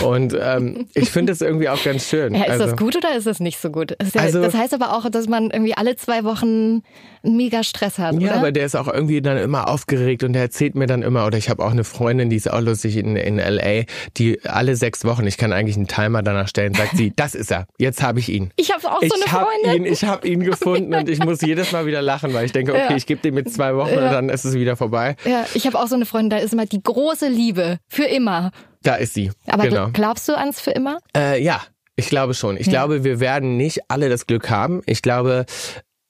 Und 0.04 0.36
ähm, 0.40 0.88
ich 0.94 1.10
finde 1.10 1.34
es 1.34 1.42
irgendwie 1.42 1.70
auch 1.70 1.82
ganz 1.84 2.08
schön. 2.10 2.34
Ja, 2.36 2.44
ist 2.46 2.50
also, 2.52 2.66
das 2.66 2.76
gut 2.78 2.96
oder 2.96 3.16
ist 3.16 3.28
das 3.28 3.40
nicht 3.40 3.60
so 3.60 3.70
gut? 3.70 3.96
Ja, 4.14 4.22
Also- 4.22 4.42
das 4.42 4.54
heißt 4.54 4.74
aber 4.74 4.94
auch, 4.96 5.10
dass 5.10 5.28
man 5.28 5.52
irgendwie 5.52 5.76
alle 5.76 5.96
zwei 5.96 6.24
Wochen 6.24 6.82
einen 7.24 7.38
mega 7.38 7.64
Stress 7.64 7.98
hat, 7.98 8.14
Ja, 8.22 8.30
oder? 8.30 8.36
aber 8.40 8.52
der 8.52 8.66
ist 8.66 8.76
auch 8.76 8.88
irgendwie 8.88 9.22
dann 9.22 9.38
immer 9.38 9.68
aufgeregt 9.68 10.24
und 10.24 10.34
der 10.34 10.44
erzählt 10.44 10.76
mir 10.76 10.86
dann 10.86 11.02
immer, 11.02 11.26
oder 11.26 11.38
ich 11.40 11.50
habe 11.50 11.64
auch 11.66 11.72
eine 11.72 11.84
Freundin, 11.84 12.30
die 12.30 12.36
ist 12.36 12.52
auch 12.52 12.62
lustig 12.62 12.98
in, 12.98 13.16
in 13.16 13.38
LA, 13.40 13.84
die 14.18 14.44
alle 14.46 14.76
sechs 14.76 15.04
Wochen, 15.06 15.26
ich 15.26 15.38
kann 15.38 15.52
eigentlich 15.52 15.76
einen 15.76 15.88
Timer 15.88 16.22
danach 16.22 16.48
stellen, 16.48 16.74
sagt 16.76 16.96
sie, 16.98 17.12
das 17.16 17.34
ist 17.34 17.52
er, 17.52 17.66
jetzt 17.80 18.04
habe 18.04 18.20
ich 18.20 18.30
ihn. 18.30 18.52
ich 18.58 18.72
habe 18.72 18.88
auch 18.92 19.02
Ich 19.02 19.10
so 19.12 19.16
eine 19.22 19.32
habe 19.32 19.48
Freundin. 19.64 19.86
ihn, 19.88 19.92
ich 19.92 20.04
habe 20.04 20.28
ihn 20.28 20.44
gefunden 20.44 20.94
und 20.94 21.10
ich 21.10 21.18
muss 21.24 21.42
jedes 21.42 21.72
Mal 21.72 21.88
wieder 21.88 22.02
lachen, 22.04 22.32
weil 22.34 22.46
ich 22.46 22.52
denke, 22.52 22.74
okay, 22.74 22.86
Ja. 22.92 22.96
ich 22.96 23.08
gebe 23.08 23.22
dem 23.22 23.38
jetzt 23.38 23.56
zwei 23.56 23.76
Wochen 23.76 23.94
Ja. 23.96 24.06
und 24.06 24.12
dann 24.14 24.30
ist 24.30 24.46
es 24.46 24.54
wieder 24.54 24.76
vorbei. 24.76 25.16
ja, 25.26 25.46
ich 25.56 25.66
habe 25.66 25.80
auch 25.80 25.88
so 25.88 25.96
eine 25.96 26.06
Freundin, 26.06 26.30
da 26.30 26.38
ist 26.38 26.54
immer 26.54 26.68
die 26.68 26.84
große 26.84 27.28
Liebe 27.28 27.80
für 27.88 28.04
immer. 28.06 28.35
Da 28.84 28.96
ist 28.96 29.14
sie. 29.14 29.32
Aber 29.48 29.64
genau. 29.68 29.90
glaubst 29.94 30.28
du 30.30 30.38
ans 30.38 30.60
für 30.62 30.72
immer? 30.72 31.00
Äh, 31.16 31.42
ja, 31.44 31.62
ich 31.96 32.08
glaube 32.10 32.34
schon. 32.34 32.58
Ich 32.58 32.68
Ja. 32.68 32.72
glaube, 32.86 33.04
wir 33.04 33.20
werden 33.20 33.58
nicht 33.58 33.80
alle 33.90 34.10
das 34.10 34.28
Glück 34.28 34.50
haben. 34.50 34.82
Ich 34.86 35.02
glaube, 35.02 35.46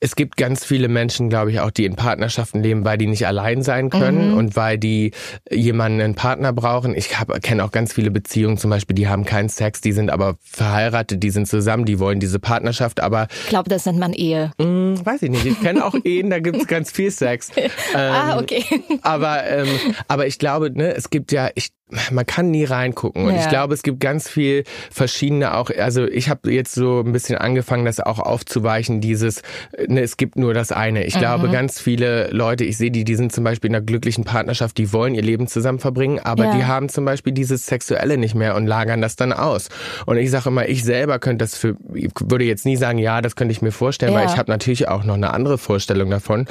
es 0.02 0.16
gibt 0.18 0.36
ganz 0.38 0.64
viele 0.66 0.88
Menschen, 0.90 1.30
glaube 1.30 1.52
ich, 1.52 1.62
auch, 1.62 1.72
die 1.72 1.86
in 1.86 1.96
Partnerschaften 1.96 2.62
leben, 2.62 2.84
weil 2.86 2.98
die 2.98 3.08
nicht 3.08 3.26
allein 3.26 3.64
sein 3.64 3.90
können 3.90 4.32
Mhm. 4.32 4.38
und 4.38 4.56
weil 4.56 4.78
die 4.78 5.12
jemanden, 5.50 6.02
einen 6.02 6.16
Partner 6.16 6.52
brauchen. 6.54 6.94
Ich 6.96 7.10
kenne 7.42 7.64
auch 7.64 7.72
ganz 7.72 7.94
viele 7.94 8.12
Beziehungen, 8.12 8.58
zum 8.58 8.70
Beispiel, 8.70 8.94
die 8.94 9.08
haben 9.08 9.24
keinen 9.26 9.50
Sex, 9.50 9.80
die 9.82 9.94
sind 9.94 10.12
aber 10.12 10.36
verheiratet, 10.44 11.24
die 11.24 11.30
sind 11.32 11.48
zusammen, 11.48 11.86
die 11.86 11.98
wollen 11.98 12.20
diese 12.20 12.40
Partnerschaft, 12.40 13.00
aber 13.00 13.28
Ich 13.44 13.50
glaube, 13.50 13.70
das 13.70 13.86
nennt 13.86 13.98
man 14.00 14.14
Ehe. 14.14 14.52
mh, 14.60 15.06
weiß 15.06 15.24
ich 15.24 15.30
nicht. 15.32 15.46
Ich 15.46 15.60
kenne 15.62 15.84
auch 15.84 15.96
Ehen, 16.04 16.30
da 16.30 16.40
gibt's 16.40 16.68
ganz 16.68 16.92
viel 16.92 17.10
Sex. 17.10 17.52
ah, 17.96 18.34
Ähm, 18.34 18.44
okay. 18.44 18.64
aber, 19.02 19.46
ähm, 19.48 19.68
aber 20.08 20.28
ich 20.28 20.38
glaube, 20.38 20.72
ne, 20.72 20.94
es 20.94 21.10
gibt 21.10 21.32
ja, 21.32 21.50
ich, 21.56 21.70
man 22.12 22.26
kann 22.26 22.50
nie 22.50 22.64
reingucken. 22.64 23.26
Und 23.26 23.36
Ja. 23.36 23.42
ich 23.42 23.48
glaube, 23.50 23.74
es 23.76 23.84
gibt 23.84 24.00
ganz 24.00 24.28
viel 24.28 24.64
verschiedene 24.92 25.54
auch, 25.56 25.70
also 25.70 26.06
ich 26.06 26.30
habe 26.30 26.52
jetzt 26.52 26.74
so 26.74 27.02
ein 27.06 27.12
bisschen 27.12 27.38
angefangen, 27.38 27.86
das 27.86 28.00
auch 28.00 28.18
aufzuweichen, 28.18 29.02
dieses, 29.02 29.44
ne, 29.88 30.02
es 30.02 30.18
gibt 30.18 30.36
nur 30.36 30.54
das 30.56 30.72
eine. 30.72 31.04
Ich 31.06 31.18
glaube, 31.18 31.50
ganz 31.50 31.80
viele 31.80 32.30
Leute, 32.32 32.64
ich 32.64 32.78
sehe 32.78 32.90
die, 32.90 33.04
die 33.04 33.16
sind 33.16 33.32
zum 33.32 33.44
Beispiel 33.44 33.70
in 33.70 33.76
einer 33.76 33.86
glücklichen 33.86 34.24
Partnerschaft, 34.24 34.78
die 34.80 34.92
wollen 34.94 35.14
ihr 35.14 35.22
Leben 35.22 35.48
zusammen 35.48 35.78
verbringen, 35.80 36.20
aber 36.24 36.46
Ja. 36.46 36.56
die 36.56 36.66
haben 36.66 36.90
zum 36.90 37.06
Beispiel 37.06 37.34
dieses 37.34 37.68
Sexuelle 37.68 38.18
nicht 38.18 38.34
mehr 38.34 38.56
und 38.56 38.66
lagern 38.66 39.02
das 39.02 39.16
dann 39.16 39.32
aus. 39.32 39.70
Und 40.08 40.18
ich 40.18 40.32
sage 40.32 40.50
immer, 40.50 40.68
ich 40.68 40.84
selber 40.84 41.20
könnte 41.20 41.46
das 41.46 41.56
für, 41.56 41.78
ich 41.94 42.10
würde 42.20 42.46
jetzt 42.46 42.66
nie 42.66 42.78
sagen, 42.78 42.98
ja, 42.98 43.22
das 43.22 43.36
könnte 43.36 43.52
ich 43.52 43.62
mir 43.62 43.72
vorstellen, 43.72 44.14
Ja. 44.14 44.20
weil 44.22 44.28
ich 44.28 44.38
habe 44.38 44.50
natürlich 44.52 44.88
auch 44.88 45.04
noch 45.04 45.16
eine 45.16 45.32
andere 45.34 45.60
Vorstellung 45.60 46.10
davon. 46.10 46.48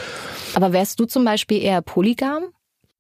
Aber 0.55 0.73
wärst 0.73 1.01
du 1.01 1.07
zum 1.07 1.25
Beispiel 1.25 1.61
eher 1.61 1.83
polygam? 1.83 2.45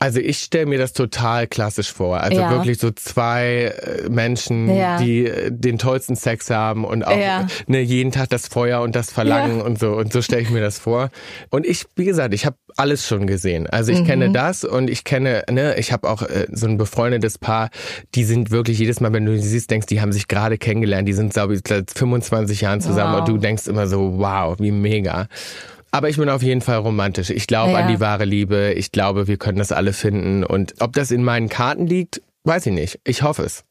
Also 0.04 0.20
ich 0.20 0.36
stelle 0.40 0.66
mir 0.66 0.76
das 0.78 0.92
total 0.92 1.46
klassisch 1.46 1.90
vor. 1.90 2.20
Also 2.20 2.38
Ja. 2.42 2.50
wirklich 2.50 2.76
so 2.78 2.90
zwei 2.90 3.72
äh, 4.04 4.10
Menschen, 4.10 4.68
Ja. 4.68 4.98
die 4.98 5.24
äh, 5.26 5.50
den 5.50 5.78
tollsten 5.78 6.14
Sex 6.14 6.50
haben 6.50 6.84
und 6.84 7.06
auch 7.06 7.16
Ja. 7.18 7.46
ne, 7.68 7.80
jeden 7.80 8.12
Tag 8.12 8.28
das 8.28 8.46
Feuer 8.48 8.82
und 8.82 8.94
das 8.94 9.10
Verlangen 9.10 9.62
und 9.62 9.78
so. 9.78 9.92
Und 9.92 10.12
so 10.12 10.20
stelle 10.20 10.42
ich 10.42 10.50
mir 10.50 10.60
das 10.60 10.78
vor. 10.78 11.08
Und 11.48 11.64
ich, 11.64 11.86
wie 11.96 12.04
gesagt, 12.04 12.34
ich 12.34 12.44
habe 12.44 12.56
alles 12.76 13.06
schon 13.08 13.26
gesehen. 13.26 13.66
Also 13.66 13.92
ich 13.92 14.00
Mhm. 14.00 14.04
kenne 14.06 14.30
das 14.30 14.64
und 14.64 14.90
ich 14.90 15.04
kenne, 15.04 15.42
ne, 15.50 15.76
ich 15.78 15.90
habe 15.90 16.06
auch 16.10 16.20
äh, 16.20 16.48
so 16.52 16.66
ein 16.66 16.76
befreundetes 16.76 17.38
Paar, 17.38 17.70
die 18.14 18.24
sind 18.24 18.50
wirklich 18.50 18.78
jedes 18.78 19.00
Mal, 19.00 19.10
wenn 19.14 19.24
du 19.24 19.40
sie 19.40 19.48
siehst, 19.48 19.70
denkst, 19.70 19.86
die 19.86 20.02
haben 20.02 20.12
sich 20.12 20.28
gerade 20.28 20.58
kennengelernt, 20.58 21.08
die 21.08 21.14
sind, 21.14 21.32
glaube 21.32 21.54
ich, 21.54 21.62
seit 21.66 21.90
25 21.90 22.60
Jahren 22.60 22.82
zusammen 22.82 23.14
Wow. 23.14 23.20
und 23.20 23.28
du 23.28 23.38
denkst 23.38 23.66
immer 23.68 23.86
so, 23.86 24.18
wow, 24.18 24.54
wie 24.58 24.70
mega. 24.70 25.28
Aber 25.94 26.08
ich 26.08 26.16
bin 26.16 26.28
auf 26.28 26.42
jeden 26.42 26.60
Fall 26.60 26.78
romantisch. 26.78 27.30
Ich 27.30 27.46
glaube 27.46 27.72
Ja. 27.72 27.78
an 27.78 27.88
die 27.88 28.00
wahre 28.00 28.24
Liebe. 28.24 28.72
Ich 28.76 28.90
glaube, 28.92 29.26
wir 29.28 29.36
können 29.36 29.58
das 29.58 29.72
alle 29.72 29.92
finden. 29.92 30.44
Und 30.44 30.74
ob 30.80 30.92
das 30.92 31.10
in 31.10 31.22
meinen 31.24 31.48
Karten 31.48 31.86
liegt, 31.86 32.20
weiß 32.44 32.66
ich 32.66 32.72
nicht. 32.72 32.98
Ich 33.04 33.22
hoffe 33.22 33.42
es. 33.42 33.64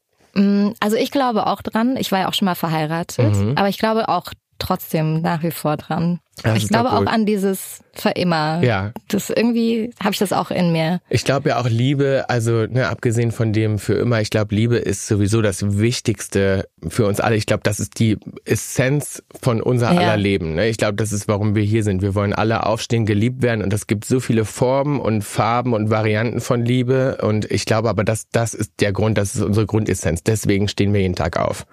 Also 0.80 0.96
ich 0.96 1.10
glaube 1.12 1.46
auch 1.46 1.62
dran. 1.62 1.96
Ich 1.96 2.10
war 2.10 2.20
ja 2.20 2.28
auch 2.28 2.34
schon 2.34 2.46
mal 2.46 2.54
verheiratet. 2.56 3.36
Mhm. 3.36 3.52
Aber 3.56 3.68
ich 3.68 3.78
glaube 3.78 4.08
auch 4.08 4.32
trotzdem 4.58 5.20
nach 5.20 5.42
wie 5.42 5.50
vor 5.50 5.76
dran. 5.76 6.20
Das 6.42 6.58
ich 6.58 6.68
glaube 6.68 6.92
auch 6.92 7.06
an 7.06 7.26
dieses 7.26 7.80
für 7.92 8.08
immer. 8.10 8.60
Ja. 8.64 8.90
Das 9.06 9.30
irgendwie 9.30 9.92
habe 10.02 10.14
ich 10.14 10.18
das 10.18 10.32
auch 10.32 10.50
in 10.50 10.72
mir. 10.72 11.00
Ich 11.08 11.24
glaube 11.24 11.50
ja 11.50 11.60
auch 11.60 11.68
Liebe, 11.68 12.24
also 12.28 12.66
ne, 12.66 12.88
abgesehen 12.88 13.30
von 13.30 13.52
dem 13.52 13.78
für 13.78 13.94
immer, 13.94 14.20
ich 14.20 14.30
glaube 14.30 14.52
Liebe 14.52 14.76
ist 14.76 15.06
sowieso 15.06 15.42
das 15.42 15.78
Wichtigste 15.78 16.68
für 16.88 17.06
uns 17.06 17.20
alle. 17.20 17.36
Ich 17.36 17.46
glaube, 17.46 17.62
das 17.62 17.78
ist 17.78 18.00
die 18.00 18.18
Essenz 18.44 19.22
von 19.40 19.62
unser 19.62 19.92
Ja. 19.92 20.00
aller 20.00 20.16
Leben. 20.16 20.56
Ne? 20.56 20.66
Ich 20.68 20.76
glaube, 20.76 20.94
das 20.94 21.12
ist, 21.12 21.28
warum 21.28 21.54
wir 21.54 21.62
hier 21.62 21.84
sind. 21.84 22.02
Wir 22.02 22.16
wollen 22.16 22.32
alle 22.32 22.66
aufstehen, 22.66 23.06
geliebt 23.06 23.42
werden 23.42 23.62
und 23.62 23.72
es 23.72 23.86
gibt 23.86 24.04
so 24.04 24.18
viele 24.18 24.44
Formen 24.44 24.98
und 24.98 25.22
Farben 25.22 25.72
und 25.72 25.88
Varianten 25.90 26.40
von 26.40 26.64
Liebe 26.64 27.18
und 27.22 27.48
ich 27.48 27.64
glaube 27.64 27.88
aber, 27.88 28.02
dass 28.02 28.28
das 28.30 28.54
ist 28.54 28.72
der 28.80 28.92
Grund, 28.92 29.18
das 29.18 29.36
ist 29.36 29.42
unsere 29.42 29.66
Grundessenz. 29.66 30.24
Deswegen 30.24 30.66
stehen 30.66 30.92
wir 30.92 31.00
jeden 31.00 31.14
Tag 31.14 31.36
auf. 31.38 31.64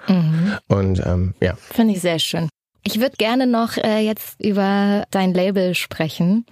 Und 0.67 1.01
ähm, 1.03 1.33
ja. 1.41 1.55
Finde 1.71 1.95
ich 1.95 2.01
sehr 2.01 2.19
schön. 2.19 2.47
Ich 2.83 2.99
würde 2.99 3.15
gerne 3.17 3.45
noch 3.45 3.77
äh, 3.77 3.99
jetzt 3.99 4.41
über 4.41 5.03
dein 5.11 5.33
Label 5.35 5.75
sprechen, 5.75 6.45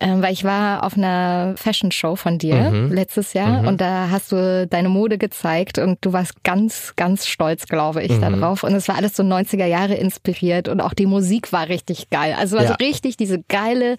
ähm, 0.00 0.22
weil 0.22 0.32
ich 0.32 0.42
war 0.42 0.82
auf 0.84 0.96
einer 0.96 1.54
Fashion 1.56 1.92
Show 1.92 2.16
von 2.16 2.38
dir 2.38 2.72
letztes 2.90 3.32
Jahr 3.32 3.60
und 3.66 3.80
da 3.80 4.08
hast 4.10 4.32
du 4.32 4.66
deine 4.66 4.88
Mode 4.88 5.18
gezeigt 5.18 5.78
und 5.78 5.98
du 6.00 6.12
warst 6.12 6.42
ganz, 6.42 6.94
ganz 6.96 7.26
stolz, 7.28 7.66
glaube 7.66 8.02
ich, 8.02 8.18
darauf. 8.18 8.64
Und 8.64 8.74
es 8.74 8.88
war 8.88 8.96
alles 8.96 9.14
so 9.16 9.22
90er 9.22 9.66
Jahre 9.66 9.94
inspiriert 9.94 10.66
und 10.68 10.80
auch 10.80 10.94
die 10.94 11.06
Musik 11.06 11.52
war 11.52 11.68
richtig 11.68 12.10
geil. 12.10 12.34
Also 12.36 12.56
war 12.56 12.64
Ja. 12.64 12.70
so 12.70 12.74
richtig 12.84 13.16
diese 13.16 13.40
geile 13.48 13.96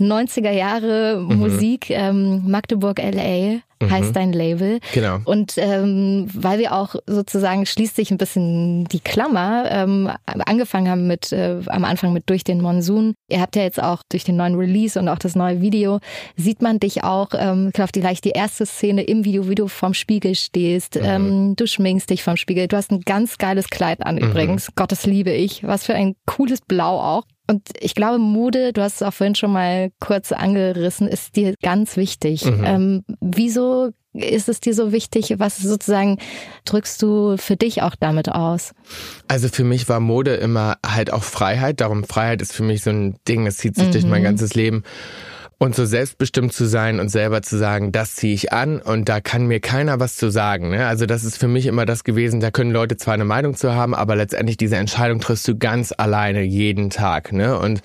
90er 0.00 0.52
Jahre 0.52 1.20
Musik. 1.20 1.90
Ähm, 1.90 2.42
Magdeburg 2.48 2.98
LA 3.00 3.58
heißt 3.82 4.16
dein 4.16 4.32
Label. 4.32 4.78
Genau. 4.94 5.18
Und 5.24 5.54
ähm, 5.58 6.28
weil 6.32 6.58
wir 6.58 6.72
auch 6.72 6.94
sozusagen 7.06 7.66
schließt 7.66 7.94
sich 7.96 8.10
ein 8.10 8.16
bisschen 8.16 8.84
die 8.86 9.00
Klammer, 9.00 9.64
ähm, 9.70 10.10
angefangen 10.24 10.88
haben 10.88 11.06
mit 11.06 11.15
äh, 11.32 11.60
am 11.66 11.84
Anfang 11.84 12.12
mit 12.12 12.28
durch 12.30 12.44
den 12.44 12.60
Monsun. 12.60 13.14
Ihr 13.28 13.40
habt 13.40 13.56
ja 13.56 13.62
jetzt 13.62 13.82
auch 13.82 14.02
durch 14.08 14.24
den 14.24 14.36
neuen 14.36 14.54
Release 14.54 14.98
und 14.98 15.08
auch 15.08 15.18
das 15.18 15.34
neue 15.34 15.60
Video 15.60 16.00
sieht 16.36 16.62
man 16.62 16.78
dich 16.80 17.04
auch, 17.04 17.28
ähm, 17.34 17.68
ich 17.68 17.72
glaube 17.72 17.90
vielleicht 17.94 18.24
die 18.24 18.30
erste 18.30 18.66
Szene 18.66 19.02
im 19.02 19.24
Video, 19.24 19.48
wie 19.48 19.54
du 19.54 19.68
vorm 19.68 19.94
Spiegel 19.94 20.34
stehst. 20.34 20.96
Ähm, 20.96 21.56
du 21.56 21.66
schminkst 21.66 22.10
dich 22.10 22.22
vorm 22.22 22.36
Spiegel. 22.36 22.68
Du 22.68 22.76
hast 22.76 22.90
ein 22.90 23.00
ganz 23.00 23.38
geiles 23.38 23.68
Kleid 23.68 24.04
an 24.04 24.18
übrigens. 24.18 24.74
Gottes 24.74 25.06
liebe 25.06 25.30
ich. 25.30 25.62
Was 25.62 25.86
für 25.86 25.94
ein 25.94 26.14
cooles 26.26 26.60
Blau 26.60 27.00
auch. 27.00 27.24
Und 27.46 27.62
ich 27.78 27.94
glaube, 27.94 28.18
Mode, 28.18 28.72
du 28.72 28.82
hast 28.82 28.96
es 28.96 29.02
auch 29.02 29.14
vorhin 29.14 29.34
schon 29.34 29.52
mal 29.52 29.90
kurz 30.00 30.32
angerissen, 30.32 31.06
ist 31.08 31.36
dir 31.36 31.54
ganz 31.62 31.96
wichtig. 31.96 32.44
Ähm, 32.46 33.04
wieso 33.20 33.92
ist 34.12 34.48
es 34.48 34.60
dir 34.60 34.74
so 34.74 34.92
wichtig? 34.92 35.34
Was 35.38 35.58
sozusagen 35.58 36.18
drückst 36.64 37.02
du 37.02 37.36
für 37.36 37.56
dich 37.56 37.82
auch 37.82 37.94
damit 37.94 38.30
aus? 38.30 38.72
Also 39.28 39.48
für 39.48 39.64
mich 39.64 39.88
war 39.88 40.00
Mode 40.00 40.34
immer 40.34 40.78
halt 40.84 41.12
auch 41.12 41.22
Freiheit. 41.22 41.80
Darum 41.80 42.04
Freiheit 42.04 42.42
ist 42.42 42.52
für 42.52 42.62
mich 42.62 42.82
so 42.82 42.90
ein 42.90 43.16
Ding, 43.28 43.44
das 43.44 43.58
zieht 43.58 43.76
sich 43.76 43.90
durch 43.90 44.06
mein 44.06 44.22
ganzes 44.22 44.54
Leben. 44.54 44.82
Und 45.58 45.74
so 45.74 45.86
selbstbestimmt 45.86 46.52
zu 46.52 46.66
sein 46.66 47.00
und 47.00 47.08
selber 47.08 47.40
zu 47.40 47.56
sagen, 47.56 47.90
das 47.90 48.14
ziehe 48.14 48.34
ich 48.34 48.52
an 48.52 48.78
und 48.78 49.08
da 49.08 49.22
kann 49.22 49.46
mir 49.46 49.60
keiner 49.60 49.98
was 49.98 50.16
zu 50.16 50.30
sagen. 50.30 50.68
Ne? 50.68 50.86
Also 50.86 51.06
das 51.06 51.24
ist 51.24 51.38
für 51.38 51.48
mich 51.48 51.64
immer 51.64 51.86
das 51.86 52.04
gewesen, 52.04 52.40
da 52.40 52.50
können 52.50 52.72
Leute 52.72 52.98
zwar 52.98 53.14
eine 53.14 53.24
Meinung 53.24 53.54
zu 53.54 53.74
haben, 53.74 53.94
aber 53.94 54.16
letztendlich 54.16 54.58
diese 54.58 54.76
Entscheidung 54.76 55.18
triffst 55.18 55.48
du 55.48 55.56
ganz 55.56 55.94
alleine 55.96 56.42
jeden 56.42 56.90
Tag. 56.90 57.32
Ne? 57.32 57.58
Und 57.58 57.80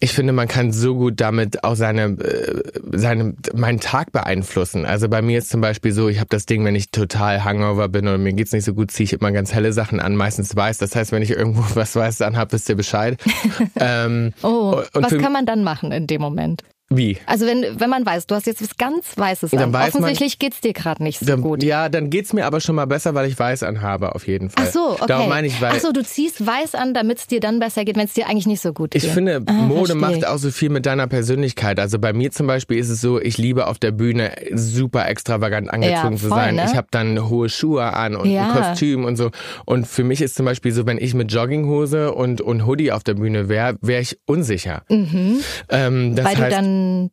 ich 0.00 0.12
finde, 0.12 0.32
man 0.32 0.46
kann 0.46 0.72
so 0.72 0.94
gut 0.94 1.20
damit 1.20 1.64
auch 1.64 1.74
seine, 1.74 2.02
äh, 2.04 2.62
seine, 2.92 3.34
meinen 3.52 3.80
Tag 3.80 4.12
beeinflussen. 4.12 4.86
Also 4.86 5.08
bei 5.08 5.22
mir 5.22 5.38
ist 5.38 5.50
zum 5.50 5.60
Beispiel 5.60 5.92
so, 5.92 6.08
ich 6.08 6.20
habe 6.20 6.28
das 6.28 6.46
Ding, 6.46 6.64
wenn 6.64 6.76
ich 6.76 6.90
total 6.90 7.44
Hangover 7.44 7.88
bin 7.88 8.06
oder 8.06 8.18
mir 8.18 8.32
geht's 8.32 8.52
nicht 8.52 8.64
so 8.64 8.74
gut, 8.74 8.90
ziehe 8.92 9.04
ich 9.04 9.12
immer 9.14 9.32
ganz 9.32 9.52
helle 9.52 9.72
Sachen 9.72 9.98
an, 9.98 10.14
meistens 10.14 10.54
weiß. 10.54 10.78
Das 10.78 10.94
heißt, 10.94 11.10
wenn 11.12 11.22
ich 11.22 11.30
irgendwo 11.30 11.64
was 11.74 11.96
weiß 11.96 12.22
anhab, 12.22 12.52
wisst 12.52 12.68
ihr 12.68 12.76
Bescheid. 12.76 13.18
ähm, 13.80 14.32
Oh, 14.42 14.82
und 14.92 15.02
was 15.02 15.18
kann 15.18 15.32
man 15.32 15.46
dann 15.46 15.64
machen 15.64 15.90
in 15.90 16.06
dem 16.06 16.20
Moment? 16.20 16.62
Wie? 16.90 17.18
Also 17.26 17.44
wenn, 17.46 17.64
wenn 17.78 17.90
man 17.90 18.06
weiß, 18.06 18.26
du 18.26 18.34
hast 18.34 18.46
jetzt 18.46 18.62
was 18.62 18.76
ganz 18.78 19.16
Weißes 19.16 19.50
Dann 19.50 19.60
an. 19.64 19.72
weiß 19.72 19.94
man- 19.94 20.04
Offensichtlich 20.04 20.38
geht's 20.38 20.60
dir 20.60 20.72
gerade 20.72 21.02
nicht 21.02 21.18
so 21.20 21.26
Dann, 21.26 21.42
gut. 21.42 21.62
Ja, 21.62 21.88
dann 21.90 22.08
geht's 22.08 22.32
mir 22.32 22.46
aber 22.46 22.60
schon 22.60 22.74
mal 22.76 22.86
besser, 22.86 23.14
weil 23.14 23.28
ich 23.28 23.38
weiß 23.38 23.62
anhabe, 23.62 24.14
auf 24.14 24.26
jeden 24.26 24.48
Fall. 24.48 24.64
Ach 24.66 24.72
so, 24.72 24.90
okay. 24.92 25.04
Darum 25.06 25.28
meine 25.28 25.46
ich, 25.48 25.60
weil 25.60 25.72
Ach 25.76 25.80
so, 25.80 25.92
du 25.92 26.02
ziehst 26.02 26.44
weiß 26.46 26.74
an, 26.74 26.94
damit 26.94 27.18
es 27.18 27.26
dir 27.26 27.40
dann 27.40 27.58
besser 27.58 27.84
geht, 27.84 27.96
wenn 27.96 28.06
es 28.06 28.14
dir 28.14 28.26
eigentlich 28.26 28.46
nicht 28.46 28.62
so 28.62 28.72
gut 28.72 28.92
geht. 28.92 29.02
Ich 29.04 29.10
finde, 29.10 29.42
Ah, 29.46 29.52
Mode 29.52 29.92
verstehe 29.92 29.96
macht 29.96 30.26
auch 30.26 30.38
so 30.38 30.50
viel 30.50 30.70
mit 30.70 30.86
deiner 30.86 31.06
Persönlichkeit. 31.08 31.78
Also 31.78 31.98
bei 31.98 32.12
mir 32.14 32.30
zum 32.30 32.46
Beispiel 32.46 32.78
ist 32.78 32.88
es 32.88 33.00
so, 33.02 33.20
ich 33.20 33.36
liebe 33.36 33.66
auf 33.66 33.78
der 33.78 33.90
Bühne 33.92 34.32
super 34.54 35.06
extravagant 35.08 35.70
angezogen 35.70 36.14
Ja, 36.14 36.18
zu 36.20 36.28
sein. 36.28 36.54
ne? 36.56 36.64
Ich 36.70 36.76
habe 36.76 36.88
dann 36.90 37.28
hohe 37.28 37.48
Schuhe 37.50 37.84
an 37.92 38.16
und 38.16 38.30
Ja. 38.30 38.50
ein 38.50 38.56
Kostüm 38.56 39.04
und 39.04 39.16
so. 39.16 39.30
Und 39.66 39.86
für 39.86 40.04
mich 40.04 40.22
ist 40.22 40.36
zum 40.36 40.46
Beispiel 40.46 40.72
so, 40.72 40.86
wenn 40.86 40.96
ich 40.98 41.12
mit 41.14 41.30
Jogginghose 41.32 42.14
und, 42.14 42.40
und 42.40 42.64
Hoodie 42.66 42.92
auf 42.92 43.04
der 43.04 43.14
Bühne 43.14 43.48
wäre, 43.50 43.76
wäre 43.82 44.00
ich 44.00 44.18
unsicher. 44.26 44.82
Ähm, 44.88 46.14
das 46.16 46.24
Mhm. 46.24 46.28
Weil 46.28 46.34
du 46.36 46.42
heißt, 46.42 46.56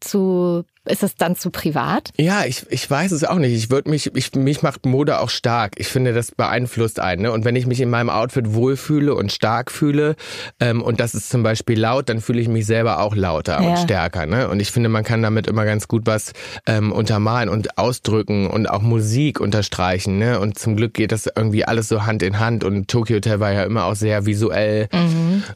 zu, 0.01 0.65
ist 0.85 1.03
es 1.03 1.15
dann 1.15 1.35
zu 1.35 1.49
privat? 1.49 2.09
Ja, 2.17 2.45
ich, 2.45 2.65
ich 2.69 2.89
weiß 2.89 3.11
es 3.11 3.23
auch 3.23 3.37
nicht. 3.37 3.53
Ich 3.53 3.69
würde 3.69 3.89
mich, 3.89 4.15
ich, 4.15 4.33
mich 4.35 4.61
macht 4.61 4.85
Mode 4.85 5.19
auch 5.19 5.29
stark. 5.29 5.73
Ich 5.77 5.87
finde, 5.87 6.13
das 6.13 6.31
beeinflusst 6.31 6.99
einen. 6.99 7.23
Ne? 7.23 7.31
Und 7.31 7.45
wenn 7.45 7.55
ich 7.55 7.65
mich 7.65 7.81
in 7.81 7.89
meinem 7.89 8.09
Outfit 8.09 8.53
wohlfühle 8.53 9.13
und 9.15 9.31
stark 9.31 9.71
fühle, 9.71 10.15
ähm, 10.59 10.81
und 10.81 10.99
das 10.99 11.15
ist 11.15 11.29
zum 11.29 11.43
Beispiel 11.43 11.79
laut, 11.79 12.09
dann 12.09 12.21
fühle 12.21 12.39
ich 12.41 12.47
mich 12.47 12.65
selber 12.65 12.99
auch 12.99 13.15
lauter 13.15 13.61
Ja. 13.61 13.69
und 13.69 13.77
stärker. 13.79 14.25
Ne? 14.25 14.47
Und 14.49 14.59
ich 14.59 14.71
finde, 14.71 14.89
man 14.89 15.03
kann 15.03 15.21
damit 15.21 15.47
immer 15.47 15.65
ganz 15.65 15.87
gut 15.87 16.03
was 16.05 16.33
ähm, 16.65 16.91
untermalen 16.91 17.49
und 17.49 17.77
ausdrücken 17.77 18.47
und 18.47 18.67
auch 18.69 18.81
Musik 18.81 19.39
unterstreichen. 19.39 20.17
Ne? 20.19 20.39
Und 20.39 20.59
zum 20.59 20.75
Glück 20.75 20.93
geht 20.93 21.11
das 21.11 21.27
irgendwie 21.35 21.65
alles 21.65 21.87
so 21.89 22.05
Hand 22.05 22.21
in 22.23 22.39
Hand. 22.39 22.63
Und 22.63 22.87
Tokyo 22.89 23.15
Hotel 23.17 23.39
war 23.39 23.51
ja 23.51 23.63
immer 23.63 23.85
auch 23.85 23.95
sehr 23.95 24.25
visuell. 24.25 24.87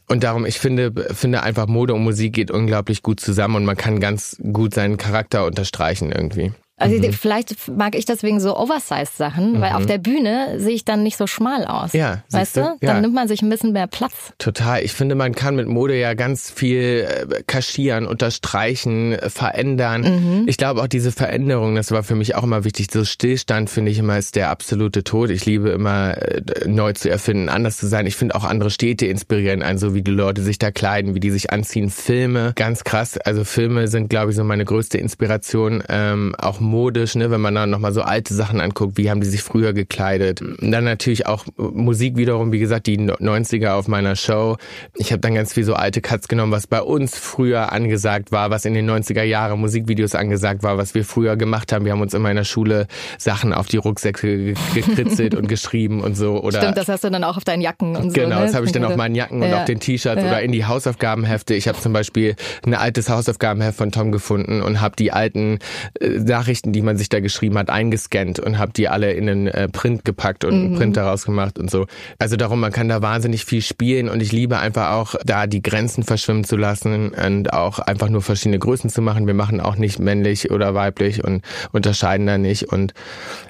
Und 0.08 0.24
darum, 0.24 0.46
ich 0.46 0.60
finde, 0.60 0.92
finde 1.14 1.44
einfach 1.44 1.68
Mode 1.68 1.94
und 1.94 2.04
Musik 2.04 2.34
geht 2.34 2.52
unglaublich 2.52 3.04
gut 3.04 3.20
zusammen 3.20 3.56
und 3.56 3.66
man 3.66 3.78
kann 3.78 4.00
ganz 4.00 4.38
gut 4.54 4.74
seinen 4.74 4.98
Charakter 4.98 5.19
unterstreichen 5.46 6.12
irgendwie. 6.12 6.54
Also 6.80 6.96
Mhm. 6.96 7.14
vielleicht 7.14 7.68
mag 7.70 7.96
ich 7.96 8.06
deswegen 8.06 8.40
so 8.40 8.56
Oversize-Sachen, 8.58 9.60
weil 9.62 9.74
auf 9.74 9.86
der 9.86 9.98
Bühne 9.98 10.56
sehe 10.60 10.74
ich 10.74 10.86
dann 10.86 11.04
nicht 11.04 11.18
so 11.18 11.28
schmal 11.28 11.66
aus. 11.66 11.94
Ja, 11.94 12.24
weißt 12.32 12.58
du? 12.58 12.62
Ja. 12.62 12.76
Dann 12.82 13.02
nimmt 13.02 13.14
man 13.14 13.28
sich 13.28 13.42
ein 13.42 13.50
bisschen 13.50 13.74
mehr 13.74 13.88
Platz. 13.88 14.34
Total. 14.38 14.82
Ich 14.84 14.94
finde, 14.94 15.16
man 15.16 15.36
kann 15.36 15.56
mit 15.56 15.68
Mode 15.68 15.98
ja 16.00 16.14
ganz 16.14 16.50
viel 16.50 17.06
äh, 17.08 17.44
kaschieren, 17.46 18.06
unterstreichen, 18.06 19.14
äh, 19.14 19.30
verändern. 19.30 20.46
Ich 20.48 20.58
glaube 20.58 20.82
auch 20.82 20.88
diese 20.88 21.12
Veränderung, 21.12 21.76
das 21.76 21.92
war 21.92 22.04
für 22.04 22.16
mich 22.16 22.36
auch 22.36 22.44
immer 22.44 22.64
wichtig. 22.64 22.88
So 22.92 23.04
Stillstand 23.04 23.70
finde 23.70 23.92
ich 23.92 24.00
immer 24.00 24.18
ist 24.18 24.36
der 24.36 24.50
absolute 24.50 25.04
Tod. 25.04 25.30
Ich 25.30 25.46
liebe 25.46 25.70
immer 25.70 26.18
äh, 26.18 26.42
neu 26.68 26.94
zu 26.94 27.10
erfinden, 27.10 27.50
anders 27.50 27.78
zu 27.78 27.88
sein. 27.88 28.06
Ich 28.06 28.16
finde 28.16 28.36
auch 28.36 28.44
andere 28.44 28.70
Städte 28.70 29.06
inspirieren 29.06 29.62
einen, 29.62 29.78
so 29.78 29.94
wie 29.94 30.02
die 30.02 30.12
Leute 30.12 30.42
sich 30.42 30.58
da 30.60 30.72
kleiden, 30.72 31.16
wie 31.16 31.20
die 31.20 31.32
sich 31.32 31.52
anziehen. 31.52 31.90
Filme, 31.90 32.54
ganz 32.56 32.84
krass. 32.84 33.18
Also 33.18 33.44
Filme 33.44 33.88
sind, 33.88 34.10
glaube 34.10 34.32
ich, 34.32 34.38
so 34.38 34.44
meine 34.44 34.66
größte 34.66 34.98
Inspiration. 34.98 35.84
Ähm, 35.90 36.36
auch 36.38 36.60
modisch, 36.70 37.16
ne, 37.16 37.32
wenn 37.32 37.42
man 37.42 37.56
dann 37.56 37.70
nochmal 37.70 37.94
so 37.94 38.02
alte 38.02 38.34
Sachen 38.34 38.62
anguckt, 38.62 38.98
wie 38.98 39.10
haben 39.10 39.22
die 39.22 39.28
sich 39.28 39.42
früher 39.42 39.74
gekleidet. 39.74 40.42
Und 40.42 40.72
dann 40.72 40.84
natürlich 40.84 41.26
auch 41.26 41.46
Musik 41.58 42.16
wiederum, 42.18 42.52
wie 42.52 42.60
gesagt, 42.60 42.88
die 42.88 42.98
90er 43.00 43.72
auf 43.72 43.88
meiner 43.88 44.16
Show. 44.16 44.58
Ich 44.96 45.12
habe 45.12 45.20
dann 45.20 45.34
ganz 45.36 45.54
viel 45.54 45.64
so 45.64 45.74
alte 45.74 46.02
Cuts 46.02 46.28
genommen, 46.28 46.52
was 46.52 46.68
bei 46.68 46.82
uns 46.82 47.18
früher 47.18 47.72
angesagt 47.72 48.32
war, 48.32 48.50
was 48.50 48.66
in 48.66 48.74
den 48.74 48.90
90er 48.90 49.24
Jahren 49.24 49.60
Musikvideos 49.60 50.16
angesagt 50.16 50.64
war, 50.64 50.78
was 50.78 50.94
wir 50.96 51.04
früher 51.06 51.36
gemacht 51.38 51.72
haben. 51.74 51.86
Wir 51.86 51.92
haben 51.94 52.02
uns 52.02 52.14
immer 52.14 52.30
in 52.30 52.36
der 52.36 52.44
Schule 52.44 52.88
Sachen 53.18 53.54
auf 53.54 53.68
die 53.68 53.78
Rucksäcke 53.78 54.38
ge- 54.38 54.56
gekritzelt 54.76 55.36
und 55.36 55.48
geschrieben 55.50 56.02
und 56.02 56.16
so. 56.16 56.42
Oder 56.42 56.60
Stimmt, 56.62 56.78
das 56.78 56.88
hast 56.88 57.04
du 57.04 57.10
dann 57.10 57.24
auch 57.24 57.38
auf 57.38 57.44
deinen 57.44 57.62
Jacken 57.62 57.96
und 57.96 58.10
so. 58.12 58.14
Genau, 58.14 58.40
ne? 58.40 58.46
das 58.46 58.54
habe 58.56 58.66
ich 58.66 58.72
dann 58.72 58.84
auf 58.86 58.96
meinen 58.96 59.16
Jacken 59.16 59.42
und 59.42 59.50
Ja. 59.50 59.60
auf 59.60 59.66
den 59.66 59.80
T-Shirts 59.80 60.22
Ja. 60.22 60.28
oder 60.28 60.42
in 60.42 60.52
die 60.52 60.66
Hausaufgabenhefte. 60.66 61.54
Ich 61.56 61.68
habe 61.68 61.80
zum 61.80 61.94
Beispiel 61.94 62.36
ein 62.66 62.74
altes 62.74 63.10
Hausaufgabenheft 63.10 63.78
von 63.78 63.92
Tom 63.92 64.12
gefunden 64.12 64.62
und 64.62 64.82
habe 64.82 64.96
die 64.98 65.12
alten 65.12 65.60
äh, 66.02 66.10
Nachrichten, 66.10 66.59
die 66.66 66.82
man 66.82 66.97
sich 66.97 67.10
da 67.10 67.20
geschrieben 67.20 67.57
hat, 67.57 67.70
eingescannt 67.70 68.39
und 68.39 68.57
habe 68.57 68.72
die 68.74 68.88
alle 68.88 69.14
in 69.14 69.28
den 69.28 69.47
äh, 69.47 69.68
Print 69.68 70.05
gepackt 70.05 70.43
und 70.45 70.53
Mhm. 70.60 70.66
einen 70.66 70.76
Print 70.76 70.97
daraus 70.97 71.26
gemacht 71.26 71.57
und 71.60 71.70
so. 71.72 71.86
Also 72.18 72.36
darum, 72.36 72.60
man 72.60 72.72
kann 72.72 72.89
da 72.89 73.01
wahnsinnig 73.01 73.45
viel 73.45 73.62
spielen 73.62 74.10
und 74.10 74.22
ich 74.22 74.32
liebe 74.32 74.57
einfach 74.60 74.91
auch, 74.91 75.16
da 75.26 75.47
die 75.47 75.62
Grenzen 75.62 76.03
verschwimmen 76.03 76.43
zu 76.43 76.57
lassen 76.57 77.10
und 77.10 77.53
auch 77.53 77.80
einfach 77.80 78.10
nur 78.10 78.22
verschiedene 78.22 78.60
Größen 78.60 78.89
zu 78.89 79.01
machen. 79.01 79.28
Wir 79.28 79.34
machen 79.34 79.62
auch 79.62 79.76
nicht 79.76 79.99
männlich 79.99 80.51
oder 80.51 80.74
weiblich 80.76 81.24
und 81.24 81.43
unterscheiden 81.72 82.28
da 82.28 82.38
nicht 82.38 82.64
und 82.72 82.93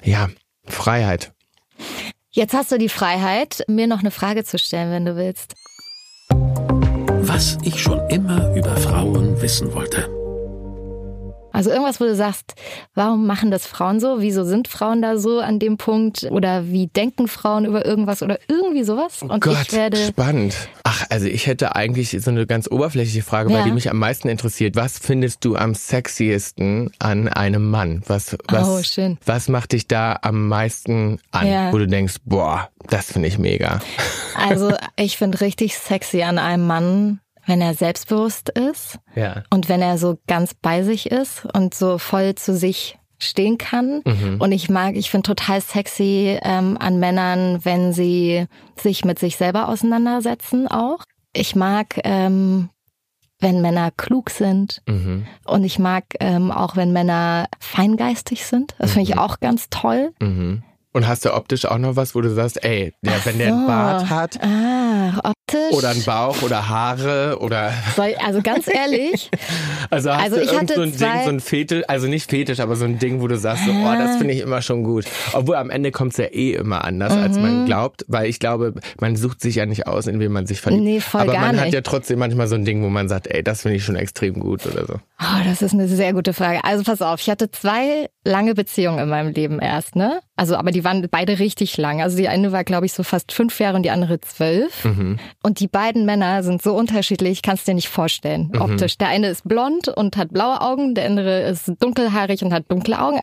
ja, 0.04 0.28
Freiheit. 0.66 1.32
Jetzt 2.30 2.54
hast 2.54 2.70
du 2.70 2.78
die 2.78 2.88
Freiheit, 2.88 3.64
mir 3.66 3.86
noch 3.86 4.00
eine 4.00 4.10
Frage 4.10 4.44
zu 4.44 4.58
stellen, 4.58 4.92
wenn 4.92 5.04
du 5.04 5.16
willst. 5.16 5.54
Was 7.22 7.58
ich 7.62 7.80
schon 7.82 8.00
immer 8.08 8.54
über 8.54 8.76
Frauen 8.76 9.40
wissen 9.42 9.72
wollte. 9.74 10.19
Also 11.52 11.70
irgendwas, 11.70 12.00
wo 12.00 12.04
du 12.04 12.14
sagst, 12.14 12.54
warum 12.94 13.26
machen 13.26 13.50
das 13.50 13.66
Frauen 13.66 14.00
so? 14.00 14.20
Wieso 14.20 14.44
sind 14.44 14.68
Frauen 14.68 15.02
da 15.02 15.18
so 15.18 15.40
an 15.40 15.58
dem 15.58 15.76
Punkt? 15.76 16.28
Oder 16.30 16.68
wie 16.68 16.86
denken 16.86 17.28
Frauen 17.28 17.64
über 17.64 17.84
irgendwas 17.84 18.22
oder 18.22 18.38
irgendwie 18.48 18.84
sowas? 18.84 19.22
Und 19.22 19.30
oh 19.30 19.38
Gott, 19.38 19.56
ich 19.62 19.72
werde 19.72 19.96
spannend. 19.96 20.54
Ach, 20.84 21.06
also 21.10 21.26
ich 21.26 21.46
hätte 21.46 21.74
eigentlich 21.74 22.10
so 22.10 22.30
eine 22.30 22.46
ganz 22.46 22.70
oberflächliche 22.70 23.22
Frage, 23.22 23.50
ja. 23.50 23.58
weil 23.58 23.64
die 23.64 23.72
mich 23.72 23.90
am 23.90 23.98
meisten 23.98 24.28
interessiert. 24.28 24.76
Was 24.76 24.98
findest 24.98 25.44
du 25.44 25.56
am 25.56 25.74
sexiesten 25.74 26.90
an 26.98 27.28
einem 27.28 27.70
Mann? 27.70 28.02
Was, 28.06 28.36
was, 28.48 28.68
oh, 28.68 28.82
schön. 28.82 29.18
was 29.26 29.48
macht 29.48 29.72
dich 29.72 29.88
da 29.88 30.18
am 30.22 30.48
meisten 30.48 31.18
an, 31.30 31.46
ja. 31.46 31.72
wo 31.72 31.78
du 31.78 31.86
denkst, 31.86 32.16
boah, 32.24 32.68
das 32.88 33.12
finde 33.12 33.28
ich 33.28 33.38
mega? 33.38 33.80
Also 34.36 34.72
ich 34.96 35.16
finde 35.16 35.40
richtig 35.40 35.76
sexy 35.76 36.22
an 36.22 36.38
einem 36.38 36.66
Mann, 36.66 37.20
wenn 37.46 37.60
er 37.60 37.74
selbstbewusst 37.74 38.50
ist 38.50 38.98
ja. 39.14 39.42
und 39.50 39.68
wenn 39.68 39.82
er 39.82 39.98
so 39.98 40.18
ganz 40.26 40.54
bei 40.54 40.82
sich 40.82 41.10
ist 41.10 41.46
und 41.54 41.74
so 41.74 41.98
voll 41.98 42.34
zu 42.34 42.56
sich 42.56 42.98
stehen 43.18 43.58
kann. 43.58 44.02
Mhm. 44.04 44.40
Und 44.40 44.52
ich 44.52 44.70
mag, 44.70 44.96
ich 44.96 45.10
finde 45.10 45.26
total 45.26 45.60
sexy 45.60 46.38
ähm, 46.42 46.76
an 46.78 46.98
Männern, 46.98 47.64
wenn 47.64 47.92
sie 47.92 48.46
sich 48.76 49.04
mit 49.04 49.18
sich 49.18 49.36
selber 49.36 49.68
auseinandersetzen 49.68 50.68
auch. 50.68 51.04
Ich 51.32 51.54
mag, 51.54 52.00
ähm, 52.04 52.70
wenn 53.40 53.60
Männer 53.60 53.90
klug 53.90 54.30
sind. 54.30 54.82
Mhm. 54.86 55.26
Und 55.44 55.64
ich 55.64 55.78
mag 55.78 56.04
ähm, 56.20 56.50
auch, 56.50 56.76
wenn 56.76 56.92
Männer 56.92 57.46
feingeistig 57.58 58.44
sind. 58.46 58.74
Das 58.78 58.92
finde 58.92 59.08
ich 59.08 59.16
mhm. 59.16 59.20
auch 59.20 59.40
ganz 59.40 59.68
toll. 59.70 60.12
Mhm. 60.20 60.62
Und 60.92 61.06
hast 61.06 61.24
du 61.24 61.32
optisch 61.34 61.66
auch 61.66 61.78
noch 61.78 61.94
was, 61.94 62.14
wo 62.14 62.20
du 62.20 62.30
sagst, 62.34 62.64
ey, 62.64 62.92
der, 63.02 63.24
wenn 63.24 63.38
der 63.38 63.48
einen 63.48 63.66
Bart 63.66 64.10
hat 64.10 64.42
ah, 64.42 65.32
optisch. 65.54 65.76
oder 65.76 65.90
einen 65.90 66.04
Bauch 66.04 66.42
oder 66.42 66.68
Haare 66.68 67.38
oder 67.40 67.72
Soll, 67.96 68.14
also 68.24 68.40
ganz 68.42 68.66
ehrlich. 68.68 69.30
also 69.90 70.10
hast 70.10 70.22
also 70.22 70.36
du 70.36 70.42
irgend 70.42 70.70
so 70.70 70.82
ein 70.82 70.92
Ding, 70.92 71.24
so 71.24 71.30
ein 71.30 71.40
Fetisch, 71.40 71.84
also 71.88 72.06
nicht 72.06 72.30
Fetisch, 72.30 72.60
aber 72.60 72.76
so 72.76 72.84
ein 72.84 72.98
Ding, 72.98 73.20
wo 73.20 73.28
du 73.28 73.36
sagst, 73.36 73.64
so, 73.64 73.72
oh, 73.72 73.94
das 73.96 74.16
finde 74.16 74.34
ich 74.34 74.40
immer 74.40 74.62
schon 74.62 74.84
gut. 74.84 75.04
Obwohl 75.32 75.56
am 75.56 75.70
Ende 75.70 75.90
kommt 75.90 76.12
es 76.12 76.18
ja 76.18 76.26
eh 76.26 76.54
immer 76.54 76.84
anders, 76.84 77.14
mhm. 77.14 77.22
als 77.22 77.36
man 77.38 77.62
mhm. 77.62 77.66
glaubt, 77.66 78.04
weil 78.08 78.28
ich 78.28 78.38
glaube, 78.38 78.74
man 79.00 79.16
sucht 79.16 79.40
sich 79.40 79.56
ja 79.56 79.66
nicht 79.66 79.86
aus, 79.86 80.06
in 80.06 80.20
wen 80.20 80.32
man 80.32 80.46
sich 80.46 80.60
verliebt. 80.60 80.82
Nee, 80.82 81.00
voll 81.00 81.22
aber 81.22 81.32
gar 81.32 81.46
man 81.46 81.56
nicht. 81.56 81.64
hat 81.66 81.72
ja 81.72 81.80
trotzdem 81.80 82.18
manchmal 82.18 82.48
so 82.48 82.54
ein 82.54 82.64
Ding, 82.64 82.82
wo 82.82 82.88
man 82.88 83.08
sagt, 83.08 83.26
ey, 83.26 83.42
das 83.42 83.62
finde 83.62 83.76
ich 83.76 83.84
schon 83.84 83.96
extrem 83.96 84.40
gut 84.40 84.66
oder 84.66 84.86
so. 84.86 84.94
Oh, 85.20 85.44
das 85.44 85.62
ist 85.62 85.74
eine 85.74 85.88
sehr 85.88 86.12
gute 86.12 86.32
Frage. 86.32 86.64
Also 86.64 86.84
pass 86.84 87.02
auf, 87.02 87.20
ich 87.20 87.28
hatte 87.28 87.50
zwei 87.50 88.08
lange 88.24 88.54
Beziehungen 88.54 88.98
in 88.98 89.08
meinem 89.08 89.32
Leben 89.32 89.58
erst, 89.58 89.96
ne? 89.96 90.20
Also, 90.40 90.56
aber 90.56 90.70
die 90.70 90.84
waren 90.84 91.06
beide 91.10 91.38
richtig 91.38 91.76
lang. 91.76 92.00
Also 92.00 92.16
die 92.16 92.26
eine 92.26 92.50
war, 92.50 92.64
glaube 92.64 92.86
ich, 92.86 92.94
so 92.94 93.02
fast 93.02 93.30
fünf 93.30 93.60
Jahre 93.60 93.76
und 93.76 93.82
die 93.82 93.90
andere 93.90 94.22
zwölf. 94.22 94.86
Mhm. 94.86 95.18
Und 95.42 95.60
die 95.60 95.68
beiden 95.68 96.06
Männer 96.06 96.42
sind 96.42 96.62
so 96.62 96.74
unterschiedlich, 96.74 97.42
kannst 97.42 97.68
dir 97.68 97.74
nicht 97.74 97.90
vorstellen, 97.90 98.48
mhm. 98.50 98.62
optisch. 98.62 98.96
Der 98.96 99.08
eine 99.08 99.28
ist 99.28 99.46
blond 99.46 99.88
und 99.88 100.16
hat 100.16 100.32
blaue 100.32 100.62
Augen, 100.62 100.94
der 100.94 101.04
andere 101.04 101.42
ist 101.42 101.70
dunkelhaarig 101.78 102.42
und 102.42 102.54
hat 102.54 102.70
dunkle 102.70 102.98
Augen. 103.02 103.20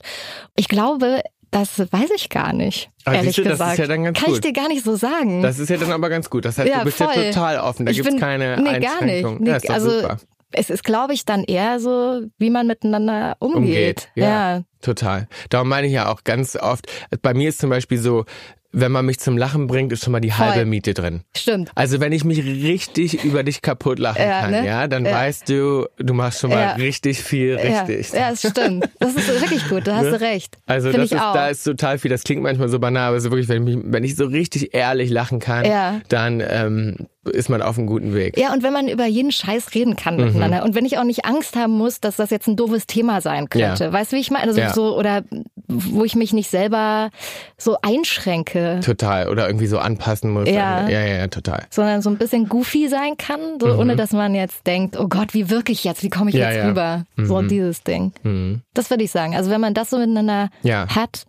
Ich 0.55 0.67
glaube, 0.67 1.23
das 1.49 1.79
weiß 1.79 2.11
ich 2.15 2.29
gar 2.29 2.53
nicht. 2.53 2.91
Aber 3.03 3.15
ehrlich 3.15 3.35
du, 3.35 3.41
gesagt. 3.41 3.61
Das 3.61 3.71
ist 3.71 3.79
ja 3.79 3.87
dann 3.87 4.03
ganz 4.03 4.19
Kann 4.19 4.27
gut. 4.27 4.35
ich 4.35 4.41
dir 4.41 4.53
gar 4.53 4.67
nicht 4.67 4.83
so 4.83 4.95
sagen. 4.95 5.41
Das 5.41 5.57
ist 5.57 5.69
ja 5.69 5.77
dann 5.77 5.91
aber 5.91 6.09
ganz 6.09 6.29
gut. 6.29 6.45
Das 6.45 6.59
heißt, 6.59 6.69
ja, 6.69 6.79
du 6.79 6.85
bist 6.85 6.97
voll. 6.97 7.15
ja 7.15 7.31
total 7.31 7.57
offen. 7.61 7.87
Da 7.87 7.93
gibt 7.93 8.07
es 8.07 8.19
keine 8.19 8.57
nee, 8.61 8.79
Gar 8.79 9.03
nicht. 9.03 9.39
Nee, 9.39 9.49
ja, 9.49 9.57
also 9.69 9.89
super. 9.89 10.17
es 10.51 10.69
ist, 10.69 10.83
glaube 10.83 11.15
ich, 11.15 11.25
dann 11.25 11.43
eher 11.43 11.79
so, 11.79 12.21
wie 12.37 12.51
man 12.51 12.67
miteinander 12.67 13.37
umgeht. 13.39 13.57
umgeht. 13.57 14.09
Ja, 14.13 14.57
ja, 14.57 14.61
total. 14.87 15.27
Darum 15.49 15.69
meine 15.69 15.87
ich 15.87 15.93
ja 15.93 16.09
auch 16.09 16.23
ganz 16.23 16.55
oft, 16.55 16.87
bei 17.21 17.33
mir 17.33 17.49
ist 17.49 17.59
zum 17.59 17.69
Beispiel 17.69 17.97
so, 17.97 18.25
wenn 18.71 18.91
man 18.91 19.05
mich 19.05 19.19
zum 19.19 19.37
Lachen 19.37 19.67
bringt, 19.67 19.91
ist 19.91 20.03
schon 20.03 20.11
mal 20.11 20.19
die 20.19 20.29
Voll. 20.29 20.45
halbe 20.45 20.65
Miete 20.65 20.93
drin. 20.93 21.21
Stimmt. 21.35 21.71
Also 21.75 21.99
wenn 21.99 22.11
ich 22.11 22.23
mich 22.23 22.43
richtig 22.43 23.23
über 23.23 23.43
dich 23.43 23.61
kaputt 23.61 23.97
lachen 23.97 24.21
ja, 24.21 24.41
kann, 24.41 24.51
ne? 24.51 24.65
ja, 24.65 24.87
dann 24.87 25.05
ja. 25.05 25.13
weißt 25.13 25.49
du, 25.49 25.87
du 25.97 26.13
machst 26.13 26.41
schon 26.41 26.49
mal 26.49 26.61
ja. 26.61 26.71
richtig 26.73 27.21
viel 27.23 27.55
richtig. 27.55 28.11
Ja, 28.11 28.29
das 28.31 28.41
stimmt. 28.41 28.89
Das 28.99 29.15
ist 29.15 29.27
wirklich 29.41 29.67
gut, 29.69 29.87
da 29.87 29.95
hast 29.95 30.05
ne? 30.05 30.11
du 30.11 30.21
recht. 30.21 30.57
Also 30.65 30.91
das 30.91 31.11
ist, 31.11 31.13
da 31.13 31.47
ist 31.47 31.63
total 31.63 31.97
viel, 31.97 32.09
das 32.09 32.23
klingt 32.23 32.43
manchmal 32.43 32.69
so 32.69 32.79
banal, 32.79 33.09
aber 33.09 33.19
so 33.19 33.31
wirklich, 33.31 33.47
wenn 33.47 33.67
ich, 33.67 33.77
wenn 33.83 34.03
ich 34.03 34.15
so 34.15 34.25
richtig 34.25 34.73
ehrlich 34.73 35.09
lachen 35.09 35.39
kann, 35.39 36.01
dann 36.09 36.43
ähm, 36.47 37.07
ist 37.27 37.49
man 37.49 37.61
auf 37.61 37.77
einem 37.77 37.87
guten 37.87 38.13
Weg. 38.13 38.37
Ja, 38.37 38.53
und 38.53 38.63
wenn 38.63 38.73
man 38.73 38.87
über 38.87 39.05
jeden 39.05 39.31
Scheiß 39.31 39.73
reden 39.73 39.95
kann 39.95 40.17
mhm. 40.17 40.25
miteinander 40.25 40.63
und 40.63 40.75
wenn 40.75 40.85
ich 40.85 40.97
auch 40.97 41.03
nicht 41.03 41.25
Angst 41.25 41.55
haben 41.55 41.73
muss, 41.73 41.99
dass 41.99 42.17
das 42.17 42.29
jetzt 42.29 42.47
ein 42.47 42.55
doofes 42.55 42.87
Thema 42.87 43.21
sein 43.21 43.49
könnte. 43.49 43.91
Weißt 43.91 44.11
du, 44.11 44.17
wie 44.17 44.21
ich 44.21 44.31
meine? 44.31 44.47
Also. 44.47 44.61
So, 44.77 44.95
oder 44.95 45.23
wo 45.67 46.05
ich 46.05 46.15
mich 46.15 46.33
nicht 46.33 46.51
selber 46.51 47.09
so 47.57 47.77
einschränke. 47.81 48.79
Total. 48.85 49.27
Oder 49.27 49.47
irgendwie 49.47 49.65
so 49.65 49.79
anpassen 49.79 50.31
muss. 50.31 50.47
Ja, 50.47 50.87
ja, 50.87 51.03
ja, 51.03 51.27
total. 51.27 51.65
Sondern 51.71 52.03
so 52.03 52.11
ein 52.11 52.17
bisschen 52.17 52.47
goofy 52.47 52.87
sein 52.87 53.17
kann, 53.17 53.39
so 53.59 53.73
mhm. 53.73 53.79
ohne 53.79 53.95
dass 53.95 54.11
man 54.11 54.35
jetzt 54.35 54.67
denkt, 54.67 54.99
oh 54.99 55.07
Gott, 55.07 55.33
wie 55.33 55.49
wirke 55.49 55.71
ich 55.71 55.83
jetzt? 55.83 56.03
Wie 56.03 56.09
komme 56.09 56.29
ich 56.29 56.35
ja, 56.35 56.51
jetzt 56.51 56.57
ja. 56.59 56.67
rüber? 56.67 57.05
Mhm. 57.15 57.25
So 57.25 57.41
dieses 57.41 57.81
Ding. 57.83 58.13
Mhm. 58.21 58.61
Das 58.75 58.91
würde 58.91 59.03
ich 59.03 59.11
sagen. 59.11 59.35
Also 59.35 59.49
wenn 59.49 59.61
man 59.61 59.73
das 59.73 59.89
so 59.89 59.97
miteinander 59.97 60.49
hat, 60.63 61.25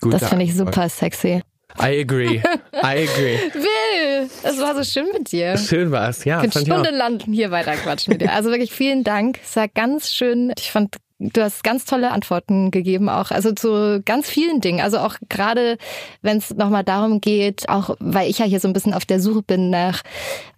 Gut, 0.00 0.14
das 0.14 0.28
finde 0.28 0.44
ich 0.44 0.54
super 0.54 0.88
sexy. 0.88 1.42
I 1.80 2.00
agree. 2.00 2.40
I 2.72 3.08
agree. 3.08 3.38
Will, 3.52 4.30
es 4.44 4.60
war 4.60 4.76
so 4.76 4.84
schön 4.84 5.08
mit 5.12 5.32
dir. 5.32 5.56
Schön 5.58 5.90
war 5.90 6.08
es, 6.08 6.24
ja. 6.24 6.36
Ich 6.36 6.52
könnte 6.52 6.70
stundenlang 6.70 7.18
hier 7.18 7.50
weiter 7.50 7.74
quatschen 7.74 8.12
mit 8.12 8.20
dir. 8.20 8.32
Also 8.32 8.50
wirklich 8.50 8.70
vielen 8.70 9.02
Dank. 9.02 9.40
Es 9.42 9.56
war 9.56 9.66
ganz 9.66 10.12
schön. 10.12 10.52
Ich 10.56 10.70
fand, 10.70 10.96
du 11.32 11.42
hast 11.42 11.64
ganz 11.64 11.84
tolle 11.84 12.10
Antworten 12.10 12.70
gegeben, 12.70 13.08
auch 13.08 13.30
also 13.30 13.52
zu 13.52 14.02
ganz 14.04 14.28
vielen 14.28 14.60
Dingen. 14.60 14.80
Also 14.80 14.98
auch 14.98 15.16
gerade, 15.28 15.78
wenn 16.22 16.38
es 16.38 16.54
nochmal 16.54 16.84
darum 16.84 17.20
geht, 17.20 17.68
auch 17.68 17.96
weil 18.00 18.28
ich 18.28 18.38
ja 18.38 18.46
hier 18.46 18.60
so 18.60 18.68
ein 18.68 18.74
bisschen 18.74 18.94
auf 18.94 19.04
der 19.04 19.20
Suche 19.20 19.42
bin 19.42 19.70
nach, 19.70 20.02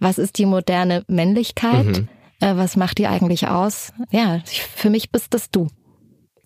was 0.01 0.19
ist 0.19 0.39
die 0.39 0.47
moderne 0.47 1.05
Männlichkeit? 1.09 1.87
Mhm. 1.87 2.09
Äh, 2.41 2.57
was 2.57 2.77
macht 2.77 2.99
die 2.99 3.07
eigentlich 3.07 3.49
aus? 3.49 3.93
Ja, 4.11 4.41
für 4.75 4.91
mich 4.91 5.11
bist 5.11 5.33
das 5.35 5.51
du. 5.51 5.69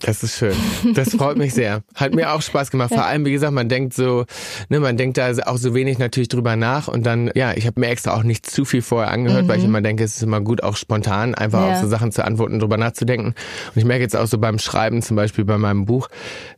Das 0.00 0.22
ist 0.22 0.38
schön. 0.38 0.54
Das 0.94 1.10
freut 1.14 1.36
mich 1.36 1.52
sehr. 1.52 1.82
Hat 1.94 2.14
mir 2.14 2.32
auch 2.32 2.40
Spaß 2.40 2.70
gemacht. 2.70 2.88
Vor 2.88 3.04
allem, 3.04 3.24
wie 3.26 3.32
gesagt, 3.32 3.52
man 3.52 3.68
denkt 3.68 3.92
so, 3.92 4.24
ne, 4.68 4.80
man 4.80 4.96
denkt 4.96 5.18
da 5.18 5.30
auch 5.46 5.58
so 5.58 5.74
wenig 5.74 5.98
natürlich 5.98 6.28
drüber 6.28 6.56
nach 6.56 6.88
und 6.88 7.04
dann, 7.04 7.30
ja, 7.34 7.52
ich 7.52 7.66
habe 7.66 7.80
mir 7.80 7.88
extra 7.88 8.14
auch 8.14 8.22
nicht 8.22 8.48
zu 8.48 8.64
viel 8.64 8.82
vorher 8.82 9.10
angehört, 9.10 9.44
mhm. 9.44 9.48
weil 9.48 9.56
ich 9.58 9.64
mhm. 9.64 9.70
immer 9.70 9.80
denke, 9.82 10.04
es 10.04 10.16
ist 10.16 10.22
immer 10.22 10.40
gut, 10.40 10.62
auch 10.62 10.76
spontan 10.76 11.34
einfach 11.34 11.60
ja. 11.60 11.72
auf 11.72 11.80
so 11.80 11.88
Sachen 11.88 12.12
zu 12.12 12.24
antworten, 12.24 12.58
drüber 12.58 12.78
nachzudenken. 12.78 13.28
Und 13.28 13.76
ich 13.76 13.84
merke 13.84 14.02
jetzt 14.02 14.16
auch 14.16 14.26
so 14.26 14.38
beim 14.38 14.58
Schreiben, 14.58 15.02
zum 15.02 15.16
Beispiel 15.16 15.44
bei 15.44 15.58
meinem 15.58 15.84
Buch, 15.84 16.08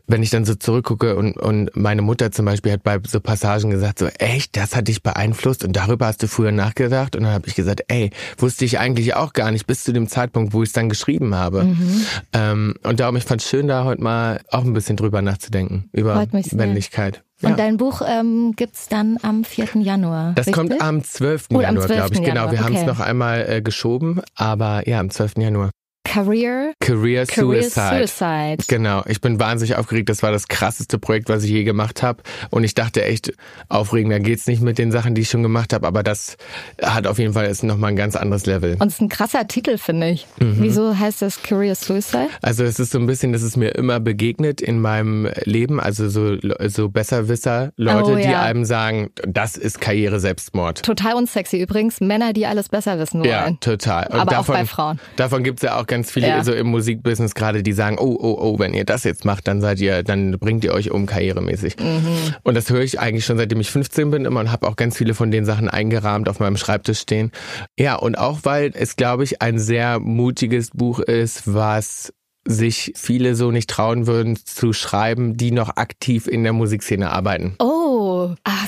wenn 0.06 0.22
ich 0.22 0.30
dann 0.30 0.44
so 0.44 0.54
zurückgucke 0.54 1.16
und, 1.16 1.36
und 1.36 1.70
meine 1.76 2.02
Mutter 2.02 2.32
zum 2.32 2.44
Beispiel 2.44 2.72
hat 2.72 2.82
bei 2.82 2.98
so 3.06 3.20
Passagen 3.20 3.70
gesagt, 3.70 3.98
so, 3.98 4.06
echt, 4.18 4.56
das 4.56 4.74
hat 4.74 4.88
dich 4.88 5.02
beeinflusst 5.02 5.64
und 5.64 5.74
darüber 5.74 6.06
hast 6.06 6.22
du 6.22 6.28
früher 6.28 6.52
nachgedacht? 6.52 7.16
Und 7.16 7.22
dann 7.22 7.32
habe 7.32 7.48
ich 7.48 7.54
gesagt, 7.54 7.84
ey, 7.88 8.10
wusste 8.38 8.64
ich 8.64 8.78
eigentlich 8.78 9.14
auch 9.14 9.32
gar 9.32 9.50
nicht 9.50 9.66
bis 9.66 9.84
zu 9.84 9.92
dem 9.92 10.08
Zeitpunkt, 10.08 10.52
wo 10.52 10.62
ich 10.62 10.70
es 10.70 10.72
dann 10.72 10.88
geschrieben 10.88 11.34
habe. 11.34 11.64
Mhm. 11.64 12.06
Ähm, 12.32 12.74
und 12.82 13.00
darum, 13.00 13.16
ich 13.16 13.24
fand 13.24 13.42
es 13.42 13.48
schön, 13.48 13.68
da 13.68 13.84
heute 13.84 14.02
mal 14.02 14.40
auch 14.50 14.64
ein 14.64 14.72
bisschen 14.72 14.96
drüber 14.96 15.22
nachzudenken, 15.22 15.88
über 15.92 16.26
Männlichkeit. 16.52 17.22
Ja. 17.40 17.50
Und 17.50 17.58
dein 17.58 17.76
Buch 17.76 18.02
ähm, 18.06 18.54
gibt's 18.56 18.88
dann 18.88 19.18
am 19.22 19.44
4. 19.44 19.80
Januar. 19.80 20.32
Das 20.34 20.46
richtig? 20.46 20.54
kommt 20.54 20.80
am 20.80 21.02
12. 21.02 21.46
Oh, 21.52 21.60
Januar, 21.60 21.86
glaube 21.86 22.14
ich. 22.14 22.22
Genau, 22.22 22.50
wir 22.50 22.58
okay. 22.58 22.58
haben 22.58 22.76
es 22.76 22.86
noch 22.86 23.00
einmal 23.00 23.48
äh, 23.48 23.62
geschoben, 23.62 24.20
aber 24.36 24.88
ja, 24.88 25.00
am 25.00 25.10
12. 25.10 25.38
Januar. 25.38 25.70
Career, 26.04 26.74
Career, 26.80 27.26
Career 27.26 27.62
Suicide. 27.62 28.06
Suicide. 28.06 28.64
Genau, 28.68 29.02
ich 29.06 29.20
bin 29.20 29.40
wahnsinnig 29.40 29.76
aufgeregt. 29.76 30.08
Das 30.08 30.22
war 30.22 30.30
das 30.30 30.48
krasseste 30.48 30.98
Projekt, 30.98 31.28
was 31.28 31.44
ich 31.44 31.50
je 31.50 31.64
gemacht 31.64 32.02
habe. 32.02 32.22
Und 32.50 32.64
ich 32.64 32.74
dachte 32.74 33.04
echt, 33.04 33.32
aufregender 33.68 34.20
geht's 34.20 34.46
nicht 34.46 34.62
mit 34.62 34.78
den 34.78 34.92
Sachen, 34.92 35.14
die 35.14 35.22
ich 35.22 35.30
schon 35.30 35.42
gemacht 35.42 35.72
habe. 35.72 35.86
Aber 35.86 36.02
das 36.02 36.36
hat 36.82 37.06
auf 37.06 37.18
jeden 37.18 37.32
Fall 37.32 37.46
ist 37.46 37.62
noch 37.62 37.76
mal 37.76 37.88
ein 37.88 37.96
ganz 37.96 38.16
anderes 38.16 38.46
Level. 38.46 38.76
Und 38.78 38.88
es 38.88 38.94
ist 38.94 39.00
ein 39.00 39.08
krasser 39.08 39.46
Titel, 39.46 39.78
finde 39.78 40.10
ich. 40.10 40.26
Mhm. 40.38 40.56
Wieso 40.58 40.98
heißt 40.98 41.22
das 41.22 41.42
Career 41.42 41.74
Suicide? 41.74 42.28
Also 42.42 42.64
es 42.64 42.78
ist 42.78 42.92
so 42.92 42.98
ein 42.98 43.06
bisschen, 43.06 43.32
das 43.32 43.42
ist 43.42 43.56
mir 43.56 43.74
immer 43.74 44.00
begegnet 44.00 44.60
in 44.60 44.80
meinem 44.80 45.30
Leben. 45.44 45.80
Also 45.80 46.08
so, 46.08 46.36
so 46.66 46.88
Besserwisser, 46.88 47.72
Leute, 47.76 48.10
oh, 48.10 48.16
ja. 48.16 48.28
die 48.28 48.34
einem 48.34 48.64
sagen, 48.64 49.10
das 49.26 49.56
ist 49.56 49.80
Karriere 49.80 50.20
Selbstmord. 50.20 50.82
Total 50.82 51.14
unsexy 51.14 51.60
übrigens. 51.60 52.00
Männer, 52.00 52.32
die 52.32 52.46
alles 52.46 52.68
besser 52.68 52.98
wissen 52.98 53.20
wollen. 53.20 53.30
Ja, 53.30 53.50
total. 53.60 54.08
Und 54.08 54.20
Aber 54.20 54.30
davon, 54.30 54.54
auch 54.54 54.58
bei 54.60 54.66
Frauen. 54.66 55.00
Davon 55.16 55.42
gibt's 55.44 55.62
ja 55.62 55.78
auch 55.78 55.86
ganz 55.92 56.10
viele 56.10 56.28
ja. 56.28 56.42
so 56.42 56.54
im 56.54 56.68
Musikbusiness 56.68 57.34
gerade, 57.34 57.62
die 57.62 57.74
sagen, 57.74 57.98
oh, 57.98 58.16
oh, 58.18 58.38
oh, 58.40 58.58
wenn 58.58 58.72
ihr 58.72 58.86
das 58.86 59.04
jetzt 59.04 59.26
macht, 59.26 59.46
dann 59.46 59.60
seid 59.60 59.78
ihr, 59.78 60.02
dann 60.02 60.38
bringt 60.38 60.64
ihr 60.64 60.72
euch 60.72 60.90
um 60.90 61.04
karrieremäßig. 61.04 61.76
Mhm. 61.78 62.34
Und 62.42 62.54
das 62.54 62.70
höre 62.70 62.80
ich 62.80 62.98
eigentlich 62.98 63.26
schon 63.26 63.36
seitdem 63.36 63.60
ich 63.60 63.70
15 63.70 64.10
bin 64.10 64.24
immer 64.24 64.40
und 64.40 64.50
habe 64.50 64.66
auch 64.66 64.76
ganz 64.76 64.96
viele 64.96 65.12
von 65.12 65.30
den 65.30 65.44
Sachen 65.44 65.68
eingerahmt 65.68 66.30
auf 66.30 66.40
meinem 66.40 66.56
Schreibtisch 66.56 67.00
stehen. 67.00 67.30
Ja, 67.78 67.96
und 67.96 68.16
auch 68.16 68.38
weil 68.44 68.70
es, 68.72 68.96
glaube 68.96 69.24
ich, 69.24 69.42
ein 69.42 69.58
sehr 69.58 69.98
mutiges 69.98 70.70
Buch 70.70 70.98
ist, 70.98 71.42
was 71.52 72.14
sich 72.44 72.92
viele 72.96 73.34
so 73.34 73.50
nicht 73.50 73.68
trauen 73.68 74.06
würden 74.06 74.36
zu 74.36 74.72
schreiben, 74.72 75.36
die 75.36 75.50
noch 75.50 75.76
aktiv 75.76 76.26
in 76.26 76.42
der 76.42 76.54
Musikszene 76.54 77.10
arbeiten. 77.10 77.54
Oh, 77.58 77.91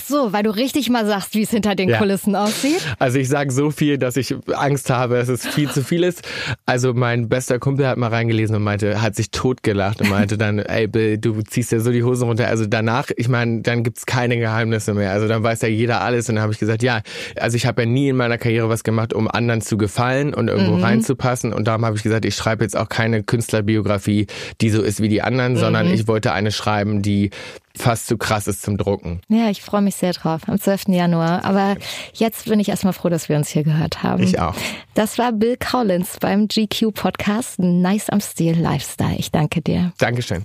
so, 0.07 0.33
weil 0.33 0.43
du 0.43 0.51
richtig 0.51 0.91
mal 0.91 1.07
sagst, 1.07 1.35
wie 1.35 1.43
es 1.43 1.51
hinter 1.51 1.75
den 1.75 1.89
Ja. 1.89 1.99
Kulissen 1.99 2.37
aussieht. 2.37 2.81
Also 2.99 3.19
ich 3.19 3.29
sage 3.29 3.51
so 3.53 3.71
viel, 3.71 3.99
dass 3.99 4.17
ich 4.17 4.35
Angst 4.55 4.91
habe, 4.91 5.17
dass 5.17 5.29
es 5.29 5.47
viel 5.47 5.71
zu 5.71 5.83
viel 5.83 6.05
ist. 6.05 6.23
Also 6.67 6.95
mein 6.95 7.29
bester 7.29 7.59
Kumpel 7.59 7.87
hat 7.87 7.99
mal 7.99 8.09
reingelesen 8.09 8.57
und 8.57 8.63
meinte, 8.63 9.01
hat 9.03 9.17
sich 9.17 9.31
totgelacht 9.31 10.01
und 10.01 10.11
meinte 10.11 10.39
dann, 10.39 10.59
ey 10.61 10.87
Bill, 10.87 11.19
du 11.19 11.43
ziehst 11.43 11.73
ja 11.73 11.81
so 11.81 11.91
die 11.93 12.03
Hosen 12.03 12.29
runter. 12.29 12.49
Also 12.49 12.67
danach, 12.67 13.09
ich 13.17 13.29
meine, 13.29 13.63
dann 13.63 13.83
gibt's 13.83 14.07
keine 14.07 14.37
Geheimnisse 14.39 14.95
mehr. 14.95 15.13
Also 15.13 15.29
dann 15.29 15.43
weiß 15.43 15.63
ja 15.63 15.69
jeder 15.69 16.01
alles. 16.01 16.29
Und 16.29 16.37
dann 16.37 16.43
habe 16.43 16.53
ich 16.53 16.59
gesagt, 16.59 16.83
ja, 16.83 17.01
also 17.37 17.57
ich 17.57 17.67
habe 17.67 17.83
ja 17.83 17.87
nie 17.89 18.09
in 18.09 18.17
meiner 18.17 18.39
Karriere 18.39 18.69
was 18.69 18.85
gemacht, 18.85 19.13
um 19.13 19.29
anderen 19.29 19.61
zu 19.61 19.77
gefallen 19.77 20.35
und 20.35 20.49
irgendwo 20.49 20.77
reinzupassen. 20.77 21.53
Und 21.53 21.67
darum 21.67 21.85
habe 21.85 21.97
ich 21.97 22.03
gesagt, 22.03 22.25
ich 22.25 22.35
schreibe 22.35 22.65
jetzt 22.65 22.77
auch 22.77 22.89
keine 22.89 23.23
Künstlerbiografie, 23.23 24.27
die 24.61 24.71
so 24.71 24.83
ist 24.83 25.01
wie 25.01 25.09
die 25.09 25.23
anderen, 25.23 25.57
sondern 25.57 25.89
ich 25.91 26.07
wollte 26.09 26.33
eine 26.33 26.53
schreiben, 26.53 27.03
die 27.03 27.31
fast 27.77 28.07
zu 28.07 28.17
krass 28.17 28.47
ist 28.47 28.63
zum 28.63 28.77
Drucken. 28.77 29.21
Ja, 29.29 29.51
ich 29.51 29.63
freue 29.63 29.83
mich 29.83 29.97
sehr 29.97 30.13
drauf 30.13 30.43
am 30.47 30.59
12. 30.61 30.89
Januar. 30.89 31.45
Aber 31.45 31.77
jetzt 32.13 32.47
bin 32.47 32.61
ich 32.61 32.69
erstmal 32.69 32.93
froh, 32.93 33.09
dass 33.09 33.29
wir 33.29 33.37
uns 33.37 33.49
hier 33.49 33.65
gehört 33.65 34.03
haben. 34.03 34.23
Ich 34.23 34.39
auch. 34.39 34.55
Das 34.95 35.19
war 35.19 35.33
Bill 35.33 35.57
Collins 35.57 36.19
beim 36.21 36.49
GQ 36.49 36.93
Podcast 36.95 37.59
Nice 37.59 38.11
am 38.11 38.21
Stil 38.21 38.59
Lifestyle. 38.59 39.17
Ich 39.17 39.31
danke 39.31 39.61
dir. 39.61 39.93
Dankeschön. 39.99 40.45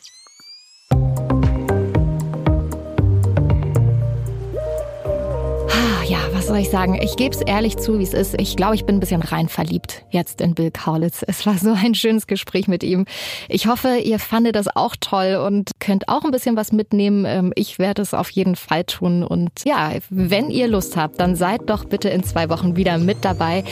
Soll 6.50 6.58
ich 6.58 6.72
sagen? 6.72 7.00
Ich 7.00 7.16
gebe 7.16 7.36
es 7.36 7.42
ehrlich 7.42 7.78
zu, 7.78 8.00
wie 8.00 8.04
es 8.04 8.16
ist. 8.16 8.34
Ich 8.42 8.56
glaube, 8.56 8.74
ich 8.74 8.84
bin 8.84 8.96
ein 8.96 9.00
bisschen 9.00 9.22
rein 9.22 9.50
verliebt 9.50 10.04
jetzt 10.10 10.42
in 10.42 10.56
Bill 10.56 10.72
Kaulitz. 10.72 11.24
Es 11.28 11.46
war 11.46 11.56
so 11.60 11.74
ein 11.74 11.94
schönes 11.94 12.26
Gespräch 12.26 12.68
mit 12.68 12.84
ihm. 12.84 13.06
Ich 13.48 13.68
hoffe, 13.68 13.98
ihr 14.04 14.18
fandet 14.18 14.56
das 14.56 14.68
auch 14.76 14.96
toll 15.00 15.36
und 15.46 15.70
könnt 15.80 16.10
auch 16.10 16.24
ein 16.24 16.32
bisschen 16.32 16.56
was 16.56 16.72
mitnehmen. 16.72 17.26
Ähm, 17.28 17.54
Ich 17.56 17.78
werde 17.78 18.02
es 18.02 18.16
auf 18.16 18.32
jeden 18.32 18.56
Fall 18.56 18.84
tun. 18.84 19.24
Und 19.24 19.52
ja, 19.64 19.92
wenn 20.10 20.50
ihr 20.50 20.68
Lust 20.68 20.98
habt, 20.98 21.20
dann 21.20 21.36
seid 21.36 21.70
doch 21.70 21.86
bitte 21.86 22.10
in 22.10 22.24
zwei 22.24 22.50
Wochen 22.50 22.76
wieder 22.76 22.98
mit 22.98 23.24
dabei 23.24 23.64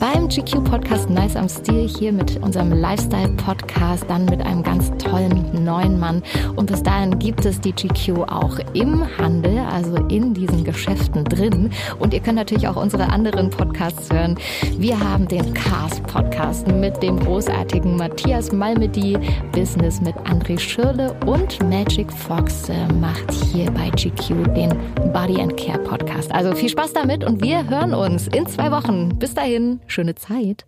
beim 0.00 0.28
GQ 0.28 0.64
Podcast 0.64 1.10
Nice 1.10 1.36
am 1.36 1.50
Stil 1.50 1.86
hier 1.86 2.12
mit 2.12 2.38
unserem 2.42 2.72
Lifestyle 2.72 3.28
Podcast, 3.36 4.06
dann 4.08 4.24
mit 4.24 4.40
einem 4.40 4.62
ganz 4.62 4.90
tollen 4.96 5.62
neuen 5.62 6.00
Mann. 6.00 6.22
Und 6.56 6.70
bis 6.70 6.82
dahin 6.82 7.18
gibt 7.18 7.44
es 7.44 7.60
die 7.60 7.72
GQ 7.72 8.20
auch 8.28 8.58
im 8.72 9.06
Handel, 9.18 9.58
also 9.58 9.96
in 10.06 10.32
diesen 10.32 10.64
Geschäften 10.64 11.24
drin. 11.24 11.70
Und 11.98 12.14
ihr 12.14 12.21
könnt 12.22 12.36
natürlich 12.36 12.68
auch 12.68 12.76
unsere 12.76 13.08
anderen 13.08 13.50
Podcasts 13.50 14.10
hören. 14.12 14.36
Wir 14.78 14.98
haben 14.98 15.28
den 15.28 15.52
Cast 15.54 16.02
Podcast 16.04 16.66
mit 16.68 17.02
dem 17.02 17.18
großartigen 17.18 17.96
Matthias 17.96 18.52
Malmedy, 18.52 19.18
Business 19.52 20.00
mit 20.00 20.14
André 20.18 20.58
Schirle 20.58 21.14
und 21.26 21.62
Magic 21.68 22.12
Fox 22.12 22.68
äh, 22.68 22.92
macht 22.94 23.30
hier 23.52 23.70
bei 23.70 23.90
GQ 23.90 24.54
den 24.54 24.70
Body 25.12 25.40
and 25.40 25.56
Care 25.56 25.78
Podcast. 25.78 26.32
Also 26.32 26.54
viel 26.54 26.68
Spaß 26.68 26.92
damit 26.92 27.24
und 27.24 27.42
wir 27.42 27.68
hören 27.68 27.94
uns 27.94 28.28
in 28.28 28.46
zwei 28.46 28.70
Wochen. 28.70 29.18
Bis 29.18 29.34
dahin, 29.34 29.80
schöne 29.86 30.14
Zeit. 30.14 30.66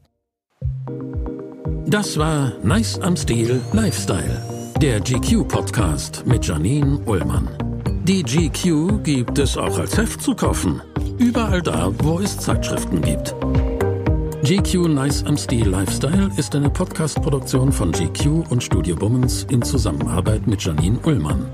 Das 1.87 2.19
war 2.19 2.53
Nice 2.63 2.99
am 3.01 3.17
Stil 3.17 3.61
Lifestyle, 3.73 4.43
der 4.81 5.01
GQ-Podcast 5.01 6.27
mit 6.27 6.47
Janine 6.47 6.99
Ullmann. 7.07 7.49
Die 8.07 8.23
GQ 8.23 9.03
gibt 9.03 9.39
es 9.39 9.57
auch 9.57 9.79
als 9.79 9.97
Heft 9.97 10.21
zu 10.21 10.35
kaufen. 10.35 10.83
Überall 11.17 11.63
da, 11.63 11.91
wo 12.01 12.21
es 12.21 12.37
Zeitschriften 12.37 13.01
gibt. 13.01 13.35
GQ 14.43 14.89
Nice 14.89 15.25
am 15.25 15.39
Stil 15.39 15.67
Lifestyle 15.67 16.31
ist 16.37 16.55
eine 16.55 16.69
Podcast-Produktion 16.69 17.73
von 17.73 17.93
GQ 17.93 18.51
und 18.51 18.63
Studio 18.63 18.95
Bummens 18.95 19.47
in 19.49 19.63
Zusammenarbeit 19.63 20.47
mit 20.47 20.63
Janine 20.63 20.99
Ullmann. 20.99 21.47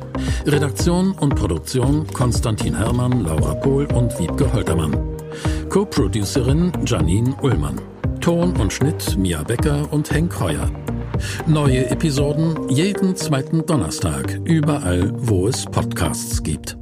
Redaktion 0.45 1.13
und 1.13 1.37
Produktion 1.37 2.05
Konstantin 2.13 2.77
Herrmann, 2.77 3.23
Laura 3.23 3.55
Pohl 3.55 3.87
und 3.95 4.19
Wiebke 4.19 4.53
Holtermann. 4.53 4.97
Co-Producerin 5.69 6.73
Janine 6.85 7.33
Ullmann. 7.43 7.81
Ton 8.21 8.57
und 8.57 8.73
Schnitt 8.73 9.17
Mia 9.17 9.45
Becker 9.45 9.87
und 9.93 10.11
Henk 10.11 10.41
Heuer. 10.41 10.69
Neue 11.47 11.91
Episoden 11.91 12.69
jeden 12.69 13.17
zweiten 13.17 13.67
Donnerstag, 13.67 14.41
überall, 14.45 15.13
wo 15.15 15.49
es 15.49 15.65
Podcasts 15.67 16.43
gibt. 16.43 16.80